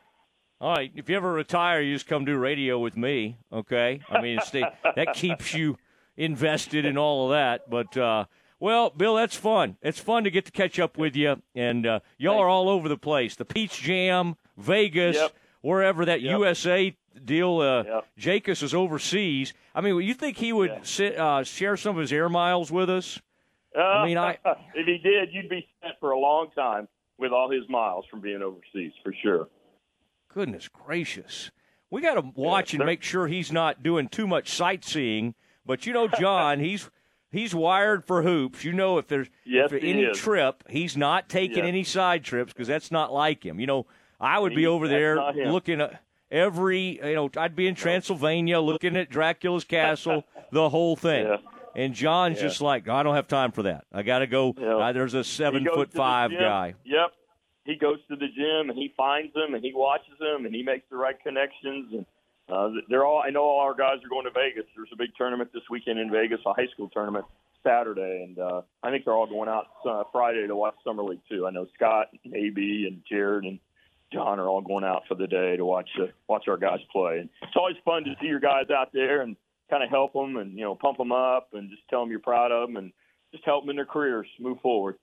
All 0.61 0.73
right, 0.73 0.91
if 0.95 1.09
you 1.09 1.17
ever 1.17 1.33
retire, 1.33 1.81
you 1.81 1.93
just 1.93 2.07
come 2.07 2.23
do 2.23 2.37
radio 2.37 2.79
with 2.79 2.95
me. 2.95 3.37
Okay, 3.51 3.99
I 4.09 4.21
mean, 4.21 4.37
it's 4.37 4.51
the, 4.51 4.65
that 4.95 5.13
keeps 5.13 5.53
you 5.53 5.77
invested 6.15 6.85
in 6.85 6.97
all 6.97 7.25
of 7.25 7.31
that. 7.31 7.69
But 7.69 7.97
uh, 7.97 8.25
well, 8.57 8.89
Bill, 8.89 9.15
that's 9.15 9.35
fun. 9.35 9.75
It's 9.81 9.99
fun 9.99 10.23
to 10.23 10.31
get 10.31 10.45
to 10.45 10.51
catch 10.51 10.79
up 10.79 10.97
with 10.97 11.13
you, 11.15 11.41
and 11.55 11.85
uh, 11.85 11.99
y'all 12.17 12.39
are 12.39 12.47
all 12.47 12.69
over 12.69 12.87
the 12.87 12.97
place. 12.97 13.35
The 13.35 13.43
Peach 13.43 13.81
Jam, 13.81 14.37
Vegas, 14.57 15.17
Yep. 15.17 15.33
wherever 15.59 16.05
that 16.05 16.21
Yep. 16.21 16.39
USA 16.39 16.95
deal. 17.23 17.59
Uh, 17.59 17.83
Yep. 17.83 18.05
Jakus 18.19 18.63
is 18.63 18.73
overseas. 18.73 19.53
I 19.73 19.81
mean, 19.81 19.99
you 20.01 20.13
think 20.13 20.37
he 20.37 20.51
would 20.53 20.69
Yeah. 20.71 20.79
sit, 20.83 21.17
uh, 21.17 21.43
share 21.43 21.77
some 21.77 21.95
of 21.95 22.01
his 22.01 22.11
air 22.13 22.29
miles 22.29 22.71
with 22.71 22.89
us? 22.89 23.21
I 23.77 24.05
mean, 24.05 24.17
I- 24.17 24.37
if 24.73 24.85
he 24.85 24.97
did, 24.97 25.33
you'd 25.33 25.49
be 25.49 25.67
set 25.81 25.99
for 25.99 26.11
a 26.11 26.19
long 26.19 26.49
time 26.55 26.87
with 27.17 27.31
all 27.31 27.49
his 27.49 27.67
miles 27.69 28.05
from 28.09 28.21
being 28.21 28.41
overseas, 28.41 28.93
for 29.03 29.13
sure. 29.21 29.47
Goodness 30.29 30.67
gracious. 30.67 31.51
We 31.89 32.01
got 32.01 32.15
to 32.15 32.31
watch 32.35 32.73
and 32.73 32.85
make 32.85 33.03
sure 33.03 33.27
he's 33.27 33.51
not 33.51 33.83
doing 33.83 34.07
too 34.07 34.27
much 34.27 34.49
sightseeing. 34.49 35.35
But 35.65 35.85
you 35.85 35.93
know, 35.93 36.07
John, 36.07 36.59
he's 36.61 36.89
he's 37.31 37.53
wired 37.55 38.05
for 38.05 38.21
hoops. 38.23 38.63
You 38.63 38.73
know, 38.73 38.97
if 38.97 39.07
there's 39.07 39.29
Yes, 39.45 39.71
if 39.71 39.83
any 39.83 40.03
is. 40.03 40.17
trip, 40.17 40.63
he's 40.69 40.97
not 40.97 41.29
taking 41.29 41.57
Yes. 41.59 41.67
any 41.67 41.83
side 41.83 42.23
trips 42.23 42.51
because 42.53 42.67
that's 42.67 42.91
not 42.91 43.13
like 43.13 43.45
him. 43.45 43.59
You 43.59 43.67
know, 43.67 43.85
I 44.19 44.39
would 44.39 44.55
be 44.55 44.67
over 44.67 44.87
there 44.87 45.15
looking 45.33 45.79
at 45.81 46.01
every. 46.31 46.99
You 47.03 47.15
know, 47.15 47.29
I'd 47.37 47.55
be 47.55 47.67
in 47.67 47.75
Transylvania 47.75 48.59
looking 48.59 48.95
at 48.95 49.09
Dracula's 49.09 49.63
castle, 49.63 50.23
the 50.51 50.69
whole 50.69 50.95
thing. 50.95 51.25
Yeah. 51.27 51.37
And 51.75 51.93
John's 51.93 52.37
Yeah. 52.37 52.43
just 52.47 52.61
like, 52.61 52.87
I 52.87 53.03
don't 53.03 53.15
have 53.15 53.27
time 53.27 53.51
for 53.51 53.63
that. 53.63 53.83
I 53.91 54.03
got 54.03 54.19
to 54.19 54.27
go. 54.27 54.53
Yeah. 54.57 54.77
Uh, 54.77 54.91
there's 54.93 55.13
a 55.13 55.23
seven 55.23 55.65
foot 55.65 55.91
five 55.91 56.31
guy. 56.31 56.75
Yep. 56.85 57.11
He 57.65 57.75
goes 57.75 57.97
to 58.09 58.15
the 58.15 58.27
gym 58.27 58.69
and 58.69 58.77
he 58.77 58.93
finds 58.95 59.33
them 59.33 59.55
and 59.55 59.63
he 59.63 59.73
watches 59.73 60.13
them 60.19 60.45
and 60.45 60.53
he 60.55 60.61
makes 60.63 60.85
the 60.89 60.95
right 60.97 61.15
connections 61.21 61.91
and 61.91 62.05
uh, 62.47 62.69
they're 62.89 63.03
all. 63.05 63.23
I 63.25 63.31
know 63.31 63.41
all 63.43 63.59
our 63.61 63.73
guys 63.73 63.97
are 64.05 64.07
going 64.09 64.25
to 64.25 64.31
Vegas. 64.31 64.65
There's 64.75 64.89
a 64.93 64.95
big 64.95 65.09
tournament 65.17 65.49
this 65.51 65.63
weekend 65.69 65.97
in 65.97 66.11
Vegas, 66.11 66.39
a 66.45 66.53
high 66.53 66.67
school 66.71 66.89
tournament 66.93 67.25
Saturday, 67.63 68.23
and 68.23 68.37
uh, 68.37 68.61
I 68.83 68.91
think 68.91 69.03
they're 69.03 69.15
all 69.15 69.25
going 69.25 69.49
out 69.49 69.65
uh, 69.89 70.03
Friday 70.11 70.45
to 70.45 70.55
watch 70.55 70.75
summer 70.83 71.01
league 71.01 71.21
too. 71.27 71.47
I 71.47 71.49
know 71.49 71.65
Scott, 71.73 72.09
and 72.23 72.35
AB, 72.35 72.85
and 72.87 73.01
Jared 73.09 73.45
and 73.45 73.57
John 74.13 74.39
are 74.39 74.47
all 74.47 74.61
going 74.61 74.83
out 74.83 75.03
for 75.07 75.15
the 75.15 75.27
day 75.27 75.57
to 75.57 75.65
watch 75.65 75.89
uh, 76.01 76.05
watch 76.27 76.45
our 76.47 76.57
guys 76.57 76.79
play. 76.91 77.19
And 77.19 77.29
it's 77.41 77.55
always 77.55 77.75
fun 77.83 78.03
to 78.05 78.15
see 78.21 78.27
your 78.27 78.39
guys 78.39 78.69
out 78.75 78.89
there 78.93 79.21
and 79.21 79.35
kind 79.69 79.83
of 79.83 79.89
help 79.89 80.13
them 80.13 80.37
and 80.37 80.53
you 80.53 80.63
know 80.63 80.75
pump 80.75 80.97
them 80.97 81.11
up 81.11 81.49
and 81.53 81.69
just 81.69 81.81
tell 81.89 82.01
them 82.01 82.11
you're 82.11 82.19
proud 82.19 82.51
of 82.51 82.67
them 82.67 82.77
and 82.77 82.91
just 83.31 83.43
help 83.45 83.63
them 83.63 83.71
in 83.71 83.75
their 83.75 83.85
careers 83.85 84.27
move 84.39 84.59
forward. 84.61 84.95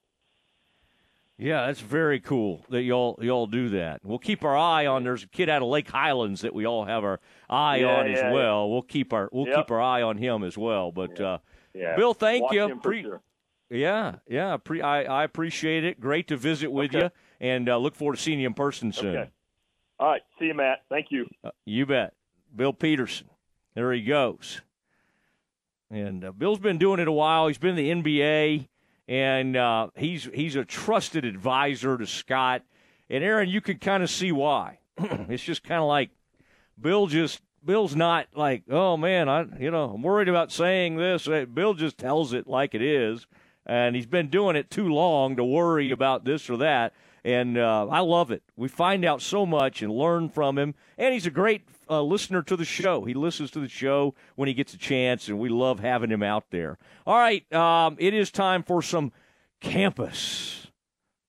Yeah, 1.38 1.66
that's 1.66 1.80
very 1.80 2.20
cool 2.20 2.64
that 2.68 2.82
y'all 2.82 3.18
y'all 3.20 3.46
do 3.46 3.70
that. 3.70 4.00
We'll 4.04 4.18
keep 4.18 4.44
our 4.44 4.56
eye 4.56 4.86
on. 4.86 5.02
There's 5.02 5.24
a 5.24 5.28
kid 5.28 5.48
out 5.48 5.62
of 5.62 5.68
Lake 5.68 5.90
Highlands 5.90 6.42
that 6.42 6.54
we 6.54 6.66
all 6.66 6.84
have 6.84 7.02
our 7.04 7.20
eye 7.50 7.78
Yeah, 7.78 7.86
on 7.96 8.06
as 8.10 8.18
yeah, 8.18 8.32
well. 8.32 8.70
We'll 8.70 8.82
keep 8.82 9.12
our 9.12 9.28
we'll 9.32 9.46
Yep. 9.48 9.56
keep 9.56 9.70
our 9.72 9.80
eye 9.80 10.02
on 10.02 10.18
him 10.18 10.44
as 10.44 10.56
well. 10.56 10.92
But 10.92 11.20
uh, 11.20 11.38
Yeah. 11.74 11.96
Bill, 11.96 12.14
thank 12.14 12.44
Watch 12.44 12.52
you. 12.54 12.78
Pre- 12.80 13.02
sure. 13.02 13.22
yeah, 13.70 14.16
yeah, 14.28 14.56
pre- 14.58 14.82
I 14.82 15.02
I 15.02 15.24
appreciate 15.24 15.82
it. 15.84 15.98
Great 15.98 16.28
to 16.28 16.36
visit 16.36 16.70
with 16.70 16.94
Okay. 16.94 17.06
you, 17.06 17.10
and 17.42 17.68
uh, 17.68 17.76
look 17.76 17.96
forward 17.96 18.16
to 18.16 18.22
seeing 18.22 18.40
you 18.40 18.46
in 18.46 18.54
person 18.54 18.92
soon. 18.92 19.16
Okay. 19.16 19.30
All 19.98 20.08
right. 20.08 20.22
See 20.38 20.46
you, 20.46 20.54
Matt. 20.54 20.84
Thank 20.88 21.08
you. 21.10 21.28
Uh, 21.44 21.50
you 21.66 21.84
bet. 21.84 22.14
Bill 22.54 22.72
Peterson. 22.72 23.28
There 23.74 23.92
he 23.92 24.02
goes. 24.02 24.62
And 25.90 26.24
uh, 26.24 26.32
Bill's 26.32 26.60
been 26.60 26.78
doing 26.78 27.00
it 27.00 27.08
a 27.08 27.12
while. 27.12 27.48
He's 27.48 27.58
been 27.58 27.76
in 27.76 28.02
the 28.02 28.12
NBA, 28.26 28.68
and 29.08 29.56
uh, 29.56 29.88
he's 29.94 30.28
he's 30.32 30.56
a 30.56 30.64
trusted 30.64 31.24
advisor 31.24 31.98
to 31.98 32.06
Scott. 32.06 32.62
And 33.10 33.22
Aaron, 33.22 33.50
you 33.50 33.60
can 33.60 33.78
kind 33.78 34.02
of 34.02 34.08
see 34.08 34.32
why. 34.32 34.78
it's 34.98 35.42
just 35.42 35.64
kind 35.64 35.80
of 35.80 35.88
like 35.88 36.10
Bill 36.80 37.08
just 37.08 37.42
Bill's 37.64 37.94
not 37.94 38.28
like, 38.34 38.62
oh 38.70 38.96
man, 38.96 39.28
I 39.28 39.44
you 39.58 39.70
know 39.70 39.90
I'm 39.90 40.02
worried 40.02 40.28
about 40.28 40.52
saying 40.52 40.96
this. 40.96 41.28
Uh, 41.28 41.44
Bill 41.52 41.74
just 41.74 41.98
tells 41.98 42.32
it 42.32 42.46
like 42.46 42.74
it 42.74 42.82
is, 42.82 43.26
and 43.66 43.94
he's 43.94 44.06
been 44.06 44.28
doing 44.28 44.56
it 44.56 44.70
too 44.70 44.88
long 44.88 45.36
to 45.36 45.44
worry 45.44 45.90
about 45.90 46.24
this 46.24 46.48
or 46.48 46.56
that. 46.58 46.94
And 47.24 47.56
uh, 47.56 47.86
I 47.88 48.00
love 48.00 48.30
it. 48.32 48.42
We 48.56 48.68
find 48.68 49.04
out 49.04 49.22
so 49.22 49.46
much 49.46 49.80
and 49.80 49.92
learn 49.92 50.28
from 50.28 50.58
him, 50.58 50.74
and 50.98 51.14
he's 51.14 51.26
a 51.26 51.30
great 51.30 51.62
uh, 51.88 52.02
listener 52.02 52.42
to 52.42 52.56
the 52.56 52.64
show. 52.64 53.04
He 53.04 53.14
listens 53.14 53.50
to 53.52 53.60
the 53.60 53.68
show 53.68 54.14
when 54.34 54.48
he 54.48 54.54
gets 54.54 54.74
a 54.74 54.78
chance, 54.78 55.28
and 55.28 55.38
we 55.38 55.48
love 55.48 55.78
having 55.78 56.10
him 56.10 56.22
out 56.22 56.50
there. 56.50 56.78
All 57.06 57.16
right, 57.18 57.50
um, 57.52 57.96
it 58.00 58.12
is 58.12 58.32
time 58.32 58.64
for 58.64 58.82
some 58.82 59.12
Campus 59.60 60.66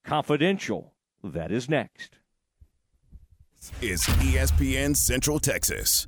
Confidential. 0.03 0.93
That 1.23 1.51
is 1.51 1.69
next. 1.69 2.17
Is 3.81 4.01
ESPN 4.01 4.97
Central 4.97 5.39
Texas. 5.39 6.07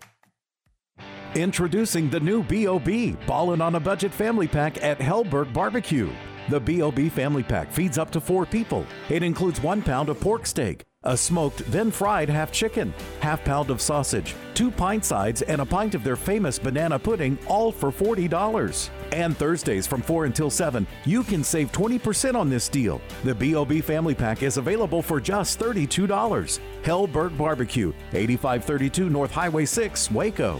Introducing 1.35 2.09
the 2.09 2.19
new 2.19 2.43
B.O.B. 2.43 3.15
Ballin' 3.25 3.61
on 3.61 3.75
a 3.75 3.79
Budget 3.79 4.13
Family 4.13 4.49
Pack 4.49 4.83
at 4.83 4.99
Helberg 4.99 5.53
Barbecue. 5.53 6.09
The 6.49 6.59
B.O.B. 6.59 7.07
Family 7.07 7.41
Pack 7.41 7.71
feeds 7.71 7.97
up 7.97 8.11
to 8.11 8.19
four 8.19 8.45
people. 8.45 8.85
It 9.07 9.23
includes 9.23 9.61
one 9.61 9.81
pound 9.81 10.09
of 10.09 10.19
pork 10.19 10.45
steak, 10.45 10.83
a 11.03 11.15
smoked, 11.15 11.59
then 11.71 11.89
fried 11.89 12.27
half 12.27 12.51
chicken, 12.51 12.93
half 13.21 13.45
pound 13.45 13.69
of 13.69 13.79
sausage, 13.79 14.35
two 14.55 14.69
pint 14.69 15.05
sides, 15.05 15.41
and 15.43 15.61
a 15.61 15.65
pint 15.65 15.95
of 15.95 16.03
their 16.03 16.17
famous 16.17 16.59
banana 16.59 16.99
pudding, 16.99 17.39
all 17.47 17.71
for 17.71 17.93
$40. 17.93 18.89
And 19.13 19.37
Thursdays 19.37 19.87
from 19.87 20.01
4 20.01 20.25
until 20.25 20.49
7, 20.49 20.85
you 21.05 21.23
can 21.23 21.45
save 21.45 21.71
20% 21.71 22.35
on 22.35 22.49
this 22.49 22.67
deal. 22.67 23.01
The 23.23 23.35
B.O.B. 23.35 23.79
Family 23.79 24.15
Pack 24.15 24.43
is 24.43 24.57
available 24.57 25.01
for 25.01 25.21
just 25.21 25.61
$32. 25.61 26.59
Helberg 26.83 27.37
Barbecue, 27.37 27.93
8532 28.11 29.09
North 29.09 29.31
Highway 29.31 29.63
6, 29.63 30.11
Waco. 30.11 30.59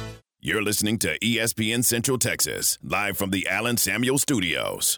You're 0.43 0.63
listening 0.63 0.97
to 0.99 1.19
ESPN 1.19 1.85
Central 1.85 2.17
Texas, 2.17 2.79
live 2.81 3.15
from 3.15 3.29
the 3.29 3.47
Alan 3.47 3.77
Samuel 3.77 4.17
Studios. 4.17 4.97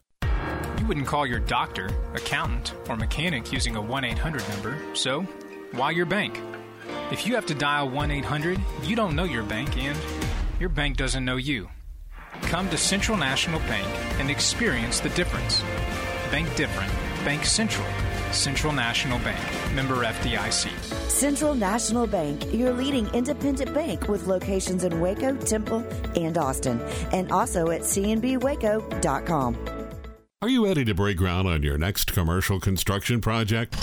You 0.79 0.85
wouldn't 0.87 1.05
call 1.05 1.27
your 1.27 1.39
doctor, 1.39 1.89
accountant, 2.13 2.73
or 2.87 2.95
mechanic 2.95 3.51
using 3.51 3.75
a 3.75 3.81
1 3.81 4.05
800 4.05 4.47
number, 4.47 4.79
so 4.93 5.23
why 5.73 5.91
your 5.91 6.05
bank? 6.05 6.39
If 7.11 7.27
you 7.27 7.35
have 7.35 7.45
to 7.47 7.53
dial 7.53 7.89
1 7.89 8.09
800, 8.09 8.57
you 8.83 8.95
don't 8.95 9.17
know 9.17 9.25
your 9.25 9.43
bank 9.43 9.75
and 9.75 9.99
your 10.61 10.69
bank 10.69 10.95
doesn't 10.95 11.25
know 11.25 11.35
you. 11.35 11.67
Come 12.43 12.69
to 12.69 12.77
Central 12.77 13.17
National 13.17 13.59
Bank 13.67 13.85
and 14.21 14.31
experience 14.31 15.01
the 15.01 15.09
difference. 15.09 15.61
Bank 16.31 16.55
different. 16.55 16.93
Bank 17.25 17.43
Central. 17.43 17.85
Central 18.33 18.73
National 18.73 19.19
Bank. 19.19 19.39
Member 19.73 20.03
FDIC. 20.03 20.71
Central 21.09 21.55
National 21.55 22.07
Bank, 22.07 22.53
your 22.53 22.73
leading 22.73 23.07
independent 23.13 23.73
bank 23.73 24.07
with 24.07 24.27
locations 24.27 24.83
in 24.83 24.99
Waco, 24.99 25.35
Temple, 25.37 25.85
and 26.15 26.37
Austin, 26.37 26.81
and 27.11 27.31
also 27.31 27.69
at 27.69 27.81
cnbwaco.com. 27.81 29.57
Are 30.41 30.49
you 30.49 30.65
ready 30.65 30.83
to 30.83 30.93
break 30.93 31.15
ground 31.17 31.47
on 31.47 31.63
your 31.63 31.77
next 31.77 32.11
commercial 32.11 32.59
construction 32.59 33.21
project? 33.21 33.77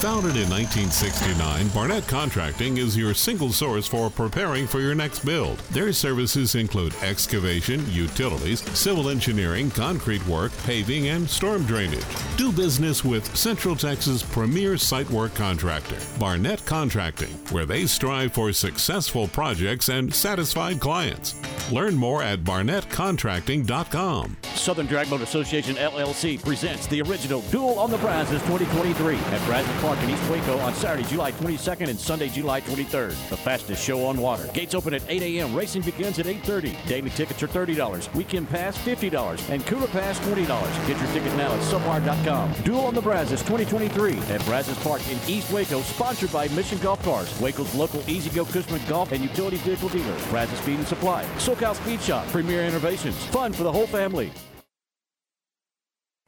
Founded 0.00 0.36
in 0.36 0.48
1969, 0.48 1.68
Barnett 1.68 2.08
Contracting 2.08 2.78
is 2.78 2.96
your 2.96 3.12
single 3.12 3.52
source 3.52 3.86
for 3.86 4.08
preparing 4.08 4.66
for 4.66 4.80
your 4.80 4.94
next 4.94 5.18
build. 5.26 5.58
Their 5.72 5.92
services 5.92 6.54
include 6.54 6.94
excavation, 7.02 7.84
utilities, 7.92 8.62
civil 8.70 9.10
engineering, 9.10 9.70
concrete 9.70 10.26
work, 10.26 10.52
paving, 10.64 11.08
and 11.08 11.28
storm 11.28 11.66
drainage. 11.66 12.02
Do 12.38 12.50
business 12.50 13.04
with 13.04 13.36
Central 13.36 13.76
Texas' 13.76 14.22
premier 14.22 14.78
site 14.78 15.10
work 15.10 15.34
contractor, 15.34 15.98
Barnett 16.18 16.64
Contracting, 16.64 17.34
where 17.50 17.66
they 17.66 17.84
strive 17.84 18.32
for 18.32 18.54
successful 18.54 19.28
projects 19.28 19.90
and 19.90 20.14
satisfied 20.14 20.80
clients. 20.80 21.34
Learn 21.70 21.94
more 21.94 22.22
at 22.22 22.42
barnettcontracting.com. 22.42 24.36
Southern 24.54 24.88
Dragboat 24.88 25.20
Association 25.20 25.76
LLC 25.76 26.42
presents 26.42 26.86
the 26.86 27.02
original 27.02 27.42
Duel 27.50 27.78
on 27.78 27.90
the 27.90 27.98
Brazos 27.98 28.40
2023 28.42 29.16
at 29.16 29.46
Brazos 29.46 29.89
Park 29.90 30.04
in 30.04 30.10
East 30.10 30.30
Waco 30.30 30.56
on 30.58 30.72
Saturday, 30.72 31.02
July 31.08 31.32
22nd 31.32 31.88
and 31.88 31.98
Sunday, 31.98 32.28
July 32.28 32.60
23rd. 32.60 33.08
The 33.28 33.36
fastest 33.36 33.82
show 33.82 34.06
on 34.06 34.18
water. 34.18 34.48
Gates 34.54 34.72
open 34.72 34.94
at 34.94 35.02
8 35.08 35.20
a.m. 35.20 35.52
Racing 35.52 35.82
begins 35.82 36.20
at 36.20 36.26
8.30. 36.26 36.86
Daily 36.86 37.10
tickets 37.10 37.42
are 37.42 37.48
$30. 37.48 38.14
Weekend 38.14 38.48
pass, 38.48 38.78
$50. 38.78 39.50
And 39.50 39.66
Cooler 39.66 39.88
Pass, 39.88 40.20
$20. 40.20 40.46
Get 40.86 40.96
your 40.96 41.12
ticket 41.12 41.36
now 41.36 41.52
at 41.52 41.60
subwire.com. 41.62 42.52
Duel 42.62 42.82
on 42.82 42.94
the 42.94 43.02
Brazos 43.02 43.40
2023 43.40 44.16
at 44.32 44.44
Brazos 44.44 44.78
Park 44.78 45.02
in 45.10 45.18
East 45.26 45.50
Waco, 45.50 45.80
sponsored 45.80 46.32
by 46.32 46.46
Mission 46.50 46.78
Golf 46.78 47.02
Cars, 47.02 47.40
Waco's 47.40 47.74
local 47.74 48.00
E-Z-GO 48.08 48.44
Cushman 48.44 48.80
Golf 48.88 49.10
and 49.10 49.20
Utility 49.24 49.56
Vehicle 49.56 49.88
dealer. 49.88 50.16
Brazos 50.30 50.60
Speed 50.60 50.78
and 50.78 50.86
Supply. 50.86 51.24
SoCal 51.38 51.74
Speed 51.74 52.00
Shop. 52.00 52.24
Premier 52.28 52.62
Innovations. 52.64 53.16
Fun 53.26 53.52
for 53.52 53.64
the 53.64 53.72
whole 53.72 53.88
family. 53.88 54.30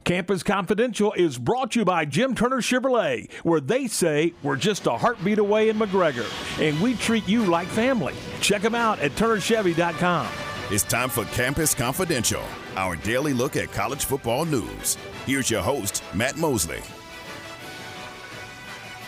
Campus 0.03 0.43
Confidential 0.43 1.13
is 1.13 1.37
brought 1.37 1.71
to 1.71 1.79
you 1.79 1.85
by 1.85 2.03
Jim 2.03 2.35
Turner 2.35 2.57
Chevrolet, 2.57 3.31
where 3.43 3.61
they 3.61 3.87
say 3.87 4.33
we're 4.43 4.57
just 4.57 4.85
a 4.85 4.97
heartbeat 4.97 5.37
away 5.39 5.69
in 5.69 5.77
McGregor, 5.79 6.27
and 6.61 6.79
we 6.81 6.95
treat 6.95 7.25
you 7.27 7.45
like 7.45 7.67
family. 7.67 8.13
Check 8.41 8.61
them 8.61 8.75
out 8.75 8.99
at 8.99 9.11
turnerchevy.com. 9.11 10.27
It's 10.71 10.83
time 10.83 11.09
for 11.09 11.23
Campus 11.25 11.73
Confidential, 11.73 12.43
our 12.75 12.97
daily 12.97 13.31
look 13.33 13.55
at 13.55 13.71
college 13.71 14.03
football 14.03 14.43
news. 14.43 14.97
Here's 15.25 15.49
your 15.49 15.61
host, 15.61 16.03
Matt 16.13 16.35
Mosley. 16.37 16.81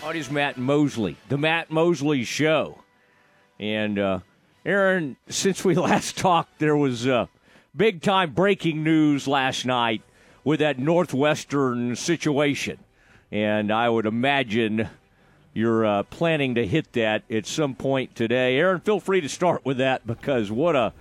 It 0.07 0.15
is 0.15 0.31
Matt 0.31 0.57
Mosley, 0.57 1.17
the 1.27 1.37
Matt 1.37 1.71
Mosley 1.71 2.23
Show. 2.23 2.83
And, 3.59 3.99
uh, 3.99 4.19
Aaron, 4.65 5.17
since 5.27 5.65
we 5.65 5.75
last 5.75 6.17
talked, 6.17 6.59
there 6.59 6.77
was 6.77 7.05
uh, 7.05 7.25
big 7.75 8.01
time 8.01 8.31
breaking 8.31 8.81
news 8.81 9.27
last 9.27 9.65
night 9.65 10.01
with 10.45 10.59
that 10.61 10.79
Northwestern 10.79 11.97
situation. 11.97 12.77
And 13.31 13.71
I 13.71 13.89
would 13.89 14.05
imagine 14.05 14.87
you're 15.53 15.85
uh, 15.85 16.03
planning 16.03 16.55
to 16.55 16.65
hit 16.65 16.93
that 16.93 17.23
at 17.29 17.45
some 17.45 17.75
point 17.75 18.15
today. 18.15 18.57
Aaron, 18.57 18.79
feel 18.79 19.01
free 19.01 19.19
to 19.19 19.27
start 19.27 19.65
with 19.65 19.77
that 19.77 20.07
because 20.07 20.49
what 20.51 20.75
a 20.75 20.93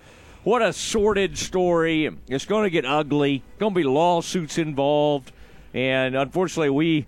what 0.43 0.61
a 0.61 0.73
sordid 0.73 1.37
story. 1.37 2.09
It's 2.27 2.45
going 2.45 2.63
to 2.63 2.69
get 2.69 2.85
ugly. 2.85 3.43
Going 3.57 3.73
to 3.73 3.79
be 3.79 3.83
lawsuits 3.83 4.57
involved, 4.57 5.31
and 5.73 6.15
unfortunately, 6.15 6.69
we 6.69 7.05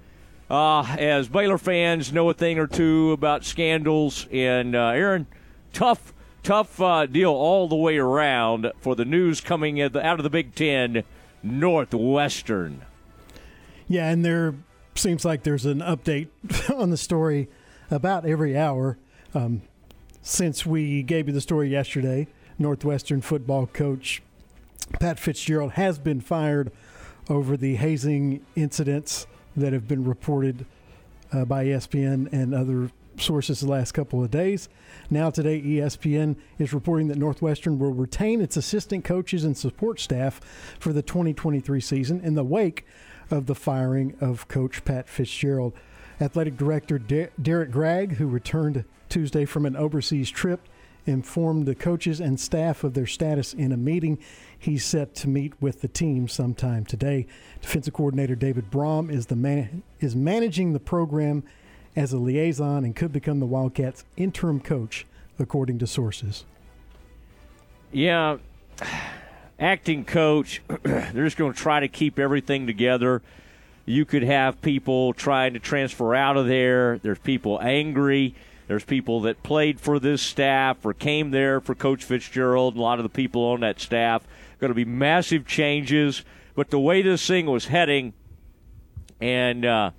uh, 0.49 0.83
as 0.97 1.27
Baylor 1.27 1.57
fans 1.57 2.11
know 2.11 2.29
a 2.29 2.33
thing 2.33 2.59
or 2.59 2.67
two 2.67 3.11
about 3.11 3.45
scandals. 3.45 4.27
And 4.31 4.75
uh, 4.75 4.89
Aaron, 4.89 5.27
tough 5.73 6.13
tough 6.43 6.79
uh, 6.81 7.05
deal 7.05 7.31
all 7.31 7.67
the 7.67 7.75
way 7.75 7.97
around 7.97 8.71
for 8.79 8.95
the 8.95 9.05
news 9.05 9.41
coming 9.41 9.81
out 9.81 9.95
of 9.95 10.23
the 10.23 10.29
Big 10.29 10.53
Ten 10.53 11.03
Northwestern. 11.47 12.81
Yeah, 13.87 14.09
and 14.09 14.23
there 14.23 14.55
seems 14.95 15.23
like 15.23 15.43
there's 15.43 15.65
an 15.65 15.79
update 15.79 16.27
on 16.77 16.89
the 16.89 16.97
story 16.97 17.47
about 17.89 18.25
every 18.25 18.57
hour. 18.57 18.97
Um, 19.33 19.61
since 20.21 20.65
we 20.65 21.03
gave 21.03 21.27
you 21.27 21.33
the 21.33 21.41
story 21.41 21.69
yesterday, 21.69 22.27
Northwestern 22.59 23.21
football 23.21 23.67
coach 23.67 24.21
Pat 24.99 25.19
Fitzgerald 25.19 25.73
has 25.73 25.99
been 25.99 26.21
fired 26.21 26.71
over 27.29 27.57
the 27.57 27.75
hazing 27.75 28.45
incidents 28.55 29.27
that 29.55 29.73
have 29.73 29.87
been 29.87 30.03
reported 30.03 30.65
uh, 31.31 31.45
by 31.45 31.65
ESPN 31.65 32.31
and 32.31 32.53
other 32.53 32.91
sources 33.19 33.59
the 33.59 33.69
last 33.69 33.93
couple 33.93 34.23
of 34.23 34.31
days. 34.31 34.69
Now, 35.09 35.29
today, 35.29 35.61
ESPN 35.61 36.35
is 36.59 36.73
reporting 36.73 37.07
that 37.07 37.17
Northwestern 37.17 37.79
will 37.79 37.93
retain 37.93 38.41
its 38.41 38.57
assistant 38.57 39.03
coaches 39.03 39.43
and 39.43 39.57
support 39.57 39.99
staff 39.99 40.39
for 40.79 40.93
the 40.93 41.01
2023 41.01 41.79
season 41.79 42.21
in 42.21 42.35
the 42.35 42.43
wake 42.43 42.85
of 43.29 43.45
the 43.45 43.55
firing 43.55 44.15
of 44.21 44.47
Coach 44.47 44.85
Pat 44.85 45.07
Fitzgerald. 45.07 45.73
Athletic 46.19 46.57
Director 46.57 46.97
De- 46.97 47.29
Derrick 47.41 47.71
Gragg, 47.71 48.13
who 48.13 48.27
returned 48.27 48.85
Tuesday 49.09 49.45
from 49.45 49.65
an 49.65 49.75
overseas 49.75 50.29
trip, 50.29 50.67
informed 51.05 51.65
the 51.65 51.75
coaches 51.75 52.19
and 52.19 52.39
staff 52.39 52.83
of 52.83 52.93
their 52.93 53.05
status 53.05 53.53
in 53.53 53.71
a 53.71 53.77
meeting. 53.77 54.17
He's 54.57 54.83
set 54.83 55.15
to 55.15 55.29
meet 55.29 55.53
with 55.61 55.81
the 55.81 55.87
team 55.87 56.27
sometime 56.27 56.85
today. 56.85 57.27
Defensive 57.61 57.93
coordinator 57.93 58.35
David 58.35 58.69
Braun 58.69 59.09
is 59.09 59.27
the 59.27 59.35
man- 59.35 59.83
is 59.99 60.15
managing 60.15 60.73
the 60.73 60.79
program 60.79 61.43
as 61.97 62.13
a 62.13 62.17
liaison 62.17 62.85
and 62.85 62.95
could 62.95 63.11
become 63.11 63.39
the 63.39 63.45
Wildcats' 63.47 64.05
interim 64.15 64.59
coach, 64.59 65.07
according 65.39 65.79
to 65.79 65.87
sources. 65.87 66.45
Yeah, 67.91 68.37
acting 69.59 70.05
coach, 70.05 70.61
they're 70.83 71.25
just 71.25 71.37
going 71.37 71.53
to 71.53 71.59
try 71.59 71.79
to 71.79 71.87
keep 71.87 72.19
everything 72.19 72.67
together. 72.67 73.23
You 73.85 74.05
could 74.05 74.21
have 74.21 74.61
people 74.61 75.13
trying 75.13 75.53
to 75.53 75.59
transfer 75.59 76.13
out 76.13 76.37
of 76.37 76.45
there. 76.45 76.99
There's 76.99 77.19
people 77.19 77.59
angry. 77.61 78.35
There's 78.67 78.83
people 78.83 79.21
that 79.21 79.41
played 79.41 79.79
for 79.79 79.97
this 79.97 80.21
staff 80.21 80.85
or 80.85 80.93
came 80.93 81.31
there 81.31 81.59
for 81.59 81.73
Coach 81.73 82.03
Fitzgerald. 82.03 82.75
A 82.75 82.81
lot 82.81 82.99
of 82.99 83.03
the 83.03 83.09
people 83.09 83.41
on 83.43 83.61
that 83.61 83.79
staff 83.79 84.23
going 84.59 84.69
to 84.69 84.75
be 84.75 84.85
massive 84.85 85.47
changes. 85.47 86.23
But 86.53 86.69
the 86.69 86.79
way 86.79 87.01
this 87.01 87.25
thing 87.25 87.45
was 87.45 87.67
heading, 87.67 88.13
and 89.21 89.65
uh, 89.65 89.91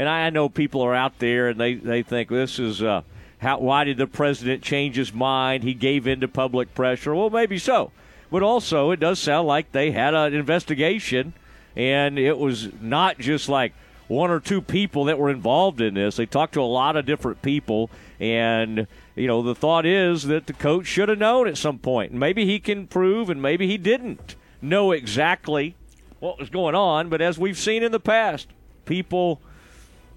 and 0.00 0.08
I 0.08 0.30
know 0.30 0.48
people 0.48 0.80
are 0.80 0.94
out 0.94 1.18
there 1.18 1.48
and 1.48 1.60
they, 1.60 1.74
they 1.74 2.02
think 2.02 2.30
this 2.30 2.58
is 2.58 2.82
uh, 2.82 3.02
how 3.36 3.58
why 3.58 3.84
did 3.84 3.98
the 3.98 4.06
president 4.06 4.62
change 4.62 4.96
his 4.96 5.12
mind? 5.12 5.62
He 5.62 5.74
gave 5.74 6.06
in 6.06 6.20
to 6.20 6.28
public 6.28 6.74
pressure. 6.74 7.14
Well, 7.14 7.28
maybe 7.28 7.58
so, 7.58 7.92
but 8.30 8.42
also 8.42 8.92
it 8.92 9.00
does 9.00 9.18
sound 9.18 9.46
like 9.46 9.72
they 9.72 9.90
had 9.90 10.14
an 10.14 10.32
investigation, 10.32 11.34
and 11.76 12.18
it 12.18 12.38
was 12.38 12.70
not 12.80 13.18
just 13.18 13.50
like 13.50 13.74
one 14.08 14.30
or 14.30 14.40
two 14.40 14.62
people 14.62 15.04
that 15.04 15.18
were 15.18 15.28
involved 15.28 15.82
in 15.82 15.92
this. 15.92 16.16
They 16.16 16.24
talked 16.24 16.54
to 16.54 16.62
a 16.62 16.62
lot 16.62 16.96
of 16.96 17.04
different 17.04 17.42
people, 17.42 17.90
and 18.18 18.86
you 19.14 19.26
know 19.26 19.42
the 19.42 19.54
thought 19.54 19.84
is 19.84 20.22
that 20.28 20.46
the 20.46 20.54
coach 20.54 20.86
should 20.86 21.10
have 21.10 21.18
known 21.18 21.46
at 21.46 21.58
some 21.58 21.78
point. 21.78 22.10
Maybe 22.12 22.46
he 22.46 22.58
can 22.58 22.86
prove, 22.86 23.28
and 23.28 23.42
maybe 23.42 23.66
he 23.66 23.76
didn't 23.76 24.34
know 24.62 24.92
exactly 24.92 25.74
what 26.20 26.38
was 26.38 26.48
going 26.48 26.74
on. 26.74 27.10
But 27.10 27.20
as 27.20 27.38
we've 27.38 27.58
seen 27.58 27.82
in 27.82 27.92
the 27.92 28.00
past, 28.00 28.48
people 28.86 29.42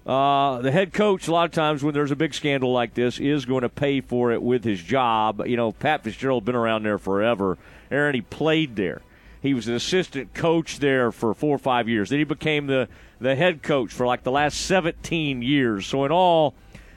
uh, 0.06 0.60
the 0.60 0.70
head 0.70 0.92
coach, 0.92 1.28
a 1.28 1.32
lot 1.32 1.46
of 1.46 1.52
times 1.52 1.82
when 1.82 1.94
there's 1.94 2.10
a 2.10 2.16
big 2.16 2.34
scandal 2.34 2.72
like 2.72 2.94
this, 2.94 3.18
is 3.18 3.46
going 3.46 3.62
to 3.62 3.68
pay 3.68 4.00
for 4.00 4.32
it 4.32 4.42
with 4.42 4.64
his 4.64 4.82
job. 4.82 5.42
You 5.46 5.56
know, 5.56 5.72
Pat 5.72 6.04
Fitzgerald 6.04 6.44
been 6.44 6.54
around 6.54 6.82
there 6.82 6.98
forever. 6.98 7.56
Aaron, 7.90 8.14
he 8.14 8.20
played 8.20 8.76
there. 8.76 9.00
He 9.40 9.54
was 9.54 9.68
an 9.68 9.74
assistant 9.74 10.34
coach 10.34 10.78
there 10.78 11.12
for 11.12 11.34
four 11.34 11.54
or 11.54 11.58
five 11.58 11.88
years. 11.88 12.10
Then 12.10 12.18
he 12.18 12.24
became 12.24 12.66
the, 12.66 12.88
the 13.20 13.34
head 13.34 13.62
coach 13.62 13.92
for 13.92 14.06
like 14.06 14.22
the 14.22 14.30
last 14.30 14.60
17 14.62 15.42
years. 15.42 15.86
So 15.86 16.04
in 16.04 16.12
all, 16.12 16.54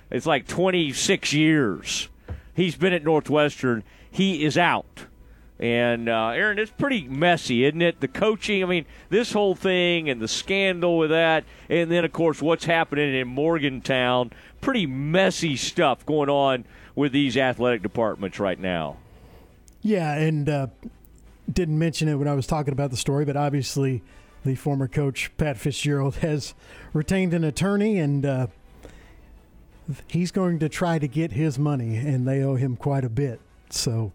it's 0.09 0.25
like 0.25 0.47
26 0.47 1.33
years. 1.33 2.09
He's 2.53 2.75
been 2.75 2.93
at 2.93 3.03
Northwestern. 3.03 3.83
He 4.09 4.43
is 4.43 4.57
out. 4.57 5.05
And 5.59 6.07
uh, 6.07 6.29
Aaron, 6.29 6.59
it's 6.59 6.71
pretty 6.71 7.07
messy, 7.07 7.65
isn't 7.65 7.81
it? 7.81 7.99
The 7.99 8.07
coaching, 8.07 8.63
I 8.63 8.67
mean, 8.67 8.85
this 9.09 9.31
whole 9.31 9.55
thing 9.55 10.07
and 10.07 10.21
the 10.21 10.27
scandal 10.27 10.99
with 10.99 11.09
that, 11.09 11.45
and 11.67 11.91
then 11.91 12.05
of 12.05 12.13
course 12.13 12.41
what's 12.41 12.65
happening 12.65 13.15
in 13.15 13.27
Morgantown. 13.27 14.31
Pretty 14.61 14.85
messy 14.85 15.55
stuff 15.55 16.05
going 16.05 16.29
on 16.29 16.65
with 16.95 17.11
these 17.11 17.37
athletic 17.37 17.81
departments 17.81 18.39
right 18.39 18.59
now. 18.59 18.97
Yeah, 19.81 20.13
and 20.13 20.47
uh, 20.47 20.67
didn't 21.51 21.79
mention 21.79 22.07
it 22.07 22.15
when 22.15 22.27
I 22.27 22.33
was 22.33 22.45
talking 22.45 22.73
about 22.73 22.91
the 22.91 22.97
story, 22.97 23.25
but 23.25 23.35
obviously 23.35 24.03
the 24.43 24.55
former 24.55 24.87
coach 24.87 25.31
Pat 25.37 25.57
Fitzgerald 25.57 26.15
has 26.17 26.53
retained 26.93 27.33
an 27.33 27.43
attorney, 27.43 27.97
and 27.97 28.25
uh, 28.25 28.47
he's 30.07 30.31
going 30.31 30.59
to 30.59 30.69
try 30.69 30.99
to 30.99 31.07
get 31.07 31.31
his 31.31 31.57
money, 31.57 31.95
and 31.97 32.27
they 32.27 32.43
owe 32.43 32.55
him 32.55 32.75
quite 32.75 33.03
a 33.03 33.09
bit. 33.09 33.39
So 33.69 34.11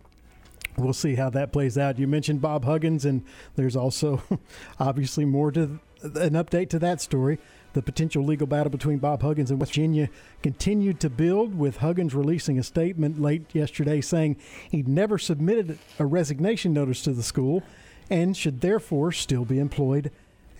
we'll 0.77 0.93
see 0.93 1.15
how 1.15 1.31
that 1.31 1.53
plays 1.53 1.77
out. 1.77 1.99
You 1.99 2.07
mentioned 2.07 2.41
Bob 2.41 2.65
Huggins, 2.65 3.05
and 3.05 3.25
there's 3.57 3.77
also 3.77 4.23
obviously 4.81 5.25
more 5.25 5.53
to 5.53 5.81
an 6.03 6.33
update 6.33 6.69
to 6.71 6.79
that 6.81 7.01
story. 7.01 7.39
The 7.75 7.83
potential 7.83 8.23
legal 8.25 8.47
battle 8.47 8.71
between 8.71 8.99
Bob 8.99 9.23
Huggins 9.23 9.51
and 9.51 9.59
West 9.59 9.73
Virginia 9.73 10.11
continued 10.43 11.01
to 11.01 11.09
build, 11.09 11.59
with 11.59 11.79
Huggins 11.79 12.15
releasing 12.15 12.59
a 12.59 12.63
statement 12.63 13.21
late 13.21 13.55
yesterday 13.55 14.01
saying 14.01 14.37
he'd 14.71 14.89
never 14.89 15.17
submitted 15.17 15.79
a 15.99 16.05
resignation 16.05 16.73
notice 16.73 17.03
to 17.03 17.13
the 17.13 17.23
school 17.23 17.63
and 18.11 18.37
should 18.37 18.61
therefore 18.61 19.13
still 19.13 19.45
be 19.45 19.59
employed 19.59 20.11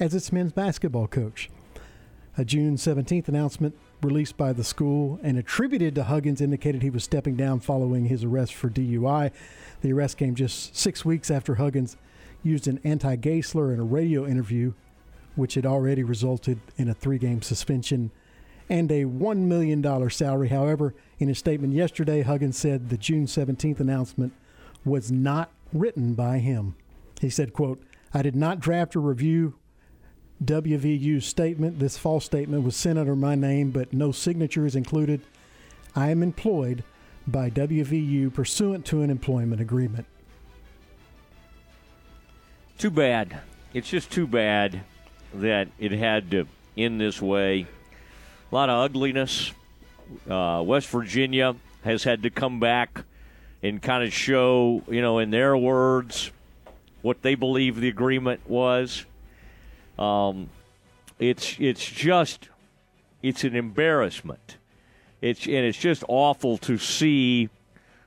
as 0.01 0.15
its 0.15 0.33
men's 0.33 0.53
basketball 0.53 1.07
coach. 1.07 1.51
A 2.39 2.47
June 2.47 2.77
17th 2.77 3.29
announcement 3.29 3.77
released 4.03 4.37
by 4.37 4.53
the 4.53 4.65
school 4.65 5.19
and 5.23 5.39
attributed 5.39 5.95
to 5.95 6.05
Huggins 6.05 6.41
indicated 6.41 6.83
he 6.83 6.91
was 6.91 7.05
stepping 7.05 7.37
down 7.37 7.61
following 7.61 8.07
his 8.07 8.25
arrest 8.25 8.55
for 8.55 8.69
DUI. 8.69 9.31
The 9.81 9.93
arrest 9.93 10.17
came 10.17 10.35
just 10.35 10.77
six 10.77 11.05
weeks 11.05 11.31
after 11.31 11.57
Huggins 11.57 11.97
used 12.43 12.67
an 12.67 12.81
anti 12.85 13.17
gay 13.17 13.41
slur 13.41 13.73
in 13.73 13.81
a 13.81 13.85
radio 13.85 14.27
interview, 14.27 14.73
which 15.37 15.55
had 15.55 15.67
already 15.67 16.03
resulted 16.03 16.61
in 16.77 16.89
a 16.89 16.95
three 16.95 17.19
game 17.19 17.43
suspension 17.43 18.11
and 18.69 18.91
a 18.91 19.05
$1 19.05 19.37
million 19.39 20.11
salary. 20.11 20.49
However, 20.49 20.95
in 21.19 21.29
a 21.29 21.35
statement 21.35 21.75
yesterday, 21.75 22.23
Huggins 22.23 22.57
said 22.57 22.89
the 22.89 22.97
June 22.97 23.27
17th 23.27 23.81
announcement 23.81 24.33
was 24.85 25.13
not 25.13 25.51
written 25.73 26.15
by 26.15 26.39
him. 26.39 26.75
He 27.21 27.31
said, 27.31 27.53
quote, 27.53 27.83
I 28.15 28.23
did 28.23 28.35
not 28.35 28.61
draft 28.61 28.97
or 28.97 29.01
review 29.01 29.55
WVU's 30.45 31.27
statement. 31.27 31.79
This 31.79 31.97
false 31.97 32.25
statement 32.25 32.65
was 32.65 32.77
sent 32.77 32.99
under 32.99 33.17
my 33.17 33.35
name, 33.35 33.71
but 33.71 33.93
no 33.93 34.13
signature 34.13 34.67
is 34.67 34.77
included. 34.77 35.23
I 35.95 36.11
am 36.11 36.23
employed 36.23 36.85
by 37.27 37.51
WVU 37.51 38.33
pursuant 38.33 38.85
to 38.87 39.03
an 39.03 39.11
employment 39.11 39.61
agreement. 39.61 40.07
Too 42.79 42.91
bad. 42.91 43.41
It's 43.75 43.89
just 43.89 44.11
too 44.11 44.27
bad 44.27 44.83
that 45.35 45.69
it 45.79 45.93
had 45.93 46.31
to 46.33 46.47
end 46.77 47.01
this 47.01 47.23
way. 47.23 47.67
A 48.51 48.55
lot 48.55 48.69
of 48.69 48.85
ugliness. 48.85 49.53
Uh, 50.29 50.63
West 50.67 50.89
Virginia 50.89 51.55
has 51.85 52.05
had 52.05 52.23
to 52.25 52.31
come 52.31 52.61
back 52.61 53.05
and 53.63 53.81
kind 53.81 54.03
of 54.05 54.13
show, 54.13 54.83
you 54.89 55.01
know, 55.01 55.21
in 55.21 55.31
their 55.31 55.57
words, 55.57 56.33
what 57.03 57.23
they 57.23 57.35
believe 57.35 57.81
the 57.81 57.89
agreement 57.89 58.41
was. 58.49 59.05
Um, 60.03 60.51
it's 61.21 61.57
it's 61.61 61.85
just 61.85 62.49
it's 63.23 63.45
an 63.45 63.55
embarrassment. 63.55 64.57
It's 65.21 65.47
and 65.47 65.55
it's 65.55 65.79
just 65.79 66.03
awful 66.09 66.59
to 66.59 66.77
see 66.77 67.49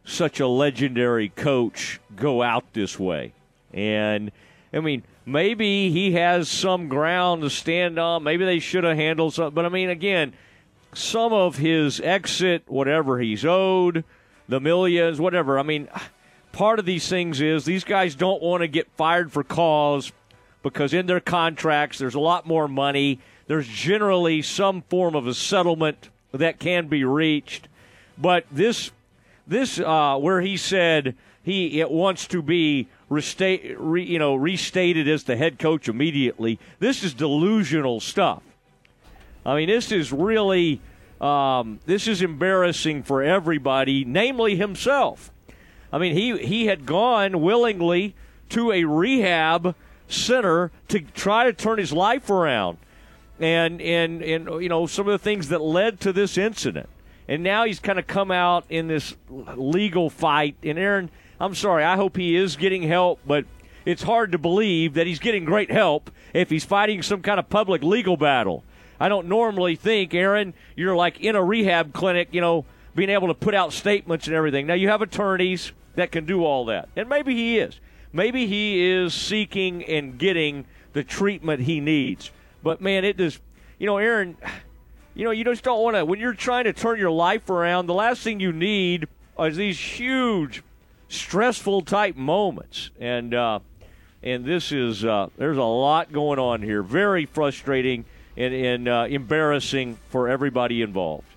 such 0.03 0.39
a 0.39 0.47
legendary 0.47 1.29
coach 1.29 2.01
go 2.15 2.41
out 2.41 2.65
this 2.73 2.99
way. 2.99 3.33
And 3.73 4.31
I 4.73 4.81
mean, 4.81 5.03
maybe 5.25 5.89
he 5.91 6.11
has 6.13 6.49
some 6.49 6.89
ground 6.89 7.43
to 7.43 7.49
stand 7.49 7.97
on. 7.97 8.23
Maybe 8.23 8.43
they 8.43 8.59
should 8.59 8.83
have 8.83 8.97
handled 8.97 9.33
something. 9.33 9.55
But 9.55 9.65
I 9.65 9.69
mean, 9.69 9.89
again, 9.89 10.33
some 10.93 11.31
of 11.31 11.57
his 11.57 12.01
exit, 12.01 12.63
whatever 12.67 13.19
he's 13.19 13.45
owed, 13.45 14.03
the 14.49 14.59
millions, 14.59 15.21
whatever. 15.21 15.57
I 15.57 15.63
mean, 15.63 15.87
part 16.51 16.79
of 16.79 16.85
these 16.85 17.07
things 17.07 17.39
is 17.39 17.63
these 17.63 17.85
guys 17.85 18.15
don't 18.15 18.41
want 18.41 18.61
to 18.61 18.67
get 18.67 18.91
fired 18.97 19.31
for 19.31 19.45
cause 19.45 20.11
because 20.65 20.95
in 20.95 21.05
their 21.05 21.19
contracts 21.19 21.99
there's 21.99 22.15
a 22.15 22.19
lot 22.19 22.47
more 22.47 22.67
money. 22.67 23.19
There's 23.45 23.67
generally 23.67 24.41
some 24.41 24.81
form 24.89 25.13
of 25.13 25.27
a 25.27 25.33
settlement 25.35 26.09
that 26.31 26.59
can 26.59 26.87
be 26.87 27.03
reached. 27.03 27.67
But 28.17 28.47
this, 28.51 28.89
this 29.45 29.79
uh, 29.79 30.17
where 30.17 30.41
he 30.41 30.57
said 30.57 31.15
he 31.43 31.79
it 31.79 31.91
wants 31.91 32.25
to 32.29 32.41
be 32.41 32.87
restate, 33.09 33.75
re, 33.77 34.03
you 34.03 34.17
know, 34.17 34.33
restated 34.33 35.07
as 35.07 35.25
the 35.25 35.37
head 35.37 35.59
coach 35.59 35.87
immediately. 35.87 36.57
This 36.79 37.03
is 37.03 37.13
delusional 37.13 37.99
stuff. 37.99 38.41
I 39.45 39.55
mean, 39.55 39.69
this 39.69 39.91
is 39.91 40.11
really 40.11 40.81
um, 41.21 41.79
this 41.85 42.07
is 42.07 42.23
embarrassing 42.23 43.03
for 43.03 43.21
everybody, 43.21 44.03
namely 44.03 44.55
himself. 44.55 45.29
I 45.93 45.99
mean, 45.99 46.15
he 46.15 46.39
he 46.39 46.65
had 46.65 46.87
gone 46.87 47.41
willingly 47.41 48.15
to 48.49 48.71
a 48.71 48.85
rehab 48.85 49.75
center 50.07 50.71
to 50.87 50.99
try 50.99 51.45
to 51.45 51.53
turn 51.53 51.79
his 51.79 51.91
life 51.91 52.29
around 52.29 52.77
and 53.39 53.81
and 53.81 54.21
and 54.21 54.61
you 54.61 54.69
know 54.69 54.85
some 54.85 55.07
of 55.07 55.11
the 55.11 55.23
things 55.23 55.49
that 55.49 55.61
led 55.61 55.99
to 56.01 56.13
this 56.13 56.37
incident. 56.37 56.89
And 57.27 57.41
now 57.41 57.65
he's 57.65 57.79
kind 57.79 57.97
of 57.97 58.05
come 58.05 58.29
out 58.29 58.65
in 58.69 58.87
this 58.87 59.15
legal 59.29 60.11
fight. 60.11 60.55
And 60.61 60.77
Aaron, 60.77 61.09
I'm 61.39 61.55
sorry, 61.55 61.83
I 61.83 61.95
hope 61.95 62.17
he 62.17 62.35
is 62.35 62.55
getting 62.55 62.83
help, 62.83 63.19
but 63.25 63.45
it's 63.83 64.03
hard 64.03 64.31
to 64.33 64.37
believe 64.37 64.93
that 64.93 65.07
he's 65.07 65.17
getting 65.17 65.43
great 65.43 65.71
help 65.71 66.11
if 66.33 66.51
he's 66.51 66.63
fighting 66.63 67.01
some 67.01 67.23
kind 67.23 67.39
of 67.39 67.49
public 67.49 67.81
legal 67.81 68.15
battle. 68.15 68.63
I 68.99 69.09
don't 69.09 69.27
normally 69.27 69.75
think, 69.75 70.13
Aaron, 70.13 70.53
you're 70.75 70.95
like 70.95 71.19
in 71.19 71.35
a 71.35 71.43
rehab 71.43 71.93
clinic, 71.93 72.29
you 72.31 72.41
know, 72.41 72.63
being 72.95 73.09
able 73.09 73.27
to 73.27 73.33
put 73.33 73.55
out 73.55 73.73
statements 73.73 74.27
and 74.27 74.35
everything. 74.35 74.67
Now, 74.67 74.75
you 74.75 74.89
have 74.89 75.01
attorneys 75.01 75.71
that 75.95 76.11
can 76.11 76.25
do 76.25 76.45
all 76.45 76.65
that. 76.65 76.89
And 76.95 77.09
maybe 77.09 77.33
he 77.33 77.57
is. 77.57 77.79
Maybe 78.15 78.47
he 78.47 78.81
is 78.81 79.13
seeking 79.13 79.83
and 79.83 80.17
getting 80.17 80.63
the 80.93 81.03
treatment 81.03 81.63
he 81.63 81.81
needs. 81.81 82.31
But, 82.63 82.79
man, 82.79 83.03
it 83.03 83.17
does, 83.17 83.41
you 83.77 83.85
know, 83.85 83.97
Aaron, 83.97 84.37
you 85.13 85.25
know, 85.25 85.31
you 85.31 85.43
just 85.43 85.65
don't 85.65 85.83
want 85.83 85.97
to, 85.97 86.05
when 86.05 86.21
you're 86.21 86.33
trying 86.33 86.63
to 86.63 86.71
turn 86.71 86.97
your 86.97 87.11
life 87.11 87.49
around, 87.49 87.87
the 87.87 87.93
last 87.93 88.21
thing 88.21 88.39
you 88.39 88.53
need 88.53 89.09
is 89.37 89.57
these 89.57 89.77
huge, 89.77 90.63
stressful 91.09 91.81
type 91.81 92.15
moments. 92.15 92.89
And, 93.01 93.33
uh, 93.33 93.59
and 94.23 94.45
this 94.45 94.71
is, 94.71 95.03
uh, 95.03 95.27
there's 95.35 95.57
a 95.57 95.63
lot 95.63 96.13
going 96.13 96.39
on 96.39 96.61
here. 96.61 96.83
Very 96.83 97.25
frustrating 97.25 98.05
and, 98.37 98.53
and 98.53 98.87
uh, 98.87 99.07
embarrassing 99.09 99.97
for 100.07 100.29
everybody 100.29 100.81
involved. 100.81 101.27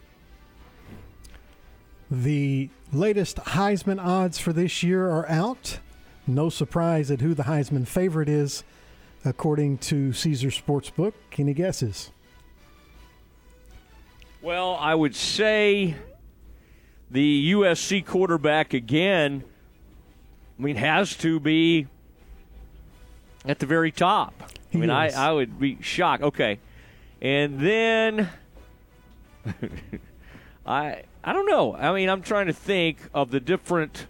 The 2.09 2.71
latest 2.93 3.39
Heisman 3.39 4.01
odds 4.01 4.39
for 4.39 4.53
this 4.53 4.85
year 4.85 5.11
are 5.11 5.29
out. 5.29 5.81
No 6.29 6.51
surprise 6.51 7.11
at 7.11 7.23
who 7.23 7.33
the 7.33 7.45
Heisman 7.45 7.87
favorite 7.87 8.29
is, 8.29 8.63
according 9.25 9.79
to 9.79 10.13
Caesar 10.13 10.49
Sportsbook. 10.49 11.15
Any 11.39 11.55
guesses? 11.55 12.11
Well, 14.43 14.77
I 14.79 14.95
would 14.95 15.17
say 15.17 15.97
the 17.11 17.53
USC 17.53 18.05
quarterback 18.05 18.75
again. 18.75 19.43
I 20.59 20.63
mean, 20.63 20.77
has 20.77 21.17
to 21.19 21.41
be 21.41 21.87
at 23.47 23.59
the 23.59 23.67
very 23.67 23.91
top. 23.91 24.35
I 24.75 24.77
mean, 24.77 24.91
I, 24.91 25.09
I 25.09 25.33
would 25.33 25.59
be 25.59 25.79
shocked. 25.81 26.23
Okay, 26.23 26.59
and 27.23 27.59
then 27.59 28.29
I 30.67 31.05
I 31.25 31.33
don't 31.33 31.47
know. 31.47 31.75
I 31.75 31.95
mean, 31.95 32.11
I'm 32.11 32.23
trying 32.23 32.49
to 32.49 32.53
think 32.53 32.99
of 33.15 33.31
the 33.31 33.41
different 33.41 34.07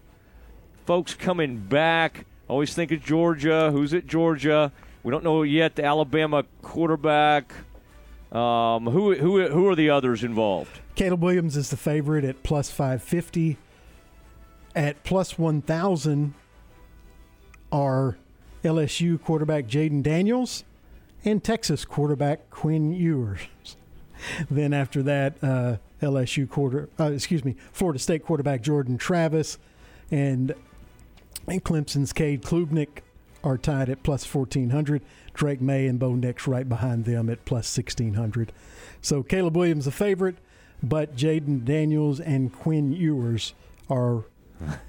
folks 0.89 1.13
coming 1.13 1.59
back. 1.59 2.25
Always 2.49 2.73
think 2.73 2.93
of 2.93 3.05
Georgia. 3.05 3.71
Who's 3.71 3.93
at 3.93 4.07
Georgia? 4.07 4.73
We 5.03 5.11
don't 5.11 5.23
know 5.23 5.43
yet. 5.43 5.77
The 5.77 5.85
Alabama 5.85 6.47
quarterback. 6.63 7.53
Um, 8.33 8.87
who 8.87 9.15
who 9.15 9.47
who 9.49 9.69
are 9.69 9.75
the 9.75 9.91
others 9.91 10.25
involved? 10.25 10.81
Caleb 10.95 11.23
Williams 11.23 11.59
is 11.59 11.69
the 11.69 11.77
favorite 11.77 12.25
at 12.25 12.43
plus 12.43 12.71
550. 12.71 13.59
At 14.75 15.05
plus 15.05 15.39
1,000 15.39 16.33
are 17.71 18.17
LSU 18.65 19.21
quarterback 19.23 19.67
Jayden 19.67 20.03
Daniels 20.03 20.65
and 21.23 21.45
Texas 21.45 21.85
quarterback 21.85 22.49
Quinn 22.49 22.93
Ewers. 22.95 23.41
then 24.51 24.73
after 24.73 25.03
that, 25.03 25.35
uh, 25.43 25.77
LSU 26.01 26.49
quarter, 26.49 26.89
uh, 26.99 27.13
excuse 27.13 27.45
me, 27.45 27.57
Florida 27.73 27.99
State 27.99 28.25
quarterback 28.25 28.63
Jordan 28.63 28.97
Travis 28.97 29.59
and, 30.11 30.55
and 31.49 31.63
Clemson's 31.65 32.13
Cade 32.13 32.43
Klubnik 32.43 33.03
are 33.45 33.57
tied 33.59 33.89
at 33.89 34.03
plus 34.03 34.33
1400. 34.33 35.03
Drake 35.35 35.61
Maye 35.61 35.87
and 35.87 35.99
Bo 35.99 36.15
Nix 36.15 36.47
right 36.49 36.69
behind 36.69 37.05
them 37.05 37.31
at 37.31 37.45
plus 37.45 37.77
1600. 37.77 38.53
So 39.01 39.23
Caleb 39.23 39.57
Williams 39.57 39.87
a 39.87 39.91
favorite, 39.93 40.37
but 40.83 41.15
Jayden 41.17 41.65
Daniels 41.65 42.19
and 42.21 42.53
Quinn 42.53 42.93
Ewers 42.93 43.55
are 43.89 44.25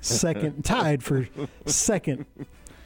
second, 0.01 0.65
tied 0.65 1.03
for 1.03 1.27
second 1.67 2.25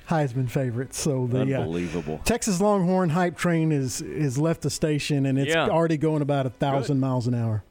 Heisman 0.09 0.49
favorites. 0.51 0.99
So 0.99 1.27
the 1.27 1.41
unbelievable 1.55 2.15
uh, 2.21 2.25
Texas 2.25 2.59
Longhorn 2.59 3.09
hype 3.11 3.37
train 3.37 3.71
is 3.71 4.01
is 4.01 4.37
left 4.37 4.61
the 4.61 4.69
station 4.69 5.25
and 5.25 5.39
it's 5.39 5.49
Yeah. 5.53 5.69
already 5.69 5.97
going 5.97 6.21
about 6.21 6.45
a 6.45 6.49
thousand 6.49 6.99
miles 6.99 7.25
an 7.27 7.33
hour. 7.33 7.63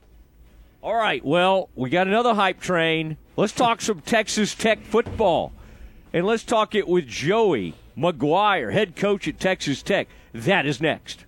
All 0.82 0.94
right. 0.96 1.22
Well, 1.24 1.68
we 1.76 1.90
got 1.90 2.06
another 2.08 2.34
hype 2.34 2.58
train. 2.58 3.18
Let's 3.36 3.52
talk 3.52 3.80
some 3.82 4.00
Texas 4.00 4.54
Tech 4.54 4.80
football. 4.82 5.52
And 6.14 6.26
let's 6.26 6.44
talk 6.44 6.74
it 6.74 6.86
with 6.86 7.06
Joey 7.06 7.74
McGuire, 7.96 8.72
head 8.72 8.96
coach 8.96 9.26
at 9.26 9.40
Texas 9.40 9.82
Tech. 9.82 10.08
That 10.34 10.66
is 10.66 10.78
next. 10.78 11.24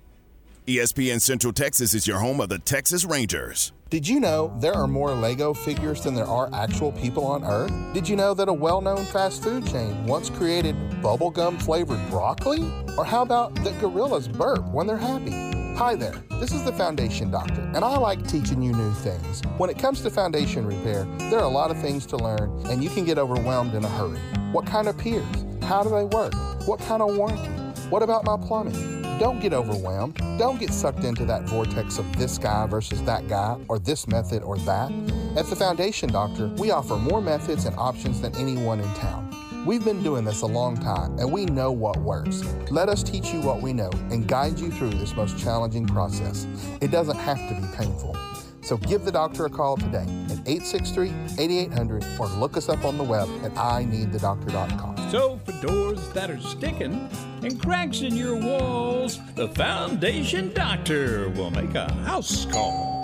ESPN 0.66 1.22
Central 1.22 1.52
Texas 1.54 1.94
is 1.94 2.06
your 2.06 2.18
home 2.18 2.40
of 2.40 2.50
the 2.50 2.58
Texas 2.58 3.04
Rangers. 3.04 3.72
Did 3.88 4.06
you 4.06 4.20
know 4.20 4.54
there 4.60 4.74
are 4.74 4.86
more 4.86 5.12
Lego 5.12 5.54
figures 5.54 6.02
than 6.02 6.14
there 6.14 6.26
are 6.26 6.50
actual 6.52 6.92
people 6.92 7.24
on 7.24 7.44
Earth? 7.44 7.72
Did 7.94 8.08
you 8.08 8.16
know 8.16 8.34
that 8.34 8.48
a 8.48 8.52
well 8.52 8.80
known 8.80 9.04
fast 9.06 9.42
food 9.42 9.66
chain 9.66 10.06
once 10.06 10.28
created 10.28 10.74
bubblegum 11.00 11.62
flavored 11.62 12.00
broccoli? 12.10 12.70
Or 12.98 13.04
how 13.04 13.22
about 13.22 13.54
that 13.64 13.80
gorillas 13.80 14.28
burp 14.28 14.66
when 14.70 14.86
they're 14.86 14.96
happy? 14.96 15.63
Hi 15.76 15.96
there, 15.96 16.14
this 16.38 16.52
is 16.52 16.62
the 16.62 16.72
Foundation 16.72 17.32
Doctor, 17.32 17.60
and 17.74 17.78
I 17.78 17.96
like 17.96 18.24
teaching 18.28 18.62
you 18.62 18.72
new 18.72 18.92
things. 18.92 19.42
When 19.58 19.68
it 19.68 19.76
comes 19.76 20.02
to 20.02 20.10
foundation 20.10 20.64
repair, 20.64 21.04
there 21.18 21.40
are 21.40 21.44
a 21.44 21.48
lot 21.48 21.72
of 21.72 21.80
things 21.80 22.06
to 22.06 22.16
learn, 22.16 22.64
and 22.66 22.82
you 22.82 22.88
can 22.88 23.04
get 23.04 23.18
overwhelmed 23.18 23.74
in 23.74 23.84
a 23.84 23.88
hurry. 23.88 24.20
What 24.52 24.66
kind 24.66 24.86
of 24.86 24.96
piers? 24.96 25.26
How 25.62 25.82
do 25.82 25.90
they 25.90 26.04
work? 26.04 26.32
What 26.68 26.78
kind 26.78 27.02
of 27.02 27.16
warranty? 27.16 27.50
What 27.90 28.04
about 28.04 28.24
my 28.24 28.36
plumbing? 28.36 29.02
Don't 29.18 29.40
get 29.40 29.52
overwhelmed. 29.52 30.16
Don't 30.38 30.60
get 30.60 30.70
sucked 30.70 31.02
into 31.02 31.24
that 31.24 31.42
vortex 31.42 31.98
of 31.98 32.16
this 32.16 32.38
guy 32.38 32.68
versus 32.68 33.02
that 33.02 33.26
guy, 33.26 33.58
or 33.66 33.80
this 33.80 34.06
method 34.06 34.44
or 34.44 34.56
that. 34.58 34.92
At 35.36 35.46
the 35.46 35.56
Foundation 35.56 36.08
Doctor, 36.08 36.46
we 36.56 36.70
offer 36.70 36.94
more 36.94 37.20
methods 37.20 37.64
and 37.64 37.74
options 37.76 38.20
than 38.20 38.32
anyone 38.36 38.78
in 38.78 38.94
town. 38.94 39.28
We've 39.64 39.84
been 39.84 40.02
doing 40.02 40.26
this 40.26 40.42
a 40.42 40.46
long 40.46 40.76
time 40.76 41.18
and 41.18 41.32
we 41.32 41.46
know 41.46 41.72
what 41.72 41.96
works. 41.96 42.44
Let 42.70 42.90
us 42.90 43.02
teach 43.02 43.32
you 43.32 43.40
what 43.40 43.62
we 43.62 43.72
know 43.72 43.90
and 44.10 44.28
guide 44.28 44.58
you 44.58 44.70
through 44.70 44.90
this 44.90 45.16
most 45.16 45.38
challenging 45.38 45.86
process. 45.86 46.46
It 46.82 46.90
doesn't 46.90 47.16
have 47.16 47.38
to 47.48 47.54
be 47.54 47.66
painful. 47.74 48.14
So 48.60 48.76
give 48.76 49.06
the 49.06 49.12
doctor 49.12 49.46
a 49.46 49.50
call 49.50 49.78
today 49.78 50.06
at 50.30 50.46
863 50.46 51.12
8800 51.38 52.04
or 52.18 52.26
look 52.28 52.58
us 52.58 52.68
up 52.68 52.84
on 52.84 52.98
the 52.98 53.04
web 53.04 53.28
at 53.42 53.54
ineedthedoctor.com. 53.54 55.10
So, 55.10 55.38
for 55.44 55.52
doors 55.66 56.08
that 56.10 56.30
are 56.30 56.40
sticking 56.40 57.08
and 57.42 57.60
cracks 57.60 58.00
in 58.00 58.16
your 58.16 58.36
walls, 58.36 59.20
the 59.34 59.48
Foundation 59.48 60.52
Doctor 60.54 61.28
will 61.30 61.50
make 61.50 61.74
a 61.74 61.92
house 62.04 62.46
call. 62.46 63.03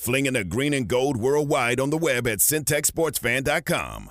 Flinging 0.00 0.32
the 0.32 0.44
green 0.44 0.72
and 0.72 0.88
gold 0.88 1.18
worldwide 1.18 1.78
on 1.78 1.90
the 1.90 1.98
web 1.98 2.26
at 2.26 2.38
centexsportsfan.com. 2.38 4.10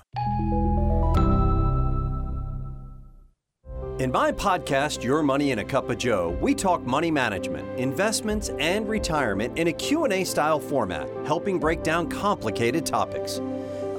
In 4.00 4.12
my 4.12 4.32
podcast, 4.32 5.04
Your 5.04 5.24
Money 5.24 5.50
in 5.50 5.58
a 5.58 5.66
Cup 5.66 5.90
of 5.90 5.98
Joe, 5.98 6.38
we 6.40 6.54
talk 6.54 6.86
money 6.86 7.10
management, 7.10 7.68
investments, 7.80 8.50
and 8.60 8.88
retirement 8.88 9.58
in 9.58 9.70
a 9.70 9.74
Q&A 9.74 10.24
style 10.26 10.60
format, 10.60 11.10
helping 11.26 11.58
break 11.58 11.82
down 11.82 12.08
complicated 12.08 12.86
topics. 12.86 13.40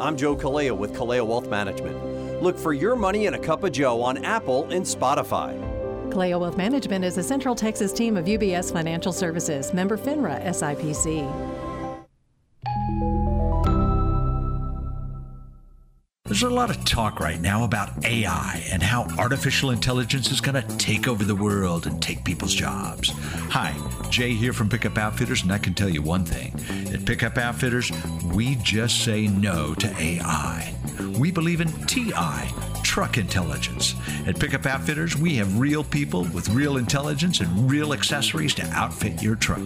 I'm 0.01 0.17
Joe 0.17 0.37
Kaleo 0.37 0.77
with 0.77 0.95
Kaleo 0.95 1.27
Wealth 1.27 1.49
Management. 1.49 2.41
Look 2.41 2.57
for 2.57 2.73
Your 2.73 2.95
Money 2.95 3.27
in 3.27 3.35
a 3.35 3.39
Cup 3.39 3.65
of 3.65 3.73
Joe 3.73 4.01
on 4.01 4.25
Apple 4.25 4.71
and 4.71 4.85
Spotify. 4.85 5.59
Kaleo 6.13 6.39
Wealth 6.39 6.57
Management 6.57 7.05
is 7.05 7.19
a 7.19 7.23
Central 7.25 7.57
Texas 7.57 7.93
team 7.93 8.17
of 8.17 8.27
UBS 8.27 8.73
Financial 8.73 9.13
Services, 9.13 9.75
member 9.75 9.99
FINRA 9.99 10.41
SIPC. 10.47 11.50
There's 16.31 16.45
a 16.45 16.49
lot 16.49 16.71
of 16.71 16.85
talk 16.85 17.19
right 17.19 17.41
now 17.41 17.65
about 17.65 18.05
AI 18.05 18.65
and 18.71 18.81
how 18.81 19.09
artificial 19.19 19.73
intelligence 19.73 20.31
is 20.31 20.41
going 20.41 20.55
to 20.65 20.77
take 20.77 21.09
over 21.09 21.25
the 21.25 21.35
world 21.35 21.89
and 21.89 22.01
take 22.01 22.23
people's 22.23 22.55
jobs. 22.55 23.11
Hi, 23.51 23.75
Jay 24.11 24.35
here 24.35 24.53
from 24.53 24.69
Pickup 24.69 24.97
Outfitters, 24.97 25.43
and 25.43 25.51
I 25.51 25.59
can 25.59 25.75
tell 25.75 25.89
you 25.89 26.03
one 26.03 26.25
thing. 26.25 26.55
At 26.95 27.05
Pickup 27.05 27.37
Outfitters, 27.37 27.91
we 28.33 28.55
just 28.63 29.03
say 29.03 29.27
no 29.27 29.75
to 29.75 29.93
AI. 30.01 30.73
We 31.19 31.33
believe 31.33 31.61
in 31.61 31.73
TI, 31.87 32.47
truck 32.91 33.19
intelligence. 33.19 33.95
At 34.27 34.41
Pickup 34.41 34.67
Outfitters, 34.67 35.17
we 35.17 35.37
have 35.37 35.61
real 35.61 35.85
people 35.85 36.25
with 36.35 36.49
real 36.49 36.77
intelligence 36.77 37.39
and 37.39 37.71
real 37.71 37.93
accessories 37.93 38.53
to 38.55 38.65
outfit 38.73 39.23
your 39.23 39.37
truck. 39.37 39.61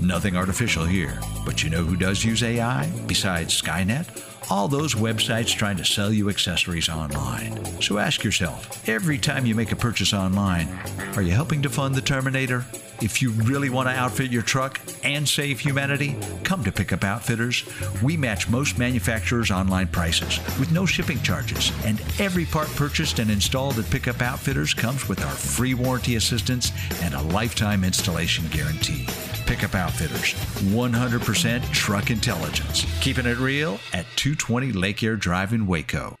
Nothing 0.00 0.34
artificial 0.34 0.86
here. 0.86 1.20
But 1.44 1.62
you 1.62 1.68
know 1.68 1.84
who 1.84 1.94
does 1.94 2.24
use 2.24 2.42
AI 2.42 2.90
besides 3.06 3.60
Skynet? 3.60 4.06
all 4.50 4.66
those 4.66 4.96
websites 4.96 5.54
trying 5.54 5.76
to 5.76 5.84
sell 5.84 6.12
you 6.12 6.28
accessories 6.28 6.88
online. 6.88 7.80
So 7.80 7.98
ask 7.98 8.24
yourself 8.24 8.88
every 8.88 9.16
time 9.16 9.46
you 9.46 9.54
make 9.54 9.70
a 9.70 9.76
purchase 9.76 10.12
online, 10.12 10.68
are 11.14 11.22
you 11.22 11.30
helping 11.30 11.62
to 11.62 11.70
fund 11.70 11.94
the 11.94 12.00
Terminator? 12.00 12.64
If 13.02 13.22
you 13.22 13.30
really 13.30 13.70
want 13.70 13.88
to 13.88 13.94
outfit 13.94 14.30
your 14.30 14.42
truck 14.42 14.78
and 15.02 15.26
save 15.26 15.58
humanity, 15.58 16.18
come 16.44 16.62
to 16.64 16.72
Pickup 16.72 17.02
Outfitters. 17.02 17.64
We 18.02 18.18
match 18.18 18.50
most 18.50 18.78
manufacturers' 18.78 19.50
online 19.50 19.88
prices 19.88 20.38
with 20.58 20.70
no 20.70 20.84
shipping 20.84 21.20
charges, 21.22 21.72
and 21.86 21.98
every 22.18 22.44
part 22.44 22.68
purchased 22.76 23.18
and 23.18 23.30
installed 23.30 23.78
at 23.78 23.88
Pickup 23.90 24.20
Outfitters 24.20 24.74
comes 24.74 25.08
with 25.08 25.24
our 25.24 25.32
free 25.32 25.72
warranty 25.72 26.16
assistance 26.16 26.72
and 27.00 27.14
a 27.14 27.22
lifetime 27.22 27.84
installation 27.84 28.46
guarantee. 28.48 29.06
Pickup 29.46 29.74
Outfitters, 29.74 30.34
100% 30.74 31.72
truck 31.72 32.10
intelligence. 32.10 32.84
Keeping 33.00 33.26
it 33.26 33.38
real 33.38 33.80
at 33.94 34.04
220 34.16 34.72
Lake 34.72 35.02
Air 35.02 35.16
Drive 35.16 35.54
in 35.54 35.66
Waco. 35.66 36.19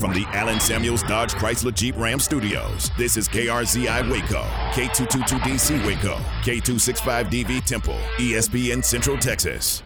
From 0.00 0.14
the 0.14 0.24
Alan 0.28 0.58
Samuels 0.58 1.02
Dodge 1.02 1.34
Chrysler 1.34 1.74
Jeep 1.74 1.94
Ram 1.98 2.18
Studios, 2.18 2.90
this 2.96 3.18
is 3.18 3.28
KRZI 3.28 4.10
Waco, 4.10 4.44
K222DC 4.72 5.86
Waco, 5.86 6.16
K265DV 6.40 7.62
Temple, 7.66 7.98
ESPN 8.16 8.82
Central 8.82 9.18
Texas. 9.18 9.82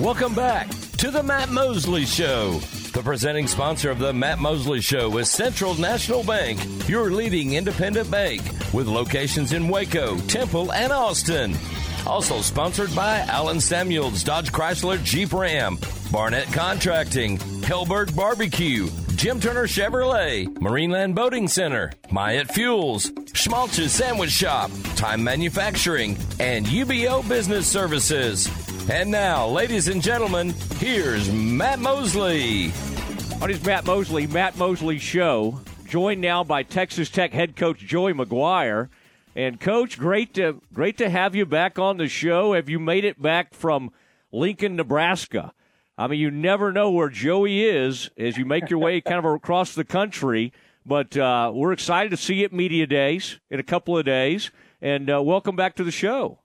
Welcome 0.00 0.34
back 0.34 0.68
to 0.96 1.12
the 1.12 1.22
Matt 1.22 1.50
Mosley 1.50 2.06
Show. 2.06 2.58
The 2.98 3.04
presenting 3.04 3.46
sponsor 3.46 3.92
of 3.92 4.00
the 4.00 4.12
Matt 4.12 4.40
Mosley 4.40 4.80
Show 4.80 5.18
is 5.18 5.30
Central 5.30 5.76
National 5.76 6.24
Bank, 6.24 6.88
your 6.88 7.12
leading 7.12 7.52
independent 7.52 8.10
bank 8.10 8.42
with 8.74 8.88
locations 8.88 9.52
in 9.52 9.68
Waco, 9.68 10.18
Temple, 10.22 10.72
and 10.72 10.92
Austin. 10.92 11.54
Also 12.08 12.40
sponsored 12.40 12.92
by 12.96 13.20
Allen 13.20 13.60
Samuels 13.60 14.24
Dodge 14.24 14.50
Chrysler 14.50 15.00
Jeep 15.04 15.32
Ram, 15.32 15.78
Barnett 16.10 16.52
Contracting, 16.52 17.38
Helberg 17.62 18.16
Barbecue, 18.16 18.88
Jim 19.14 19.38
Turner 19.38 19.68
Chevrolet, 19.68 20.48
Marineland 20.58 21.14
Boating 21.14 21.46
Center, 21.46 21.92
Myatt 22.10 22.50
Fuels, 22.50 23.12
Schmaltz's 23.32 23.92
Sandwich 23.92 24.32
Shop, 24.32 24.72
Time 24.96 25.22
Manufacturing, 25.22 26.16
and 26.40 26.66
UBO 26.66 27.28
Business 27.28 27.68
Services. 27.68 28.48
And 28.90 29.10
now, 29.10 29.46
ladies 29.46 29.88
and 29.88 30.00
gentlemen, 30.00 30.54
here's 30.78 31.30
Matt 31.30 31.78
Mosley. 31.78 32.72
On 33.42 33.50
his 33.50 33.62
Matt 33.62 33.84
Mosley, 33.84 34.26
Matt 34.26 34.56
Mosley 34.56 34.98
Show, 34.98 35.60
joined 35.84 36.22
now 36.22 36.42
by 36.42 36.62
Texas 36.62 37.10
Tech 37.10 37.34
head 37.34 37.54
coach 37.54 37.80
Joey 37.80 38.14
McGuire. 38.14 38.88
And 39.36 39.60
coach, 39.60 39.98
great 39.98 40.32
to 40.34 40.62
great 40.72 40.96
to 40.98 41.10
have 41.10 41.34
you 41.34 41.44
back 41.44 41.78
on 41.78 41.98
the 41.98 42.08
show. 42.08 42.54
Have 42.54 42.70
you 42.70 42.78
made 42.78 43.04
it 43.04 43.20
back 43.20 43.52
from 43.52 43.92
Lincoln, 44.32 44.76
Nebraska? 44.76 45.52
I 45.98 46.06
mean, 46.06 46.18
you 46.18 46.30
never 46.30 46.72
know 46.72 46.90
where 46.90 47.10
Joey 47.10 47.64
is 47.64 48.08
as 48.16 48.38
you 48.38 48.46
make 48.46 48.70
your 48.70 48.78
way 48.78 49.00
kind 49.02 49.18
of 49.18 49.26
across 49.26 49.74
the 49.74 49.84
country. 49.84 50.50
But 50.86 51.14
uh, 51.14 51.52
we're 51.54 51.72
excited 51.72 52.10
to 52.12 52.16
see 52.16 52.36
you 52.36 52.46
at 52.46 52.54
media 52.54 52.86
days 52.86 53.38
in 53.50 53.60
a 53.60 53.64
couple 53.64 53.98
of 53.98 54.06
days, 54.06 54.50
and 54.80 55.10
uh, 55.10 55.22
welcome 55.22 55.56
back 55.56 55.76
to 55.76 55.84
the 55.84 55.90
show. 55.90 56.38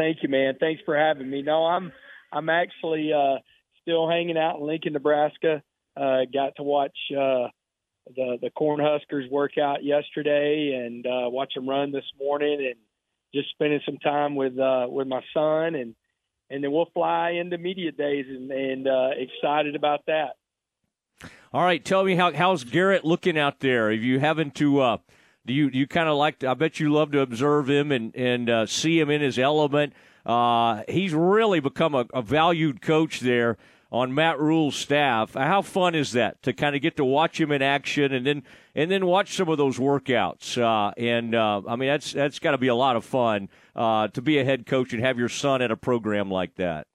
Thank 0.00 0.22
you, 0.22 0.30
man. 0.30 0.54
Thanks 0.58 0.80
for 0.86 0.96
having 0.96 1.28
me. 1.28 1.42
No, 1.42 1.66
I'm 1.66 1.92
I'm 2.32 2.48
actually 2.48 3.12
uh, 3.12 3.36
still 3.82 4.08
hanging 4.08 4.38
out 4.38 4.58
in 4.58 4.66
Lincoln, 4.66 4.94
Nebraska. 4.94 5.62
Uh, 5.94 6.20
got 6.32 6.56
to 6.56 6.62
watch 6.62 6.96
uh, 7.10 7.48
the 8.16 8.38
the 8.40 8.50
Cornhuskers 8.58 9.30
work 9.30 9.58
out 9.58 9.84
yesterday 9.84 10.72
and 10.72 11.06
uh, 11.06 11.28
watch 11.28 11.52
them 11.54 11.68
run 11.68 11.92
this 11.92 12.06
morning, 12.18 12.64
and 12.64 12.76
just 13.34 13.50
spending 13.50 13.82
some 13.84 13.98
time 13.98 14.36
with 14.36 14.58
uh, 14.58 14.86
with 14.88 15.06
my 15.06 15.20
son, 15.34 15.74
and 15.74 15.94
and 16.48 16.64
then 16.64 16.72
we'll 16.72 16.88
fly 16.94 17.32
into 17.32 17.58
media 17.58 17.92
days, 17.92 18.24
and, 18.26 18.50
and 18.50 18.88
uh, 18.88 19.10
excited 19.18 19.76
about 19.76 20.00
that. 20.06 20.30
All 21.52 21.62
right, 21.62 21.84
tell 21.84 22.04
me 22.04 22.14
how 22.14 22.32
how's 22.32 22.64
Garrett 22.64 23.04
looking 23.04 23.36
out 23.36 23.60
there? 23.60 23.90
If 23.90 24.00
you 24.00 24.18
having 24.18 24.50
to? 24.52 24.80
Uh, 24.80 24.96
do 25.50 25.56
you 25.56 25.68
you 25.72 25.88
kind 25.88 26.08
of 26.08 26.16
like? 26.16 26.38
To, 26.38 26.50
I 26.50 26.54
bet 26.54 26.78
you 26.78 26.92
love 26.92 27.10
to 27.10 27.20
observe 27.20 27.68
him 27.68 27.90
and 27.90 28.14
and 28.14 28.48
uh, 28.48 28.66
see 28.66 29.00
him 29.00 29.10
in 29.10 29.20
his 29.20 29.36
element. 29.36 29.94
Uh, 30.24 30.82
he's 30.88 31.12
really 31.12 31.58
become 31.58 31.92
a, 31.92 32.06
a 32.14 32.22
valued 32.22 32.80
coach 32.80 33.18
there 33.18 33.58
on 33.90 34.14
Matt 34.14 34.38
Rhule's 34.38 34.76
staff. 34.76 35.34
How 35.34 35.62
fun 35.62 35.96
is 35.96 36.12
that 36.12 36.40
to 36.44 36.52
kind 36.52 36.76
of 36.76 36.82
get 36.82 36.96
to 36.98 37.04
watch 37.04 37.40
him 37.40 37.50
in 37.50 37.62
action 37.62 38.12
and 38.12 38.24
then 38.24 38.44
and 38.76 38.88
then 38.92 39.06
watch 39.06 39.34
some 39.34 39.48
of 39.48 39.58
those 39.58 39.76
workouts? 39.76 40.56
Uh, 40.56 40.92
and 40.96 41.34
uh, 41.34 41.62
I 41.66 41.74
mean, 41.74 41.88
that's 41.88 42.12
that's 42.12 42.38
got 42.38 42.52
to 42.52 42.58
be 42.58 42.68
a 42.68 42.74
lot 42.76 42.94
of 42.94 43.04
fun 43.04 43.48
uh, 43.74 44.06
to 44.08 44.22
be 44.22 44.38
a 44.38 44.44
head 44.44 44.66
coach 44.66 44.92
and 44.92 45.02
have 45.02 45.18
your 45.18 45.28
son 45.28 45.62
at 45.62 45.72
a 45.72 45.76
program 45.76 46.30
like 46.30 46.54
that. 46.56 46.86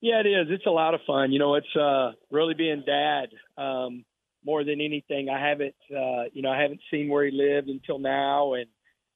Yeah, 0.00 0.20
it 0.24 0.26
is. 0.26 0.48
It's 0.50 0.66
a 0.66 0.70
lot 0.70 0.94
of 0.94 1.02
fun. 1.06 1.30
You 1.30 1.38
know, 1.38 1.54
it's 1.54 1.76
uh, 1.76 2.12
really 2.32 2.54
being 2.54 2.82
dad 2.84 3.28
um, 3.56 4.04
more 4.48 4.64
than 4.64 4.80
anything. 4.80 5.28
I 5.28 5.46
haven't, 5.46 5.74
uh, 5.94 6.24
you 6.32 6.40
know, 6.40 6.50
I 6.50 6.62
haven't 6.62 6.80
seen 6.90 7.10
where 7.10 7.26
he 7.26 7.30
lived 7.30 7.68
until 7.68 7.98
now, 7.98 8.54
and 8.54 8.64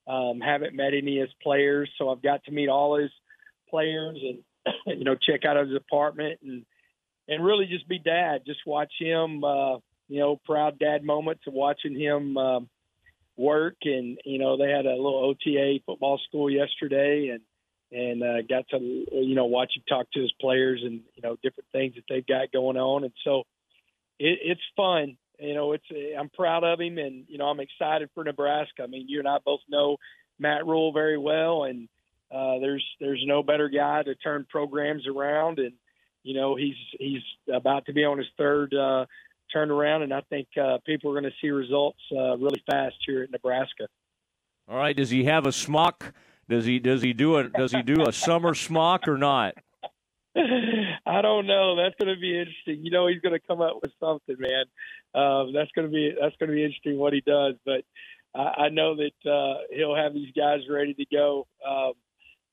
um, 0.07 0.43
haven't 0.43 0.77
met 0.77 0.93
any 0.93 1.21
of 1.21 1.29
his 1.29 1.35
players. 1.43 1.89
So 1.97 2.11
I've 2.11 2.21
got 2.21 2.45
to 2.45 2.51
meet 2.51 2.69
all 2.69 3.01
his 3.01 3.11
players 3.71 4.19
and 4.23 4.75
you 4.99 5.05
know 5.05 5.15
check 5.15 5.47
out 5.47 5.57
his 5.57 5.75
apartment 5.75 6.41
and 6.43 6.67
and 7.29 7.43
really 7.43 7.65
just 7.65 7.89
be 7.89 7.99
dad. 7.99 8.43
Just 8.47 8.61
watch 8.67 8.93
him, 8.99 9.43
uh, 9.43 9.77
you 10.07 10.21
know, 10.21 10.39
proud 10.45 10.79
dad 10.79 11.03
moments 11.03 11.45
of 11.47 11.55
watching 11.55 11.99
him 11.99 12.37
um, 12.37 12.69
work. 13.39 13.77
And 13.85 14.19
you 14.27 14.39
know, 14.39 14.59
they 14.59 14.69
had 14.69 14.85
a 14.85 14.91
little 14.91 15.35
OTA 15.35 15.79
football 15.87 16.21
school 16.29 16.51
yesterday, 16.51 17.29
and 17.29 17.41
and 17.91 18.23
uh, 18.23 18.43
got 18.43 18.69
to 18.69 18.79
you 18.79 19.35
know 19.35 19.47
watch 19.47 19.73
him 19.75 19.83
talk 19.89 20.11
to 20.13 20.21
his 20.21 20.33
players 20.43 20.83
and 20.85 21.01
you 21.15 21.23
know 21.23 21.39
different 21.43 21.71
things 21.73 21.95
that 21.95 22.05
they've 22.11 22.27
got 22.27 22.53
going 22.53 22.77
on. 22.77 23.05
And 23.05 23.15
so 23.25 23.45
it, 24.19 24.39
it's 24.43 24.61
fun. 24.77 25.17
You 25.39 25.55
know, 25.55 25.73
it's 25.73 25.85
I'm 26.19 26.29
proud 26.31 26.65
of 26.65 26.81
him, 26.81 26.99
and 26.99 27.25
you 27.29 27.39
know 27.39 27.47
I'm 27.47 27.61
excited 27.61 28.11
for 28.15 28.25
Nebraska. 28.25 28.83
I 28.83 28.87
mean, 28.87 29.07
you 29.09 29.19
and 29.19 29.29
I 29.29 29.39
both 29.45 29.61
know 29.69 29.97
Matt 30.39 30.67
Rhule 30.67 30.93
very 30.93 31.19
well, 31.19 31.65
and 31.65 31.89
uh, 32.31 32.59
there's 32.61 32.85
there's 33.01 33.23
no 33.27 33.43
better 33.43 33.69
guy 33.69 34.03
to 34.03 34.15
turn 34.15 34.47
programs 34.49 35.07
around, 35.07 35.59
and 35.59 35.73
you 36.23 36.35
know 36.35 36.55
he's 36.57 36.77
he's 36.99 37.23
about 37.53 37.87
to 37.87 37.93
be 37.93 38.05
on 38.05 38.19
his 38.19 38.29
third 38.39 38.75
uh, 38.75 39.07
turnaround, 39.55 40.03
and 40.03 40.15
I 40.15 40.23
think 40.23 40.49
uh, 40.61 40.79
people 40.87 41.11
are 41.11 41.21
going 41.21 41.31
to 41.31 41.37
see 41.41 41.51
results 41.51 42.01
uh, 42.13 42.37
really 42.37 42.63
fast 42.71 42.97
here 43.07 43.23
at 43.23 43.31
Nebraska. 43.31 43.89
All 44.69 44.77
right, 44.77 44.97
does 44.97 45.11
he 45.11 45.25
have 45.25 45.47
a 45.47 45.53
smock? 45.53 46.15
Does 46.49 46.65
he 46.65 46.79
does 46.79 47.03
he 47.03 47.13
do 47.13 47.37
a 47.37 47.49
does 47.49 47.73
he 47.73 47.83
do 47.83 48.07
a 48.07 48.13
summer 48.13 48.55
smock 48.55 49.09
or 49.09 49.19
not? 49.19 49.55
I 51.07 51.21
don't 51.21 51.47
know. 51.47 51.77
That's 51.77 51.95
going 52.01 52.15
to 52.15 52.21
be 52.21 52.39
interesting. 52.39 52.85
You 52.85 52.91
know, 52.91 53.07
he's 53.07 53.21
going 53.21 53.39
to 53.39 53.47
come 53.47 53.61
up 53.61 53.81
with 53.83 53.93
something, 54.01 54.37
man. 54.39 54.65
Um, 55.15 55.53
that's 55.53 55.71
going 55.73 55.89
to 55.89 55.93
be 55.93 56.15
that's 56.19 56.37
going 56.37 56.49
to 56.49 56.57
be 56.57 56.65
interesting 56.65 56.99
what 56.99 57.13
he 57.13 57.21
does. 57.21 57.55
But 57.67 57.85
I, 58.35 58.65
I 58.65 58.69
know 58.71 58.97
that 58.97 59.31
uh, 59.31 59.65
he'll 59.71 59.97
have 59.97 60.15
these 60.15 60.33
guys 60.35 60.61
ready 60.71 60.95
to 60.95 61.05
go. 61.13 61.47
Um, 61.67 61.93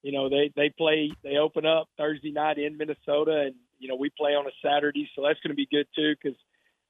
you 0.02 0.12
know, 0.12 0.30
they 0.30 0.52
they 0.56 0.70
play 0.78 1.12
they 1.24 1.38
open 1.38 1.66
up 1.66 1.88
Thursday 1.98 2.32
night 2.32 2.58
in 2.58 2.78
Minnesota, 2.78 3.44
and 3.46 3.56
you 3.80 3.88
know 3.88 3.96
we 3.96 4.10
play 4.10 4.32
on 4.32 4.46
a 4.46 4.52
Saturday, 4.62 5.10
so 5.16 5.24
that's 5.24 5.40
going 5.40 5.52
to 5.52 5.56
be 5.56 5.68
good 5.72 5.88
too 5.96 6.16
because 6.22 6.38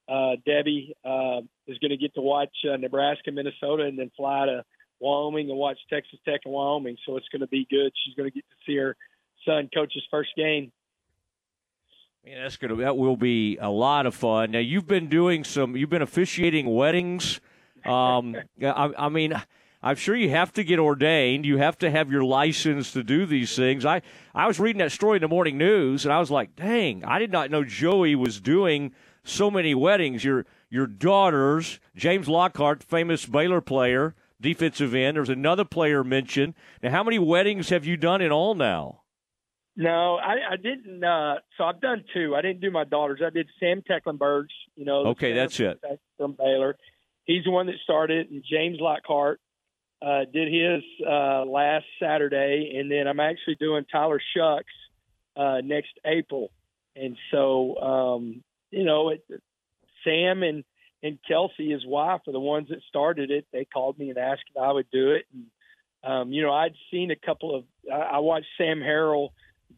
uh, 0.10 0.38
Debbie 0.44 0.96
uh, 1.06 1.42
is 1.68 1.78
going 1.78 1.92
to 1.92 1.98
get 1.98 2.16
to 2.16 2.22
watch 2.22 2.54
uh, 2.72 2.78
Nebraska, 2.78 3.32
Minnesota, 3.32 3.84
and 3.84 3.98
then 3.98 4.10
fly 4.18 4.48
to 4.48 4.64
Wyoming 5.00 5.50
and 5.50 5.58
watch 5.58 5.78
Texas 5.90 6.20
Tech 6.26 6.42
and 6.46 6.54
Wyoming. 6.54 6.98
So 7.06 7.18
it's 7.18 7.28
going 7.30 7.42
to 7.42 7.48
be 7.48 7.68
good. 7.70 7.92
She's 8.04 8.16
going 8.16 8.30
to 8.30 8.34
get 8.34 8.46
to 8.50 8.56
see 8.66 8.78
her 8.78 8.96
son 9.46 9.70
coach 9.74 9.94
his 9.94 10.04
first 10.10 10.32
game. 10.36 10.72
Man, 12.26 12.42
that's 12.42 12.58
gonna 12.58 12.76
that 12.78 12.98
will 12.98 13.18
be 13.18 13.58
a 13.58 13.70
lot 13.70 14.06
of 14.06 14.14
fun. 14.14 14.52
Now 14.52 14.60
you've 14.60 14.88
been 14.88 15.08
doing 15.08 15.44
some, 15.44 15.76
you've 15.76 15.90
been 15.90 16.02
officiating 16.02 16.74
weddings. 16.74 17.40
Um, 17.86 18.36
I, 18.62 18.92
I 18.98 19.10
mean. 19.10 19.34
I'm 19.82 19.96
sure 19.96 20.14
you 20.14 20.30
have 20.32 20.52
to 20.56 20.66
get 20.66 20.78
ordained. 20.78 21.46
You 21.46 21.56
have 21.56 21.78
to 21.78 21.90
have 21.90 22.12
your 22.12 22.26
license 22.26 22.92
to 22.92 23.02
do 23.02 23.26
these 23.26 23.56
things. 23.56 23.86
I, 23.86 24.02
I 24.36 24.46
was 24.46 24.60
reading 24.60 24.80
that 24.80 24.92
story 24.92 25.16
in 25.16 25.22
the 25.22 25.30
morning 25.30 25.58
news, 25.58 26.04
and 26.04 26.14
I 26.14 26.20
was 26.20 26.30
like, 26.30 26.54
dang, 26.58 27.06
I 27.06 27.18
did 27.18 27.32
not 27.32 27.50
know 27.50 27.64
Joey 27.64 28.14
was 28.14 28.42
doing 28.42 28.94
so 29.24 29.50
many 29.50 29.74
weddings. 29.74 30.26
Your 30.26 30.46
your 30.70 30.86
daughters, 30.86 31.80
James 31.96 32.28
Lockhart, 32.28 32.84
famous 32.84 33.26
Baylor 33.26 33.62
player, 33.62 34.16
defensive 34.40 34.94
end. 34.94 35.18
There's 35.18 35.30
another 35.30 35.66
player 35.66 36.04
mentioned. 36.04 36.54
Now, 36.84 36.92
how 36.92 37.04
many 37.04 37.18
weddings 37.18 37.70
have 37.70 37.86
you 37.86 37.98
done 37.98 38.22
in 38.22 38.32
all 38.32 38.56
now? 38.56 39.02
No, 39.76 40.16
I, 40.16 40.54
I 40.54 40.56
didn't. 40.58 41.04
Uh, 41.04 41.36
so 41.58 41.64
I've 41.64 41.80
done 41.80 42.04
two. 42.14 42.36
I 42.36 42.42
didn't 42.42 42.60
do 42.60 42.72
my 42.72 42.84
daughters. 42.84 43.22
I 43.26 43.30
did 43.30 43.48
Sam 43.60 43.82
Tecklenburg's. 43.82 44.54
You 44.76 44.86
know, 44.86 45.08
okay, 45.08 45.34
that's 45.34 45.60
it 45.60 45.80
from 46.18 46.34
Baylor. 46.34 46.78
He's 47.26 47.44
the 47.46 47.52
one 47.52 47.68
that 47.68 47.76
started, 47.84 48.30
and 48.30 48.44
James 48.50 48.78
Lockhart 48.82 49.40
uh, 50.02 50.22
did 50.32 50.52
his 50.52 50.84
uh, 51.08 51.46
last 51.46 51.86
Saturday, 52.02 52.76
and 52.78 52.92
then 52.92 53.08
I'm 53.08 53.20
actually 53.20 53.56
doing 53.56 53.86
Tyler 53.92 54.22
Shough's 54.36 54.64
uh, 55.36 55.62
next 55.64 55.92
April. 56.06 56.52
And 56.96 57.18
so, 57.32 57.78
um, 57.78 58.44
you 58.72 58.84
know, 58.84 59.10
it, 59.10 59.24
Sam 60.04 60.44
and 60.44 60.64
and 61.02 61.18
Kelsey, 61.26 61.72
his 61.72 61.86
wife, 61.86 62.22
are 62.28 62.34
the 62.34 62.40
ones 62.40 62.70
that 62.70 62.80
started 62.90 63.32
it. 63.32 63.48
They 63.54 63.66
called 63.66 63.98
me 63.98 64.10
and 64.10 64.18
asked 64.18 64.44
if 64.54 64.62
I 64.62 64.72
would 64.72 64.90
do 64.92 65.12
it. 65.12 65.26
And 65.34 65.46
um, 66.04 66.32
you 66.32 66.42
know, 66.42 66.54
I'd 66.54 66.76
seen 66.92 67.12
a 67.12 67.16
couple 67.16 67.56
of. 67.56 67.64
I, 67.92 68.16
I 68.16 68.20
watched 68.20 68.48
Sam 68.58 68.80
Harrell 68.80 69.30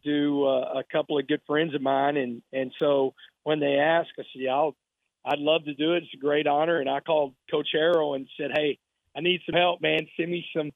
do 0.03 0.45
uh, 0.45 0.79
a 0.79 0.83
couple 0.91 1.17
of 1.17 1.27
good 1.27 1.41
friends 1.47 1.75
of 1.75 1.81
mine, 1.81 2.17
and 2.17 2.41
and 2.53 2.71
so 2.79 3.13
when 3.43 3.59
they 3.59 3.75
asked, 3.75 4.11
I 4.19 4.23
said, 4.23 4.41
yeah, 4.41 4.53
I'll, 4.53 4.75
I'd 5.25 5.39
love 5.39 5.65
to 5.65 5.73
do 5.73 5.93
it. 5.93 6.03
It's 6.03 6.13
a 6.13 6.17
great 6.17 6.47
honor, 6.47 6.79
and 6.79 6.89
I 6.89 6.99
called 6.99 7.33
Coach 7.49 7.69
Harrell 7.75 8.15
and 8.15 8.27
said, 8.37 8.51
hey, 8.53 8.77
I 9.15 9.21
need 9.21 9.41
some 9.45 9.55
help, 9.55 9.81
man. 9.81 10.07
Send 10.17 10.31
me 10.31 10.45
some 10.55 10.71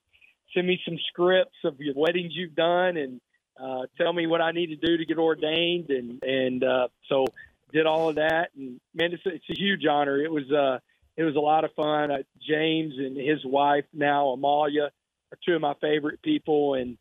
send 0.53 0.67
me 0.67 0.79
some 0.85 0.97
scripts 1.09 1.57
of 1.63 1.79
your 1.79 1.93
weddings 1.95 2.33
you've 2.35 2.55
done, 2.55 2.97
and 2.97 3.21
uh, 3.61 3.83
tell 3.97 4.13
me 4.13 4.27
what 4.27 4.41
I 4.41 4.51
need 4.51 4.67
to 4.67 4.75
do 4.75 4.97
to 4.97 5.05
get 5.05 5.17
ordained, 5.17 5.89
and 5.89 6.23
and 6.23 6.63
uh, 6.63 6.87
so 7.09 7.25
did 7.73 7.85
all 7.85 8.09
of 8.09 8.15
that, 8.15 8.49
and 8.55 8.79
man, 8.93 9.11
it's, 9.13 9.23
it's 9.25 9.49
a 9.49 9.59
huge 9.59 9.85
honor. 9.85 10.21
It 10.21 10.31
was 10.31 10.49
uh, 10.51 10.79
it 11.17 11.23
was 11.23 11.35
a 11.35 11.39
lot 11.39 11.63
of 11.63 11.73
fun. 11.73 12.11
Uh, 12.11 12.17
James 12.47 12.93
and 12.97 13.17
his 13.17 13.43
wife 13.45 13.85
now 13.93 14.27
Amalia 14.29 14.91
are 15.31 15.37
two 15.45 15.55
of 15.55 15.61
my 15.61 15.73
favorite 15.81 16.21
people, 16.21 16.75
and 16.75 16.97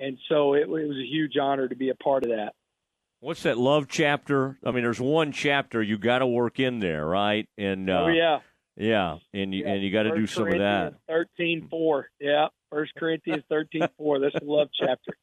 and 0.00 0.18
so 0.28 0.54
it, 0.54 0.62
it 0.62 0.68
was 0.68 0.96
a 0.96 1.06
huge 1.06 1.36
honor 1.40 1.68
to 1.68 1.76
be 1.76 1.90
a 1.90 1.94
part 1.94 2.24
of 2.24 2.30
that. 2.30 2.54
What's 3.20 3.42
that 3.42 3.58
love 3.58 3.86
chapter? 3.88 4.58
I 4.64 4.70
mean, 4.70 4.82
there's 4.82 5.00
one 5.00 5.32
chapter 5.32 5.82
you 5.82 5.98
got 5.98 6.20
to 6.20 6.26
work 6.26 6.58
in 6.58 6.80
there, 6.80 7.04
right? 7.04 7.46
And 7.58 7.90
uh, 7.90 8.04
oh 8.04 8.08
yeah, 8.08 8.38
yeah, 8.76 9.18
and 9.34 9.54
you 9.54 9.64
yeah. 9.64 9.72
and 9.72 9.82
you 9.82 9.92
got 9.92 10.04
to 10.04 10.14
do 10.14 10.26
some 10.26 10.48
of 10.48 10.58
that. 10.58 10.94
Thirteen 11.06 11.68
four, 11.68 12.08
yeah. 12.18 12.48
First 12.70 12.94
Corinthians 12.96 13.44
thirteen 13.48 13.86
four. 13.98 14.20
That's 14.20 14.34
the 14.34 14.44
love 14.44 14.68
chapter. 14.72 15.14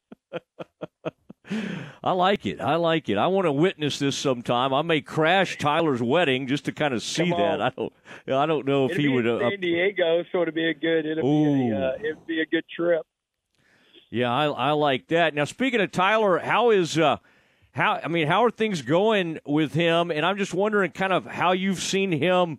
I 2.04 2.12
like 2.12 2.46
it. 2.46 2.60
I 2.60 2.76
like 2.76 3.08
it. 3.08 3.16
I 3.16 3.26
want 3.26 3.46
to 3.46 3.52
witness 3.52 3.98
this 3.98 4.16
sometime. 4.16 4.72
I 4.72 4.82
may 4.82 5.00
crash 5.00 5.58
Tyler's 5.58 6.02
wedding 6.02 6.46
just 6.46 6.66
to 6.66 6.72
kind 6.72 6.94
of 6.94 7.02
see 7.02 7.30
that. 7.30 7.60
I 7.60 7.70
don't. 7.70 7.92
I 8.28 8.46
don't 8.46 8.66
know 8.66 8.84
if 8.84 8.92
it'd 8.92 9.02
he 9.02 9.08
would. 9.08 9.26
Uh, 9.26 9.40
San 9.40 9.60
Diego, 9.60 10.24
so 10.30 10.42
it'd 10.42 10.54
be 10.54 10.68
a 10.68 10.74
good. 10.74 11.06
It'd 11.06 11.22
be. 11.22 11.70
A, 11.70 11.76
uh, 11.76 11.92
it'd 11.98 12.26
be 12.26 12.40
a 12.42 12.46
good 12.46 12.64
trip. 12.74 13.04
Yeah, 14.10 14.32
I, 14.32 14.46
I 14.46 14.70
like 14.72 15.08
that. 15.08 15.34
Now, 15.34 15.44
speaking 15.44 15.80
of 15.80 15.92
Tyler, 15.92 16.38
how 16.38 16.70
is 16.70 16.98
uh, 16.98 17.18
how? 17.72 18.00
I 18.02 18.08
mean, 18.08 18.26
how 18.26 18.44
are 18.44 18.50
things 18.50 18.82
going 18.82 19.38
with 19.46 19.74
him? 19.74 20.10
And 20.10 20.24
I'm 20.24 20.38
just 20.38 20.54
wondering, 20.54 20.90
kind 20.92 21.12
of, 21.12 21.26
how 21.26 21.52
you've 21.52 21.80
seen 21.80 22.12
him, 22.12 22.58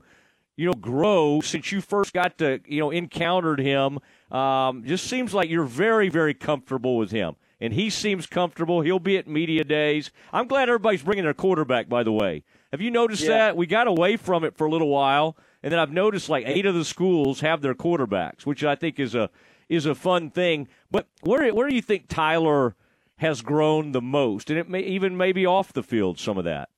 you 0.55 0.67
know, 0.67 0.73
grow 0.73 1.41
since 1.41 1.71
you 1.71 1.81
first 1.81 2.13
got 2.13 2.37
to, 2.37 2.59
you 2.67 2.79
know, 2.79 2.91
encountered 2.91 3.59
him. 3.59 3.99
Um, 4.31 4.83
just 4.85 5.07
seems 5.07 5.33
like 5.33 5.49
you're 5.49 5.63
very, 5.63 6.09
very 6.09 6.35
comfortable 6.35 6.97
with 6.97 7.09
him 7.09 7.35
and 7.59 7.73
he 7.73 7.89
seems 7.89 8.25
comfortable. 8.25 8.81
He'll 8.81 8.99
be 8.99 9.17
at 9.17 9.27
media 9.27 9.63
days. 9.63 10.11
I'm 10.31 10.47
glad 10.47 10.69
everybody's 10.69 11.03
bringing 11.03 11.23
their 11.23 11.33
quarterback. 11.33 11.89
By 11.89 12.03
the 12.03 12.11
way, 12.11 12.43
have 12.71 12.81
you 12.81 12.91
noticed 12.91 13.23
yeah. 13.23 13.29
that 13.29 13.57
we 13.57 13.65
got 13.67 13.87
away 13.87 14.17
from 14.17 14.43
it 14.43 14.55
for 14.55 14.67
a 14.67 14.71
little 14.71 14.89
while, 14.89 15.35
and 15.61 15.71
then 15.71 15.79
I've 15.79 15.91
noticed 15.91 16.29
like 16.29 16.45
eight 16.47 16.65
of 16.65 16.75
the 16.75 16.85
schools 16.85 17.41
have 17.41 17.61
their 17.61 17.75
quarterbacks, 17.75 18.45
which 18.45 18.63
I 18.63 18.75
think 18.75 18.99
is 18.99 19.15
a 19.15 19.29
is 19.69 19.85
a 19.85 19.95
fun 19.95 20.31
thing. 20.31 20.67
But 20.91 21.07
where 21.21 21.53
where 21.53 21.69
do 21.69 21.75
you 21.75 21.81
think 21.81 22.07
Tyler 22.07 22.75
has 23.17 23.41
grown 23.41 23.91
the 23.91 24.01
most, 24.01 24.49
and 24.49 24.57
it 24.57 24.69
may 24.69 24.81
even 24.81 25.15
maybe 25.15 25.45
off 25.45 25.71
the 25.71 25.83
field 25.83 26.19
some 26.19 26.37
of 26.37 26.45
that? 26.45 26.69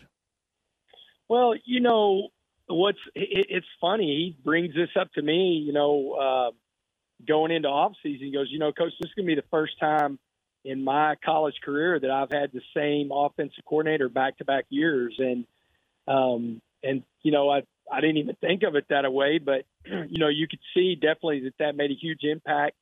Well, 1.27 1.53
you 1.65 1.79
know 1.79 2.29
what's 2.67 2.99
it, 3.15 3.47
it's 3.49 3.67
funny. 3.79 4.35
He 4.35 4.43
brings 4.43 4.75
this 4.75 4.89
up 4.99 5.11
to 5.13 5.21
me. 5.21 5.63
You 5.65 5.73
know, 5.73 6.11
uh, 6.11 6.51
going 7.27 7.51
into 7.51 7.69
off 7.69 7.93
season, 8.03 8.27
he 8.27 8.33
goes, 8.33 8.47
you 8.49 8.59
know, 8.59 8.71
coach, 8.71 8.91
this 8.99 9.09
is 9.09 9.13
gonna 9.15 9.27
be 9.27 9.35
the 9.35 9.43
first 9.49 9.79
time 9.79 10.19
in 10.63 10.83
my 10.83 11.15
college 11.23 11.55
career 11.63 11.99
that 11.99 12.11
I've 12.11 12.31
had 12.31 12.51
the 12.51 12.61
same 12.75 13.11
offensive 13.11 13.63
coordinator 13.65 14.09
back 14.09 14.37
to 14.37 14.45
back 14.45 14.65
years, 14.69 15.15
and 15.17 15.45
um, 16.07 16.61
and 16.83 17.03
you 17.23 17.31
know 17.31 17.49
I 17.49 17.63
I 17.91 18.01
didn't 18.01 18.17
even 18.17 18.35
think 18.35 18.63
of 18.63 18.75
it 18.75 18.85
that 18.89 19.11
way, 19.11 19.39
but 19.39 19.65
you 19.85 20.19
know 20.19 20.29
you 20.29 20.47
could 20.47 20.59
see 20.73 20.95
definitely 20.95 21.41
that 21.41 21.53
that 21.59 21.75
made 21.75 21.91
a 21.91 21.95
huge 21.99 22.23
impact. 22.23 22.75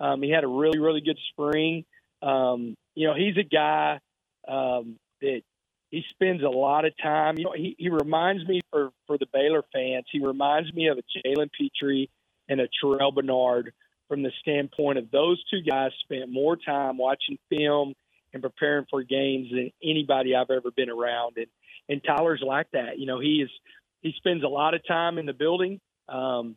Um, 0.00 0.22
he 0.22 0.30
had 0.30 0.44
a 0.44 0.48
really 0.48 0.78
really 0.78 1.00
good 1.00 1.18
spring. 1.30 1.84
Um, 2.22 2.76
you 2.94 3.06
know 3.06 3.14
he's 3.14 3.36
a 3.36 3.44
guy 3.44 4.00
um, 4.46 4.96
that 5.20 5.42
he 5.90 6.04
spends 6.10 6.42
a 6.42 6.48
lot 6.48 6.84
of 6.84 6.92
time. 7.02 7.38
You 7.38 7.44
know 7.44 7.52
he, 7.54 7.74
he 7.78 7.88
reminds 7.88 8.46
me 8.46 8.60
for 8.70 8.90
for 9.06 9.18
the 9.18 9.26
Baylor 9.32 9.64
fans. 9.72 10.06
He 10.10 10.20
reminds 10.24 10.72
me 10.72 10.88
of 10.88 10.98
a 10.98 11.02
Jalen 11.02 11.50
Pitre 11.58 12.08
and 12.48 12.60
a 12.60 12.68
Terrell 12.80 13.12
Bernard 13.12 13.72
from 14.08 14.22
the 14.22 14.32
standpoint 14.40 14.98
of 14.98 15.10
those 15.10 15.42
two 15.50 15.60
guys 15.60 15.92
spent 16.02 16.32
more 16.32 16.56
time 16.56 16.96
watching 16.96 17.38
film 17.50 17.94
and 18.32 18.42
preparing 18.42 18.86
for 18.90 19.02
games 19.02 19.48
than 19.50 19.70
anybody 19.82 20.34
I've 20.34 20.50
ever 20.50 20.70
been 20.74 20.90
around. 20.90 21.36
And 21.36 21.46
and 21.88 22.02
Tyler's 22.04 22.42
like 22.44 22.70
that. 22.72 22.98
You 22.98 23.06
know, 23.06 23.20
he 23.20 23.42
is 23.42 23.50
he 24.02 24.12
spends 24.16 24.44
a 24.44 24.48
lot 24.48 24.74
of 24.74 24.86
time 24.86 25.18
in 25.18 25.26
the 25.26 25.32
building. 25.32 25.80
Um, 26.08 26.56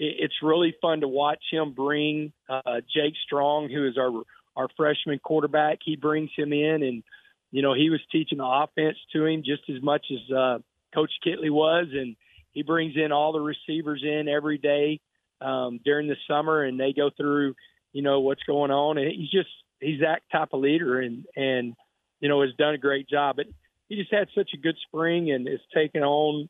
it's 0.00 0.42
really 0.42 0.74
fun 0.80 1.02
to 1.02 1.08
watch 1.08 1.42
him 1.52 1.74
bring 1.74 2.32
uh, 2.48 2.80
Jake 2.92 3.14
Strong, 3.26 3.68
who 3.68 3.86
is 3.86 3.98
our 3.98 4.22
our 4.56 4.68
freshman 4.76 5.18
quarterback. 5.18 5.78
He 5.84 5.96
brings 5.96 6.30
him 6.36 6.52
in, 6.52 6.82
and 6.82 7.02
you 7.50 7.60
know 7.60 7.74
he 7.74 7.90
was 7.90 8.00
teaching 8.10 8.38
the 8.38 8.46
offense 8.46 8.96
to 9.12 9.26
him 9.26 9.42
just 9.44 9.62
as 9.68 9.82
much 9.82 10.06
as 10.10 10.34
uh, 10.34 10.58
Coach 10.94 11.12
Kittley 11.24 11.50
was, 11.50 11.88
and 11.92 12.16
he 12.52 12.62
brings 12.62 12.94
in 12.96 13.12
all 13.12 13.32
the 13.32 13.40
receivers 13.40 14.02
in 14.02 14.26
every 14.26 14.56
day 14.56 15.00
um, 15.42 15.80
during 15.84 16.08
the 16.08 16.16
summer, 16.26 16.64
and 16.64 16.80
they 16.80 16.94
go 16.94 17.10
through, 17.14 17.54
you 17.92 18.02
know, 18.02 18.20
what's 18.20 18.42
going 18.44 18.70
on. 18.70 18.96
And 18.96 19.12
he's 19.12 19.30
just 19.30 19.50
he's 19.80 20.00
that 20.00 20.22
type 20.32 20.48
of 20.54 20.60
leader, 20.60 20.98
and 20.98 21.26
and 21.36 21.74
you 22.20 22.30
know 22.30 22.40
has 22.40 22.54
done 22.56 22.72
a 22.72 22.78
great 22.78 23.06
job. 23.06 23.36
But 23.36 23.46
he 23.90 23.96
just 23.96 24.12
had 24.12 24.28
such 24.34 24.52
a 24.54 24.60
good 24.60 24.76
spring, 24.86 25.30
and 25.30 25.46
has 25.46 25.60
taken 25.74 26.02
on, 26.02 26.48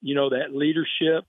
you 0.00 0.14
know, 0.14 0.30
that 0.30 0.54
leadership 0.54 1.26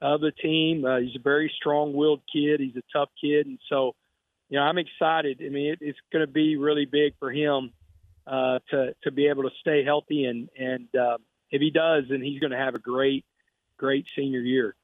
of 0.00 0.20
the 0.20 0.32
team. 0.32 0.84
Uh, 0.84 0.98
he's 0.98 1.16
a 1.16 1.22
very 1.22 1.52
strong-willed 1.56 2.22
kid. 2.32 2.60
He's 2.60 2.76
a 2.76 2.82
tough 2.92 3.10
kid, 3.20 3.46
and 3.46 3.58
so, 3.68 3.94
you 4.48 4.58
know, 4.58 4.64
I'm 4.64 4.78
excited. 4.78 5.40
I 5.44 5.48
mean, 5.48 5.72
it, 5.72 5.78
it's 5.80 5.98
going 6.12 6.26
to 6.26 6.32
be 6.32 6.56
really 6.56 6.84
big 6.84 7.14
for 7.18 7.30
him 7.30 7.72
uh, 8.26 8.60
to 8.70 8.94
to 9.02 9.10
be 9.10 9.28
able 9.28 9.44
to 9.44 9.50
stay 9.60 9.84
healthy, 9.84 10.24
and 10.24 10.48
and 10.58 10.88
uh, 10.94 11.18
if 11.50 11.60
he 11.60 11.70
does, 11.70 12.04
then 12.10 12.22
he's 12.22 12.40
going 12.40 12.52
to 12.52 12.58
have 12.58 12.74
a 12.74 12.78
great, 12.78 13.24
great 13.76 14.06
senior 14.14 14.40
year. 14.40 14.74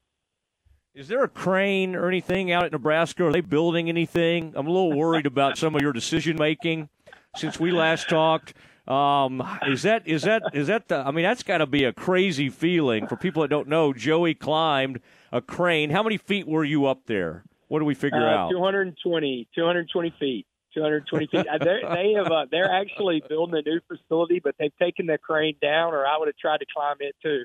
Is 0.94 1.08
there 1.08 1.24
a 1.24 1.28
crane 1.28 1.96
or 1.96 2.06
anything 2.06 2.52
out 2.52 2.64
at 2.64 2.72
Nebraska? 2.72 3.26
Are 3.26 3.32
they 3.32 3.40
building 3.40 3.88
anything? 3.88 4.52
I'm 4.54 4.68
a 4.68 4.70
little 4.70 4.96
worried 4.96 5.26
about 5.26 5.58
some 5.58 5.74
of 5.74 5.82
your 5.82 5.92
decision 5.92 6.36
making 6.38 6.88
since 7.36 7.58
we 7.58 7.72
last 7.72 8.08
talked. 8.08 8.54
Um, 8.86 9.42
is 9.66 9.82
that 9.82 10.06
is 10.06 10.22
that 10.22 10.42
is 10.52 10.66
that 10.66 10.88
the? 10.88 10.96
I 10.96 11.10
mean, 11.10 11.24
that's 11.24 11.42
got 11.42 11.58
to 11.58 11.66
be 11.66 11.84
a 11.84 11.92
crazy 11.92 12.50
feeling 12.50 13.06
for 13.06 13.16
people 13.16 13.42
that 13.42 13.48
don't 13.48 13.68
know. 13.68 13.92
Joey 13.92 14.34
climbed 14.34 15.00
a 15.32 15.40
crane. 15.40 15.90
How 15.90 16.02
many 16.02 16.18
feet 16.18 16.46
were 16.46 16.64
you 16.64 16.86
up 16.86 17.06
there? 17.06 17.44
What 17.68 17.78
do 17.78 17.86
we 17.86 17.94
figure 17.94 18.26
uh, 18.26 18.44
out? 18.44 18.50
220, 18.50 19.48
220 19.54 20.14
feet. 20.20 20.46
220 20.74 21.26
feet. 21.28 21.46
Uh, 21.48 21.58
they 21.58 22.12
have 22.12 22.30
uh, 22.30 22.46
they're 22.50 22.70
actually 22.70 23.22
building 23.26 23.62
a 23.64 23.68
new 23.68 23.80
facility, 23.88 24.40
but 24.42 24.54
they've 24.58 24.76
taken 24.78 25.06
the 25.06 25.16
crane 25.16 25.56
down, 25.62 25.94
or 25.94 26.06
I 26.06 26.18
would 26.18 26.28
have 26.28 26.36
tried 26.36 26.58
to 26.58 26.66
climb 26.74 26.96
it 27.00 27.16
too. 27.22 27.44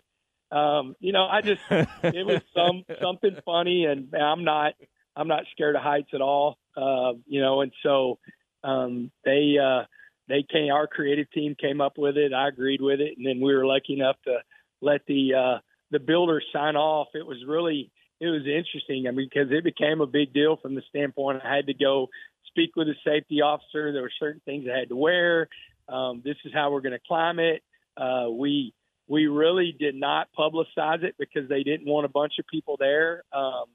Um, 0.55 0.95
you 0.99 1.13
know, 1.13 1.25
I 1.25 1.41
just 1.41 1.61
it 1.69 2.25
was 2.25 2.41
some 2.55 2.83
something 3.01 3.37
funny, 3.45 3.85
and 3.85 4.13
I'm 4.13 4.43
not 4.43 4.73
I'm 5.15 5.27
not 5.27 5.43
scared 5.51 5.75
of 5.75 5.83
heights 5.83 6.09
at 6.13 6.21
all. 6.21 6.57
Uh, 6.75 7.13
you 7.27 7.41
know, 7.41 7.61
and 7.61 7.71
so 7.83 8.17
um, 8.63 9.11
they 9.23 9.57
uh, 9.57 9.83
they 10.29 10.45
came. 10.49 10.71
Our 10.71 10.87
creative 10.87 11.29
team 11.31 11.55
came 11.59 11.81
up 11.81 11.97
with 11.97 12.15
it. 12.15 12.33
I 12.33 12.47
agreed 12.47 12.81
with 12.81 13.01
it, 13.01 13.17
and 13.17 13.25
then 13.25 13.41
we 13.41 13.53
were 13.53 13.65
lucky 13.65 13.93
enough 13.93 14.15
to 14.25 14.37
let 14.81 15.01
the 15.07 15.33
uh, 15.33 15.59
the 15.91 15.99
builder 15.99 16.41
sign 16.53 16.75
off. 16.75 17.07
It 17.15 17.25
was 17.25 17.43
really 17.45 17.91
it 18.21 18.27
was 18.27 18.43
interesting. 18.45 19.07
I 19.07 19.11
mean, 19.11 19.27
because 19.33 19.51
it 19.51 19.63
became 19.63 20.01
a 20.01 20.07
big 20.07 20.33
deal 20.33 20.57
from 20.61 20.75
the 20.75 20.83
standpoint 20.89 21.41
I 21.43 21.55
had 21.55 21.67
to 21.67 21.73
go 21.73 22.07
speak 22.47 22.75
with 22.75 22.87
a 22.87 22.95
safety 23.05 23.41
officer. 23.41 23.91
There 23.91 24.01
were 24.01 24.11
certain 24.19 24.41
things 24.45 24.65
I 24.73 24.77
had 24.77 24.89
to 24.89 24.95
wear. 24.95 25.49
Um, 25.87 26.21
this 26.23 26.37
is 26.45 26.53
how 26.53 26.71
we're 26.71 26.81
going 26.81 26.93
to 26.93 27.07
climb 27.07 27.39
it. 27.39 27.63
Uh, 27.97 28.29
we 28.29 28.73
we 29.07 29.25
really 29.25 29.75
did 29.77 29.95
not 29.95 30.27
publicize 30.37 31.03
it 31.03 31.15
because 31.17 31.49
they 31.49 31.63
didn't 31.63 31.87
want 31.87 32.05
a 32.05 32.09
bunch 32.09 32.33
of 32.39 32.45
people 32.45 32.77
there. 32.79 33.23
Um, 33.33 33.65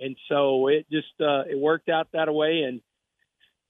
and 0.00 0.16
so 0.28 0.68
it 0.68 0.86
just 0.90 1.20
uh, 1.20 1.42
it 1.50 1.58
worked 1.58 1.88
out 1.88 2.08
that 2.12 2.32
way, 2.32 2.62
and 2.62 2.80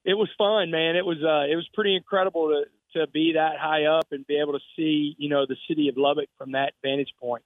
it 0.05 0.15
was 0.15 0.29
fun, 0.39 0.70
man. 0.70 0.97
It 0.97 1.05
was 1.05 1.19
uh, 1.23 1.51
it 1.51 1.57
was 1.57 1.69
pretty 1.75 1.97
incredible 1.97 2.49
to 2.49 2.99
to 2.99 3.07
be 3.09 3.33
that 3.35 3.59
high 3.59 3.85
up 3.85 4.07
and 4.11 4.27
be 4.27 4.39
able 4.41 4.53
to 4.53 4.65
see 4.77 5.15
you 5.19 5.29
know 5.29 5.47
the 5.47 5.57
city 5.69 5.89
of 5.89 5.97
Lubbock 5.97 6.29
from 6.39 6.53
that 6.53 6.73
vantage 6.83 7.12
point. 7.20 7.43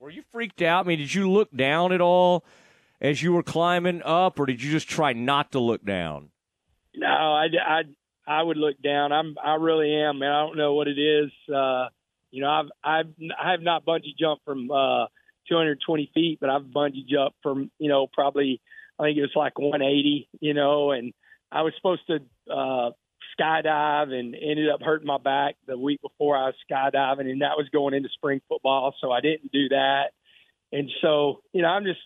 Were 0.00 0.10
you 0.10 0.22
freaked 0.32 0.60
out? 0.60 0.84
I 0.84 0.88
mean, 0.88 0.98
did 0.98 1.14
you 1.14 1.30
look 1.30 1.50
down 1.54 1.92
at 1.92 2.00
all 2.00 2.44
as 3.00 3.22
you 3.22 3.32
were 3.32 3.42
climbing 3.42 4.02
up, 4.02 4.38
or 4.38 4.46
did 4.46 4.62
you 4.62 4.70
just 4.70 4.88
try 4.88 5.12
not 5.12 5.52
to 5.52 5.60
look 5.60 5.84
down? 5.84 6.30
No, 6.96 7.06
I, 7.06 7.46
I, 7.66 7.82
I 8.26 8.42
would 8.42 8.56
look 8.56 8.80
down. 8.82 9.12
I'm 9.12 9.36
I 9.42 9.54
really 9.54 9.94
am, 9.94 10.18
man. 10.18 10.30
I 10.30 10.46
don't 10.46 10.56
know 10.56 10.74
what 10.74 10.88
it 10.88 10.98
is. 10.98 11.30
Uh, 11.52 11.88
you 12.30 12.40
know, 12.40 12.50
I've 12.50 12.70
I've 12.82 13.14
I 13.42 13.52
have 13.52 13.62
not 13.62 13.84
bungee 13.84 14.16
jumped 14.18 14.44
from 14.44 14.70
uh, 14.70 15.06
220 15.48 16.10
feet, 16.14 16.38
but 16.40 16.50
I've 16.50 16.62
bungee 16.62 17.06
jumped 17.06 17.36
from 17.42 17.70
you 17.78 17.88
know 17.88 18.06
probably 18.12 18.60
I 18.98 19.04
think 19.04 19.18
it 19.18 19.22
was 19.22 19.32
like 19.34 19.58
180. 19.58 20.28
You 20.40 20.54
know, 20.54 20.90
and 20.92 21.12
I 21.54 21.62
was 21.62 21.72
supposed 21.76 22.02
to 22.08 22.16
uh, 22.52 22.90
skydive 23.38 24.12
and 24.12 24.34
ended 24.34 24.68
up 24.68 24.82
hurting 24.82 25.06
my 25.06 25.18
back 25.18 25.54
the 25.66 25.78
week 25.78 26.02
before 26.02 26.36
I 26.36 26.46
was 26.46 26.54
skydiving, 26.68 27.30
and 27.30 27.42
that 27.42 27.56
was 27.56 27.68
going 27.72 27.94
into 27.94 28.08
spring 28.10 28.40
football, 28.48 28.94
so 29.00 29.12
I 29.12 29.20
didn't 29.20 29.52
do 29.52 29.68
that. 29.68 30.06
And 30.72 30.90
so, 31.00 31.42
you 31.52 31.62
know, 31.62 31.68
I'm 31.68 31.84
just 31.84 32.00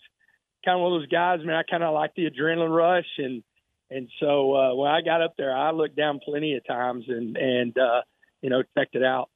kind 0.65 0.77
of 0.77 0.83
one 0.83 0.93
of 0.93 1.01
those 1.01 1.09
guys, 1.09 1.41
man. 1.43 1.57
I 1.57 1.63
kind 1.63 1.83
of 1.83 1.95
like 1.95 2.15
the 2.15 2.29
adrenaline 2.31 2.77
rush, 2.77 3.09
and 3.17 3.43
And 3.91 4.09
so 4.21 4.55
uh, 4.55 4.75
when 4.75 4.91
I 4.91 5.01
got 5.01 5.23
up 5.23 5.35
there, 5.37 5.57
I 5.57 5.71
looked 5.71 5.97
down 5.97 6.21
plenty 6.23 6.55
of 6.55 6.67
times 6.67 7.05
and 7.09 7.37
and 7.37 7.77
uh, 7.79 8.03
you 8.43 8.51
know 8.51 8.63
checked 8.77 8.95
it 8.95 9.03
out. 9.03 9.31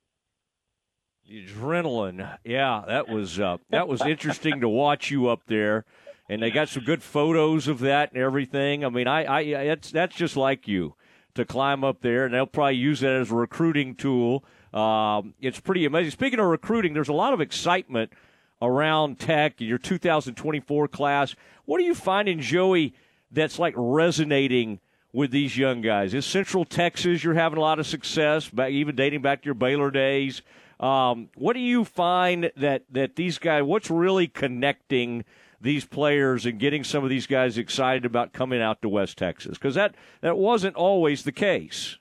The 1.27 1.47
adrenaline, 1.47 2.39
yeah, 2.45 2.83
that 2.87 3.09
was 3.09 3.41
uh, 3.41 3.59
that 3.71 3.89
was 3.89 4.03
interesting 4.03 4.61
to 4.61 4.69
watch 4.69 5.11
you 5.11 5.29
up 5.29 5.41
there, 5.47 5.85
and 6.33 6.43
they 6.43 6.51
got 6.51 6.67
some 6.71 6.83
good 6.83 7.03
photos 7.03 7.69
of 7.69 7.81
that 7.81 8.11
and 8.13 8.23
everything. 8.23 8.87
I 8.87 8.89
mean, 8.89 9.07
I, 9.07 9.25
I, 9.25 9.41
it's 9.41 9.91
that's 9.91 10.17
just 10.17 10.35
like 10.35 10.67
you 10.67 10.95
to 11.35 11.45
climb 11.45 11.85
up 11.85 12.01
there, 12.01 12.25
and 12.25 12.33
they'll 12.33 12.47
probably 12.47 12.77
use 12.77 13.01
that 13.01 13.13
as 13.13 13.31
a 13.31 13.35
recruiting 13.35 13.95
tool. 13.95 14.43
Um, 14.73 15.35
it's 15.43 15.61
pretty 15.61 15.85
amazing. 15.85 16.11
Speaking 16.11 16.41
of 16.41 16.47
recruiting, 16.47 16.95
there's 16.95 17.11
a 17.11 17.13
lot 17.13 17.35
of 17.35 17.43
excitement 17.43 18.15
around 18.63 19.19
Tech, 19.19 19.61
your 19.61 19.77
2024 19.77 20.89
class. 20.89 21.35
What 21.67 21.79
are 21.83 21.85
you 21.85 21.95
finding, 21.95 22.41
Joey, 22.41 22.95
that's 23.31 23.59
like 23.59 23.75
resonating 23.77 24.81
with 25.13 25.33
these 25.33 25.59
young 25.59 25.83
guys? 25.83 26.15
Is 26.15 26.25
Central 26.25 26.65
Texas 26.65 27.23
you're 27.23 27.35
having 27.35 27.59
a 27.59 27.63
lot 27.63 27.79
of 27.79 27.87
success, 27.87 28.49
back, 28.49 28.71
even 28.71 28.97
dating 28.97 29.21
back 29.21 29.43
to 29.43 29.47
your 29.47 29.55
Baylor 29.55 29.91
days? 29.91 30.41
Um, 30.81 31.29
what 31.35 31.53
do 31.53 31.61
you 31.61 31.85
find 31.85 32.51
that, 32.57 32.85
that 32.91 33.17
these 33.17 33.37
guys, 33.39 33.65
what's 33.65 33.91
really 33.91 34.29
connecting 34.29 35.25
these 35.63 35.85
players 35.85 36.45
and 36.45 36.59
getting 36.59 36.85
some 36.85 37.05
of 37.05 37.11
these 37.11 37.27
guys 37.27 37.57
excited 37.57 38.05
about 38.05 38.33
coming 38.33 38.61
out 38.61 38.83
to 38.83 38.89
West 38.89 39.17
Texas? 39.17 39.57
Because 39.59 39.75
that, 39.75 39.95
that 40.21 40.37
wasn't 40.37 40.77
always 40.77 41.23
the 41.23 41.33
case. 41.33 41.99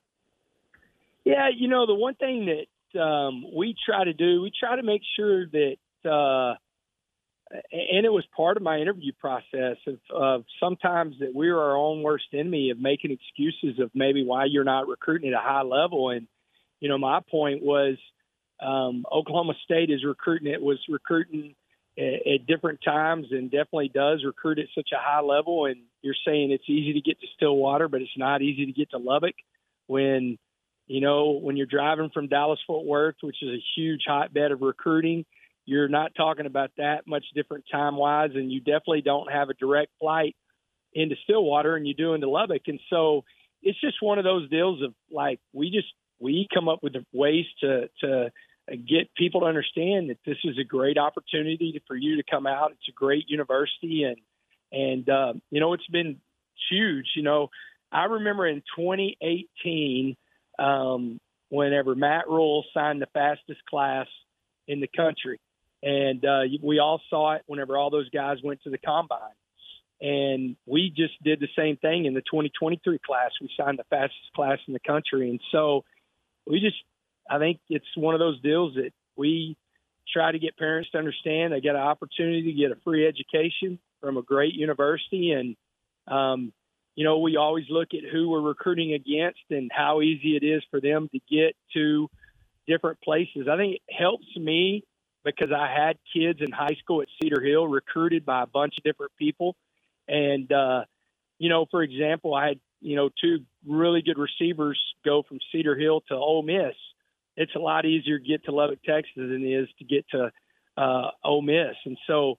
Yeah, 1.23 1.49
you 1.55 1.67
know, 1.67 1.85
the 1.85 1.93
one 1.93 2.15
thing 2.15 2.47
that 2.47 2.99
um, 2.99 3.45
we 3.55 3.75
try 3.85 4.03
to 4.03 4.13
do, 4.13 4.41
we 4.41 4.51
try 4.59 4.75
to 4.75 4.83
make 4.83 5.01
sure 5.15 5.45
that, 5.45 5.77
uh, 6.03 6.55
and 7.71 8.05
it 8.05 8.11
was 8.11 8.25
part 8.35 8.57
of 8.57 8.63
my 8.63 8.77
interview 8.77 9.11
process 9.19 9.77
of, 9.85 9.99
of 10.09 10.45
sometimes 10.59 11.15
that 11.19 11.35
we 11.35 11.49
are 11.49 11.59
our 11.59 11.75
own 11.77 12.01
worst 12.01 12.25
enemy 12.33 12.71
of 12.71 12.79
making 12.79 13.11
excuses 13.11 13.79
of 13.79 13.91
maybe 13.93 14.23
why 14.25 14.45
you're 14.45 14.63
not 14.63 14.87
recruiting 14.87 15.29
at 15.29 15.35
a 15.35 15.41
high 15.43 15.61
level. 15.61 16.09
And, 16.09 16.27
you 16.79 16.89
know, 16.89 16.97
my 16.97 17.19
point 17.29 17.61
was 17.61 17.97
um, 18.61 19.05
Oklahoma 19.11 19.53
State 19.63 19.89
is 19.89 20.03
recruiting, 20.05 20.51
it 20.51 20.61
was 20.61 20.79
recruiting 20.87 21.55
at, 22.01 22.47
different 22.47 22.79
times 22.83 23.27
and 23.31 23.51
definitely 23.51 23.91
does 23.93 24.23
recruit 24.25 24.59
at 24.59 24.67
such 24.75 24.89
a 24.93 24.99
high 24.99 25.21
level. 25.21 25.65
And 25.65 25.77
you're 26.01 26.15
saying 26.25 26.51
it's 26.51 26.69
easy 26.69 26.93
to 26.93 27.01
get 27.01 27.19
to 27.21 27.27
Stillwater, 27.35 27.87
but 27.87 28.01
it's 28.01 28.17
not 28.17 28.41
easy 28.41 28.65
to 28.65 28.73
get 28.73 28.91
to 28.91 28.97
Lubbock 28.97 29.35
when– 29.87 30.37
you 30.87 30.99
know, 30.99 31.39
when 31.41 31.55
you're 31.55 31.67
driving 31.67 32.09
from 32.13 32.27
Dallas 32.27 32.59
Fort 32.67 32.85
Worth, 32.85 33.15
which 33.21 33.37
is 33.41 33.47
a 33.47 33.63
huge 33.77 34.01
hotbed 34.05 34.51
of 34.51 34.61
recruiting, 34.61 35.23
you're 35.65 35.87
not 35.87 36.11
talking 36.15 36.45
about 36.45 36.71
that 36.77 37.07
much 37.07 37.23
different 37.33 37.63
time 37.71 37.95
wise, 37.95 38.31
and 38.33 38.51
you 38.51 38.59
definitely 38.59 39.01
don't 39.01 39.31
have 39.31 39.49
a 39.49 39.53
direct 39.53 39.91
flight 40.01 40.35
into 40.93 41.15
Stillwater, 41.23 41.77
and 41.77 41.87
you 41.87 41.93
do 41.93 42.13
into 42.13 42.29
Lubbock, 42.29 42.63
and 42.67 42.81
so 42.89 43.23
it's 43.61 43.79
just 43.79 44.01
one 44.01 44.17
of 44.17 44.25
those 44.25 44.49
deals 44.49 44.81
of 44.81 44.93
like 45.09 45.39
we 45.53 45.71
just 45.71 45.87
we 46.19 46.45
come 46.53 46.67
up 46.67 46.79
with 46.83 46.95
ways 47.13 47.45
to 47.61 47.87
to 48.01 48.31
get 48.67 49.13
people 49.15 49.41
to 49.41 49.47
understand 49.47 50.09
that 50.09 50.17
this 50.25 50.37
is 50.43 50.57
a 50.57 50.63
great 50.63 50.97
opportunity 50.97 51.81
for 51.87 51.95
you 51.95 52.17
to 52.17 52.23
come 52.29 52.47
out. 52.47 52.71
It's 52.71 52.89
a 52.89 52.93
great 52.93 53.29
university, 53.29 54.03
and 54.03 54.17
and 54.71 55.09
uh, 55.09 55.33
you 55.49 55.59
know 55.59 55.73
it's 55.73 55.87
been 55.87 56.19
huge. 56.69 57.07
You 57.15 57.23
know, 57.23 57.49
I 57.91 58.05
remember 58.05 58.47
in 58.47 58.63
2018 58.77 60.15
um, 60.59 61.19
whenever 61.49 61.95
Matt 61.95 62.27
Rhule 62.27 62.63
signed 62.73 63.01
the 63.01 63.07
fastest 63.07 63.59
class 63.69 64.07
in 64.67 64.79
the 64.79 64.87
country. 64.87 65.39
And 65.83 66.23
uh, 66.23 66.41
we 66.61 66.79
all 66.79 67.01
saw 67.09 67.33
it 67.33 67.43
whenever 67.47 67.77
all 67.77 67.89
those 67.89 68.09
guys 68.09 68.37
went 68.43 68.61
to 68.63 68.69
the 68.69 68.77
combine. 68.77 69.19
And 69.99 70.55
we 70.65 70.91
just 70.95 71.13
did 71.23 71.39
the 71.39 71.47
same 71.55 71.77
thing 71.77 72.05
in 72.05 72.13
the 72.13 72.21
2023 72.21 72.99
class. 73.05 73.31
We 73.39 73.49
signed 73.59 73.79
the 73.79 73.83
fastest 73.89 74.33
class 74.35 74.59
in 74.67 74.73
the 74.73 74.79
country. 74.79 75.29
And 75.29 75.39
so 75.51 75.83
we 76.47 76.59
just, 76.59 76.77
I 77.31 77.39
think 77.39 77.59
it's 77.69 77.85
one 77.95 78.13
of 78.13 78.19
those 78.19 78.41
deals 78.41 78.75
that 78.75 78.91
we 79.15 79.55
try 80.11 80.31
to 80.31 80.39
get 80.39 80.57
parents 80.57 80.89
to 80.91 80.97
understand 80.97 81.53
they 81.53 81.61
get 81.61 81.75
an 81.75 81.81
opportunity 81.81 82.43
to 82.43 82.53
get 82.53 82.71
a 82.71 82.81
free 82.83 83.07
education 83.07 83.79
from 84.01 84.17
a 84.17 84.21
great 84.21 84.53
university. 84.53 85.31
And 85.31 85.55
um, 86.07 86.51
you 86.95 87.05
know, 87.05 87.19
we 87.19 87.37
always 87.37 87.65
look 87.69 87.89
at 87.93 88.09
who 88.11 88.29
we're 88.29 88.41
recruiting 88.41 88.93
against 88.93 89.39
and 89.49 89.71
how 89.73 90.01
easy 90.01 90.35
it 90.35 90.45
is 90.45 90.61
for 90.69 90.81
them 90.81 91.09
to 91.13 91.19
get 91.29 91.55
to 91.73 92.09
different 92.67 93.01
places. 93.01 93.47
I 93.49 93.55
think 93.57 93.75
it 93.75 93.95
helps 93.95 94.27
me 94.35 94.83
because 95.23 95.49
I 95.55 95.67
had 95.67 95.97
kids 96.13 96.39
in 96.41 96.51
high 96.51 96.75
school 96.79 97.01
at 97.01 97.07
Cedar 97.21 97.41
Hill 97.41 97.67
recruited 97.67 98.25
by 98.25 98.43
a 98.43 98.47
bunch 98.47 98.75
of 98.77 98.83
different 98.83 99.13
people. 99.17 99.55
And, 100.07 100.51
uh, 100.51 100.83
you 101.37 101.49
know, 101.49 101.65
for 101.71 101.81
example, 101.81 102.33
I 102.33 102.49
had, 102.49 102.59
you 102.81 102.95
know, 102.95 103.09
two 103.21 103.39
really 103.65 104.01
good 104.01 104.17
receivers 104.17 104.79
go 105.05 105.23
from 105.23 105.39
Cedar 105.51 105.75
Hill 105.75 106.01
to 106.09 106.15
Ole 106.15 106.43
Miss. 106.43 106.75
It's 107.37 107.55
a 107.55 107.59
lot 107.59 107.85
easier 107.85 108.19
to 108.19 108.25
get 108.25 108.43
to 108.45 108.51
Lubbock, 108.51 108.83
Texas 108.83 109.13
than 109.15 109.43
it 109.43 109.49
is 109.49 109.69
to 109.79 109.85
get 109.85 110.05
to 110.09 110.31
uh, 110.77 111.09
Ole 111.23 111.41
Miss. 111.41 111.75
And 111.85 111.97
so, 112.07 112.37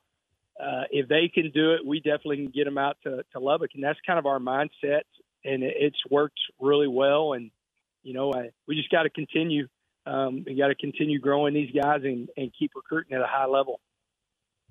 uh, 0.61 0.83
if 0.91 1.09
they 1.09 1.31
can 1.33 1.51
do 1.51 1.73
it, 1.73 1.85
we 1.85 1.99
definitely 1.99 2.37
can 2.37 2.53
get 2.55 2.65
them 2.65 2.79
out 2.79 2.97
to, 3.05 3.25
to 3.33 3.41
Lubbock, 3.41 3.71
and 3.75 3.83
that's 3.83 3.99
kind 4.07 4.19
of 4.19 4.27
our 4.27 4.39
mindset, 4.39 5.03
and 5.45 5.63
it, 5.63 5.75
it's 5.79 5.99
worked 6.11 6.39
really 6.61 6.89
well. 6.89 7.33
And 7.33 7.51
you 8.03 8.13
know, 8.13 8.33
I, 8.33 8.51
we 8.67 8.77
just 8.77 8.91
got 8.91 9.05
to 9.05 9.11
continue. 9.11 9.69
Um, 10.05 10.45
we 10.47 10.57
got 10.57 10.69
to 10.69 10.75
continue 10.75 11.21
growing 11.21 11.55
these 11.55 11.71
guys 11.71 12.01
and, 12.05 12.29
and 12.37 12.53
keep 12.59 12.73
recruiting 12.75 13.15
at 13.15 13.23
a 13.23 13.27
high 13.27 13.47
level. 13.47 13.81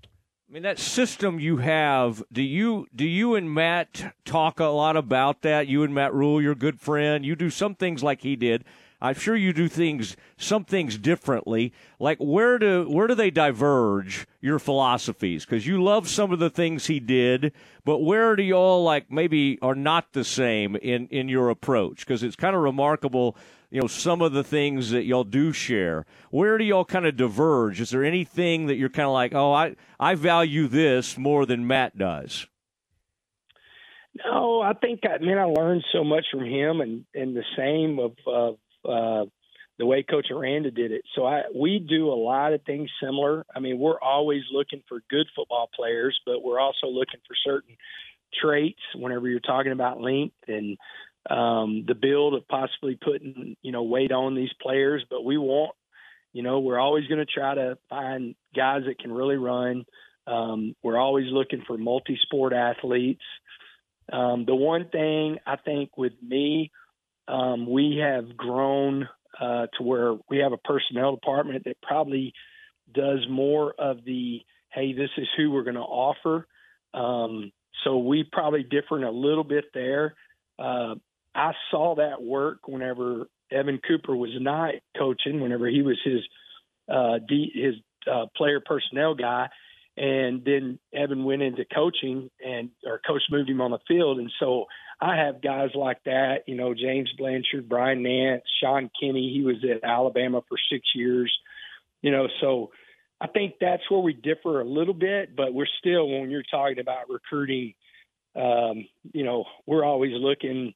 I 0.04 0.54
mean 0.54 0.64
that 0.64 0.80
system 0.80 1.40
you 1.40 1.58
have. 1.58 2.22
Do 2.30 2.42
you 2.42 2.86
do 2.94 3.06
you 3.06 3.36
and 3.36 3.54
Matt 3.54 4.14
talk 4.26 4.60
a 4.60 4.66
lot 4.66 4.98
about 4.98 5.44
that? 5.44 5.68
You 5.68 5.84
and 5.84 5.94
Matt 5.94 6.14
Rhule, 6.14 6.42
your 6.42 6.56
good 6.56 6.82
friend. 6.82 7.26
You 7.26 7.38
do 7.38 7.50
some 7.50 7.74
things 7.74 8.04
like 8.04 8.22
he 8.22 8.36
did. 8.36 8.66
I'm 9.02 9.16
sure 9.16 9.36
you 9.36 9.52
do 9.52 9.68
things, 9.68 10.16
some 10.38 10.64
things 10.64 10.98
differently. 10.98 11.74
Like 12.00 12.20
where 12.20 12.60
do 12.60 12.88
where 12.88 13.08
do 13.08 13.16
they 13.16 13.32
diverge 13.32 14.28
your 14.40 14.60
philosophies? 14.60 15.44
Because 15.44 15.66
you 15.66 15.82
love 15.82 16.08
some 16.08 16.32
of 16.32 16.40
the 16.40 16.52
things 16.52 16.86
he 16.86 17.00
did, 17.00 17.52
but 17.84 18.00
where 18.00 18.36
do 18.36 18.44
y'all 18.44 18.84
like 18.84 19.12
maybe 19.12 19.58
are 19.62 19.76
not 19.76 20.14
the 20.14 20.24
same 20.24 20.76
in 20.76 21.08
in 21.08 21.30
your 21.30 21.50
approach? 21.50 22.00
Because 22.06 22.22
it's 22.22 22.36
kind 22.36 22.56
of 22.56 22.62
remarkable. 22.62 23.36
You 23.72 23.82
know 23.82 23.88
some 23.88 24.22
of 24.22 24.34
the 24.34 24.44
things 24.44 24.92
that 24.92 25.06
y'all 25.06 25.24
do 25.24 25.52
share. 25.52 26.06
Where 26.30 26.58
do 26.58 26.64
y'all 26.64 26.86
kind 26.86 27.08
of 27.08 27.16
diverge? 27.16 27.82
Is 27.82 27.90
there 27.90 28.04
anything 28.04 28.68
that 28.68 28.76
you're 28.76 28.90
kind 28.90 29.08
of 29.08 29.14
like, 29.14 29.34
oh, 29.34 29.52
I 29.54 29.76
I 30.00 30.16
value 30.16 30.68
this 30.68 31.18
more 31.18 31.46
than 31.46 31.66
Matt 31.66 31.98
does? 31.98 32.46
No, 34.26 34.62
I 34.62 34.74
think 34.74 35.02
I 35.10 35.18
mean 35.20 35.38
I 35.38 35.46
learned 35.46 35.86
so 35.94 36.04
much 36.04 36.26
from 36.32 36.46
him, 36.46 36.82
and 36.82 37.06
and 37.16 37.36
the 37.36 37.46
same 37.58 37.98
of 37.98 38.12
of 38.28 38.58
uh, 38.86 39.26
the 39.82 39.86
way 39.86 40.04
Coach 40.04 40.28
Aranda 40.32 40.70
did 40.70 40.92
it. 40.92 41.02
So 41.16 41.26
I 41.26 41.44
we 41.56 41.80
do 41.80 42.10
a 42.10 42.14
lot 42.14 42.54
of 42.54 42.62
things 42.64 42.90
similar. 43.02 43.46
I 43.56 43.60
mean, 43.60 43.80
we're 43.80 44.00
always 44.00 44.44
looking 44.52 44.84
for 44.88 45.02
good 45.10 45.28
football 45.36 45.70
players, 45.76 46.20
but 46.26 46.44
we're 46.44 46.60
also 46.60 46.88
looking 46.88 47.20
for 47.28 47.36
certain 47.44 47.78
traits 48.42 48.80
whenever 48.96 49.28
you're 49.28 49.40
talking 49.40 49.72
about 49.72 50.00
length 50.00 50.36
and 50.48 50.78
um, 51.30 51.86
the 51.88 51.96
build 51.96 52.34
of 52.34 52.48
possibly 52.48 52.96
putting 52.96 53.56
you 53.62 53.72
know 53.72 53.84
weight 53.84 54.12
on 54.12 54.36
these 54.36 54.54
players. 54.62 55.04
But 55.10 55.26
we 55.26 55.38
want 55.38 55.72
you 56.34 56.44
know 56.44 56.60
we're 56.60 56.80
always 56.80 57.08
going 57.08 57.26
to 57.26 57.26
try 57.26 57.56
to 57.56 57.78
find 57.90 58.36
guys 58.56 58.84
that 58.86 59.00
can 59.00 59.12
really 59.12 59.38
run. 59.38 59.86
Um, 60.28 60.76
we're 60.84 61.00
always 61.00 61.26
looking 61.32 61.64
for 61.66 61.78
multi-sport 61.78 62.54
athletes. 62.54 63.24
Um, 64.14 64.46
the 64.46 64.56
one 64.56 64.90
thing 64.90 65.38
I 65.46 65.56
think 65.56 65.98
with 65.98 66.14
me 66.22 66.72
um, 67.28 67.70
we 67.70 68.02
have 68.02 68.36
grown 68.36 69.08
uh, 69.40 69.68
to 69.78 69.84
where 69.84 70.16
we 70.30 70.40
have 70.40 70.54
a 70.54 70.58
personnel 70.58 71.16
department 71.16 71.64
that 71.66 71.82
probably 71.82 72.34
does 72.94 73.26
more 73.30 73.74
of 73.78 74.04
the 74.06 74.42
hey, 74.74 74.94
this 74.94 75.10
is 75.18 75.28
who 75.36 75.52
we're 75.52 75.64
going 75.64 75.76
to 75.76 75.82
offer. 75.82 76.48
Um, 76.94 77.52
so 77.84 77.98
we 77.98 78.24
probably 78.32 78.64
differ 78.64 79.04
a 79.04 79.12
little 79.12 79.44
bit 79.44 79.66
there. 79.74 80.16
Uh, 80.58 80.96
I 81.36 81.52
saw 81.70 81.96
that 81.96 82.22
work 82.22 82.68
whenever 82.68 83.28
Evan 83.52 83.80
Cooper 83.86 84.16
was 84.16 84.32
not 84.40 84.76
coaching, 84.98 85.42
whenever 85.42 85.68
he 85.68 85.82
was 85.82 86.00
his 86.04 86.22
uh, 86.90 87.20
D, 87.28 87.52
his 87.54 87.76
uh, 88.12 88.28
player 88.36 88.62
personnel 88.66 89.16
guy, 89.16 89.50
and 89.98 90.44
then 90.46 90.80
Evan 90.94 91.24
went 91.24 91.42
into 91.42 91.66
coaching, 91.66 92.30
and 92.46 92.70
our 92.88 93.00
coach 93.00 93.22
moved 93.30 93.50
him 93.50 93.62
on 93.62 93.72
the 93.72 93.80
field, 93.88 94.20
and 94.20 94.32
so 94.40 94.66
I 95.02 95.16
have 95.18 95.42
guys 95.42 95.72
like 95.74 95.98
that, 96.06 96.44
you 96.48 96.56
know, 96.56 96.76
James 96.76 97.12
Blanchard, 97.18 97.68
Brian 97.68 98.04
Nance, 98.04 98.44
Sean 98.62 98.90
Kinney. 99.00 99.34
He 99.34 99.42
was 99.42 99.56
at 99.64 99.84
Alabama 99.84 100.42
for 100.48 100.58
six 100.72 100.88
years, 100.94 101.36
you 102.02 102.12
know, 102.12 102.28
so 102.40 102.72
I 103.20 103.28
think 103.28 103.56
that's 103.60 103.84
where 103.90 104.00
we 104.00 104.14
differ 104.14 104.62
a 104.62 104.66
little 104.66 104.94
bit, 104.94 105.36
but 105.36 105.54
we're 105.54 105.68
still, 105.80 106.08
when 106.08 106.30
you're 106.30 106.44
talking 106.44 106.80
about 106.80 107.10
recruiting, 107.10 107.74
um, 108.36 108.88
you 109.14 109.24
know, 109.24 109.46
we're 109.66 109.84
always 109.84 110.14
looking 110.14 110.74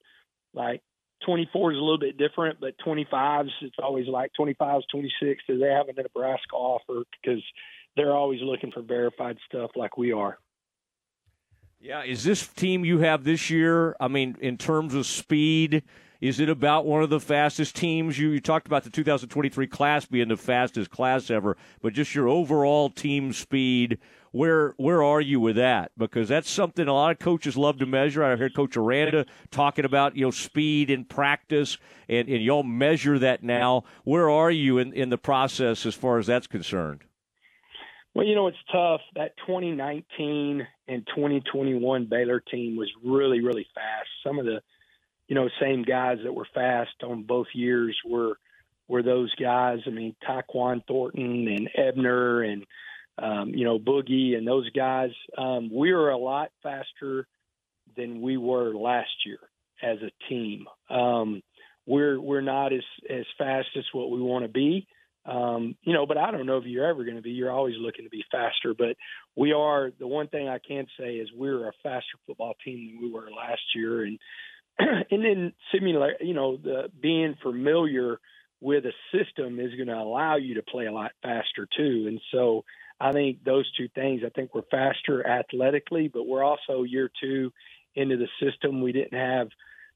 like 0.53 0.81
24 1.25 1.71
is 1.71 1.77
a 1.77 1.81
little 1.81 1.99
bit 1.99 2.17
different, 2.17 2.59
but 2.59 2.75
25s, 2.85 3.49
it's 3.61 3.77
always 3.81 4.07
like 4.07 4.31
25s, 4.39 4.83
26. 4.91 5.43
Do 5.47 5.59
they 5.59 5.69
have 5.69 5.87
a 5.87 5.93
Nebraska 5.93 6.55
offer? 6.55 7.03
Because 7.21 7.43
they're 7.95 8.15
always 8.15 8.41
looking 8.41 8.71
for 8.71 8.81
verified 8.81 9.37
stuff 9.47 9.71
like 9.75 9.97
we 9.97 10.11
are. 10.11 10.37
Yeah, 11.85 12.01
is 12.01 12.23
this 12.23 12.47
team 12.47 12.83
you 12.83 12.97
have 12.97 13.23
this 13.23 13.51
year? 13.51 13.95
I 13.99 14.07
mean, 14.07 14.35
in 14.41 14.57
terms 14.57 14.95
of 14.95 15.05
speed, 15.05 15.83
is 16.19 16.39
it 16.39 16.49
about 16.49 16.87
one 16.87 17.03
of 17.03 17.11
the 17.11 17.19
fastest 17.19 17.75
teams? 17.75 18.17
You, 18.17 18.31
you 18.31 18.41
talked 18.41 18.65
about 18.65 18.85
the 18.85 18.89
2023 18.89 19.67
class 19.67 20.03
being 20.07 20.29
the 20.29 20.35
fastest 20.35 20.89
class 20.89 21.29
ever, 21.29 21.55
but 21.83 21.93
just 21.93 22.15
your 22.15 22.27
overall 22.27 22.89
team 22.89 23.33
speed. 23.33 23.99
Where 24.31 24.73
where 24.77 25.03
are 25.03 25.21
you 25.21 25.39
with 25.39 25.57
that? 25.57 25.91
Because 25.95 26.27
that's 26.27 26.49
something 26.49 26.87
a 26.87 26.91
lot 26.91 27.11
of 27.11 27.19
coaches 27.19 27.55
love 27.55 27.77
to 27.77 27.85
measure. 27.85 28.23
I 28.23 28.35
heard 28.35 28.55
Coach 28.55 28.75
Aranda 28.75 29.27
talking 29.51 29.85
about 29.85 30.15
you 30.15 30.25
know 30.25 30.31
speed 30.31 30.89
in 30.89 31.05
practice, 31.05 31.77
and, 32.09 32.27
and 32.27 32.41
y'all 32.41 32.63
measure 32.63 33.19
that 33.19 33.43
now. 33.43 33.83
Where 34.03 34.31
are 34.31 34.49
you 34.49 34.79
in, 34.79 34.91
in 34.91 35.11
the 35.11 35.19
process 35.19 35.85
as 35.85 35.93
far 35.93 36.17
as 36.17 36.25
that's 36.25 36.47
concerned? 36.47 37.03
Well, 38.15 38.25
you 38.25 38.33
know, 38.33 38.47
it's 38.47 38.57
tough. 38.71 39.01
That 39.13 39.37
2019 39.45 40.65
and 40.87 41.05
2021 41.07 42.05
Baylor 42.05 42.39
team 42.39 42.75
was 42.75 42.91
really, 43.03 43.41
really 43.41 43.67
fast. 43.73 44.09
Some 44.23 44.39
of 44.39 44.45
the, 44.45 44.61
you 45.27 45.35
know, 45.35 45.49
same 45.59 45.83
guys 45.83 46.19
that 46.23 46.33
were 46.33 46.47
fast 46.53 47.03
on 47.03 47.23
both 47.23 47.47
years 47.53 47.97
were 48.05 48.37
were 48.87 49.03
those 49.03 49.33
guys. 49.35 49.79
I 49.87 49.89
mean, 49.89 50.15
Tyquan 50.27 50.85
Thornton 50.87 51.47
and 51.47 51.69
Ebner 51.75 52.43
and 52.43 52.65
um, 53.17 53.49
you 53.49 53.63
know 53.63 53.79
Boogie 53.79 54.37
and 54.37 54.47
those 54.47 54.69
guys. 54.71 55.11
Um, 55.37 55.69
we 55.73 55.93
were 55.93 56.11
a 56.11 56.17
lot 56.17 56.51
faster 56.61 57.27
than 57.95 58.21
we 58.21 58.37
were 58.37 58.73
last 58.75 59.25
year 59.25 59.39
as 59.81 59.97
a 60.01 60.11
team. 60.29 60.67
Um, 60.89 61.41
we're 61.85 62.19
we're 62.19 62.41
not 62.41 62.73
as 62.73 62.83
as 63.09 63.25
fast 63.37 63.69
as 63.77 63.85
what 63.91 64.11
we 64.11 64.21
want 64.21 64.43
to 64.45 64.49
be. 64.49 64.87
Um, 65.25 65.75
you 65.81 65.93
know, 65.93 66.05
but 66.05 66.17
I 66.17 66.31
don't 66.31 66.45
know 66.45 66.57
if 66.57 66.65
you're 66.65 66.85
ever 66.85 67.03
going 67.03 67.15
to 67.15 67.21
be. 67.21 67.31
You're 67.31 67.51
always 67.51 67.75
looking 67.79 68.05
to 68.05 68.09
be 68.09 68.23
faster, 68.31 68.73
but 68.77 68.95
we 69.35 69.53
are. 69.53 69.91
The 69.97 70.07
one 70.07 70.27
thing 70.27 70.47
I 70.47 70.59
can 70.59 70.85
say 70.99 71.15
is 71.15 71.29
we're 71.35 71.67
a 71.67 71.73
faster 71.81 72.17
football 72.27 72.53
team 72.63 72.87
than 72.87 73.01
we 73.01 73.11
were 73.11 73.29
last 73.31 73.61
year, 73.73 74.03
and 74.03 74.19
and 74.79 75.25
then 75.25 75.53
similar, 75.73 76.13
you 76.21 76.33
know, 76.33 76.57
the 76.57 76.89
being 77.01 77.35
familiar 77.41 78.19
with 78.61 78.85
a 78.85 78.93
system 79.11 79.59
is 79.59 79.73
going 79.75 79.87
to 79.87 79.97
allow 79.97 80.37
you 80.37 80.55
to 80.55 80.63
play 80.63 80.85
a 80.85 80.91
lot 80.91 81.11
faster 81.21 81.67
too. 81.75 82.05
And 82.07 82.21
so 82.31 82.63
I 82.99 83.11
think 83.11 83.43
those 83.43 83.69
two 83.75 83.87
things. 83.93 84.21
I 84.25 84.29
think 84.29 84.53
we're 84.53 84.61
faster 84.71 85.25
athletically, 85.25 86.07
but 86.07 86.27
we're 86.27 86.43
also 86.43 86.83
year 86.83 87.09
two 87.21 87.51
into 87.95 88.17
the 88.17 88.27
system. 88.41 88.81
We 88.81 88.91
didn't 88.91 89.17
have 89.17 89.49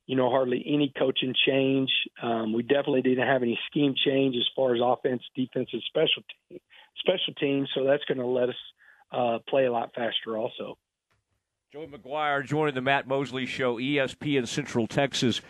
you 0.10 0.16
know, 0.16 0.32
hardly 0.32 0.64
any 0.66 0.92
coaching 0.98 1.36
change. 1.46 1.92
Um, 2.20 2.52
we 2.52 2.64
definitely 2.64 3.04
didn't 3.04 3.28
have 3.28 3.44
any 3.44 3.60
scheme 3.70 3.94
change 4.04 4.36
as 4.36 4.48
far 4.56 4.74
as 4.74 4.82
offense, 4.84 5.22
defense, 5.36 5.70
and 5.72 5.84
special 5.88 6.24
team, 6.50 6.60
special 6.98 7.36
teams. 7.40 7.70
So 7.76 7.84
that's 7.84 8.04
going 8.06 8.18
to 8.18 8.26
let 8.26 8.50
us 8.50 8.56
uh, 9.12 9.38
play 9.48 9.66
a 9.66 9.72
lot 9.72 9.92
faster, 9.94 10.36
also. 10.36 10.80
Joey 11.72 11.86
McGuire 11.86 12.44
joining 12.44 12.74
the 12.74 12.82
Matt 12.82 13.08
Mosley 13.08 13.46
Show, 13.46 13.78
ESPN 13.78 14.48
Central 14.48 14.88
Texas. 14.88 15.42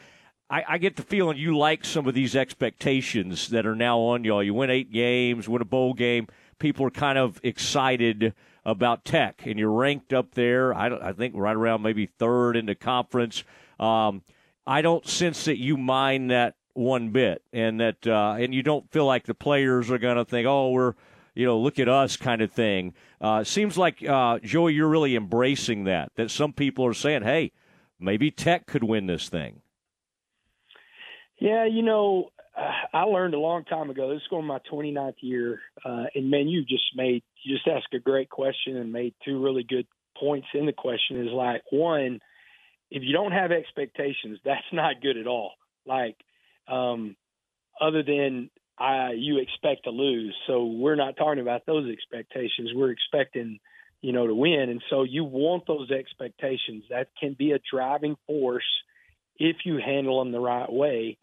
I, 0.50 0.66
I, 0.68 0.78
get 0.78 0.98
the 0.98 1.04
feeling 1.04 1.38
you 1.38 1.58
like 1.58 1.86
some 1.86 2.06
of 2.06 2.14
these 2.14 2.36
expectations 2.36 3.48
that 3.52 3.66
are 3.66 3.76
now 3.76 4.00
on 4.00 4.26
y'all. 4.26 4.44
You 4.44 4.54
win 4.54 4.70
eight 4.70 4.92
games, 4.92 5.48
win 5.48 5.62
a 5.62 5.66
bowl 5.66 5.94
game. 5.94 6.28
People 6.60 6.86
are 6.86 6.92
kind 6.92 7.18
of 7.18 7.40
excited 7.44 8.34
about 8.66 9.06
Tech, 9.06 9.44
and 9.46 9.58
you're 9.58 9.72
ranked 9.72 10.12
up 10.12 10.36
there. 10.36 10.74
I, 10.74 11.12
I 11.12 11.14
think 11.14 11.34
right 11.38 11.56
around 11.56 11.82
maybe 11.82 12.08
third 12.08 12.58
in 12.58 12.66
the 12.66 12.76
conference. 12.76 13.46
Um, 13.80 14.22
I 14.70 14.84
don't 14.84 15.08
sense 15.08 15.46
that 15.46 15.58
you 15.58 15.78
mind 15.78 16.30
that 16.30 16.54
one 16.74 17.10
bit, 17.10 17.42
and 17.52 17.80
that 17.80 18.06
uh, 18.06 18.36
and 18.38 18.54
you 18.54 18.62
don't 18.62 18.90
feel 18.92 19.08
like 19.08 19.26
the 19.26 19.34
players 19.34 19.90
are 19.90 19.98
going 19.98 20.18
to 20.18 20.26
think, 20.26 20.46
oh, 20.46 20.70
we're 20.70 20.94
you 21.34 21.48
know, 21.48 21.58
look 21.58 21.80
at 21.80 21.90
us 21.90 22.18
kind 22.18 22.40
of 22.40 22.52
thing. 22.52 22.94
Uh, 23.20 23.44
seems 23.44 23.80
like 23.80 24.08
uh, 24.08 24.38
Joey, 24.40 24.74
you're 24.76 24.88
really 24.88 25.16
embracing 25.16 25.86
that. 25.86 26.12
That 26.18 26.30
some 26.30 26.54
people 26.54 26.86
are 26.86 26.94
saying, 26.94 27.24
hey, 27.24 27.52
maybe 28.00 28.30
Tech 28.30 28.68
could 28.68 28.84
win 28.84 29.08
this 29.08 29.28
thing. 29.28 29.62
Yeah, 31.40 31.66
you 31.66 31.82
know, 31.82 32.30
I 32.94 33.04
learned 33.04 33.34
a 33.34 33.40
long 33.40 33.66
time 33.66 33.90
ago. 33.90 34.10
This 34.10 34.22
is 34.22 34.28
going 34.30 34.46
my 34.46 34.60
29th 34.72 35.16
year, 35.22 35.62
uh, 35.84 36.06
and 36.14 36.30
man, 36.30 36.48
you 36.48 36.62
just 36.62 36.96
made 36.96 37.24
you 37.42 37.56
just 37.56 37.68
asked 37.68 37.96
a 37.96 38.00
great 38.00 38.30
question 38.30 38.78
and 38.78 38.92
made 38.92 39.16
two 39.26 39.42
really 39.42 39.64
good 39.64 39.88
points 40.16 40.48
in 40.54 40.68
the 40.68 40.74
question. 40.74 41.26
Is 41.26 41.34
like 41.34 41.64
one 41.72 42.20
if 42.92 43.04
you 43.04 43.14
don't 43.14 43.32
have 43.32 43.52
expectations, 43.52 44.40
that's 44.46 44.62
not 44.72 45.02
good 45.02 45.18
at 45.18 45.28
all. 45.28 45.54
Like, 45.86 46.18
um, 46.68 47.16
other 47.80 48.04
than 48.04 48.50
I, 48.78 49.12
you 49.12 49.40
expect 49.40 49.84
to 49.84 49.90
lose. 49.90 50.36
So 50.48 50.66
we're 50.66 50.96
not 50.96 51.18
talking 51.18 51.42
about 51.42 51.66
those 51.66 51.90
expectations. 51.92 52.72
We're 52.74 52.92
expecting, 52.92 53.60
you 54.02 54.14
know, 54.14 54.28
to 54.28 54.34
win. 54.34 54.70
And 54.70 54.82
so 54.90 55.04
you 55.04 55.24
want 55.24 55.68
those 55.68 55.92
expectations. 55.92 56.86
That 56.90 57.10
can 57.20 57.36
be 57.38 57.52
a 57.52 57.60
driving 57.72 58.16
force 58.26 58.64
if 59.38 59.58
you 59.66 59.78
handle 59.78 60.20
them 60.20 60.32
the 60.32 60.40
right 60.40 60.72
way. 60.72 61.18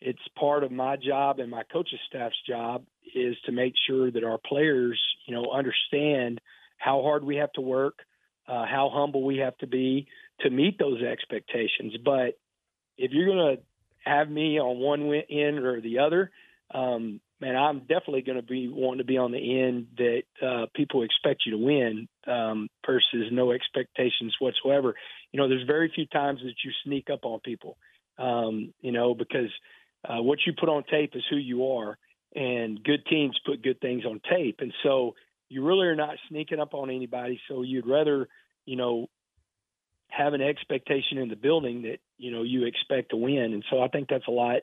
It's 0.00 0.18
part 0.38 0.62
of 0.62 0.70
my 0.70 0.96
job 0.96 1.38
and 1.38 1.50
my 1.50 1.62
coaching 1.70 1.98
staff's 2.08 2.36
job 2.46 2.84
is 3.14 3.36
to 3.46 3.52
make 3.52 3.74
sure 3.86 4.10
that 4.10 4.24
our 4.24 4.38
players, 4.38 5.00
you 5.26 5.34
know, 5.34 5.50
understand 5.50 6.40
how 6.78 7.02
hard 7.02 7.24
we 7.24 7.36
have 7.36 7.52
to 7.54 7.62
work, 7.62 8.00
uh, 8.46 8.66
how 8.66 8.90
humble 8.92 9.24
we 9.24 9.38
have 9.38 9.56
to 9.58 9.66
be, 9.66 10.06
to 10.40 10.50
meet 10.50 10.78
those 10.78 11.02
expectations. 11.02 11.94
But 12.04 12.38
if 12.96 13.12
you're 13.12 13.26
going 13.26 13.56
to 13.56 13.62
have 14.04 14.30
me 14.30 14.58
on 14.58 14.78
one 14.78 15.12
end 15.30 15.58
or 15.58 15.80
the 15.80 15.98
other, 16.00 16.30
um, 16.72 17.20
man, 17.40 17.56
I'm 17.56 17.80
definitely 17.80 18.22
going 18.22 18.40
to 18.40 18.46
be 18.46 18.68
wanting 18.68 18.98
to 18.98 19.04
be 19.04 19.18
on 19.18 19.32
the 19.32 19.60
end 19.60 19.88
that 19.98 20.22
uh, 20.46 20.66
people 20.74 21.02
expect 21.02 21.42
you 21.44 21.52
to 21.52 21.58
win 21.58 22.08
um, 22.26 22.68
versus 22.86 23.28
no 23.30 23.52
expectations 23.52 24.34
whatsoever. 24.38 24.94
You 25.32 25.40
know, 25.40 25.48
there's 25.48 25.66
very 25.66 25.90
few 25.94 26.06
times 26.06 26.40
that 26.40 26.54
you 26.64 26.70
sneak 26.84 27.10
up 27.10 27.24
on 27.24 27.40
people, 27.40 27.76
um, 28.18 28.72
you 28.80 28.92
know, 28.92 29.14
because 29.14 29.50
uh, 30.08 30.22
what 30.22 30.38
you 30.46 30.52
put 30.58 30.68
on 30.68 30.84
tape 30.90 31.14
is 31.14 31.24
who 31.28 31.36
you 31.36 31.66
are, 31.72 31.98
and 32.34 32.82
good 32.82 33.04
teams 33.06 33.38
put 33.44 33.62
good 33.62 33.80
things 33.80 34.04
on 34.04 34.20
tape. 34.30 34.56
And 34.60 34.72
so 34.82 35.14
you 35.48 35.64
really 35.64 35.86
are 35.86 35.96
not 35.96 36.16
sneaking 36.28 36.60
up 36.60 36.74
on 36.74 36.90
anybody. 36.90 37.40
So 37.48 37.62
you'd 37.62 37.86
rather, 37.86 38.28
you 38.64 38.76
know, 38.76 39.08
have 40.16 40.34
an 40.34 40.40
expectation 40.40 41.18
in 41.18 41.28
the 41.28 41.36
building 41.36 41.82
that 41.82 41.98
you 42.18 42.30
know 42.30 42.42
you 42.42 42.64
expect 42.64 43.10
to 43.10 43.16
win, 43.16 43.52
and 43.52 43.64
so 43.70 43.82
I 43.82 43.88
think 43.88 44.08
that's 44.08 44.26
a 44.28 44.32
lot, 44.32 44.60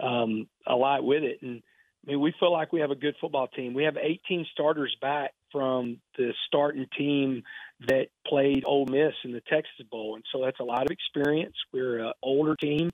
um, 0.00 0.48
a 0.66 0.74
lot 0.74 1.04
with 1.04 1.22
it. 1.22 1.38
And 1.42 1.62
I 2.04 2.10
mean, 2.10 2.20
we 2.20 2.34
feel 2.40 2.52
like 2.52 2.72
we 2.72 2.80
have 2.80 2.90
a 2.90 2.96
good 2.96 3.14
football 3.20 3.46
team. 3.48 3.74
We 3.74 3.84
have 3.84 3.96
18 3.96 4.46
starters 4.52 4.96
back 5.00 5.32
from 5.52 5.98
the 6.16 6.32
starting 6.46 6.86
team 6.96 7.42
that 7.86 8.06
played 8.26 8.64
Ole 8.66 8.86
Miss 8.86 9.14
in 9.24 9.32
the 9.32 9.42
Texas 9.48 9.86
Bowl, 9.90 10.16
and 10.16 10.24
so 10.32 10.42
that's 10.44 10.60
a 10.60 10.64
lot 10.64 10.84
of 10.84 10.90
experience. 10.90 11.54
We're 11.72 12.00
an 12.00 12.12
older 12.22 12.56
team. 12.56 12.90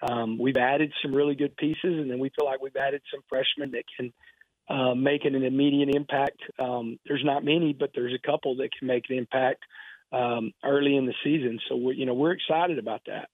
Um, 0.00 0.38
we've 0.38 0.56
added 0.56 0.92
some 1.02 1.14
really 1.14 1.34
good 1.34 1.56
pieces, 1.56 1.78
and 1.82 2.10
then 2.10 2.18
we 2.18 2.30
feel 2.38 2.46
like 2.46 2.62
we've 2.62 2.76
added 2.76 3.02
some 3.12 3.22
freshmen 3.28 3.72
that 3.72 3.84
can 3.96 4.12
uh, 4.68 4.94
make 4.94 5.24
an 5.24 5.34
immediate 5.34 5.88
impact. 5.94 6.40
Um, 6.58 6.98
there's 7.06 7.24
not 7.24 7.44
many, 7.44 7.72
but 7.72 7.90
there's 7.94 8.14
a 8.14 8.26
couple 8.26 8.56
that 8.56 8.70
can 8.78 8.86
make 8.86 9.04
an 9.08 9.16
impact 9.16 9.64
um, 10.12 10.52
early 10.64 10.96
in 10.96 11.06
the 11.06 11.14
season. 11.24 11.58
So 11.68 11.76
we, 11.76 11.96
you 11.96 12.06
know 12.06 12.14
we're 12.14 12.32
excited 12.32 12.78
about 12.78 13.02
that. 13.06 13.28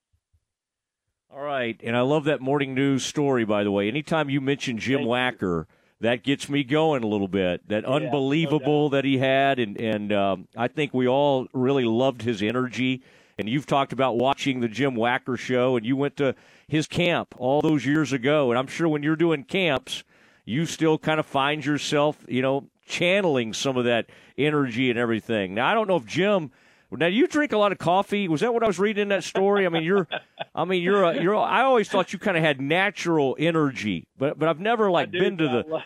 All 1.33 1.41
right, 1.41 1.79
and 1.83 1.97
I 1.97 2.01
love 2.01 2.25
that 2.25 2.41
morning 2.41 2.73
news 2.73 3.03
story. 3.03 3.45
By 3.45 3.63
the 3.63 3.71
way, 3.71 3.87
anytime 3.87 4.29
you 4.29 4.41
mention 4.41 4.77
Jim 4.77 4.99
Thank 4.99 5.09
Wacker, 5.09 5.59
you. 5.61 5.67
that 6.01 6.23
gets 6.23 6.47
me 6.49 6.63
going 6.63 7.03
a 7.03 7.07
little 7.07 7.27
bit. 7.27 7.67
That 7.67 7.83
yeah, 7.83 7.89
unbelievable 7.89 8.83
no 8.83 8.89
that 8.89 9.05
he 9.05 9.17
had, 9.17 9.59
and 9.59 9.77
and 9.79 10.13
um, 10.13 10.47
I 10.55 10.67
think 10.67 10.93
we 10.93 11.07
all 11.07 11.47
really 11.53 11.85
loved 11.85 12.21
his 12.21 12.41
energy. 12.41 13.03
And 13.37 13.49
you've 13.49 13.65
talked 13.65 13.91
about 13.91 14.17
watching 14.17 14.61
the 14.61 14.69
Jim 14.69 14.95
Wacker 14.95 15.37
show, 15.37 15.75
and 15.75 15.85
you 15.85 15.97
went 15.97 16.15
to 16.17 16.35
his 16.69 16.87
camp 16.87 17.35
all 17.37 17.61
those 17.61 17.85
years 17.85 18.13
ago. 18.13 18.49
And 18.49 18.57
I'm 18.57 18.67
sure 18.67 18.87
when 18.87 19.03
you're 19.03 19.17
doing 19.17 19.43
camps, 19.43 20.05
you 20.45 20.65
still 20.65 20.97
kind 20.97 21.19
of 21.19 21.25
find 21.25 21.65
yourself, 21.65 22.17
you 22.29 22.41
know, 22.41 22.69
channeling 22.85 23.51
some 23.53 23.75
of 23.75 23.85
that 23.85 24.05
energy 24.37 24.89
and 24.89 24.97
everything. 24.97 25.53
Now 25.55 25.67
I 25.67 25.73
don't 25.73 25.87
know 25.87 25.97
if 25.97 26.05
Jim 26.05 26.51
now, 26.91 27.07
you 27.07 27.27
drink 27.27 27.51
a 27.51 27.57
lot 27.57 27.71
of 27.71 27.77
coffee. 27.77 28.27
Was 28.27 28.41
that 28.41 28.53
what 28.53 28.63
I 28.63 28.67
was 28.67 28.79
reading 28.79 29.03
in 29.03 29.07
that 29.09 29.23
story? 29.23 29.65
I 29.65 29.69
mean, 29.69 29.83
you're, 29.83 30.07
I 30.53 30.65
mean, 30.65 30.81
you're, 30.81 31.03
a, 31.03 31.21
you're. 31.21 31.35
I 31.35 31.63
always 31.63 31.89
thought 31.89 32.13
you 32.13 32.19
kind 32.19 32.37
of 32.37 32.43
had 32.43 32.61
natural 32.61 33.35
energy, 33.39 34.07
but 34.17 34.37
but 34.39 34.47
I've 34.47 34.59
never 34.59 34.89
like 34.91 35.11
do, 35.11 35.19
been 35.19 35.37
to 35.37 35.47
the. 35.47 35.65
Love, 35.67 35.81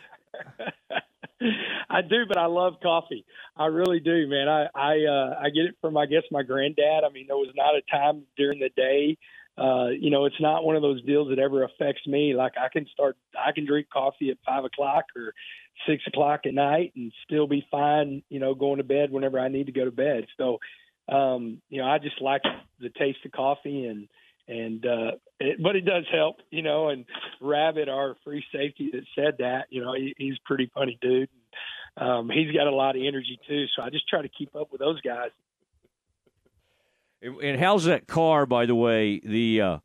I 1.89 2.01
do, 2.01 2.26
but 2.27 2.38
I 2.38 2.45
love 2.45 2.76
coffee. 2.84 3.26
I 3.55 3.67
really 3.67 3.99
do, 3.99 4.27
man. 4.27 4.47
I 4.47 4.67
I 4.76 5.05
uh, 5.05 5.39
I 5.41 5.49
get 5.49 5.65
it 5.65 5.76
from 5.81 5.97
I 5.97 6.05
guess 6.05 6.23
my 6.31 6.43
granddad. 6.43 7.03
I 7.03 7.09
mean, 7.11 7.26
there 7.27 7.38
was 7.38 7.53
not 7.55 7.76
a 7.76 7.81
time 7.89 8.23
during 8.38 8.59
the 8.59 8.69
day. 8.76 9.17
Uh, 9.57 9.89
you 9.89 10.09
know, 10.09 10.26
it's 10.26 10.39
not 10.39 10.63
one 10.63 10.77
of 10.77 10.81
those 10.81 11.03
deals 11.03 11.30
that 11.30 11.39
ever 11.39 11.63
affects 11.63 12.07
me. 12.07 12.34
Like 12.34 12.53
I 12.57 12.69
can 12.69 12.88
start, 12.93 13.17
I 13.38 13.51
can 13.51 13.65
drink 13.65 13.88
coffee 13.91 14.30
at 14.30 14.38
five 14.45 14.63
o'clock 14.63 15.05
or 15.17 15.34
six 15.85 16.03
o'clock 16.07 16.41
at 16.45 16.53
night 16.53 16.93
and 16.95 17.11
still 17.26 17.45
be 17.45 17.65
fine. 17.69 18.23
You 18.30 18.39
know, 18.39 18.53
going 18.53 18.77
to 18.77 18.85
bed 18.85 19.11
whenever 19.11 19.38
I 19.38 19.49
need 19.49 19.65
to 19.65 19.73
go 19.73 19.84
to 19.84 19.91
bed. 19.91 20.27
So 20.38 20.59
um, 21.11 21.61
you 21.69 21.81
know, 21.81 21.88
I 21.88 21.98
just 21.98 22.22
like 22.22 22.41
the 22.80 22.90
taste 22.90 23.19
of 23.26 23.31
coffee 23.31 23.86
and 23.86 24.07
and 24.48 24.84
uh, 24.86 25.11
it, 25.40 25.61
but 25.61 25.76
it 25.76 25.86
does 25.86 26.06
help, 26.11 26.38
you 26.49 26.61
know. 26.61 26.90
And 26.90 27.06
Rabbit, 27.40 27.88
our 27.88 28.15
free 28.23 28.44
safety 28.52 28.90
that 28.94 29.03
said 29.15 29.36
that, 29.40 29.68
you 29.69 29.81
know, 29.81 29.94
he, 29.94 30.15
he's 30.18 30.38
pretty 30.45 30.72
funny 30.73 30.98
dude. 31.02 31.30
Um, 31.98 32.30
he's 32.30 32.52
got 32.56 32.68
a 32.68 32.73
lot 32.73 32.95
of 32.95 33.02
energy 33.02 33.40
too, 33.48 33.65
so 33.76 33.84
I 33.84 33.90
just 33.90 34.07
try 34.07 34.22
to 34.22 34.30
keep 34.30 34.56
up 34.56 34.72
with 34.72 34.80
those 34.80 34.99
guys. 35.02 35.30
And 37.22 37.60
how's 37.60 37.84
that 37.84 38.07
car, 38.07 38.45
by 38.45 38.65
the 38.65 38.76
way? 38.76 39.19
The 39.19 39.61
uh, 39.61 39.77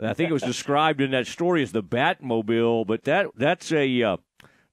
I 0.00 0.14
think 0.14 0.30
it 0.30 0.32
was 0.32 0.42
described 0.42 1.00
in 1.00 1.10
that 1.10 1.26
story 1.26 1.62
as 1.62 1.72
the 1.72 1.82
Batmobile, 1.82 2.86
but 2.86 3.04
that 3.04 3.26
that's 3.36 3.72
a 3.72 4.02
uh, 4.02 4.16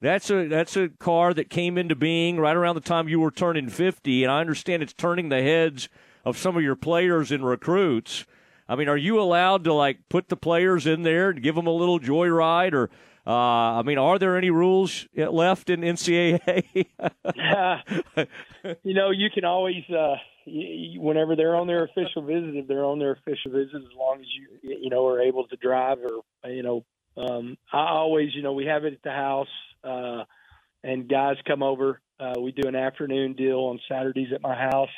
that's 0.04 0.30
a 0.30 0.48
that's 0.48 0.76
a 0.76 0.90
car 0.90 1.34
that 1.34 1.50
came 1.50 1.78
into 1.78 1.96
being 1.96 2.38
right 2.38 2.56
around 2.56 2.76
the 2.76 2.82
time 2.82 3.08
you 3.08 3.22
were 3.22 3.32
turning 3.32 3.70
50, 3.70 4.24
and 4.24 4.32
I 4.32 4.42
understand 4.42 4.84
it's 4.84 4.94
turning 4.94 5.30
the 5.30 5.42
heads 5.42 5.88
of 6.26 6.38
some 6.38 6.58
of 6.58 6.64
your 6.64 6.76
players 6.76 7.32
and 7.32 7.46
recruits. 7.46 8.26
I 8.68 8.76
mean, 8.76 8.90
are 8.90 8.98
you 8.98 9.20
allowed 9.20 9.64
to 9.64 9.74
like 9.74 10.10
put 10.10 10.28
the 10.28 10.36
players 10.36 10.86
in 10.86 11.04
there 11.04 11.30
and 11.30 11.42
give 11.42 11.56
them 11.56 11.68
a 11.68 11.72
little 11.72 12.00
joyride, 12.00 12.74
or 12.74 12.90
uh, 13.26 13.80
I 13.80 13.84
mean, 13.84 13.98
are 13.98 14.20
there 14.20 14.38
any 14.38 14.50
rules 14.50 15.08
left 15.16 15.70
in 15.70 15.80
NCAA? 15.80 16.66
you 18.84 18.94
know, 18.94 19.12
you 19.12 19.30
can 19.34 19.46
always, 19.46 19.90
uh, 19.90 20.16
whenever 20.46 21.38
they're 21.38 21.56
on 21.56 21.68
their 21.68 21.86
official 21.86 22.24
visit, 22.24 22.56
if 22.56 22.68
they're 22.68 22.84
on 22.84 23.00
their 23.00 23.14
official 23.14 23.52
visit, 23.52 23.76
as 23.76 23.98
long 23.98 24.18
as 24.20 24.26
you, 24.36 24.78
you 24.82 24.90
know, 24.90 25.08
are 25.08 25.22
able 25.22 25.48
to 25.48 25.56
drive 25.56 26.00
or, 26.00 26.50
you 26.50 26.64
know, 26.64 26.84
um, 27.16 27.58
I 27.72 27.92
always, 27.92 28.36
you 28.36 28.42
know, 28.42 28.54
we 28.54 28.66
have 28.66 28.84
it 28.84 28.94
at 28.94 29.04
the 29.04 29.12
house, 29.12 29.48
uh, 29.84 30.24
and 30.84 31.08
guys 31.08 31.38
come 31.48 31.64
over. 31.64 32.02
Uh, 32.20 32.40
we 32.40 32.52
do 32.52 32.68
an 32.68 32.76
afternoon 32.76 33.34
deal 33.34 33.60
on 33.60 33.80
Saturdays 33.90 34.34
at 34.34 34.42
my 34.42 34.56
house. 34.56 34.90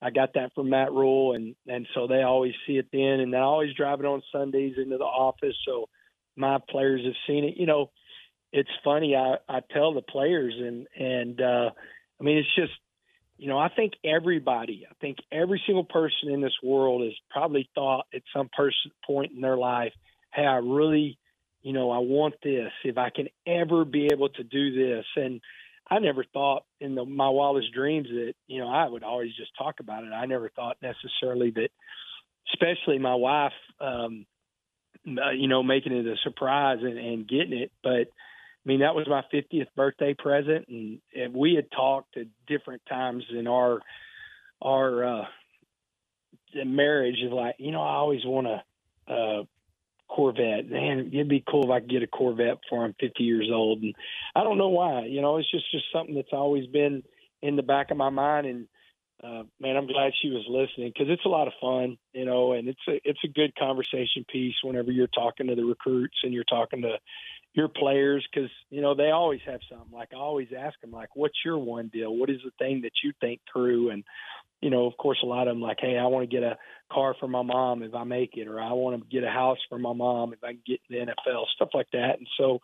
I 0.00 0.10
got 0.10 0.34
that 0.34 0.52
from 0.54 0.70
Matt 0.70 0.92
Rhule, 0.92 1.34
and 1.34 1.54
and 1.66 1.86
so 1.94 2.06
they 2.06 2.22
always 2.22 2.54
see 2.66 2.74
it 2.74 2.88
then, 2.92 3.20
and 3.20 3.34
I 3.34 3.40
always 3.40 3.74
drive 3.74 4.00
it 4.00 4.06
on 4.06 4.22
Sundays 4.32 4.74
into 4.76 4.98
the 4.98 5.04
office. 5.04 5.56
So 5.66 5.88
my 6.36 6.58
players 6.68 7.02
have 7.04 7.14
seen 7.26 7.44
it. 7.44 7.56
You 7.56 7.66
know, 7.66 7.90
it's 8.52 8.70
funny. 8.82 9.16
I 9.16 9.36
I 9.48 9.60
tell 9.72 9.94
the 9.94 10.02
players, 10.02 10.54
and 10.58 10.86
and 10.96 11.40
uh, 11.40 11.70
I 12.20 12.22
mean, 12.22 12.38
it's 12.38 12.54
just 12.54 12.72
you 13.36 13.48
know, 13.48 13.58
I 13.58 13.68
think 13.68 13.94
everybody, 14.04 14.86
I 14.88 14.94
think 15.00 15.18
every 15.32 15.60
single 15.66 15.84
person 15.84 16.30
in 16.30 16.40
this 16.40 16.56
world 16.62 17.02
has 17.02 17.14
probably 17.30 17.68
thought 17.74 18.06
at 18.14 18.22
some 18.34 18.48
person 18.56 18.92
point 19.04 19.32
in 19.32 19.40
their 19.40 19.56
life, 19.56 19.92
hey, 20.32 20.46
I 20.46 20.56
really, 20.56 21.18
you 21.64 21.72
know, 21.72 21.90
I 21.90 21.98
want 21.98 22.34
this. 22.42 22.70
If 22.84 22.98
I 22.98 23.08
can 23.08 23.28
ever 23.46 23.86
be 23.86 24.10
able 24.12 24.28
to 24.28 24.44
do 24.44 24.74
this, 24.74 25.06
and 25.16 25.40
I 25.90 25.98
never 25.98 26.22
thought 26.22 26.64
in 26.78 26.94
the, 26.94 27.06
my 27.06 27.30
wildest 27.30 27.72
dreams 27.72 28.06
that 28.10 28.34
you 28.46 28.60
know 28.60 28.68
I 28.68 28.86
would 28.86 29.02
always 29.02 29.34
just 29.34 29.56
talk 29.56 29.80
about 29.80 30.04
it. 30.04 30.12
I 30.12 30.26
never 30.26 30.50
thought 30.50 30.76
necessarily 30.82 31.50
that, 31.52 31.70
especially 32.52 32.98
my 32.98 33.14
wife, 33.14 33.54
um, 33.80 34.26
uh, 35.08 35.30
you 35.30 35.48
know, 35.48 35.62
making 35.62 35.92
it 35.92 36.06
a 36.06 36.16
surprise 36.22 36.80
and, 36.82 36.98
and 36.98 37.26
getting 37.26 37.58
it. 37.58 37.72
But 37.82 38.08
I 38.10 38.66
mean, 38.66 38.80
that 38.80 38.94
was 38.94 39.08
my 39.08 39.22
50th 39.32 39.68
birthday 39.74 40.12
present, 40.12 40.68
and, 40.68 40.98
and 41.16 41.32
we 41.32 41.54
had 41.54 41.70
talked 41.70 42.18
at 42.18 42.26
different 42.46 42.82
times 42.86 43.24
in 43.30 43.46
our 43.46 43.80
our 44.60 45.22
uh, 45.22 45.24
marriage 46.66 47.22
of 47.24 47.32
like, 47.32 47.56
you 47.58 47.72
know, 47.72 47.82
I 47.82 47.94
always 47.94 48.24
want 48.26 48.48
to 48.48 48.62
a 49.06 49.42
Corvette. 50.08 50.68
Man, 50.68 51.10
it'd 51.12 51.28
be 51.28 51.44
cool 51.48 51.64
if 51.64 51.70
I 51.70 51.80
could 51.80 51.90
get 51.90 52.02
a 52.02 52.06
Corvette 52.06 52.60
before 52.62 52.84
I'm 52.84 52.94
50 53.00 53.22
years 53.22 53.50
old. 53.52 53.82
And 53.82 53.94
I 54.34 54.44
don't 54.44 54.58
know 54.58 54.68
why. 54.68 55.06
You 55.06 55.20
know, 55.20 55.38
it's 55.38 55.50
just 55.50 55.70
just 55.70 55.84
something 55.92 56.14
that's 56.14 56.32
always 56.32 56.66
been 56.66 57.02
in 57.42 57.56
the 57.56 57.62
back 57.62 57.90
of 57.90 57.96
my 57.96 58.10
mind. 58.10 58.46
And 58.46 58.68
uh, 59.22 59.44
man, 59.60 59.76
I'm 59.76 59.86
glad 59.86 60.12
she 60.20 60.30
was 60.30 60.44
listening 60.48 60.92
because 60.92 61.10
it's 61.10 61.24
a 61.24 61.30
lot 61.30 61.46
of 61.46 61.54
fun, 61.60 61.96
you 62.12 62.24
know, 62.24 62.52
and 62.52 62.68
it's 62.68 62.80
a 62.88 63.00
it's 63.04 63.24
a 63.24 63.28
good 63.28 63.54
conversation 63.56 64.24
piece 64.30 64.56
whenever 64.62 64.92
you're 64.92 65.06
talking 65.06 65.46
to 65.46 65.54
the 65.54 65.64
recruits 65.64 66.16
and 66.22 66.32
you're 66.32 66.44
talking 66.44 66.82
to 66.82 66.98
your 67.54 67.68
players 67.68 68.26
because 68.30 68.50
you 68.68 68.82
know 68.82 68.94
they 68.94 69.10
always 69.10 69.40
have 69.46 69.60
something. 69.70 69.92
Like 69.92 70.08
I 70.12 70.16
always 70.16 70.48
ask 70.56 70.78
them, 70.80 70.90
like, 70.90 71.14
"What's 71.14 71.38
your 71.44 71.58
one 71.58 71.88
deal? 71.88 72.14
What 72.14 72.28
is 72.28 72.40
the 72.44 72.50
thing 72.58 72.82
that 72.82 72.92
you 73.02 73.12
think 73.20 73.40
through?" 73.50 73.90
And 73.90 74.04
you 74.64 74.70
know, 74.70 74.86
of 74.86 74.96
course, 74.96 75.18
a 75.22 75.26
lot 75.26 75.46
of 75.46 75.54
them 75.54 75.60
like, 75.60 75.76
"Hey, 75.78 75.98
I 75.98 76.06
want 76.06 76.28
to 76.28 76.34
get 76.34 76.42
a 76.42 76.56
car 76.90 77.14
for 77.20 77.28
my 77.28 77.42
mom 77.42 77.82
if 77.82 77.94
I 77.94 78.04
make 78.04 78.38
it, 78.38 78.48
or 78.48 78.58
I 78.58 78.72
want 78.72 78.98
to 78.98 79.06
get 79.14 79.22
a 79.22 79.30
house 79.30 79.58
for 79.68 79.78
my 79.78 79.92
mom 79.92 80.32
if 80.32 80.42
I 80.42 80.52
can 80.52 80.62
get 80.66 80.80
in 80.88 81.06
the 81.06 81.12
NFL, 81.12 81.44
stuff 81.54 81.68
like 81.74 81.90
that." 81.92 82.16
And 82.18 82.26
so 82.38 82.60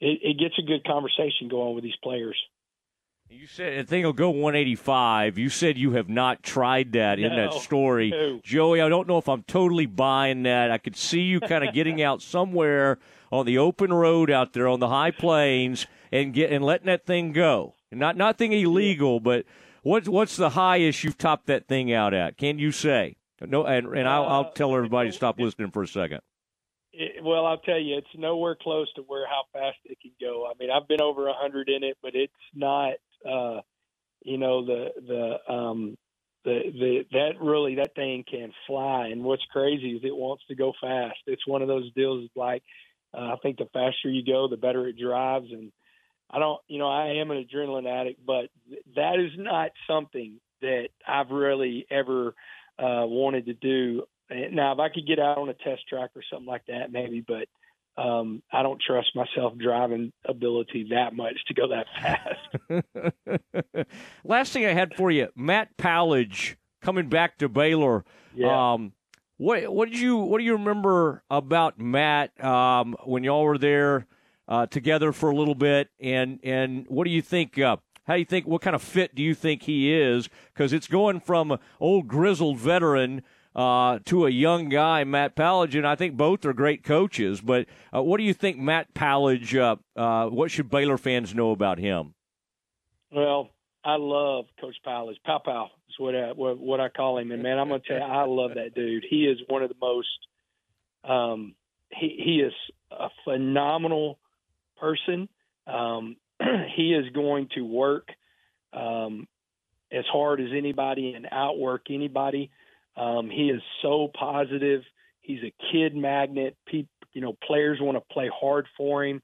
it, 0.00 0.20
it 0.22 0.38
gets 0.38 0.54
a 0.60 0.62
good 0.62 0.84
conversation 0.84 1.48
going 1.50 1.74
with 1.74 1.82
these 1.82 1.96
players. 2.00 2.40
You 3.28 3.48
said 3.48 3.84
the 3.84 3.90
thing 3.90 4.04
will 4.04 4.12
go 4.12 4.30
185. 4.30 5.36
You 5.36 5.48
said 5.48 5.76
you 5.76 5.92
have 5.92 6.08
not 6.08 6.44
tried 6.44 6.92
that 6.92 7.18
no, 7.18 7.26
in 7.26 7.34
that 7.34 7.54
story. 7.54 8.10
No. 8.10 8.40
Joey, 8.44 8.80
I 8.80 8.88
don't 8.88 9.08
know 9.08 9.18
if 9.18 9.28
I'm 9.28 9.42
totally 9.42 9.86
buying 9.86 10.44
that. 10.44 10.70
I 10.70 10.78
could 10.78 10.94
see 10.94 11.22
you 11.22 11.40
kind 11.40 11.66
of 11.66 11.74
getting 11.74 12.00
out 12.00 12.22
somewhere 12.22 13.00
on 13.32 13.46
the 13.46 13.58
open 13.58 13.92
road 13.92 14.30
out 14.30 14.52
there 14.52 14.68
on 14.68 14.78
the 14.78 14.88
high 14.88 15.10
plains 15.10 15.88
and 16.12 16.32
get 16.32 16.52
and 16.52 16.64
letting 16.64 16.86
that 16.86 17.04
thing 17.04 17.32
go. 17.32 17.74
Not 17.90 18.16
nothing 18.16 18.52
illegal, 18.52 19.18
but 19.18 19.44
what's 19.86 20.08
what's 20.08 20.36
the 20.36 20.50
highest 20.50 21.04
you've 21.04 21.16
topped 21.16 21.46
that 21.46 21.68
thing 21.68 21.92
out 21.92 22.12
at? 22.12 22.36
Can 22.36 22.58
you 22.58 22.72
say? 22.72 23.16
No, 23.40 23.64
and 23.64 23.86
and 23.86 24.08
I'll, 24.08 24.24
I'll 24.24 24.52
tell 24.52 24.74
everybody 24.74 25.10
to 25.10 25.16
stop 25.16 25.38
listening 25.38 25.70
for 25.70 25.82
a 25.82 25.88
second. 25.88 26.20
It, 26.92 27.22
well, 27.22 27.46
I'll 27.46 27.58
tell 27.58 27.78
you, 27.78 27.98
it's 27.98 28.08
nowhere 28.16 28.56
close 28.60 28.92
to 28.94 29.02
where 29.02 29.26
how 29.28 29.42
fast 29.52 29.76
it 29.84 29.98
can 30.00 30.12
go. 30.20 30.46
I 30.46 30.52
mean, 30.58 30.70
I've 30.70 30.88
been 30.88 31.02
over 31.02 31.28
a 31.28 31.34
hundred 31.34 31.68
in 31.68 31.84
it, 31.84 31.98
but 32.02 32.12
it's 32.14 32.32
not 32.54 32.94
uh, 33.28 33.60
you 34.24 34.38
know 34.38 34.64
the 34.64 34.88
the 35.06 35.52
um, 35.52 35.96
the 36.44 36.60
the 36.72 37.04
that 37.12 37.40
really 37.40 37.76
that 37.76 37.94
thing 37.94 38.24
can 38.28 38.52
fly. 38.66 39.08
And 39.12 39.22
what's 39.22 39.44
crazy 39.52 39.92
is 39.92 40.00
it 40.02 40.16
wants 40.16 40.44
to 40.48 40.54
go 40.54 40.72
fast. 40.80 41.18
It's 41.26 41.46
one 41.46 41.62
of 41.62 41.68
those 41.68 41.92
deals 41.92 42.28
like 42.34 42.62
uh, 43.14 43.34
I 43.34 43.36
think 43.42 43.58
the 43.58 43.68
faster 43.72 44.08
you 44.08 44.24
go, 44.24 44.48
the 44.48 44.56
better 44.56 44.88
it 44.88 44.98
drives. 44.98 45.52
And 45.52 45.70
I 46.30 46.38
don't, 46.38 46.60
you 46.68 46.78
know, 46.78 46.88
I 46.88 47.20
am 47.20 47.30
an 47.30 47.44
adrenaline 47.44 47.88
addict, 47.88 48.24
but 48.24 48.50
that 48.96 49.20
is 49.20 49.32
not 49.36 49.70
something 49.88 50.40
that 50.60 50.88
I've 51.06 51.30
really 51.30 51.86
ever 51.90 52.34
uh, 52.78 53.06
wanted 53.06 53.46
to 53.46 53.54
do. 53.54 54.04
Now, 54.30 54.72
if 54.72 54.80
I 54.80 54.88
could 54.88 55.06
get 55.06 55.18
out 55.18 55.38
on 55.38 55.48
a 55.48 55.54
test 55.54 55.86
track 55.88 56.10
or 56.16 56.22
something 56.30 56.48
like 56.48 56.66
that, 56.66 56.90
maybe, 56.90 57.24
but 57.26 57.46
um, 58.00 58.42
I 58.52 58.62
don't 58.62 58.82
trust 58.84 59.14
myself 59.14 59.56
driving 59.56 60.12
ability 60.24 60.88
that 60.90 61.14
much 61.14 61.36
to 61.46 61.54
go 61.54 61.68
that 61.68 61.86
fast. 62.02 63.86
Last 64.24 64.52
thing 64.52 64.66
I 64.66 64.72
had 64.72 64.94
for 64.94 65.10
you, 65.10 65.28
Matt 65.36 65.76
Powledge 65.76 66.56
coming 66.82 67.08
back 67.08 67.38
to 67.38 67.48
Baylor. 67.48 68.04
Yeah. 68.34 68.72
Um, 68.72 68.92
what 69.38 69.70
what 69.72 69.90
did 69.90 69.98
you 69.98 70.16
what 70.16 70.38
do 70.38 70.44
you 70.44 70.54
remember 70.54 71.22
about 71.30 71.78
Matt 71.78 72.42
um, 72.42 72.96
when 73.04 73.22
y'all 73.22 73.44
were 73.44 73.58
there 73.58 74.06
uh, 74.48 74.66
together 74.66 75.12
for 75.12 75.30
a 75.30 75.36
little 75.36 75.54
bit, 75.54 75.90
and 76.00 76.40
and 76.42 76.86
what 76.88 77.04
do 77.04 77.10
you 77.10 77.22
think? 77.22 77.58
Uh, 77.58 77.76
how 78.04 78.14
do 78.14 78.20
you 78.20 78.24
think? 78.24 78.46
What 78.46 78.62
kind 78.62 78.76
of 78.76 78.82
fit 78.82 79.14
do 79.14 79.22
you 79.22 79.34
think 79.34 79.62
he 79.62 79.92
is? 79.92 80.28
Because 80.54 80.72
it's 80.72 80.86
going 80.86 81.20
from 81.20 81.58
old 81.80 82.06
grizzled 82.06 82.58
veteran 82.58 83.22
uh, 83.56 83.98
to 84.04 84.26
a 84.26 84.30
young 84.30 84.68
guy, 84.68 85.02
Matt 85.02 85.34
Powledge, 85.34 85.74
and 85.74 85.86
I 85.86 85.96
think 85.96 86.16
both 86.16 86.44
are 86.44 86.52
great 86.52 86.84
coaches. 86.84 87.40
But 87.40 87.66
uh, 87.92 88.02
what 88.02 88.18
do 88.18 88.24
you 88.24 88.34
think, 88.34 88.58
Matt 88.58 88.94
Powledge? 88.94 89.58
Uh, 89.58 89.76
uh, 89.98 90.28
what 90.28 90.50
should 90.50 90.70
Baylor 90.70 90.98
fans 90.98 91.34
know 91.34 91.50
about 91.50 91.78
him? 91.78 92.14
Well, 93.10 93.50
I 93.82 93.96
love 93.96 94.44
Coach 94.60 94.76
Powledge. 94.86 95.16
Pow 95.24 95.40
Pow 95.44 95.70
is 95.88 95.94
what 95.98 96.14
I, 96.14 96.32
what, 96.32 96.58
what 96.58 96.80
I 96.80 96.90
call 96.90 97.18
him. 97.18 97.32
And 97.32 97.42
man, 97.42 97.58
I'm 97.58 97.68
gonna 97.68 97.80
tell 97.80 97.96
you, 97.96 98.04
I 98.04 98.24
love 98.26 98.52
that 98.54 98.74
dude. 98.74 99.04
He 99.08 99.24
is 99.24 99.38
one 99.48 99.62
of 99.62 99.70
the 99.70 99.76
most. 99.80 100.08
Um, 101.02 101.54
he 101.90 102.20
he 102.22 102.40
is 102.40 102.52
a 102.90 103.08
phenomenal 103.24 104.18
person. 104.78 105.28
Um, 105.66 106.16
he 106.76 106.94
is 106.94 107.12
going 107.12 107.48
to 107.54 107.62
work 107.62 108.08
um, 108.72 109.26
as 109.92 110.04
hard 110.12 110.40
as 110.40 110.48
anybody 110.56 111.14
and 111.14 111.26
outwork 111.30 111.86
anybody. 111.90 112.50
Um, 112.96 113.30
he 113.30 113.50
is 113.50 113.62
so 113.82 114.10
positive. 114.18 114.82
He's 115.20 115.42
a 115.42 115.52
kid 115.72 115.94
magnet. 115.94 116.56
People, 116.66 116.90
you 117.12 117.20
know, 117.20 117.36
players 117.46 117.78
want 117.80 117.96
to 117.96 118.14
play 118.14 118.30
hard 118.32 118.66
for 118.76 119.04
him. 119.04 119.22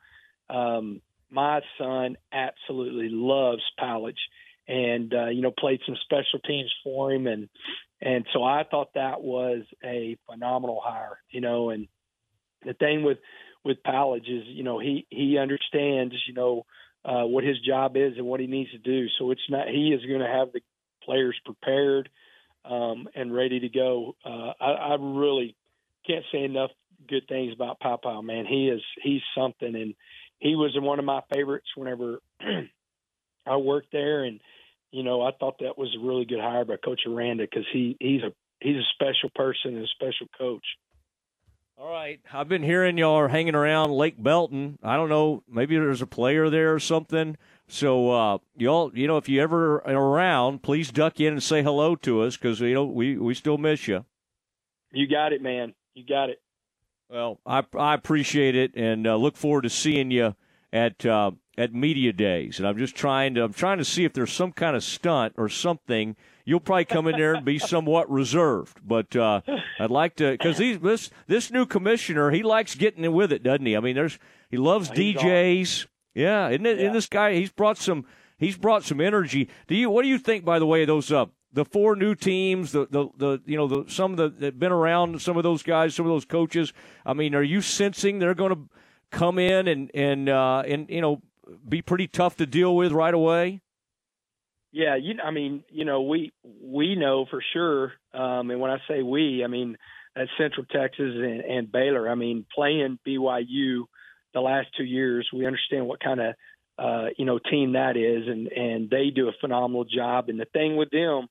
Um, 0.49 1.01
my 1.31 1.61
son 1.79 2.17
absolutely 2.33 3.09
loves 3.11 3.63
Powledge, 3.81 4.19
and 4.69 5.13
uh, 5.15 5.29
you 5.29 5.41
know, 5.41 5.51
played 5.51 5.81
some 5.87 5.97
special 6.05 6.41
teams 6.47 6.71
for 6.85 7.11
him, 7.13 7.27
and 7.27 7.49
and 8.01 8.27
so 8.33 8.45
I 8.45 8.65
thought 8.71 8.95
that 8.95 9.23
was 9.23 9.63
a 9.83 10.19
phenomenal 10.31 10.81
hire. 10.85 11.19
You 11.31 11.41
know, 11.41 11.71
and 11.71 11.89
the 12.65 12.75
thing 12.75 13.03
with 13.03 13.19
with 13.65 13.83
Powledge 13.83 14.29
is, 14.29 14.45
you 14.47 14.65
know, 14.65 14.79
he 14.79 15.07
he 15.11 15.39
understands, 15.39 16.15
you 16.27 16.35
know, 16.35 16.67
uh, 17.05 17.25
what 17.25 17.45
his 17.45 17.59
job 17.61 17.97
is 17.97 18.15
and 18.17 18.27
what 18.27 18.41
he 18.41 18.47
needs 18.47 18.71
to 18.73 18.79
do. 18.79 19.07
So 19.19 19.31
it's 19.31 19.41
not 19.49 19.69
he 19.69 19.89
is 19.89 20.05
going 20.07 20.21
to 20.21 20.27
have 20.27 20.53
the 20.53 20.61
players 21.05 21.39
prepared 21.45 22.09
um, 22.65 23.09
and 23.15 23.35
ready 23.35 23.61
to 23.61 23.69
go. 23.69 24.17
Uh, 24.25 24.53
I, 24.61 24.73
I 24.73 24.97
really 25.01 25.57
can't 26.07 26.25
say 26.33 26.45
enough 26.45 26.71
good 27.09 27.27
things 27.29 27.53
about 27.55 27.81
Papa. 27.81 28.23
Man, 28.23 28.47
he 28.47 28.69
is 28.69 28.83
he's 29.03 29.23
something, 29.37 29.75
and 29.75 29.95
he 30.39 30.55
was 30.55 30.73
one 30.77 30.99
of 30.99 31.05
my 31.05 31.21
favorites 31.33 31.69
whenever 31.77 32.21
I 33.47 33.57
worked 33.57 33.93
there. 33.93 34.25
And 34.25 34.41
you 34.91 35.03
know, 35.03 35.23
I 35.23 35.33
thought 35.33 35.59
that 35.61 35.79
was 35.79 35.95
a 35.97 36.05
really 36.05 36.25
good 36.25 36.41
hire 36.41 36.65
by 36.65 36.77
Coach 36.77 37.03
Aranda 37.07 37.45
because 37.45 37.67
he 37.73 37.97
he's 37.99 38.23
a 38.23 38.33
he's 38.61 38.77
a 38.77 38.93
special 38.95 39.31
person 39.35 39.77
and 39.77 39.85
a 39.85 39.89
special 39.89 40.29
coach. 40.39 40.65
All 41.83 41.91
right. 41.91 42.21
I've 42.33 42.49
been 42.49 42.63
hearing 42.63 42.97
y'all 42.97 43.19
are 43.19 43.27
hanging 43.27 43.57
around 43.57 43.91
Lake 43.91 44.15
Belton. 44.17 44.79
I 44.85 44.95
don't 44.95 45.09
know. 45.09 45.43
Maybe 45.49 45.75
there's 45.75 46.01
a 46.01 46.07
player 46.07 46.49
there 46.49 46.73
or 46.73 46.79
something. 46.79 47.37
So 47.67 48.13
uh, 48.13 48.39
y'all, 48.57 48.93
you 48.95 49.09
know, 49.09 49.17
if 49.17 49.29
you 49.29 49.43
ever 49.43 49.85
are 49.85 49.93
around, 49.93 50.63
please 50.63 50.93
duck 50.93 51.19
in 51.19 51.33
and 51.33 51.43
say 51.43 51.61
hello 51.61 51.97
to 51.97 52.23
us 52.23 52.37
because 52.37 52.61
you 52.61 52.73
know 52.73 52.85
we 52.85 53.17
we 53.19 53.35
still 53.35 53.59
miss 53.59 53.89
you. 53.89 54.05
You 54.93 55.09
got 55.09 55.33
it, 55.33 55.43
man. 55.43 55.75
You 55.95 56.07
got 56.07 56.31
it. 56.31 56.41
Well, 57.09 57.41
I 57.45 57.65
I 57.77 57.95
appreciate 57.95 58.55
it 58.55 58.77
and 58.77 59.05
uh, 59.05 59.17
look 59.17 59.37
forward 59.37 59.63
to 59.63 59.71
seeing 59.71 60.13
you 60.13 60.37
at 60.73 61.05
uh, 61.05 61.33
at 61.59 61.75
media 61.75 62.13
days. 62.13 62.61
And 62.61 62.69
I'm 62.69 62.79
just 62.79 62.95
trying 62.95 63.35
to 63.35 63.43
I'm 63.43 63.55
trying 63.55 63.79
to 63.79 63.85
see 63.85 64.05
if 64.05 64.13
there's 64.13 64.33
some 64.33 64.53
kind 64.53 64.77
of 64.77 64.85
stunt 64.85 65.35
or 65.37 65.49
something. 65.49 66.15
You'll 66.45 66.61
probably 66.61 66.85
come 66.85 67.07
in 67.07 67.17
there 67.17 67.35
and 67.35 67.45
be 67.45 67.59
somewhat 67.59 68.11
reserved, 68.11 68.81
but 68.85 69.15
uh, 69.15 69.41
I'd 69.79 69.91
like 69.91 70.17
to 70.17 70.33
because 70.33 70.59
this 70.59 71.11
this 71.27 71.51
new 71.51 71.67
commissioner 71.67 72.31
he 72.31 72.43
likes 72.43 72.75
getting 72.75 73.05
in 73.05 73.13
with 73.13 73.33
it, 73.33 73.43
doesn't 73.43 73.67
he? 73.67 73.77
I 73.77 73.81
mean, 73.81 73.95
there's 73.95 74.19
he 74.51 74.57
loves 74.57 74.91
DJs. 74.91 75.87
Yeah, 76.15 76.49
isn't 76.49 76.67
it? 76.67 76.79
Yeah. 76.79 76.87
And 76.87 76.95
this 76.95 77.07
guy 77.07 77.35
he's 77.35 77.53
brought 77.53 77.79
some 77.79 78.05
he's 78.39 78.57
brought 78.57 78.85
some 78.85 79.01
energy. 79.01 79.49
Do 79.69 79.75
you 79.75 79.89
what 79.91 80.03
do 80.03 80.09
you 80.09 80.19
think 80.19 80.45
by 80.45 80.59
the 80.59 80.67
way 80.67 80.85
those 80.85 81.13
uh 81.13 81.27
the 81.53 81.65
four 81.65 81.97
new 81.97 82.15
teams, 82.15 82.73
the 82.73 82.87
the, 82.91 83.09
the 83.17 83.43
you 83.47 83.57
know 83.57 83.69
the 83.69 83.85
some 83.89 84.13
of 84.13 84.17
the 84.17 84.29
that 84.41 84.59
been 84.59 84.73
around, 84.73 85.21
some 85.21 85.37
of 85.37 85.43
those 85.43 85.63
guys, 85.63 85.95
some 85.95 86.07
of 86.07 86.11
those 86.11 86.25
coaches. 86.25 86.73
I 87.05 87.13
mean, 87.13 87.35
are 87.35 87.43
you 87.43 87.61
sensing 87.61 88.19
they're 88.19 88.35
going 88.35 88.55
to 88.55 88.69
come 89.11 89.39
in 89.39 89.69
and 89.69 89.91
and 89.95 90.29
uh, 90.29 90.63
and 90.67 90.89
you 90.89 91.01
know 91.01 91.23
be 91.69 91.83
pretty 91.83 92.09
tough 92.09 92.37
to 92.37 92.47
deal 92.47 92.75
with 92.75 92.93
right 92.93 93.15
away? 93.15 93.61
Yeah, 94.73 94.97
you. 94.97 95.15
I 95.23 95.31
mean, 95.31 95.65
you 95.71 95.85
know, 95.85 96.03
we 96.03 96.33
we 96.63 96.97
know 96.97 97.27
for 97.31 97.43
sure, 97.53 97.93
um, 98.15 98.51
and 98.51 98.59
when 98.61 98.71
I 98.71 98.79
say 98.89 99.03
we, 99.03 99.45
I 99.45 99.47
mean 99.47 99.77
at 100.17 100.29
Central 100.39 100.67
Texas 100.67 101.13
and, 101.15 101.41
and 101.41 101.73
Baylor. 101.73 102.09
I 102.09 102.15
mean, 102.15 102.45
playing 102.55 102.99
BYU 103.07 103.85
the 104.35 104.41
last 104.41 104.69
two 104.77 104.85
years, 104.85 105.29
we 105.33 105.47
understand 105.47 105.87
what 105.87 106.01
kind 106.01 106.21
of 106.21 106.35
uh, 106.79 107.07
you 107.17 107.25
know 107.25 107.39
team 107.39 107.73
that 107.73 107.97
is, 107.97 108.27
and 108.27 108.49
and 108.49 108.91
they 108.91 109.11
do 109.11 109.29
a 109.29 109.33
phenomenal 109.41 109.85
job. 109.85 110.29
And 110.29 110.41
the 110.41 110.47
thing 110.47 110.77
with 110.77 110.91
them 110.91 111.29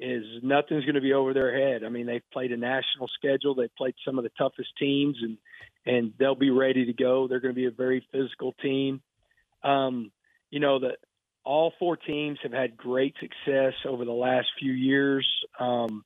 is 0.00 0.24
nothing's 0.42 0.84
going 0.84 0.94
to 0.94 1.00
be 1.00 1.12
over 1.12 1.34
their 1.34 1.56
head. 1.56 1.84
I 1.84 1.88
mean, 1.88 2.06
they've 2.06 2.22
played 2.32 2.52
a 2.52 2.56
national 2.56 3.08
schedule. 3.08 3.54
They've 3.54 3.74
played 3.76 3.94
some 4.04 4.18
of 4.18 4.24
the 4.24 4.30
toughest 4.38 4.70
teams, 4.78 5.18
and 5.22 5.38
and 5.86 6.12
they'll 6.18 6.34
be 6.34 6.50
ready 6.50 6.86
to 6.86 6.92
go. 6.92 7.28
They're 7.28 7.40
going 7.40 7.54
to 7.54 7.60
be 7.60 7.66
a 7.66 7.70
very 7.70 8.06
physical 8.12 8.52
team. 8.62 9.00
Um, 9.62 10.12
you 10.50 10.60
know 10.60 10.78
that 10.80 10.98
all 11.48 11.72
four 11.78 11.96
teams 11.96 12.38
have 12.42 12.52
had 12.52 12.76
great 12.76 13.14
success 13.18 13.72
over 13.86 14.04
the 14.04 14.12
last 14.12 14.48
few 14.60 14.70
years, 14.70 15.26
um, 15.58 16.04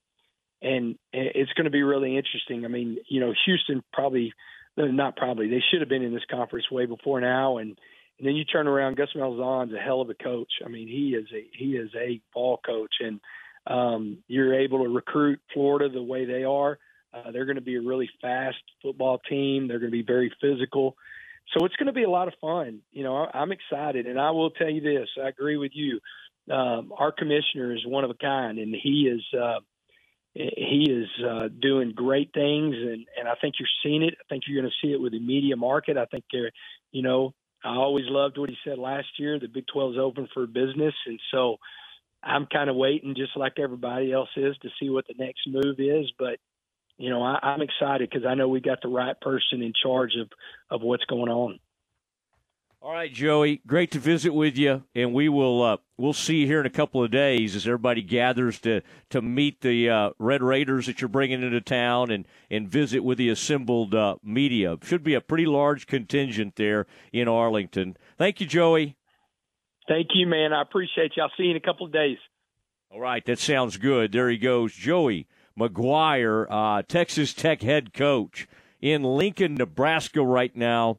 and 0.63 0.97
it's 1.13 1.53
going 1.55 1.65
to 1.65 1.71
be 1.71 1.83
really 1.83 2.17
interesting. 2.17 2.65
I 2.65 2.69
mean, 2.69 2.99
you 3.09 3.19
know, 3.19 3.35
Houston 3.45 3.83
probably 3.93 4.33
not 4.77 5.17
probably 5.17 5.49
they 5.49 5.61
should 5.69 5.81
have 5.81 5.89
been 5.89 6.05
in 6.05 6.15
this 6.15 6.23
conference 6.31 6.71
way 6.71 6.87
before 6.87 7.21
now, 7.21 7.59
and 7.59 7.77
and 8.19 8.29
then 8.29 8.37
you 8.37 8.45
turn 8.45 8.69
around, 8.69 8.97
Gus 8.97 9.09
Malzahn's 9.17 9.75
a 9.75 9.81
hell 9.81 10.01
of 10.01 10.11
a 10.11 10.15
coach. 10.15 10.53
I 10.65 10.69
mean, 10.69 10.87
he 10.87 11.17
is 11.17 11.27
a 11.35 11.45
he 11.59 11.73
is 11.73 11.91
a 11.97 12.21
ball 12.33 12.61
coach, 12.65 12.95
and 13.01 13.21
um, 13.67 14.19
you're 14.29 14.55
able 14.55 14.85
to 14.85 14.91
recruit 14.91 15.41
Florida 15.53 15.93
the 15.93 16.05
way 16.05 16.25
they 16.25 16.45
are. 16.45 16.79
Uh, 17.13 17.33
they're 17.33 17.47
going 17.47 17.57
to 17.57 17.63
be 17.63 17.75
a 17.75 17.83
really 17.83 18.09
fast 18.21 18.63
football 18.81 19.21
team. 19.29 19.67
They're 19.67 19.81
going 19.81 19.91
to 19.91 19.99
be 19.99 20.07
very 20.07 20.33
physical. 20.41 20.97
So 21.55 21.65
it's 21.67 21.77
going 21.77 21.87
to 21.87 21.93
be 21.93 22.05
a 22.05 22.11
lot 22.11 22.29
of 22.29 22.35
fun. 22.41 22.81
You 22.93 23.05
know, 23.05 23.27
I'm 23.33 23.53
excited, 23.53 24.07
and 24.07 24.19
I 24.19 24.31
will 24.31 24.51
tell 24.51 24.71
you 24.71 24.81
this: 24.81 25.09
I 25.23 25.29
agree 25.29 25.57
with 25.57 25.73
you. 25.75 26.01
Um, 26.51 26.93
our 26.97 27.13
commissioner 27.13 27.75
is 27.75 27.87
one 27.87 28.05
of 28.05 28.11
a 28.11 28.15
kind, 28.15 28.59
and 28.59 28.75
he 28.75 29.11
is 29.13 29.39
uh, 29.39 29.61
he 30.35 30.87
is 30.91 31.09
uh, 31.25 31.49
doing 31.61 31.93
great 31.95 32.33
things, 32.33 32.75
and 32.75 33.07
and 33.19 33.29
I 33.29 33.35
think 33.41 33.57
you're 33.59 33.69
seeing 33.83 34.03
it. 34.03 34.15
I 34.21 34.25
think 34.29 34.45
you're 34.47 34.61
going 34.61 34.71
to 34.71 34.87
see 34.87 34.93
it 34.93 35.01
with 35.01 35.13
the 35.13 35.21
media 35.21 35.57
market. 35.57 35.97
I 35.97 36.07
think 36.07 36.25
they're, 36.33 36.53
you 36.91 37.03
know, 37.03 37.35
I 37.65 37.77
always 37.77 38.07
loved 38.09 38.39
what 38.39 38.49
he 38.49 38.57
said 38.65 38.79
last 38.79 39.09
year. 39.19 39.39
The 39.39 39.49
Big 39.49 39.67
12 39.73 39.93
is 39.93 39.99
open 39.99 40.29
for 40.33 40.47
business, 40.47 40.95
and 41.07 41.21
so 41.31 41.59
I'm 42.23 42.47
kind 42.47 42.71
of 42.71 42.77
waiting, 42.77 43.15
just 43.15 43.37
like 43.37 43.59
everybody 43.59 44.13
else 44.13 44.31
is, 44.37 44.57
to 44.63 44.69
see 44.81 44.89
what 44.89 45.07
the 45.07 45.15
next 45.19 45.47
move 45.47 45.79
is. 45.79 46.11
But 46.19 46.39
you 46.99 47.11
know, 47.11 47.23
I, 47.23 47.39
I'm 47.43 47.63
excited 47.63 48.09
because 48.11 48.27
I 48.27 48.35
know 48.35 48.49
we 48.49 48.61
got 48.61 48.83
the 48.83 48.89
right 48.89 49.19
person 49.21 49.63
in 49.63 49.73
charge 49.83 50.13
of 50.21 50.29
of 50.71 50.83
what's 50.83 51.05
going 51.07 51.31
on. 51.31 51.59
All 52.81 52.93
right, 52.93 53.13
Joey, 53.13 53.63
great 53.65 53.93
to 53.93 54.01
visit 54.01 54.35
with 54.35 54.59
you, 54.59 54.83
and 54.97 55.15
we 55.15 55.29
will 55.29 55.63
uh, 55.63 55.77
we'll 55.99 56.13
see 56.13 56.39
you 56.39 56.47
here 56.47 56.59
in 56.59 56.67
a 56.67 56.71
couple 56.71 57.05
of 57.05 57.13
days 57.13 57.55
as 57.55 57.65
everybody 57.65 58.03
gathers 58.03 58.59
to 58.61 58.81
to 59.11 59.23
meet 59.23 59.61
the 59.61 59.89
uh, 59.89 60.11
Red 60.19 60.43
Raiders 60.43 60.87
that 60.87 61.01
you're 61.01 61.09
bringing 61.09 61.45
into 61.45 61.61
town 61.61 62.11
and 62.11 62.27
and 62.51 62.69
visit 62.69 63.05
with 63.05 63.19
the 63.19 63.29
assembled 63.29 63.95
uh, 63.95 64.17
media. 64.25 64.79
Should 64.83 65.05
be 65.05 65.15
a 65.15 65.21
pretty 65.21 65.47
large 65.47 65.87
contingent 65.87 66.57
there 66.57 66.87
in 67.13 67.29
Arlington. 67.29 67.97
Thank 68.19 68.41
you, 68.41 68.49
Joey. 68.49 68.97
Thank 69.87 70.09
you, 70.15 70.27
man. 70.27 70.53
I 70.53 70.63
appreciate 70.63 71.13
you. 71.17 71.23
I'll 71.23 71.33
see 71.37 71.45
you 71.45 71.51
in 71.53 71.57
a 71.57 71.61
couple 71.61 71.87
of 71.87 71.93
days. 71.93 72.19
All 72.91 73.01
right, 73.01 73.25
that 73.27 73.39
sounds 73.39 73.77
good. 73.77 74.11
There 74.11 74.29
he 74.29 74.39
goes, 74.39 74.75
Joey 74.75 75.29
McGuire, 75.59 76.47
uh, 76.51 76.83
Texas 76.83 77.35
Tech 77.35 77.63
head 77.63 77.93
coach 77.93 78.49
in 78.81 79.03
Lincoln, 79.03 79.55
Nebraska 79.55 80.23
right 80.23 80.55
now 80.57 80.99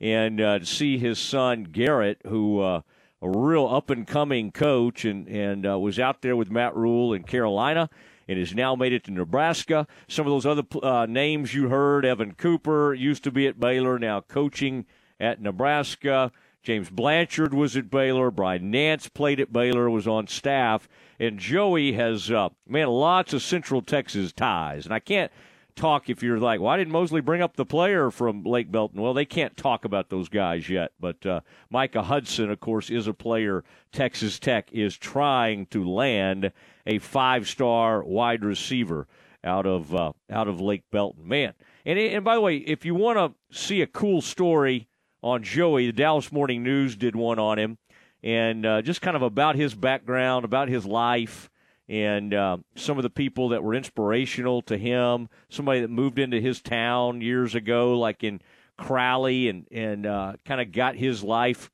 and 0.00 0.40
uh, 0.40 0.58
to 0.58 0.66
see 0.66 0.98
his 0.98 1.18
son 1.18 1.64
Garrett, 1.64 2.20
who 2.26 2.60
uh, 2.60 2.82
a 3.22 3.28
real 3.28 3.66
up 3.66 3.88
and 3.88 4.06
coming 4.06 4.52
coach, 4.52 5.04
and 5.04 5.26
and 5.28 5.66
uh, 5.66 5.78
was 5.78 5.98
out 5.98 6.22
there 6.22 6.36
with 6.36 6.50
Matt 6.50 6.76
Rhule 6.76 7.14
in 7.14 7.22
Carolina, 7.22 7.88
and 8.28 8.38
has 8.38 8.54
now 8.54 8.74
made 8.74 8.92
it 8.92 9.04
to 9.04 9.10
Nebraska. 9.10 9.86
Some 10.08 10.26
of 10.26 10.30
those 10.30 10.46
other 10.46 10.64
uh, 10.82 11.06
names 11.06 11.54
you 11.54 11.68
heard: 11.68 12.04
Evan 12.04 12.34
Cooper 12.34 12.92
used 12.92 13.24
to 13.24 13.30
be 13.30 13.46
at 13.46 13.58
Baylor, 13.58 13.98
now 13.98 14.20
coaching 14.20 14.84
at 15.18 15.40
Nebraska. 15.40 16.32
James 16.64 16.88
Blanchard 16.88 17.52
was 17.52 17.76
at 17.76 17.90
Baylor. 17.90 18.30
Brian 18.30 18.70
Nance 18.70 19.08
played 19.08 19.38
at 19.38 19.52
Baylor, 19.52 19.90
was 19.90 20.08
on 20.08 20.26
staff, 20.26 20.88
and 21.20 21.38
Joey 21.38 21.92
has 21.92 22.30
uh, 22.30 22.48
man 22.66 22.88
lots 22.88 23.34
of 23.34 23.42
Central 23.42 23.82
Texas 23.82 24.32
ties, 24.32 24.86
and 24.86 24.94
I 24.94 24.98
can't 24.98 25.30
talk 25.76 26.08
if 26.08 26.22
you're 26.22 26.38
like, 26.38 26.60
why 26.60 26.76
didn't 26.78 26.92
Mosley 26.92 27.20
bring 27.20 27.42
up 27.42 27.56
the 27.56 27.66
player 27.66 28.10
from 28.10 28.44
Lake 28.44 28.72
Belton? 28.72 29.00
Well, 29.00 29.12
they 29.12 29.26
can't 29.26 29.56
talk 29.56 29.84
about 29.84 30.08
those 30.08 30.28
guys 30.28 30.68
yet. 30.68 30.92
But 30.98 31.24
uh, 31.26 31.40
Micah 31.68 32.02
Hudson, 32.02 32.50
of 32.50 32.60
course, 32.60 32.90
is 32.90 33.06
a 33.06 33.12
player 33.14 33.64
Texas 33.92 34.38
Tech 34.38 34.72
is 34.72 34.96
trying 34.96 35.66
to 35.66 35.88
land 35.88 36.52
a 36.86 36.98
five 36.98 37.48
star 37.48 38.02
wide 38.02 38.44
receiver 38.44 39.06
out 39.42 39.66
of 39.66 39.94
uh, 39.94 40.12
out 40.30 40.48
of 40.48 40.60
Lake 40.60 40.84
Belton. 40.90 41.28
Man, 41.28 41.52
and 41.84 41.98
and 41.98 42.24
by 42.24 42.34
the 42.34 42.40
way, 42.40 42.56
if 42.56 42.84
you 42.84 42.94
want 42.94 43.18
to 43.18 43.58
see 43.58 43.82
a 43.82 43.86
cool 43.86 44.22
story 44.22 44.88
on 45.24 45.42
Joey, 45.42 45.86
the 45.86 45.92
Dallas 45.92 46.30
Morning 46.30 46.62
News 46.62 46.96
did 46.96 47.16
one 47.16 47.38
on 47.38 47.58
him, 47.58 47.78
and 48.22 48.66
uh, 48.66 48.82
just 48.82 49.00
kind 49.00 49.16
of 49.16 49.22
about 49.22 49.56
his 49.56 49.74
background, 49.74 50.44
about 50.44 50.68
his 50.68 50.84
life 50.84 51.50
and 51.88 52.32
uh, 52.32 52.58
some 52.76 52.98
of 52.98 53.02
the 53.02 53.10
people 53.10 53.48
that 53.50 53.62
were 53.62 53.74
inspirational 53.74 54.60
to 54.62 54.76
him. 54.76 55.30
Somebody 55.48 55.80
that 55.80 55.90
moved 55.90 56.18
into 56.18 56.40
his 56.40 56.60
town 56.60 57.22
years 57.22 57.54
ago, 57.54 57.98
like 57.98 58.22
in 58.22 58.42
Crowley, 58.76 59.48
and 59.48 59.66
and 59.72 60.04
uh, 60.04 60.34
kind 60.44 60.60
of 60.60 60.72
got 60.72 60.94
his 60.94 61.22
life 61.22 61.70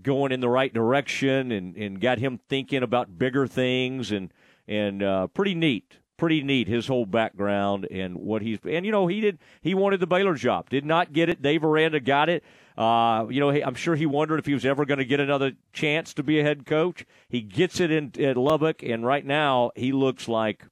going 0.00 0.30
in 0.30 0.38
the 0.38 0.48
right 0.48 0.72
direction, 0.72 1.50
and 1.50 1.76
and 1.76 2.00
got 2.00 2.18
him 2.18 2.38
thinking 2.48 2.84
about 2.84 3.18
bigger 3.18 3.48
things, 3.48 4.12
and 4.12 4.32
and 4.68 5.02
uh, 5.02 5.26
pretty 5.26 5.54
neat. 5.54 5.98
Pretty 6.16 6.44
neat 6.44 6.68
his 6.68 6.86
whole 6.86 7.06
background 7.06 7.88
and 7.90 8.14
what 8.14 8.40
he's 8.40 8.60
and 8.64 8.86
you 8.86 8.92
know 8.92 9.08
he 9.08 9.20
did 9.20 9.40
he 9.62 9.74
wanted 9.74 9.98
the 9.98 10.06
Baylor 10.06 10.34
job 10.34 10.70
did 10.70 10.84
not 10.86 11.12
get 11.12 11.28
it 11.28 11.42
Dave 11.42 11.64
Aranda 11.64 11.98
got 11.98 12.28
it 12.28 12.44
uh, 12.76 13.26
you 13.30 13.40
know, 13.40 13.50
I'm 13.50 13.74
sure 13.74 13.94
he 13.94 14.06
wondered 14.06 14.38
if 14.38 14.46
he 14.46 14.54
was 14.54 14.64
ever 14.64 14.84
going 14.84 14.98
to 14.98 15.04
get 15.04 15.20
another 15.20 15.52
chance 15.72 16.12
to 16.14 16.22
be 16.22 16.40
a 16.40 16.42
head 16.42 16.66
coach. 16.66 17.06
He 17.28 17.40
gets 17.40 17.80
it 17.80 17.90
in 17.90 18.12
at 18.18 18.36
Lubbock, 18.36 18.82
and 18.82 19.06
right 19.06 19.24
now 19.24 19.70
he 19.76 19.92
looks 19.92 20.28
like 20.28 20.64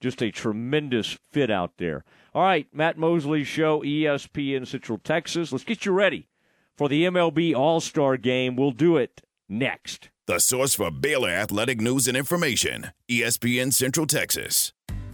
just 0.00 0.22
a 0.22 0.30
tremendous 0.30 1.18
fit 1.32 1.50
out 1.50 1.72
there. 1.78 2.04
All 2.34 2.42
right, 2.42 2.66
Matt 2.72 2.98
Mosley 2.98 3.44
Show, 3.44 3.80
ESPN 3.82 4.66
Central 4.66 4.98
Texas. 4.98 5.52
Let's 5.52 5.64
get 5.64 5.84
you 5.84 5.92
ready 5.92 6.28
for 6.76 6.88
the 6.88 7.04
MLB 7.04 7.54
All 7.54 7.80
Star 7.80 8.16
Game. 8.16 8.56
We'll 8.56 8.72
do 8.72 8.96
it 8.96 9.22
next. 9.48 10.10
The 10.26 10.38
source 10.38 10.74
for 10.74 10.90
Baylor 10.90 11.28
athletic 11.28 11.80
news 11.80 12.08
and 12.08 12.16
information, 12.16 12.92
ESPN 13.10 13.72
Central 13.72 14.06
Texas. 14.06 14.72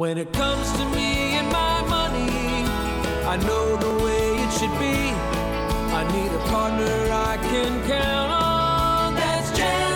When 0.00 0.16
it 0.16 0.32
comes 0.32 0.72
to 0.78 0.84
me 0.96 1.36
and 1.36 1.46
my 1.52 1.82
money, 1.82 2.64
I 3.28 3.36
know 3.46 3.76
the 3.76 4.02
way 4.02 4.42
it 4.44 4.50
should 4.58 4.72
be. 4.78 4.96
I 5.92 6.02
need 6.14 6.32
a 6.32 6.42
partner 6.48 7.12
I 7.12 7.36
can 7.36 7.86
count 7.86 8.32
on. 8.32 9.14
That's 9.14 9.50
Genco 9.50 9.89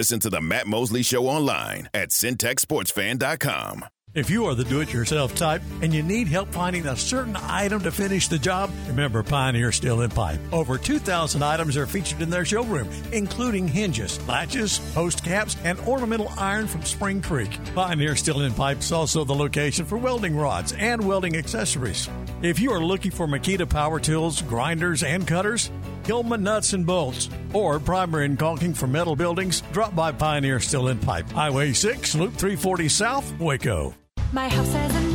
Listen 0.00 0.18
to 0.20 0.30
the 0.30 0.40
Matt 0.40 0.66
Mosley 0.66 1.02
Show 1.02 1.26
online 1.26 1.90
at 1.92 2.08
centexsportsfan.com. 2.08 3.84
If 4.14 4.30
you 4.30 4.46
are 4.46 4.54
the 4.54 4.64
do 4.64 4.80
it 4.80 4.90
yourself 4.94 5.34
type 5.34 5.60
and 5.82 5.92
you 5.92 6.02
need 6.02 6.26
help 6.26 6.48
finding 6.48 6.86
a 6.86 6.96
certain 6.96 7.36
item 7.36 7.82
to 7.82 7.92
finish 7.92 8.26
the 8.26 8.38
job, 8.38 8.70
remember 8.86 9.22
Pioneer 9.22 9.72
Steel 9.72 10.00
and 10.00 10.12
Pipe. 10.12 10.40
Over 10.52 10.78
2,000 10.78 11.42
items 11.42 11.76
are 11.76 11.86
featured 11.86 12.22
in 12.22 12.30
their 12.30 12.46
showroom, 12.46 12.88
including 13.12 13.68
hinges, 13.68 14.26
latches, 14.26 14.78
post 14.94 15.22
caps, 15.22 15.54
and 15.64 15.78
ornamental 15.80 16.32
iron 16.38 16.66
from 16.66 16.82
Spring 16.82 17.20
Creek. 17.20 17.50
Pioneer 17.74 18.16
Steel 18.16 18.40
and 18.40 18.56
Pipe 18.56 18.78
is 18.78 18.92
also 18.92 19.22
the 19.22 19.34
location 19.34 19.84
for 19.84 19.98
welding 19.98 20.34
rods 20.34 20.72
and 20.72 21.06
welding 21.06 21.36
accessories. 21.36 22.08
If 22.40 22.58
you 22.58 22.72
are 22.72 22.82
looking 22.82 23.10
for 23.10 23.26
Makita 23.26 23.68
power 23.68 24.00
tools, 24.00 24.40
grinders, 24.40 25.02
and 25.02 25.28
cutters, 25.28 25.70
Hillman 26.10 26.42
Nuts 26.42 26.72
and 26.72 26.84
Bolts, 26.84 27.30
or 27.52 27.78
primer 27.78 28.22
and 28.22 28.36
caulking 28.36 28.74
for 28.74 28.88
metal 28.88 29.14
buildings, 29.14 29.60
drop 29.70 29.94
by 29.94 30.10
Pioneer 30.10 30.58
Steel 30.58 30.88
and 30.88 31.00
Pipe. 31.00 31.30
Highway 31.30 31.72
6, 31.72 32.16
Loop 32.16 32.34
340 32.34 32.88
South, 32.88 33.38
Waco. 33.38 33.94
My 34.32 34.48
house 34.48 34.72
has 34.72 34.96
a 34.96 35.09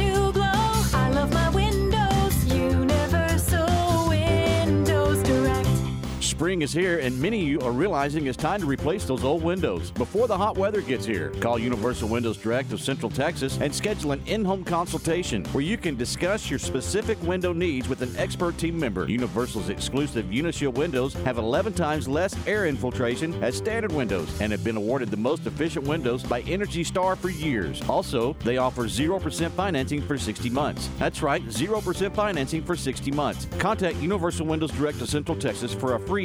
Spring 6.35 6.63
is 6.63 6.73
here, 6.73 6.99
and 6.99 7.17
many 7.21 7.43
of 7.43 7.47
you 7.47 7.61
are 7.61 7.71
realizing 7.71 8.27
it's 8.27 8.35
time 8.35 8.59
to 8.59 8.65
replace 8.65 9.05
those 9.05 9.23
old 9.23 9.41
windows 9.41 9.89
before 9.91 10.27
the 10.27 10.37
hot 10.37 10.57
weather 10.57 10.81
gets 10.81 11.05
here. 11.05 11.29
Call 11.39 11.57
Universal 11.57 12.09
Windows 12.09 12.35
Direct 12.35 12.73
of 12.73 12.81
Central 12.81 13.09
Texas 13.09 13.57
and 13.61 13.73
schedule 13.73 14.11
an 14.11 14.21
in 14.25 14.43
home 14.43 14.65
consultation 14.65 15.45
where 15.53 15.63
you 15.63 15.77
can 15.77 15.95
discuss 15.95 16.49
your 16.49 16.59
specific 16.59 17.17
window 17.23 17.53
needs 17.53 17.87
with 17.87 18.01
an 18.01 18.13
expert 18.17 18.57
team 18.57 18.77
member. 18.77 19.07
Universal's 19.07 19.69
exclusive 19.69 20.25
Unishield 20.25 20.73
windows 20.73 21.13
have 21.13 21.37
11 21.37 21.71
times 21.71 22.05
less 22.05 22.35
air 22.45 22.65
infiltration 22.65 23.41
as 23.41 23.55
standard 23.55 23.93
windows 23.93 24.27
and 24.41 24.51
have 24.51 24.61
been 24.61 24.75
awarded 24.75 25.09
the 25.11 25.15
most 25.15 25.47
efficient 25.47 25.87
windows 25.87 26.21
by 26.21 26.41
Energy 26.41 26.83
Star 26.83 27.15
for 27.15 27.29
years. 27.29 27.81
Also, 27.87 28.33
they 28.43 28.57
offer 28.57 28.87
0% 28.87 29.51
financing 29.51 30.01
for 30.01 30.17
60 30.17 30.49
months. 30.49 30.89
That's 30.99 31.21
right, 31.21 31.45
0% 31.47 32.13
financing 32.13 32.61
for 32.61 32.75
60 32.75 33.09
months. 33.11 33.47
Contact 33.57 33.95
Universal 34.01 34.47
Windows 34.47 34.71
Direct 34.71 34.99
of 34.99 35.07
Central 35.07 35.39
Texas 35.39 35.73
for 35.73 35.95
a 35.95 35.99
free 36.01 36.24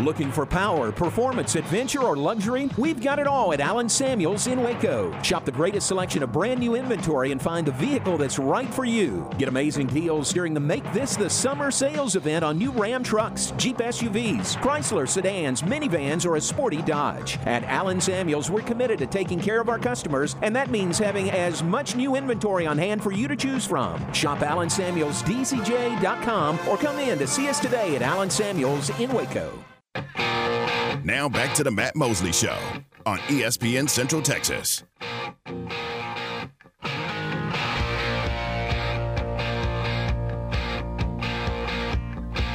Looking 0.00 0.32
for 0.32 0.46
power, 0.46 0.90
performance, 0.90 1.54
adventure, 1.54 2.00
or 2.00 2.16
luxury? 2.16 2.70
We've 2.76 3.00
got 3.00 3.18
it 3.18 3.26
all 3.26 3.52
at 3.52 3.60
Allen 3.60 3.88
Samuels 3.88 4.48
in 4.48 4.62
Waco. 4.62 5.12
Shop 5.22 5.44
the 5.44 5.52
greatest 5.52 5.86
selection 5.86 6.22
of 6.22 6.32
brand 6.32 6.60
new 6.60 6.74
inventory 6.74 7.30
and 7.30 7.40
find 7.40 7.66
the 7.66 7.72
vehicle 7.72 8.18
that's 8.18 8.38
right 8.38 8.72
for 8.72 8.84
you. 8.84 9.28
Get 9.38 9.48
amazing 9.48 9.88
deals 9.88 10.32
during 10.32 10.54
the 10.54 10.60
Make 10.60 10.90
This 10.92 11.14
the 11.14 11.28
Summer 11.30 11.70
sales 11.70 12.16
event 12.16 12.44
on 12.44 12.58
new 12.58 12.72
Ram 12.72 13.04
trucks, 13.04 13.52
Jeep 13.56 13.78
SUVs, 13.78 14.56
Chrysler 14.56 15.08
sedans, 15.08 15.62
minivans, 15.62 16.26
or 16.26 16.36
a 16.36 16.40
sporty 16.40 16.82
Dodge. 16.82 17.38
At 17.46 17.64
Allen 17.64 18.00
Samuels, 18.00 18.50
we're 18.50 18.62
committed 18.62 18.98
to 19.00 19.06
taking 19.06 19.38
care 19.38 19.60
of 19.60 19.68
our 19.68 19.78
customers, 19.78 20.36
and 20.42 20.56
that 20.56 20.70
means 20.70 20.98
having 20.98 21.30
as 21.30 21.62
much 21.62 21.94
new 21.96 22.16
inventory 22.16 22.66
on 22.66 22.78
hand 22.78 23.02
for 23.02 23.12
you 23.12 23.28
to 23.28 23.36
choose 23.36 23.66
from. 23.66 24.12
Shop 24.12 24.38
AllenSamuelsDCJ.com 24.38 26.58
or 26.68 26.76
come 26.76 26.98
in 26.98 27.18
to 27.18 27.26
see 27.26 27.48
us 27.48 27.60
today 27.60 27.94
at 27.94 28.02
Allen 28.02 28.30
Samuels 28.30 28.90
in 28.98 29.12
Waco. 29.12 29.52
Now 29.94 31.28
back 31.28 31.54
to 31.54 31.64
the 31.64 31.70
Matt 31.70 31.96
Mosley 31.96 32.32
Show 32.32 32.56
on 33.04 33.18
ESPN 33.18 33.88
Central 33.88 34.22
Texas. 34.22 34.84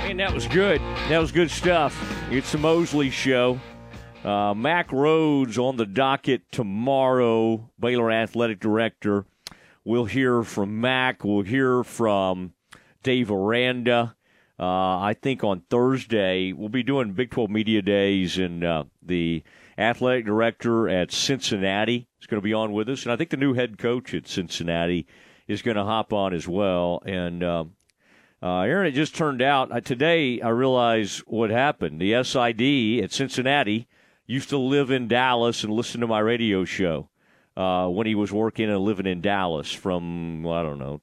And 0.03 0.19
that 0.19 0.33
was 0.33 0.47
good. 0.47 0.81
That 1.09 1.19
was 1.19 1.31
good 1.31 1.51
stuff. 1.51 1.95
It's 2.31 2.51
the 2.51 2.57
Mosley 2.57 3.09
Show. 3.09 3.59
Uh, 4.23 4.53
Mack 4.53 4.89
Rhoades 4.89 5.57
on 5.57 5.77
the 5.77 5.85
docket 5.85 6.41
tomorrow, 6.51 7.69
Baylor 7.79 8.11
Athletic 8.11 8.59
Director. 8.59 9.25
We'll 9.85 10.05
hear 10.05 10.43
from 10.43 10.81
Mack. 10.81 11.23
We'll 11.23 11.43
hear 11.43 11.83
from 11.83 12.53
Dave 13.03 13.31
Aranda. 13.31 14.16
Uh, 14.59 14.99
I 14.99 15.15
think 15.19 15.43
on 15.43 15.61
Thursday 15.69 16.51
we'll 16.51 16.69
be 16.69 16.83
doing 16.83 17.13
Big 17.13 17.29
12 17.29 17.49
Media 17.49 17.81
Days, 17.81 18.37
and 18.37 18.63
uh, 18.63 18.85
the 19.03 19.43
athletic 19.77 20.25
director 20.25 20.89
at 20.89 21.11
Cincinnati 21.11 22.07
is 22.19 22.27
going 22.27 22.41
to 22.41 22.45
be 22.45 22.53
on 22.53 22.73
with 22.73 22.89
us, 22.89 23.03
and 23.03 23.11
I 23.11 23.15
think 23.15 23.29
the 23.29 23.37
new 23.37 23.53
head 23.53 23.77
coach 23.77 24.13
at 24.13 24.27
Cincinnati 24.27 25.05
is 25.47 25.61
going 25.61 25.77
to 25.77 25.83
hop 25.83 26.11
on 26.11 26.33
as 26.33 26.47
well. 26.47 27.03
And 27.05 27.43
um, 27.43 27.73
uh, 28.41 28.61
Aaron, 28.61 28.87
it 28.87 28.91
just 28.91 29.15
turned 29.15 29.41
out 29.41 29.71
uh, 29.71 29.79
today 29.81 30.41
I 30.41 30.49
realized 30.49 31.19
what 31.27 31.51
happened. 31.51 32.01
The 32.01 32.23
SID 32.23 33.03
at 33.03 33.11
Cincinnati 33.11 33.87
used 34.25 34.49
to 34.49 34.57
live 34.57 34.89
in 34.91 35.07
Dallas 35.07 35.63
and 35.63 35.71
listen 35.71 36.01
to 36.01 36.07
my 36.07 36.19
radio 36.19 36.65
show 36.65 37.09
uh, 37.55 37.87
when 37.87 38.07
he 38.07 38.15
was 38.15 38.31
working 38.31 38.69
and 38.69 38.79
living 38.79 39.05
in 39.05 39.21
Dallas 39.21 39.71
from 39.71 40.45
I 40.47 40.63
don't 40.63 40.79
know 40.79 41.01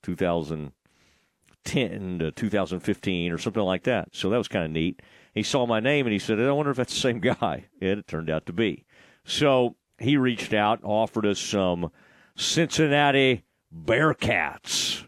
2010 1.65 2.19
to 2.21 2.31
2015 2.31 3.33
or 3.33 3.39
something 3.39 3.63
like 3.63 3.85
that. 3.85 4.09
So 4.13 4.31
that 4.31 4.39
was 4.39 4.49
kind 4.49 4.65
of 4.65 4.71
neat. 4.71 5.01
He 5.35 5.43
saw 5.43 5.67
my 5.67 5.81
name 5.81 6.07
and 6.07 6.13
he 6.13 6.19
said, 6.19 6.41
"I 6.41 6.51
wonder 6.53 6.71
if 6.71 6.77
that's 6.77 6.95
the 6.95 7.01
same 7.01 7.21
guy." 7.41 7.67
And 7.81 7.99
it 7.99 8.07
turned 8.07 8.31
out 8.31 8.47
to 8.47 8.53
be. 8.53 8.85
So 9.25 9.77
he 9.99 10.17
reached 10.17 10.53
out, 10.53 10.81
offered 10.83 11.27
us 11.27 11.39
some 11.39 11.91
Cincinnati 12.37 13.45
Bearcats. 13.75 15.05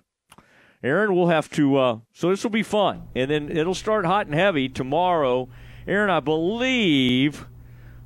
Aaron, 0.82 1.14
we'll 1.14 1.28
have 1.28 1.50
to. 1.50 1.76
Uh, 1.76 1.98
so 2.12 2.30
this 2.30 2.42
will 2.42 2.50
be 2.50 2.62
fun, 2.62 3.08
and 3.14 3.30
then 3.30 3.50
it'll 3.50 3.74
start 3.74 4.06
hot 4.06 4.26
and 4.26 4.34
heavy 4.34 4.68
tomorrow. 4.68 5.48
Aaron, 5.86 6.10
I 6.10 6.20
believe 6.20 7.46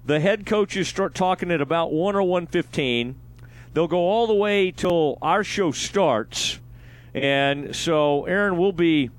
the 0.04 0.20
head 0.20 0.46
coaches 0.46 0.88
start 0.88 1.14
talking 1.14 1.50
at 1.50 1.60
about 1.60 1.92
one 1.92 2.16
or 2.16 2.22
one 2.22 2.46
fifteen. 2.46 3.20
They'll 3.72 3.88
go 3.88 3.98
all 3.98 4.26
the 4.26 4.34
way 4.34 4.70
till 4.70 5.18
our 5.22 5.44
show 5.44 5.70
starts, 5.70 6.58
And 7.14 7.74
so, 7.74 8.24
Aaron, 8.26 8.56
will 8.56 8.72
be. 8.72 9.10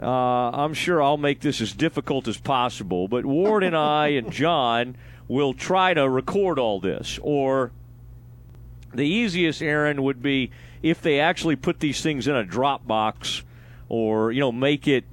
Uh, 0.00 0.50
I'm 0.50 0.74
sure 0.74 1.02
I'll 1.02 1.16
make 1.16 1.40
this 1.40 1.60
as 1.60 1.72
difficult 1.72 2.28
as 2.28 2.38
possible, 2.38 3.08
but 3.08 3.26
Ward 3.26 3.64
and 3.64 3.76
I 3.76 4.08
and 4.08 4.30
John 4.32 4.96
will 5.26 5.54
try 5.54 5.92
to 5.92 6.08
record 6.08 6.58
all 6.58 6.78
this. 6.78 7.18
Or 7.20 7.72
the 8.94 9.06
easiest, 9.06 9.60
Aaron, 9.60 10.02
would 10.04 10.22
be 10.22 10.50
if 10.82 11.02
they 11.02 11.18
actually 11.18 11.56
put 11.56 11.80
these 11.80 12.00
things 12.00 12.28
in 12.28 12.36
a 12.36 12.44
Dropbox 12.44 13.42
or, 13.88 14.30
you 14.30 14.40
know, 14.40 14.52
make 14.52 14.86
it 14.86 15.04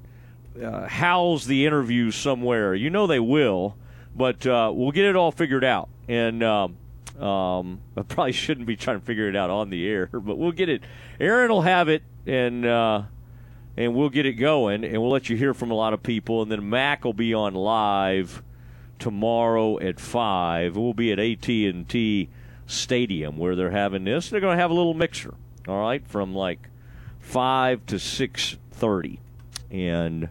uh, 0.61 0.87
house 0.87 1.45
the 1.45 1.65
interviews 1.65 2.15
somewhere. 2.15 2.75
You 2.75 2.89
know 2.89 3.07
they 3.07 3.19
will, 3.19 3.75
but 4.15 4.45
uh, 4.45 4.71
we'll 4.73 4.91
get 4.91 5.05
it 5.05 5.15
all 5.15 5.31
figured 5.31 5.63
out. 5.63 5.89
And 6.07 6.43
um, 6.43 6.77
um, 7.19 7.79
I 7.95 8.01
probably 8.01 8.33
shouldn't 8.33 8.67
be 8.67 8.75
trying 8.75 8.99
to 8.99 9.05
figure 9.05 9.29
it 9.29 9.35
out 9.35 9.49
on 9.49 9.69
the 9.69 9.87
air, 9.87 10.09
but 10.11 10.37
we'll 10.37 10.51
get 10.51 10.69
it. 10.69 10.83
Aaron 11.19 11.49
will 11.49 11.61
have 11.61 11.87
it, 11.87 12.03
and 12.25 12.65
uh, 12.65 13.03
and 13.77 13.95
we'll 13.95 14.09
get 14.09 14.25
it 14.25 14.33
going, 14.33 14.83
and 14.83 15.01
we'll 15.01 15.11
let 15.11 15.29
you 15.29 15.37
hear 15.37 15.53
from 15.53 15.71
a 15.71 15.75
lot 15.75 15.93
of 15.93 16.03
people. 16.03 16.41
And 16.41 16.51
then 16.51 16.69
Mack 16.69 17.05
will 17.05 17.13
be 17.13 17.33
on 17.33 17.53
live 17.53 18.43
tomorrow 18.99 19.79
at 19.79 19.99
five. 19.99 20.75
We'll 20.75 20.93
be 20.93 21.11
at 21.11 21.19
AT 21.19 21.47
and 21.47 21.87
T 21.87 22.29
Stadium 22.67 23.37
where 23.37 23.55
they're 23.55 23.71
having 23.71 24.03
this. 24.03 24.29
They're 24.29 24.41
going 24.41 24.57
to 24.57 24.61
have 24.61 24.71
a 24.71 24.75
little 24.75 24.93
mixer, 24.93 25.35
all 25.67 25.79
right, 25.79 26.05
from 26.05 26.35
like 26.35 26.69
five 27.19 27.85
to 27.87 27.99
six 27.99 28.57
thirty, 28.71 29.19
and. 29.71 30.29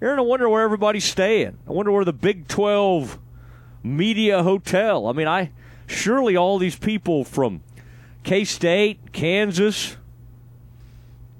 Aaron, 0.00 0.20
I 0.20 0.22
wonder 0.22 0.48
where 0.48 0.62
everybody's 0.62 1.04
staying. 1.04 1.58
I 1.66 1.72
wonder 1.72 1.90
where 1.90 2.04
the 2.04 2.12
Big 2.12 2.46
12 2.46 3.18
media 3.82 4.44
hotel. 4.44 5.08
I 5.08 5.12
mean, 5.12 5.26
I 5.26 5.50
surely 5.88 6.36
all 6.36 6.58
these 6.58 6.76
people 6.76 7.24
from 7.24 7.62
K 8.22 8.44
State, 8.44 9.12
Kansas, 9.12 9.96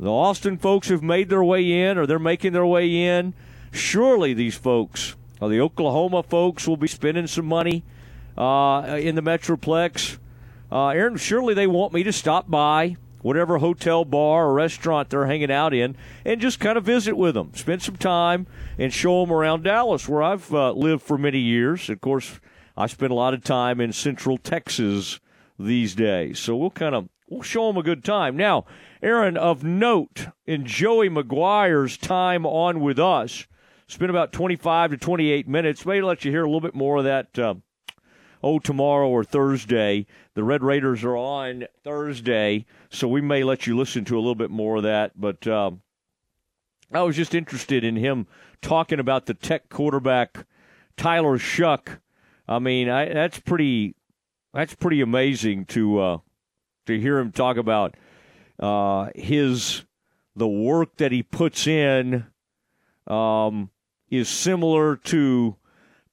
the 0.00 0.10
Austin 0.10 0.58
folks 0.58 0.88
have 0.88 1.02
made 1.02 1.28
their 1.28 1.44
way 1.44 1.70
in, 1.70 1.98
or 1.98 2.06
they're 2.06 2.18
making 2.18 2.52
their 2.52 2.66
way 2.66 3.04
in. 3.04 3.34
Surely 3.70 4.32
these 4.32 4.56
folks, 4.56 5.14
or 5.40 5.48
the 5.48 5.60
Oklahoma 5.60 6.22
folks, 6.22 6.66
will 6.66 6.76
be 6.76 6.88
spending 6.88 7.26
some 7.26 7.46
money 7.46 7.84
uh, 8.36 8.98
in 9.00 9.14
the 9.14 9.22
Metroplex. 9.22 10.18
Uh, 10.70 10.88
Aaron, 10.88 11.16
surely 11.16 11.54
they 11.54 11.66
want 11.66 11.92
me 11.92 12.02
to 12.02 12.12
stop 12.12 12.48
by 12.48 12.96
whatever 13.20 13.58
hotel, 13.58 14.04
bar, 14.04 14.46
or 14.46 14.54
restaurant 14.54 15.10
they're 15.10 15.26
hanging 15.26 15.50
out 15.50 15.74
in, 15.74 15.96
and 16.24 16.40
just 16.40 16.60
kind 16.60 16.78
of 16.78 16.84
visit 16.84 17.16
with 17.16 17.34
them, 17.34 17.50
spend 17.54 17.82
some 17.82 17.96
time, 17.96 18.46
and 18.78 18.92
show 18.92 19.24
them 19.24 19.32
around 19.32 19.64
Dallas, 19.64 20.08
where 20.08 20.22
I've 20.22 20.54
uh, 20.54 20.70
lived 20.72 21.02
for 21.02 21.18
many 21.18 21.40
years. 21.40 21.90
Of 21.90 22.00
course, 22.00 22.38
I 22.78 22.86
spend 22.86 23.10
a 23.10 23.16
lot 23.16 23.34
of 23.34 23.42
time 23.42 23.80
in 23.80 23.92
Central 23.92 24.38
Texas 24.38 25.18
these 25.58 25.96
days, 25.96 26.38
so 26.38 26.56
we'll 26.56 26.70
kind 26.70 26.94
of 26.94 27.08
we'll 27.28 27.42
show 27.42 27.66
them 27.66 27.76
a 27.76 27.82
good 27.82 28.04
time. 28.04 28.36
Now, 28.36 28.66
Aaron, 29.02 29.36
of 29.36 29.64
note, 29.64 30.28
in 30.46 30.64
Joey 30.64 31.10
McGuire's 31.10 31.96
time 31.96 32.46
on 32.46 32.78
with 32.78 33.00
us, 33.00 33.48
spent 33.88 34.10
about 34.10 34.32
25 34.32 34.92
to 34.92 34.96
28 34.96 35.48
minutes. 35.48 35.84
Maybe 35.84 36.02
let 36.02 36.24
you 36.24 36.30
hear 36.30 36.44
a 36.44 36.46
little 36.46 36.60
bit 36.60 36.76
more 36.76 36.98
of 36.98 37.04
that. 37.04 37.36
Uh, 37.36 37.54
oh, 38.44 38.60
tomorrow 38.60 39.08
or 39.08 39.24
Thursday. 39.24 40.06
The 40.34 40.44
Red 40.44 40.62
Raiders 40.62 41.02
are 41.02 41.16
on 41.16 41.66
Thursday, 41.82 42.64
so 42.90 43.08
we 43.08 43.20
may 43.20 43.42
let 43.42 43.66
you 43.66 43.76
listen 43.76 44.04
to 44.04 44.14
a 44.14 44.20
little 44.20 44.36
bit 44.36 44.50
more 44.50 44.76
of 44.76 44.84
that. 44.84 45.20
But 45.20 45.48
um, 45.48 45.82
I 46.92 47.02
was 47.02 47.16
just 47.16 47.34
interested 47.34 47.82
in 47.82 47.96
him 47.96 48.28
talking 48.62 49.00
about 49.00 49.26
the 49.26 49.34
Tech 49.34 49.68
quarterback 49.68 50.46
Tyler 50.96 51.38
Shough. 51.38 51.98
I 52.48 52.58
mean, 52.58 52.88
I, 52.88 53.12
that's 53.12 53.38
pretty 53.38 53.94
that's 54.54 54.74
pretty 54.74 55.00
amazing 55.00 55.66
to 55.66 56.00
uh, 56.00 56.18
to 56.86 56.98
hear 56.98 57.18
him 57.18 57.30
talk 57.30 57.56
about 57.56 57.96
uh, 58.58 59.10
his 59.14 59.84
the 60.34 60.48
work 60.48 60.96
that 60.96 61.12
he 61.12 61.22
puts 61.22 61.66
in 61.66 62.26
um, 63.06 63.70
is 64.08 64.28
similar 64.28 64.96
to 64.96 65.56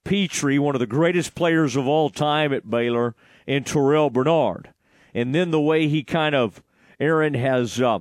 Pitre, 0.04 0.60
one 0.60 0.76
of 0.76 0.80
the 0.80 0.88
greatest 0.88 1.36
players 1.36 1.76
of 1.76 1.88
all 1.88 2.10
time 2.10 2.54
at 2.54 2.70
Baylor, 2.70 3.16
and 3.48 3.66
Terrell 3.66 4.10
Bernard. 4.10 4.74
And 5.14 5.34
then 5.34 5.52
the 5.52 5.62
way 5.62 5.88
he 5.88 6.04
kind 6.04 6.36
of, 6.36 6.62
Aaron 7.00 7.34
has 7.36 7.80
uh, 7.80 8.00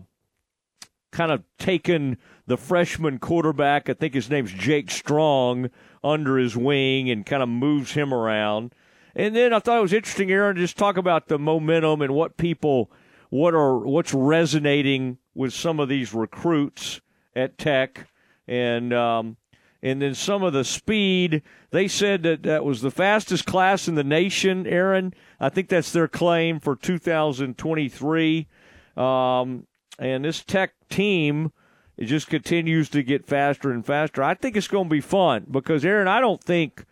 kind 1.12 1.30
of 1.30 1.44
taken 1.58 2.18
the 2.46 2.56
freshman 2.56 3.18
quarterback, 3.18 3.88
I 3.88 3.94
think 3.94 4.14
his 4.14 4.28
name's 4.28 4.52
Jake 4.52 4.90
Strong, 4.90 5.70
under 6.04 6.36
his 6.36 6.56
wing 6.56 7.10
and 7.10 7.24
kind 7.24 7.42
of 7.42 7.48
moves 7.48 7.92
him 7.92 8.12
around. 8.12 8.74
And 9.16 9.34
then 9.34 9.52
I 9.52 9.58
thought 9.58 9.78
it 9.78 9.82
was 9.82 9.92
interesting, 9.92 10.30
Aaron, 10.30 10.56
just 10.56 10.76
talk 10.76 10.96
about 10.96 11.28
the 11.28 11.38
momentum 11.38 12.02
and 12.02 12.14
what 12.14 12.36
people, 12.36 12.92
what 13.30 13.54
are, 13.54 13.78
what's 13.78 14.12
resonating 14.12 15.18
with 15.34 15.52
some 15.54 15.80
of 15.80 15.88
these 15.88 16.12
recruits 16.12 17.00
at 17.34 17.58
Tech, 17.58 18.08
and 18.46 18.92
um, 18.92 19.36
and 19.82 20.00
then 20.00 20.14
some 20.14 20.42
of 20.42 20.52
the 20.52 20.64
speed. 20.64 21.42
They 21.70 21.88
said 21.88 22.22
that 22.22 22.42
that 22.44 22.64
was 22.64 22.80
the 22.80 22.90
fastest 22.90 23.46
class 23.46 23.88
in 23.88 23.96
the 23.96 24.04
nation, 24.04 24.66
Aaron. 24.66 25.14
I 25.40 25.48
think 25.48 25.68
that's 25.68 25.92
their 25.92 26.08
claim 26.08 26.60
for 26.60 26.76
2023. 26.76 28.48
Um, 28.96 29.66
and 29.98 30.24
this 30.24 30.44
Tech 30.44 30.74
team 30.88 31.52
it 31.96 32.06
just 32.06 32.28
continues 32.28 32.88
to 32.90 33.02
get 33.02 33.26
faster 33.26 33.70
and 33.70 33.84
faster. 33.84 34.22
I 34.22 34.34
think 34.34 34.56
it's 34.56 34.68
going 34.68 34.88
to 34.88 34.94
be 34.94 35.00
fun 35.00 35.46
because, 35.50 35.84
Aaron, 35.84 36.08
I 36.08 36.20
don't 36.20 36.42
think. 36.42 36.84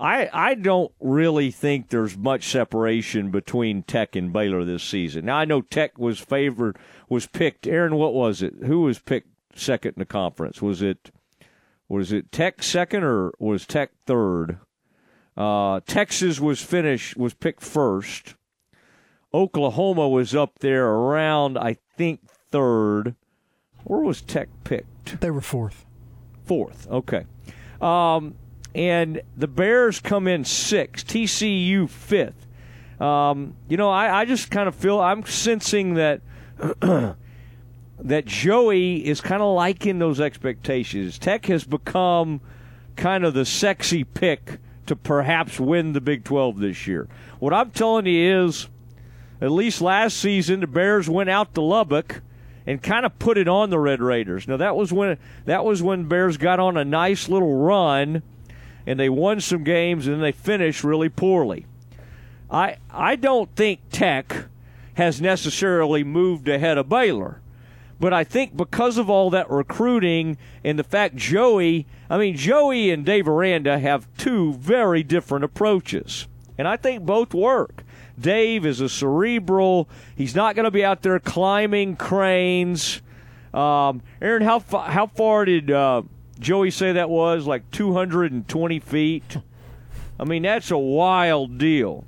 I, 0.00 0.30
I 0.32 0.54
don't 0.54 0.92
really 1.00 1.50
think 1.50 1.88
there's 1.88 2.16
much 2.16 2.44
separation 2.44 3.32
between 3.32 3.82
Tech 3.82 4.14
and 4.14 4.32
Baylor 4.32 4.64
this 4.64 4.84
season. 4.84 5.24
Now 5.24 5.38
I 5.38 5.44
know 5.44 5.60
Tech 5.60 5.98
was 5.98 6.20
favored, 6.20 6.78
was 7.08 7.26
picked. 7.26 7.66
Aaron, 7.66 7.96
what 7.96 8.14
was 8.14 8.40
it? 8.40 8.54
Who 8.64 8.82
was 8.82 9.00
picked 9.00 9.30
second 9.56 9.94
in 9.96 10.00
the 10.00 10.06
conference? 10.06 10.62
Was 10.62 10.82
it 10.82 11.10
was 11.88 12.12
it 12.12 12.30
Tech 12.30 12.62
second 12.62 13.02
or 13.02 13.32
was 13.40 13.66
Tech 13.66 13.90
third? 14.06 14.58
Uh, 15.36 15.80
Texas 15.84 16.38
was 16.38 16.62
finished 16.62 17.16
was 17.16 17.34
picked 17.34 17.62
first. 17.62 18.36
Oklahoma 19.34 20.08
was 20.08 20.32
up 20.32 20.60
there 20.60 20.86
around 20.86 21.58
I 21.58 21.76
think 21.96 22.20
third. 22.50 23.16
Where 23.88 24.00
was 24.00 24.20
Tech 24.20 24.48
picked? 24.64 25.20
They 25.20 25.30
were 25.30 25.40
fourth. 25.40 25.86
Fourth. 26.44 26.86
Okay. 26.88 27.24
Um, 27.80 28.34
and 28.74 29.22
the 29.36 29.48
Bears 29.48 29.98
come 29.98 30.28
in 30.28 30.44
sixth. 30.44 31.06
TCU 31.06 31.88
fifth. 31.88 32.46
Um, 33.00 33.54
you 33.66 33.78
know, 33.78 33.88
I, 33.88 34.20
I 34.20 34.24
just 34.26 34.50
kind 34.50 34.68
of 34.68 34.74
feel 34.74 35.00
I'm 35.00 35.24
sensing 35.24 35.94
that 35.94 36.20
that 38.00 38.26
Joey 38.26 39.06
is 39.06 39.22
kind 39.22 39.40
of 39.40 39.54
liking 39.54 39.98
those 39.98 40.20
expectations. 40.20 41.18
Tech 41.18 41.46
has 41.46 41.64
become 41.64 42.42
kind 42.96 43.24
of 43.24 43.32
the 43.32 43.46
sexy 43.46 44.04
pick 44.04 44.58
to 44.86 44.96
perhaps 44.96 45.58
win 45.58 45.94
the 45.94 46.00
Big 46.00 46.24
12 46.24 46.58
this 46.58 46.86
year. 46.86 47.08
What 47.38 47.54
I'm 47.54 47.70
telling 47.70 48.04
you 48.04 48.46
is, 48.46 48.68
at 49.40 49.50
least 49.50 49.80
last 49.80 50.18
season, 50.18 50.60
the 50.60 50.66
Bears 50.66 51.08
went 51.08 51.30
out 51.30 51.54
to 51.54 51.62
Lubbock 51.62 52.20
and 52.68 52.82
kind 52.82 53.06
of 53.06 53.18
put 53.18 53.38
it 53.38 53.48
on 53.48 53.70
the 53.70 53.78
Red 53.78 54.02
Raiders. 54.02 54.46
Now 54.46 54.58
that 54.58 54.76
was 54.76 54.92
when 54.92 55.16
that 55.46 55.64
was 55.64 55.82
when 55.82 56.06
Bears 56.06 56.36
got 56.36 56.60
on 56.60 56.76
a 56.76 56.84
nice 56.84 57.26
little 57.26 57.56
run, 57.56 58.22
and 58.86 59.00
they 59.00 59.08
won 59.08 59.40
some 59.40 59.64
games, 59.64 60.06
and 60.06 60.16
then 60.16 60.22
they 60.22 60.32
finished 60.32 60.84
really 60.84 61.08
poorly. 61.08 61.64
I 62.50 62.76
I 62.90 63.16
don't 63.16 63.48
think 63.56 63.80
Tech 63.90 64.44
has 64.94 65.18
necessarily 65.18 66.04
moved 66.04 66.46
ahead 66.46 66.76
of 66.76 66.90
Baylor. 66.90 67.40
But 67.98 68.12
I 68.12 68.22
think 68.22 68.54
because 68.54 68.98
of 68.98 69.08
all 69.08 69.30
that 69.30 69.50
recruiting 69.50 70.36
and 70.62 70.78
the 70.78 70.84
fact 70.84 71.16
Joey, 71.16 71.86
I 72.10 72.18
mean, 72.18 72.36
Joey 72.36 72.90
and 72.90 73.04
Dave 73.04 73.26
Aranda 73.26 73.78
have 73.78 74.06
two 74.18 74.52
very 74.54 75.02
different 75.02 75.44
approaches. 75.44 76.28
And 76.58 76.68
I 76.68 76.76
think 76.76 77.04
both 77.04 77.32
work. 77.32 77.82
Dave 78.20 78.66
is 78.66 78.80
a 78.80 78.88
cerebral, 78.88 79.88
he's 80.16 80.34
not 80.34 80.54
going 80.54 80.64
to 80.64 80.70
be 80.70 80.84
out 80.84 81.02
there 81.02 81.18
climbing 81.18 81.96
cranes. 81.96 83.00
Um, 83.54 84.02
Aaron, 84.20 84.42
how, 84.42 84.58
fa- 84.58 84.90
how 84.90 85.06
far 85.06 85.44
did 85.44 85.70
uh, 85.70 86.02
Joey 86.38 86.70
say 86.70 86.92
that 86.92 87.08
was? 87.10 87.46
Like 87.46 87.70
220 87.70 88.80
feet? 88.80 89.36
I 90.20 90.24
mean, 90.24 90.42
that's 90.42 90.70
a 90.70 90.78
wild 90.78 91.58
deal. 91.58 92.04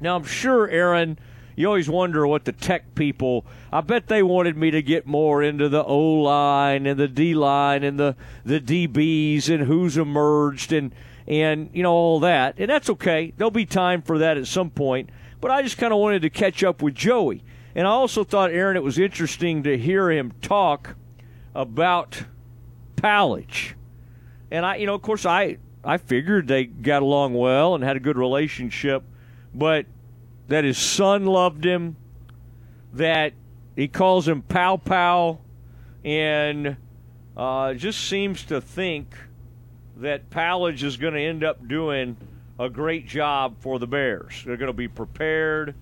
Now, 0.00 0.16
I'm 0.16 0.24
sure, 0.24 0.68
Aaron 0.68 1.18
you 1.56 1.68
always 1.68 1.88
wonder 1.88 2.26
what 2.26 2.44
the 2.44 2.52
tech 2.52 2.94
people. 2.94 3.44
I 3.72 3.80
bet 3.80 4.08
they 4.08 4.22
wanted 4.22 4.56
me 4.56 4.70
to 4.72 4.82
get 4.82 5.06
more 5.06 5.42
into 5.42 5.68
the 5.68 5.84
O 5.84 5.98
line 6.22 6.86
and 6.86 6.98
the 6.98 7.08
D 7.08 7.34
line 7.34 7.84
and 7.84 7.98
the 7.98 8.16
the 8.44 8.60
DBs 8.60 9.48
and 9.48 9.64
who's 9.64 9.96
emerged 9.96 10.72
and 10.72 10.92
and 11.26 11.70
you 11.72 11.82
know 11.82 11.92
all 11.92 12.20
that. 12.20 12.56
And 12.58 12.68
that's 12.70 12.90
okay. 12.90 13.32
There'll 13.36 13.50
be 13.50 13.66
time 13.66 14.02
for 14.02 14.18
that 14.18 14.36
at 14.36 14.46
some 14.46 14.70
point. 14.70 15.10
But 15.40 15.50
I 15.50 15.62
just 15.62 15.78
kind 15.78 15.92
of 15.92 15.98
wanted 15.98 16.22
to 16.22 16.30
catch 16.30 16.64
up 16.64 16.82
with 16.82 16.94
Joey. 16.94 17.42
And 17.74 17.86
I 17.86 17.90
also 17.90 18.24
thought, 18.24 18.50
Aaron, 18.50 18.76
it 18.76 18.82
was 18.82 18.98
interesting 18.98 19.62
to 19.64 19.76
hear 19.76 20.10
him 20.10 20.32
talk 20.40 20.96
about 21.54 22.24
Powledge. 22.96 23.74
And 24.50 24.64
I, 24.64 24.76
you 24.76 24.86
know, 24.86 24.94
of 24.94 25.02
course, 25.02 25.26
I 25.26 25.58
I 25.84 25.98
figured 25.98 26.48
they 26.48 26.64
got 26.64 27.02
along 27.02 27.34
well 27.34 27.74
and 27.74 27.84
had 27.84 27.96
a 27.96 28.00
good 28.00 28.16
relationship, 28.16 29.02
but 29.54 29.86
that 30.48 30.64
his 30.64 30.78
son 30.78 31.26
loved 31.26 31.64
him, 31.64 31.96
that 32.92 33.32
he 33.76 33.88
calls 33.88 34.26
him 34.28 34.42
Pow 34.42 34.76
Pow, 34.76 35.40
and 36.04 36.76
uh, 37.36 37.74
just 37.74 38.00
seems 38.06 38.44
to 38.44 38.60
think 38.60 39.14
that 39.96 40.30
Powledge 40.30 40.82
is 40.82 40.96
going 40.96 41.14
to 41.14 41.20
end 41.20 41.44
up 41.44 41.66
doing 41.66 42.16
a 42.58 42.68
great 42.68 43.06
job 43.06 43.56
for 43.60 43.78
the 43.78 43.86
Bears. 43.86 44.42
They're 44.44 44.56
going 44.56 44.68
to 44.68 44.72
be 44.72 44.88
prepared. 44.88 45.74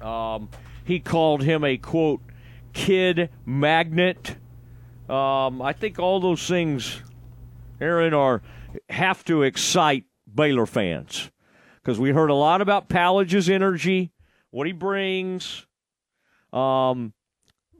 Um, 0.00 0.48
he 0.84 1.00
called 1.00 1.42
him 1.42 1.64
a 1.64 1.76
quote 1.76 2.20
kid 2.72 3.30
magnet. 3.44 4.36
Um, 5.08 5.60
I 5.60 5.72
think 5.72 5.98
all 5.98 6.20
those 6.20 6.46
things, 6.46 7.02
Aaron, 7.80 8.14
are 8.14 8.42
have 8.88 9.24
to 9.24 9.42
excite 9.42 10.04
Baylor 10.32 10.66
fans 10.66 11.30
because 11.76 11.98
we 11.98 12.10
heard 12.10 12.30
a 12.30 12.34
lot 12.34 12.60
about 12.60 12.88
Powledge's 12.88 13.50
energy, 13.50 14.12
what 14.50 14.66
he 14.66 14.72
brings. 14.72 15.66
Um, 16.52 17.12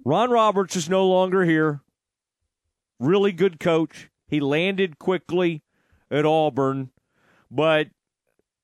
Ron 0.05 0.31
Roberts 0.31 0.77
is 0.77 0.89
no 0.89 1.07
longer 1.07 1.45
here. 1.45 1.83
Really 2.99 3.33
good 3.33 3.61
coach. 3.61 4.11
He 4.31 4.39
landed 4.39 5.01
quickly 5.01 5.65
at 6.09 6.25
Auburn, 6.25 6.91
but 7.51 7.89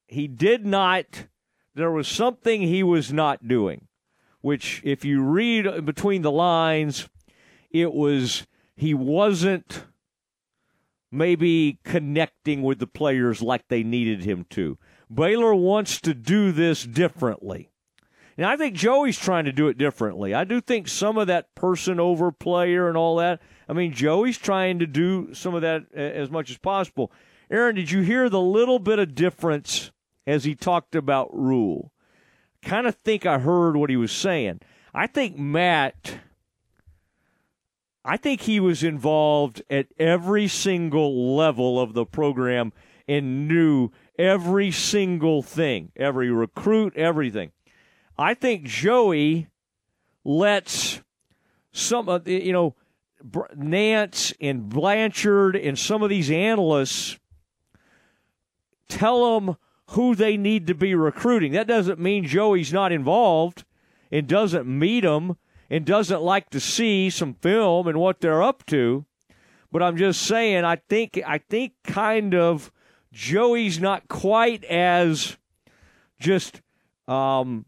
he 0.06 0.28
did 0.28 0.64
not. 0.64 1.26
There 1.74 1.90
was 1.90 2.06
something 2.06 2.62
he 2.62 2.84
was 2.84 3.12
not 3.12 3.48
doing, 3.48 3.88
which, 4.40 4.80
if 4.84 5.04
you 5.04 5.24
read 5.24 5.84
between 5.84 6.22
the 6.22 6.30
lines, 6.30 7.08
it 7.68 7.92
was 7.92 8.46
he 8.76 8.94
wasn't 8.94 9.82
maybe 11.10 11.80
connecting 11.82 12.62
with 12.62 12.78
the 12.78 12.86
players 12.86 13.42
like 13.42 13.66
they 13.66 13.82
needed 13.82 14.22
him 14.22 14.46
to. 14.50 14.78
Baylor 15.12 15.52
wants 15.52 16.00
to 16.02 16.14
do 16.14 16.52
this 16.52 16.84
differently. 16.84 17.70
And 18.36 18.46
I 18.46 18.56
think 18.56 18.74
Joey's 18.74 19.18
trying 19.18 19.46
to 19.46 19.52
do 19.52 19.68
it 19.68 19.78
differently. 19.78 20.34
I 20.34 20.44
do 20.44 20.60
think 20.60 20.88
some 20.88 21.16
of 21.16 21.26
that 21.28 21.54
person 21.54 21.98
over 21.98 22.30
player 22.30 22.88
and 22.88 22.96
all 22.96 23.16
that. 23.16 23.40
I 23.68 23.72
mean, 23.72 23.92
Joey's 23.92 24.36
trying 24.36 24.78
to 24.80 24.86
do 24.86 25.32
some 25.32 25.54
of 25.54 25.62
that 25.62 25.92
as 25.94 26.30
much 26.30 26.50
as 26.50 26.58
possible. 26.58 27.10
Aaron, 27.50 27.74
did 27.74 27.90
you 27.90 28.02
hear 28.02 28.28
the 28.28 28.40
little 28.40 28.78
bit 28.78 28.98
of 28.98 29.14
difference 29.14 29.90
as 30.26 30.44
he 30.44 30.54
talked 30.54 30.94
about 30.94 31.34
Rhule? 31.34 31.92
Kind 32.62 32.86
of 32.86 32.96
think 32.96 33.24
I 33.24 33.38
heard 33.38 33.76
what 33.76 33.90
he 33.90 33.96
was 33.96 34.12
saying. 34.12 34.60
I 34.92 35.06
think 35.06 35.38
Matt 35.38 36.18
I 38.08 38.16
think 38.16 38.42
he 38.42 38.60
was 38.60 38.84
involved 38.84 39.62
at 39.68 39.88
every 39.98 40.46
single 40.46 41.34
level 41.36 41.80
of 41.80 41.92
the 41.92 42.06
program 42.06 42.72
and 43.08 43.48
knew 43.48 43.90
every 44.16 44.70
single 44.70 45.42
thing, 45.42 45.90
every 45.96 46.30
recruit, 46.30 46.96
everything. 46.96 47.50
I 48.18 48.34
think 48.34 48.64
Joey 48.64 49.48
lets 50.24 51.02
some 51.72 52.08
of 52.08 52.26
you 52.26 52.52
know, 52.52 52.74
Nance 53.54 54.32
and 54.40 54.68
Blanchard 54.68 55.56
and 55.56 55.78
some 55.78 56.02
of 56.02 56.10
these 56.10 56.30
analysts 56.30 57.18
tell 58.88 59.38
them 59.38 59.56
who 59.90 60.14
they 60.14 60.36
need 60.36 60.66
to 60.66 60.74
be 60.74 60.94
recruiting. 60.94 61.52
That 61.52 61.66
doesn't 61.66 61.98
mean 61.98 62.24
Joey's 62.24 62.72
not 62.72 62.92
involved 62.92 63.64
and 64.10 64.26
doesn't 64.26 64.66
meet 64.66 65.00
them 65.00 65.36
and 65.68 65.84
doesn't 65.84 66.22
like 66.22 66.50
to 66.50 66.60
see 66.60 67.10
some 67.10 67.34
film 67.34 67.86
and 67.86 67.98
what 67.98 68.20
they're 68.20 68.42
up 68.42 68.64
to. 68.66 69.04
But 69.70 69.82
I'm 69.82 69.96
just 69.96 70.22
saying, 70.22 70.64
I 70.64 70.76
think 70.76 71.20
I 71.26 71.38
think 71.38 71.72
kind 71.84 72.34
of 72.34 72.72
Joey's 73.12 73.80
not 73.80 74.08
quite 74.08 74.64
as 74.64 75.36
just 76.18 76.62
um, 77.08 77.66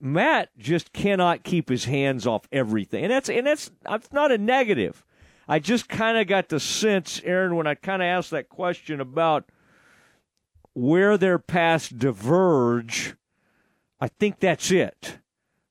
Matt 0.00 0.50
just 0.58 0.92
cannot 0.92 1.44
keep 1.44 1.68
his 1.68 1.84
hands 1.84 2.26
off 2.26 2.48
everything, 2.52 3.04
and 3.04 3.12
that's 3.12 3.28
and 3.28 3.46
that's 3.46 3.70
that's 3.82 4.12
not 4.12 4.32
a 4.32 4.38
negative. 4.38 5.04
I 5.46 5.58
just 5.58 5.88
kind 5.88 6.16
of 6.16 6.26
got 6.26 6.48
the 6.48 6.58
sense, 6.58 7.20
Aaron, 7.24 7.54
when 7.56 7.66
I 7.66 7.74
kind 7.74 8.02
of 8.02 8.06
asked 8.06 8.30
that 8.30 8.48
question 8.48 9.00
about 9.00 9.50
where 10.72 11.18
their 11.18 11.38
paths 11.38 11.88
diverge. 11.88 13.14
I 14.00 14.08
think 14.08 14.40
that's 14.40 14.70
it. 14.70 15.18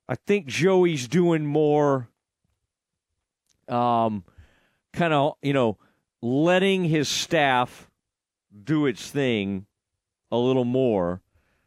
I 0.08 0.16
think 0.16 0.46
Joey's 0.46 1.08
doing 1.08 1.46
more, 1.46 2.08
um, 3.68 4.24
kind 4.92 5.14
of, 5.14 5.36
you 5.42 5.54
know, 5.54 5.78
letting 6.22 6.86
his 6.86 7.10
staff 7.10 7.90
do 8.64 8.86
its 8.86 9.10
thing 9.10 9.66
a 10.32 10.38
little 10.38 10.66
more 10.66 11.23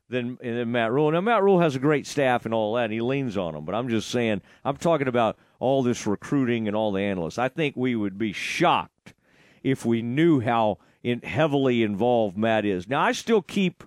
than, 0.09 0.39
than 0.41 0.71
Matt 0.71 0.93
Rhule. 0.93 1.11
Now, 1.11 1.21
Matt 1.21 1.43
Rhule 1.43 1.61
has 1.61 1.77
a 1.77 1.81
great 1.81 2.07
staff 2.07 2.45
and 2.45 2.55
all 2.55 2.75
that, 2.75 2.85
and 2.85 2.93
he 2.93 3.01
leans 3.01 3.37
on 3.37 3.55
them. 3.55 3.65
But 3.65 3.75
I'm 3.75 3.89
just 3.89 4.11
saying, 4.11 4.43
I'm 4.65 4.77
talking 4.77 5.09
about 5.09 5.39
all 5.59 5.83
this 5.83 6.07
recruiting 6.07 6.69
and 6.69 6.77
all 6.77 6.93
the 6.93 7.01
analysts. 7.01 7.39
I 7.39 7.49
think 7.49 7.77
we 7.77 7.97
would 7.97 8.19
be 8.19 8.33
shocked 8.33 9.15
if 9.63 9.85
we 9.85 10.03
knew 10.03 10.41
how 10.41 10.79
in, 11.03 11.21
heavily 11.23 11.83
involved 11.83 12.37
Matt 12.37 12.65
is. 12.65 12.89
Now, 12.89 13.01
I 13.01 13.13
still 13.13 13.43
keep 13.43 13.85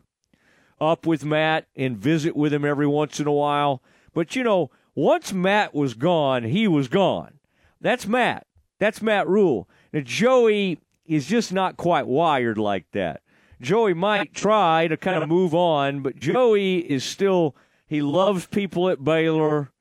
up 0.80 1.06
with 1.06 1.26
Matt 1.26 1.68
and 1.76 1.98
visit 1.98 2.36
with 2.36 2.54
him 2.54 2.66
every 2.66 2.88
once 2.88 3.20
in 3.20 3.28
a 3.28 3.32
while. 3.32 3.82
But 4.14 4.36
you 4.36 4.44
know, 4.44 4.72
once 4.96 5.34
Matt 5.34 5.74
was 5.74 5.94
gone, 5.94 6.44
he 6.44 6.68
was 6.68 6.88
gone. 6.88 7.40
That's 7.82 8.08
Matt. 8.08 8.48
That's 8.80 9.02
Matt 9.02 9.28
Rhule. 9.28 9.70
Now 9.94 10.02
Joey 10.02 10.80
is 11.06 11.28
just 11.28 11.52
not 11.52 11.78
quite 11.78 12.08
wired 12.08 12.58
like 12.58 12.86
that. 12.91 13.22
Joey 13.61 13.94
might 13.94 14.34
try 14.34 14.88
to 14.88 14.98
kind 14.98 15.22
of 15.22 15.30
move 15.30 15.53
on, 15.53 16.02
but 16.02 16.15
Joey 16.18 16.77
is 16.77 17.03
still 17.03 17.56
he 17.88 18.02
loves 18.02 18.45
people 18.48 18.90
at 18.90 19.03
Baylor. 19.03 19.72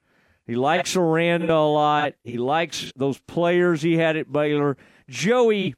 He 0.46 0.56
likes 0.56 0.96
Aranda 0.96 1.54
a 1.54 1.70
lot. 1.70 2.14
He 2.24 2.38
likes 2.38 2.90
those 2.96 3.18
players 3.18 3.82
he 3.82 3.98
had 3.98 4.16
at 4.16 4.32
Baylor. 4.32 4.76
Joey 5.08 5.74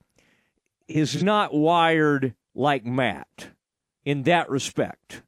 is 0.86 1.22
not 1.22 1.52
wired 1.52 2.34
like 2.54 2.84
Matt 2.84 3.50
in 4.04 4.22
that 4.24 4.48
respect. 4.48 5.22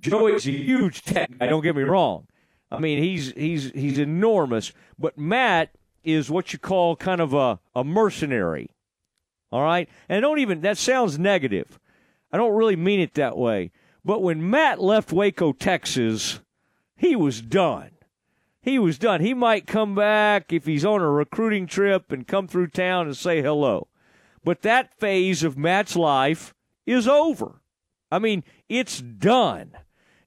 Joey's 0.00 0.46
a 0.46 0.52
huge 0.52 1.02
tech 1.02 1.30
guy, 1.38 1.46
don't 1.46 1.62
get 1.62 1.76
me 1.76 1.82
wrong. 1.82 2.26
I 2.70 2.78
mean, 2.80 3.02
he's 3.02 3.32
he's 3.32 3.70
he's 3.70 3.98
enormous. 3.98 4.72
But 4.98 5.16
Matt 5.16 5.70
is 6.04 6.30
what 6.30 6.52
you 6.52 6.58
call 6.58 6.96
kind 6.96 7.20
of 7.20 7.34
a, 7.34 7.60
a 7.74 7.84
mercenary. 7.84 8.70
All 9.52 9.62
right? 9.62 9.88
And 10.08 10.22
don't 10.22 10.38
even 10.38 10.60
that 10.62 10.78
sounds 10.78 11.18
negative. 11.18 11.78
I 12.32 12.36
don't 12.36 12.54
really 12.54 12.76
mean 12.76 13.00
it 13.00 13.14
that 13.14 13.36
way. 13.36 13.72
But 14.04 14.22
when 14.22 14.48
Matt 14.48 14.80
left 14.80 15.12
Waco, 15.12 15.52
Texas, 15.52 16.40
he 16.96 17.16
was 17.16 17.40
done. 17.40 17.90
He 18.60 18.78
was 18.78 18.98
done. 18.98 19.20
He 19.20 19.34
might 19.34 19.66
come 19.66 19.94
back 19.94 20.52
if 20.52 20.66
he's 20.66 20.84
on 20.84 21.00
a 21.00 21.10
recruiting 21.10 21.66
trip 21.66 22.10
and 22.10 22.26
come 22.26 22.48
through 22.48 22.68
town 22.68 23.06
and 23.06 23.16
say 23.16 23.42
hello. 23.42 23.88
But 24.44 24.62
that 24.62 24.98
phase 24.98 25.42
of 25.42 25.56
Matt's 25.56 25.96
life 25.96 26.54
is 26.84 27.06
over. 27.08 27.60
I 28.10 28.18
mean, 28.18 28.44
it's 28.68 29.00
done 29.00 29.72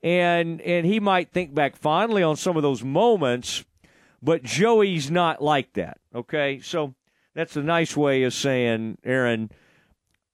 and 0.02 0.62
and 0.62 0.86
he 0.86 1.00
might 1.00 1.32
think 1.32 1.54
back 1.54 1.76
fondly 1.76 2.24
on 2.24 2.36
some 2.36 2.56
of 2.56 2.64
those 2.64 2.84
moments, 2.84 3.66
but 4.22 4.44
Joey's 4.44 5.12
not 5.12 5.42
like 5.42 5.74
that. 5.74 5.98
Okay, 6.16 6.60
so 6.60 6.96
that's 7.36 7.56
a 7.56 7.64
nice 7.64 7.96
way 7.96 8.24
of 8.24 8.34
saying, 8.34 8.98
Aaron, 9.04 9.52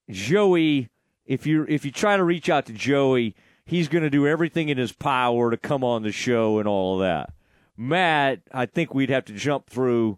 Joey. 0.10 0.90
If 1.26 1.46
you 1.46 1.66
if 1.68 1.86
you 1.86 1.92
try 1.92 2.18
to 2.18 2.24
reach 2.24 2.50
out 2.50 2.66
to 2.68 2.74
Joey, 2.74 3.36
he's 3.66 3.88
going 3.88 4.04
to 4.04 4.10
do 4.10 4.28
everything 4.28 4.70
in 4.70 4.78
his 4.78 4.92
power 4.92 5.50
to 5.52 5.58
come 5.58 5.84
on 5.84 6.04
the 6.04 6.12
show 6.12 6.60
and 6.60 6.68
all 6.68 6.96
of 6.96 7.00
that. 7.02 7.34
Matt, 7.78 8.42
I 8.52 8.66
think 8.66 8.94
we'd 8.94 9.10
have 9.10 9.26
to 9.26 9.34
jump 9.34 9.68
through 9.68 10.18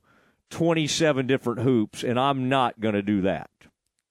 27 0.50 1.26
different 1.28 1.62
hoops, 1.62 2.04
and 2.04 2.20
I'm 2.20 2.50
not 2.50 2.80
going 2.80 2.94
to 2.94 3.02
do 3.02 3.22
that. 3.22 3.50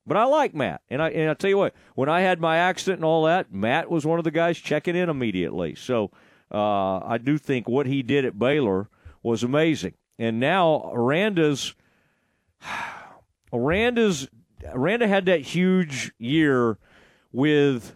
But 0.07 0.17
I 0.17 0.25
like 0.25 0.55
Matt, 0.55 0.83
and 0.89 1.03
I 1.03 1.11
and 1.11 1.31
I 1.31 1.35
tell 1.35 1.51
you 1.51 1.59
what, 1.59 1.75
when 1.95 2.09
I 2.09 2.21
had 2.21 2.41
my 2.41 2.57
accident 2.57 2.99
and 2.99 3.05
all 3.05 3.25
that, 3.25 3.53
Matt 3.53 3.91
was 3.91 4.07
one 4.07 4.19
of 4.19 4.25
the 4.25 4.31
guys 4.31 4.59
checking 4.59 4.97
in 4.97 5.09
immediately. 5.09 5.75
So 5.75 6.11
uh, 6.53 6.99
I 6.99 7.19
do 7.19 7.39
think 7.39 7.69
what 7.69 7.87
he 7.87 8.03
did 8.03 8.25
at 8.25 8.39
Baylor 8.39 8.89
was 9.23 9.43
amazing. 9.43 9.95
And 10.19 10.39
now 10.39 10.91
Aranda's 10.95 11.75
Aranda's 13.53 14.29
Aranda 14.73 15.09
had 15.09 15.27
that 15.27 15.41
huge 15.41 16.13
year 16.19 16.79
with 17.37 17.95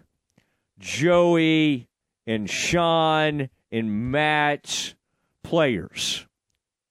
Joey 0.77 1.89
and 2.27 2.47
Sean 2.47 3.49
and 3.71 4.11
Matt's 4.11 4.93
players. 5.41 6.27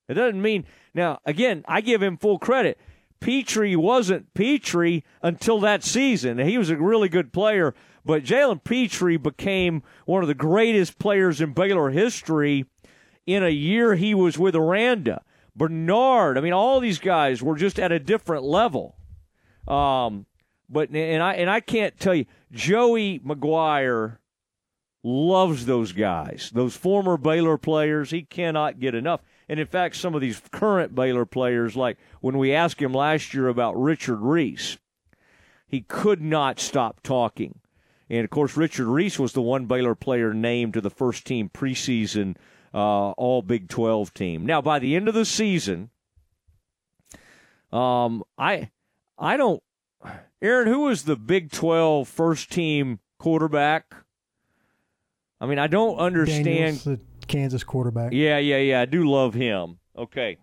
It 0.08 0.14
doesn't 0.14 0.42
mean 0.42 0.66
now 0.92 1.20
again, 1.24 1.64
I 1.68 1.80
give 1.80 2.02
him 2.02 2.16
full 2.16 2.40
credit 2.40 2.76
Pitre 3.20 3.76
wasn't 3.76 4.34
Pitre 4.34 5.02
until 5.22 5.60
that 5.60 5.84
season. 5.84 6.38
He 6.38 6.58
was 6.58 6.70
a 6.70 6.76
really 6.76 7.08
good 7.08 7.32
player, 7.32 7.72
but 8.04 8.24
Jalen 8.24 8.64
Pitre 8.64 9.16
became 9.16 9.84
one 10.04 10.22
of 10.22 10.28
the 10.28 10.34
greatest 10.34 10.98
players 10.98 11.40
in 11.40 11.52
Baylor 11.52 11.90
history 11.90 12.64
in 13.26 13.44
a 13.44 13.50
year 13.50 13.94
he 13.94 14.12
was 14.12 14.36
with 14.36 14.56
Aranda. 14.56 15.22
Bernard, 15.54 16.36
I 16.36 16.40
mean, 16.40 16.52
all 16.52 16.80
these 16.80 16.98
guys 16.98 17.42
were 17.42 17.56
just 17.56 17.78
at 17.78 17.92
a 17.92 18.00
different 18.00 18.42
level. 18.42 18.96
Um, 19.68 20.26
but 20.70 20.90
and 20.90 21.22
I 21.22 21.34
and 21.34 21.50
I 21.50 21.60
can't 21.60 21.98
tell 21.98 22.14
you, 22.14 22.26
Joey 22.52 23.18
McGuire 23.20 24.18
loves 25.02 25.66
those 25.66 25.92
guys, 25.92 26.50
those 26.54 26.76
former 26.76 27.16
Baylor 27.16 27.58
players. 27.58 28.10
He 28.10 28.22
cannot 28.22 28.78
get 28.78 28.94
enough. 28.94 29.20
And 29.48 29.58
in 29.58 29.66
fact, 29.66 29.96
some 29.96 30.14
of 30.14 30.20
these 30.20 30.40
current 30.52 30.94
Baylor 30.94 31.26
players, 31.26 31.74
like 31.74 31.98
when 32.20 32.38
we 32.38 32.54
asked 32.54 32.80
him 32.80 32.92
last 32.92 33.34
year 33.34 33.48
about 33.48 33.80
Richard 33.80 34.20
Reese, 34.20 34.78
he 35.66 35.80
could 35.80 36.20
not 36.20 36.60
stop 36.60 37.02
talking. 37.02 37.60
And 38.08 38.24
of 38.24 38.30
course, 38.30 38.56
Richard 38.56 38.86
Reese 38.86 39.18
was 39.18 39.32
the 39.32 39.42
one 39.42 39.66
Baylor 39.66 39.94
player 39.94 40.32
named 40.34 40.74
to 40.74 40.80
the 40.80 40.90
first 40.90 41.26
team 41.26 41.48
preseason 41.48 42.36
uh, 42.72 43.10
All 43.12 43.42
Big 43.42 43.68
12 43.68 44.14
team. 44.14 44.46
Now, 44.46 44.60
by 44.60 44.78
the 44.78 44.94
end 44.94 45.08
of 45.08 45.14
the 45.14 45.24
season, 45.24 45.90
um, 47.72 48.24
I 48.36 48.70
I 49.18 49.36
don't. 49.36 49.62
Aaron, 50.42 50.68
who 50.68 50.80
was 50.80 51.04
the 51.04 51.16
Big 51.16 51.50
12 51.50 52.08
first 52.08 52.50
team 52.50 53.00
quarterback? 53.18 53.94
I 55.40 55.46
mean, 55.46 55.58
I 55.58 55.66
don't 55.66 55.96
understand. 55.98 56.44
Daniels, 56.44 56.84
the 56.84 57.00
Kansas 57.26 57.64
quarterback. 57.64 58.12
Yeah, 58.12 58.38
yeah, 58.38 58.58
yeah. 58.58 58.80
I 58.80 58.84
do 58.84 59.08
love 59.08 59.34
him. 59.34 59.78
Okay, 59.96 60.38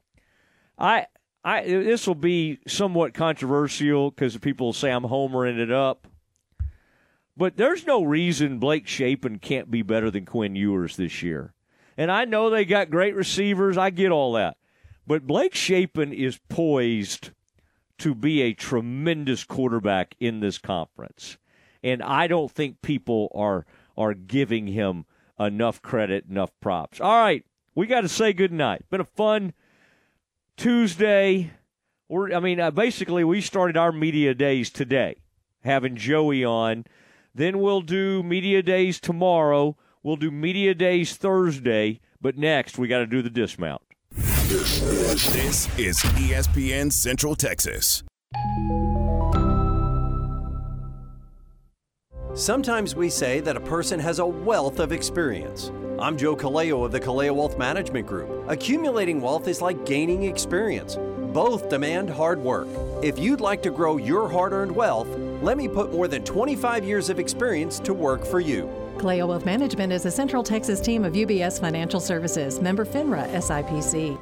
I, 0.77 1.07
I. 1.43 1.63
This 1.63 2.07
will 2.07 2.15
be 2.15 2.59
somewhat 2.67 3.13
controversial 3.13 4.11
because 4.11 4.37
people 4.37 4.67
will 4.67 4.73
say 4.73 4.91
I'm 4.91 5.03
homering 5.03 5.59
it 5.59 5.71
up. 5.71 6.07
But 7.35 7.57
there's 7.57 7.85
no 7.85 8.03
reason 8.03 8.57
Blake 8.57 8.87
Shapen 8.87 9.37
can't 9.37 9.69
be 9.69 9.83
better 9.83 10.09
than 10.09 10.25
Quinn 10.25 10.55
Ewers 10.55 10.95
this 10.95 11.21
year. 11.21 11.53
And 11.95 12.11
I 12.11 12.25
know 12.25 12.49
they 12.49 12.65
got 12.65 12.89
great 12.89 13.15
receivers. 13.15 13.77
I 13.77 13.91
get 13.91 14.11
all 14.11 14.33
that. 14.33 14.57
But 15.05 15.27
Blake 15.27 15.53
Shapen 15.53 16.11
is 16.11 16.39
poised 16.49 17.31
to 17.99 18.13
be 18.15 18.41
a 18.41 18.53
tremendous 18.53 19.43
quarterback 19.43 20.15
in 20.19 20.39
this 20.39 20.57
conference. 20.57 21.37
And 21.83 22.01
I 22.01 22.27
don't 22.27 22.51
think 22.51 22.81
people 22.81 23.31
are 23.33 23.65
are 23.97 24.13
giving 24.13 24.67
him 24.67 25.05
enough 25.39 25.81
credit, 25.81 26.25
enough 26.29 26.51
props. 26.59 27.01
All 27.01 27.19
right, 27.19 27.45
we 27.75 27.87
got 27.87 28.01
to 28.01 28.09
say 28.09 28.33
good 28.33 28.51
night. 28.51 28.89
Been 28.89 29.01
a 29.01 29.05
fun 29.05 29.53
Tuesday. 30.55 31.51
We're, 32.09 32.33
I 32.33 32.39
mean, 32.39 32.59
uh, 32.59 32.71
basically, 32.71 33.23
we 33.23 33.41
started 33.41 33.77
our 33.77 33.91
media 33.91 34.33
days 34.33 34.69
today, 34.69 35.17
having 35.63 35.95
Joey 35.95 36.43
on. 36.43 36.85
Then 37.35 37.59
we'll 37.59 37.81
do 37.81 38.23
media 38.23 38.63
days 38.63 38.99
tomorrow. 38.99 39.77
We'll 40.01 40.15
do 40.15 40.31
media 40.31 40.73
days 40.73 41.15
Thursday. 41.15 41.99
But 42.19 42.37
next, 42.37 42.77
we 42.77 42.87
got 42.87 42.99
to 42.99 43.07
do 43.07 43.21
the 43.21 43.29
dismount. 43.29 43.81
This 44.47 45.67
is 45.77 45.97
ESPN 46.15 46.89
Central 46.89 47.35
Texas. 47.35 48.01
Sometimes 52.33 52.95
we 52.95 53.09
say 53.09 53.41
that 53.41 53.57
a 53.57 53.59
person 53.59 53.99
has 53.99 54.19
a 54.19 54.25
wealth 54.25 54.79
of 54.79 54.93
experience. 54.93 55.69
I'm 55.99 56.15
Joe 56.17 56.33
Kaleo 56.33 56.85
of 56.85 56.93
the 56.93 56.99
Kaleo 57.01 57.35
Wealth 57.35 57.57
Management 57.57 58.07
Group. 58.07 58.49
Accumulating 58.49 59.19
wealth 59.19 59.49
is 59.49 59.61
like 59.61 59.85
gaining 59.85 60.23
experience. 60.23 60.95
Both 61.33 61.67
demand 61.67 62.09
hard 62.09 62.39
work. 62.39 62.69
If 63.03 63.19
you'd 63.19 63.41
like 63.41 63.61
to 63.63 63.69
grow 63.69 63.97
your 63.97 64.29
hard 64.29 64.53
earned 64.53 64.73
wealth, 64.73 65.09
let 65.41 65.57
me 65.57 65.67
put 65.67 65.91
more 65.91 66.07
than 66.07 66.23
25 66.23 66.85
years 66.85 67.09
of 67.09 67.19
experience 67.19 67.79
to 67.79 67.93
work 67.93 68.25
for 68.25 68.39
you. 68.39 68.69
Kaleo 68.97 69.27
Wealth 69.27 69.45
Management 69.45 69.91
is 69.91 70.05
a 70.05 70.11
Central 70.11 70.41
Texas 70.41 70.79
team 70.79 71.03
of 71.03 71.15
UBS 71.15 71.59
Financial 71.59 71.99
Services, 71.99 72.61
member 72.61 72.85
FINRA 72.85 73.29
SIPC. 73.33 74.17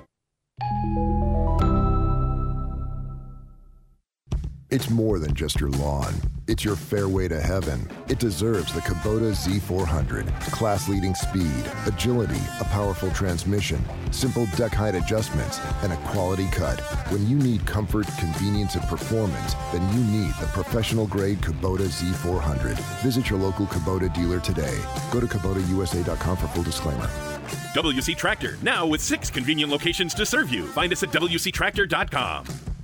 It's 4.71 4.89
more 4.89 5.19
than 5.19 5.33
just 5.33 5.59
your 5.59 5.69
lawn. 5.69 6.13
It's 6.47 6.65
your 6.65 6.75
fairway 6.75 7.27
to 7.27 7.39
heaven. 7.39 7.89
It 8.09 8.19
deserves 8.19 8.73
the 8.73 8.81
Kubota 8.81 9.31
Z400. 9.31 10.27
Class 10.51 10.89
leading 10.89 11.15
speed, 11.15 11.63
agility, 11.85 12.41
a 12.59 12.65
powerful 12.65 13.09
transmission, 13.11 13.81
simple 14.11 14.47
deck 14.57 14.73
height 14.73 14.95
adjustments, 14.95 15.59
and 15.83 15.93
a 15.93 15.97
quality 16.07 16.47
cut. 16.51 16.79
When 17.09 17.27
you 17.29 17.37
need 17.37 17.65
comfort, 17.65 18.07
convenience, 18.17 18.75
and 18.75 18.83
performance, 18.85 19.53
then 19.71 19.87
you 19.93 20.03
need 20.03 20.33
the 20.41 20.47
professional 20.47 21.07
grade 21.07 21.39
Kubota 21.39 21.87
Z400. 21.87 22.75
Visit 23.01 23.29
your 23.29 23.39
local 23.39 23.67
Kubota 23.67 24.13
dealer 24.13 24.39
today. 24.39 24.77
Go 25.11 25.19
to 25.19 25.27
KubotaUSA.com 25.27 26.37
for 26.37 26.47
full 26.47 26.63
disclaimer. 26.63 27.34
WC 27.73 28.15
Tractor, 28.15 28.57
now 28.61 28.85
with 28.85 29.01
six 29.01 29.29
convenient 29.29 29.71
locations 29.71 30.13
to 30.15 30.25
serve 30.25 30.51
you. 30.51 30.65
Find 30.67 30.91
us 30.91 31.03
at 31.03 31.09
WCTractor.com. 31.09 32.74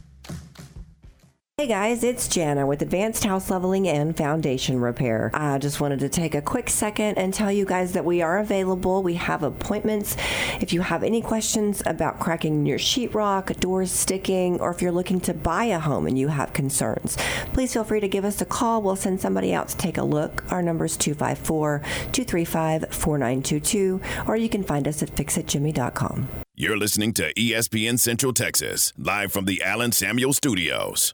Hey 1.62 1.68
guys, 1.68 2.04
it's 2.04 2.28
Jana 2.28 2.66
with 2.66 2.82
Advanced 2.82 3.24
House 3.24 3.52
Leveling 3.52 3.88
and 3.88 4.18
Foundation 4.18 4.82
Repair. 4.82 5.30
I 5.32 5.60
just 5.60 5.80
wanted 5.80 6.00
to 6.00 6.10
take 6.10 6.34
a 6.34 6.42
quick 6.42 6.72
second 6.72 7.20
and 7.20 7.32
tell 7.32 7.52
you 7.52 7.66
guys 7.66 7.92
that 7.92 8.04
we 8.04 8.24
are 8.24 8.40
available. 8.40 9.04
We 9.04 9.14
have 9.14 9.44
appointments. 9.44 10.18
If 10.60 10.74
you 10.74 10.82
have 10.82 11.04
any 11.04 11.22
questions 11.22 11.84
about 11.86 12.20
cracking 12.20 12.66
your 12.66 12.80
sheetrock, 12.80 13.60
doors 13.60 13.92
sticking, 13.92 14.60
or 14.60 14.72
if 14.72 14.82
you're 14.82 14.92
looking 14.92 15.22
to 15.22 15.36
buy 15.36 15.66
a 15.66 15.78
home 15.78 16.08
and 16.08 16.18
you 16.18 16.30
have 16.30 16.52
concerns, 16.52 17.16
please 17.54 17.74
feel 17.74 17.84
free 17.84 18.00
to 18.00 18.08
give 18.08 18.26
us 18.26 18.42
a 18.42 18.46
call. 18.46 18.82
We'll 18.82 18.96
send 18.96 19.22
somebody 19.22 19.54
out 19.54 19.68
to 19.68 19.78
take 19.78 20.00
a 20.00 20.04
look. 20.04 20.44
Our 20.52 20.64
number 20.64 20.86
is 20.86 20.98
254 20.98 21.82
235 22.12 22.88
4922, 22.90 24.02
or 24.26 24.36
you 24.36 24.50
can 24.50 24.64
find 24.64 24.88
us 24.88 25.04
at 25.04 25.10
fixitjimmy.com. 25.10 26.28
You're 26.56 26.78
listening 26.78 27.14
to 27.14 27.32
ESPN 27.36 28.00
Central 28.00 28.34
Texas, 28.34 28.94
live 28.98 29.32
from 29.32 29.46
the 29.46 29.62
Allen 29.62 29.92
Samuel 29.92 30.34
Studios. 30.34 31.14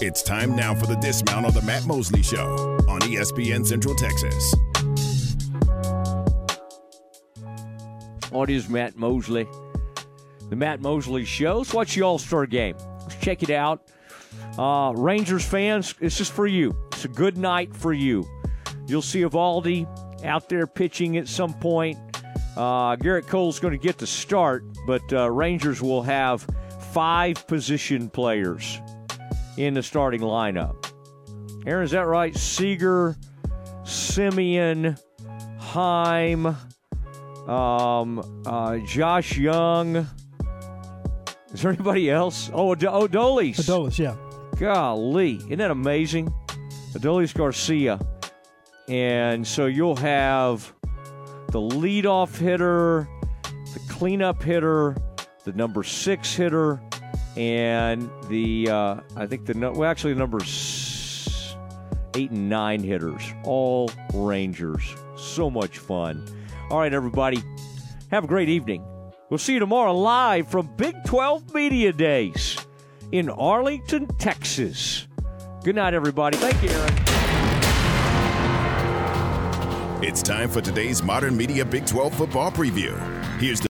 It's 0.00 0.22
time 0.22 0.54
now 0.54 0.76
for 0.76 0.86
the 0.86 0.94
dismount 0.94 1.44
on 1.44 1.52
the 1.52 1.62
Matt 1.62 1.84
Mosley 1.84 2.22
Show 2.22 2.78
on 2.88 3.00
ESPN 3.00 3.66
Central 3.66 3.96
Texas. 3.96 4.54
What 8.30 8.48
is 8.48 8.68
Matt 8.68 8.96
Mosley? 8.96 9.48
The 10.50 10.54
Matt 10.54 10.80
Mosley 10.80 11.24
Show. 11.24 11.58
Let's 11.58 11.74
watch 11.74 11.96
the 11.96 12.02
All 12.02 12.18
Star 12.18 12.46
game. 12.46 12.76
Let's 13.00 13.16
check 13.16 13.42
it 13.42 13.50
out. 13.50 13.88
Uh, 14.56 14.92
Rangers 14.94 15.44
fans, 15.44 15.94
this 15.94 16.20
is 16.20 16.30
for 16.30 16.46
you. 16.46 16.76
It's 16.92 17.04
a 17.04 17.08
good 17.08 17.36
night 17.36 17.74
for 17.74 17.92
you. 17.92 18.24
You'll 18.86 19.02
see 19.02 19.22
Eovaldi 19.22 19.88
out 20.24 20.48
there 20.48 20.68
pitching 20.68 21.16
at 21.16 21.26
some 21.26 21.54
point. 21.54 21.98
Uh, 22.56 22.94
Gerrit 22.94 23.26
Cole's 23.26 23.58
going 23.58 23.76
to 23.76 23.84
get 23.84 23.98
the 23.98 24.06
start, 24.06 24.64
but 24.86 25.12
uh, 25.12 25.28
Rangers 25.28 25.82
will 25.82 26.02
have 26.02 26.46
five 26.92 27.44
position 27.48 28.08
players 28.08 28.80
in 29.58 29.74
the 29.74 29.82
starting 29.82 30.20
lineup. 30.20 30.86
Aaron, 31.66 31.84
is 31.84 31.90
that 31.90 32.06
right? 32.06 32.34
Seager, 32.36 33.16
Semien, 33.82 34.98
Heim, 35.58 36.46
um, 37.48 38.42
uh, 38.46 38.78
Josh 38.78 39.36
Jung. 39.36 40.06
Is 41.52 41.62
there 41.62 41.72
anybody 41.72 42.08
else? 42.08 42.50
Oh, 42.54 42.70
Od- 42.70 42.80
Odolis. 42.80 43.56
Adolis, 43.56 43.98
yeah. 43.98 44.16
Golly, 44.58 45.34
isn't 45.34 45.58
that 45.58 45.72
amazing? 45.72 46.32
Adolis 46.92 47.34
Garcia. 47.34 47.98
And 48.88 49.44
so 49.46 49.66
you'll 49.66 49.96
have 49.96 50.72
the 51.48 51.60
leadoff 51.60 52.36
hitter, 52.38 53.08
the 53.42 53.80
cleanup 53.88 54.40
hitter, 54.40 54.96
the 55.44 55.52
number 55.52 55.82
six 55.82 56.32
hitter, 56.34 56.80
and 57.38 58.10
the 58.28 58.68
uh, 58.68 58.96
I 59.16 59.26
think 59.26 59.46
the 59.46 59.54
well 59.70 59.84
actually 59.84 60.12
the 60.12 60.18
numbers 60.18 61.56
eight 62.14 62.30
and 62.30 62.48
nine 62.48 62.82
hitters, 62.82 63.22
all 63.44 63.90
Rangers. 64.12 64.94
So 65.16 65.48
much 65.48 65.78
fun. 65.78 66.26
All 66.70 66.80
right, 66.80 66.92
everybody, 66.92 67.42
have 68.10 68.24
a 68.24 68.26
great 68.26 68.48
evening. 68.48 68.84
We'll 69.30 69.38
see 69.38 69.54
you 69.54 69.58
tomorrow 69.58 69.94
live 69.94 70.48
from 70.48 70.74
Big 70.76 70.94
12 71.04 71.54
Media 71.54 71.92
Days 71.92 72.66
in 73.12 73.28
Arlington, 73.30 74.06
Texas. 74.18 75.06
Good 75.62 75.76
night, 75.76 75.94
everybody. 75.94 76.36
Thank 76.38 76.62
you, 76.62 76.70
Aaron. 76.70 76.94
It's 80.00 80.22
time 80.22 80.48
for 80.48 80.60
today's 80.60 81.02
Modern 81.02 81.36
Media 81.36 81.64
Big 81.64 81.84
12 81.84 82.14
football 82.14 82.52
preview. 82.52 82.96
Here's 83.40 83.58
the 83.60 83.66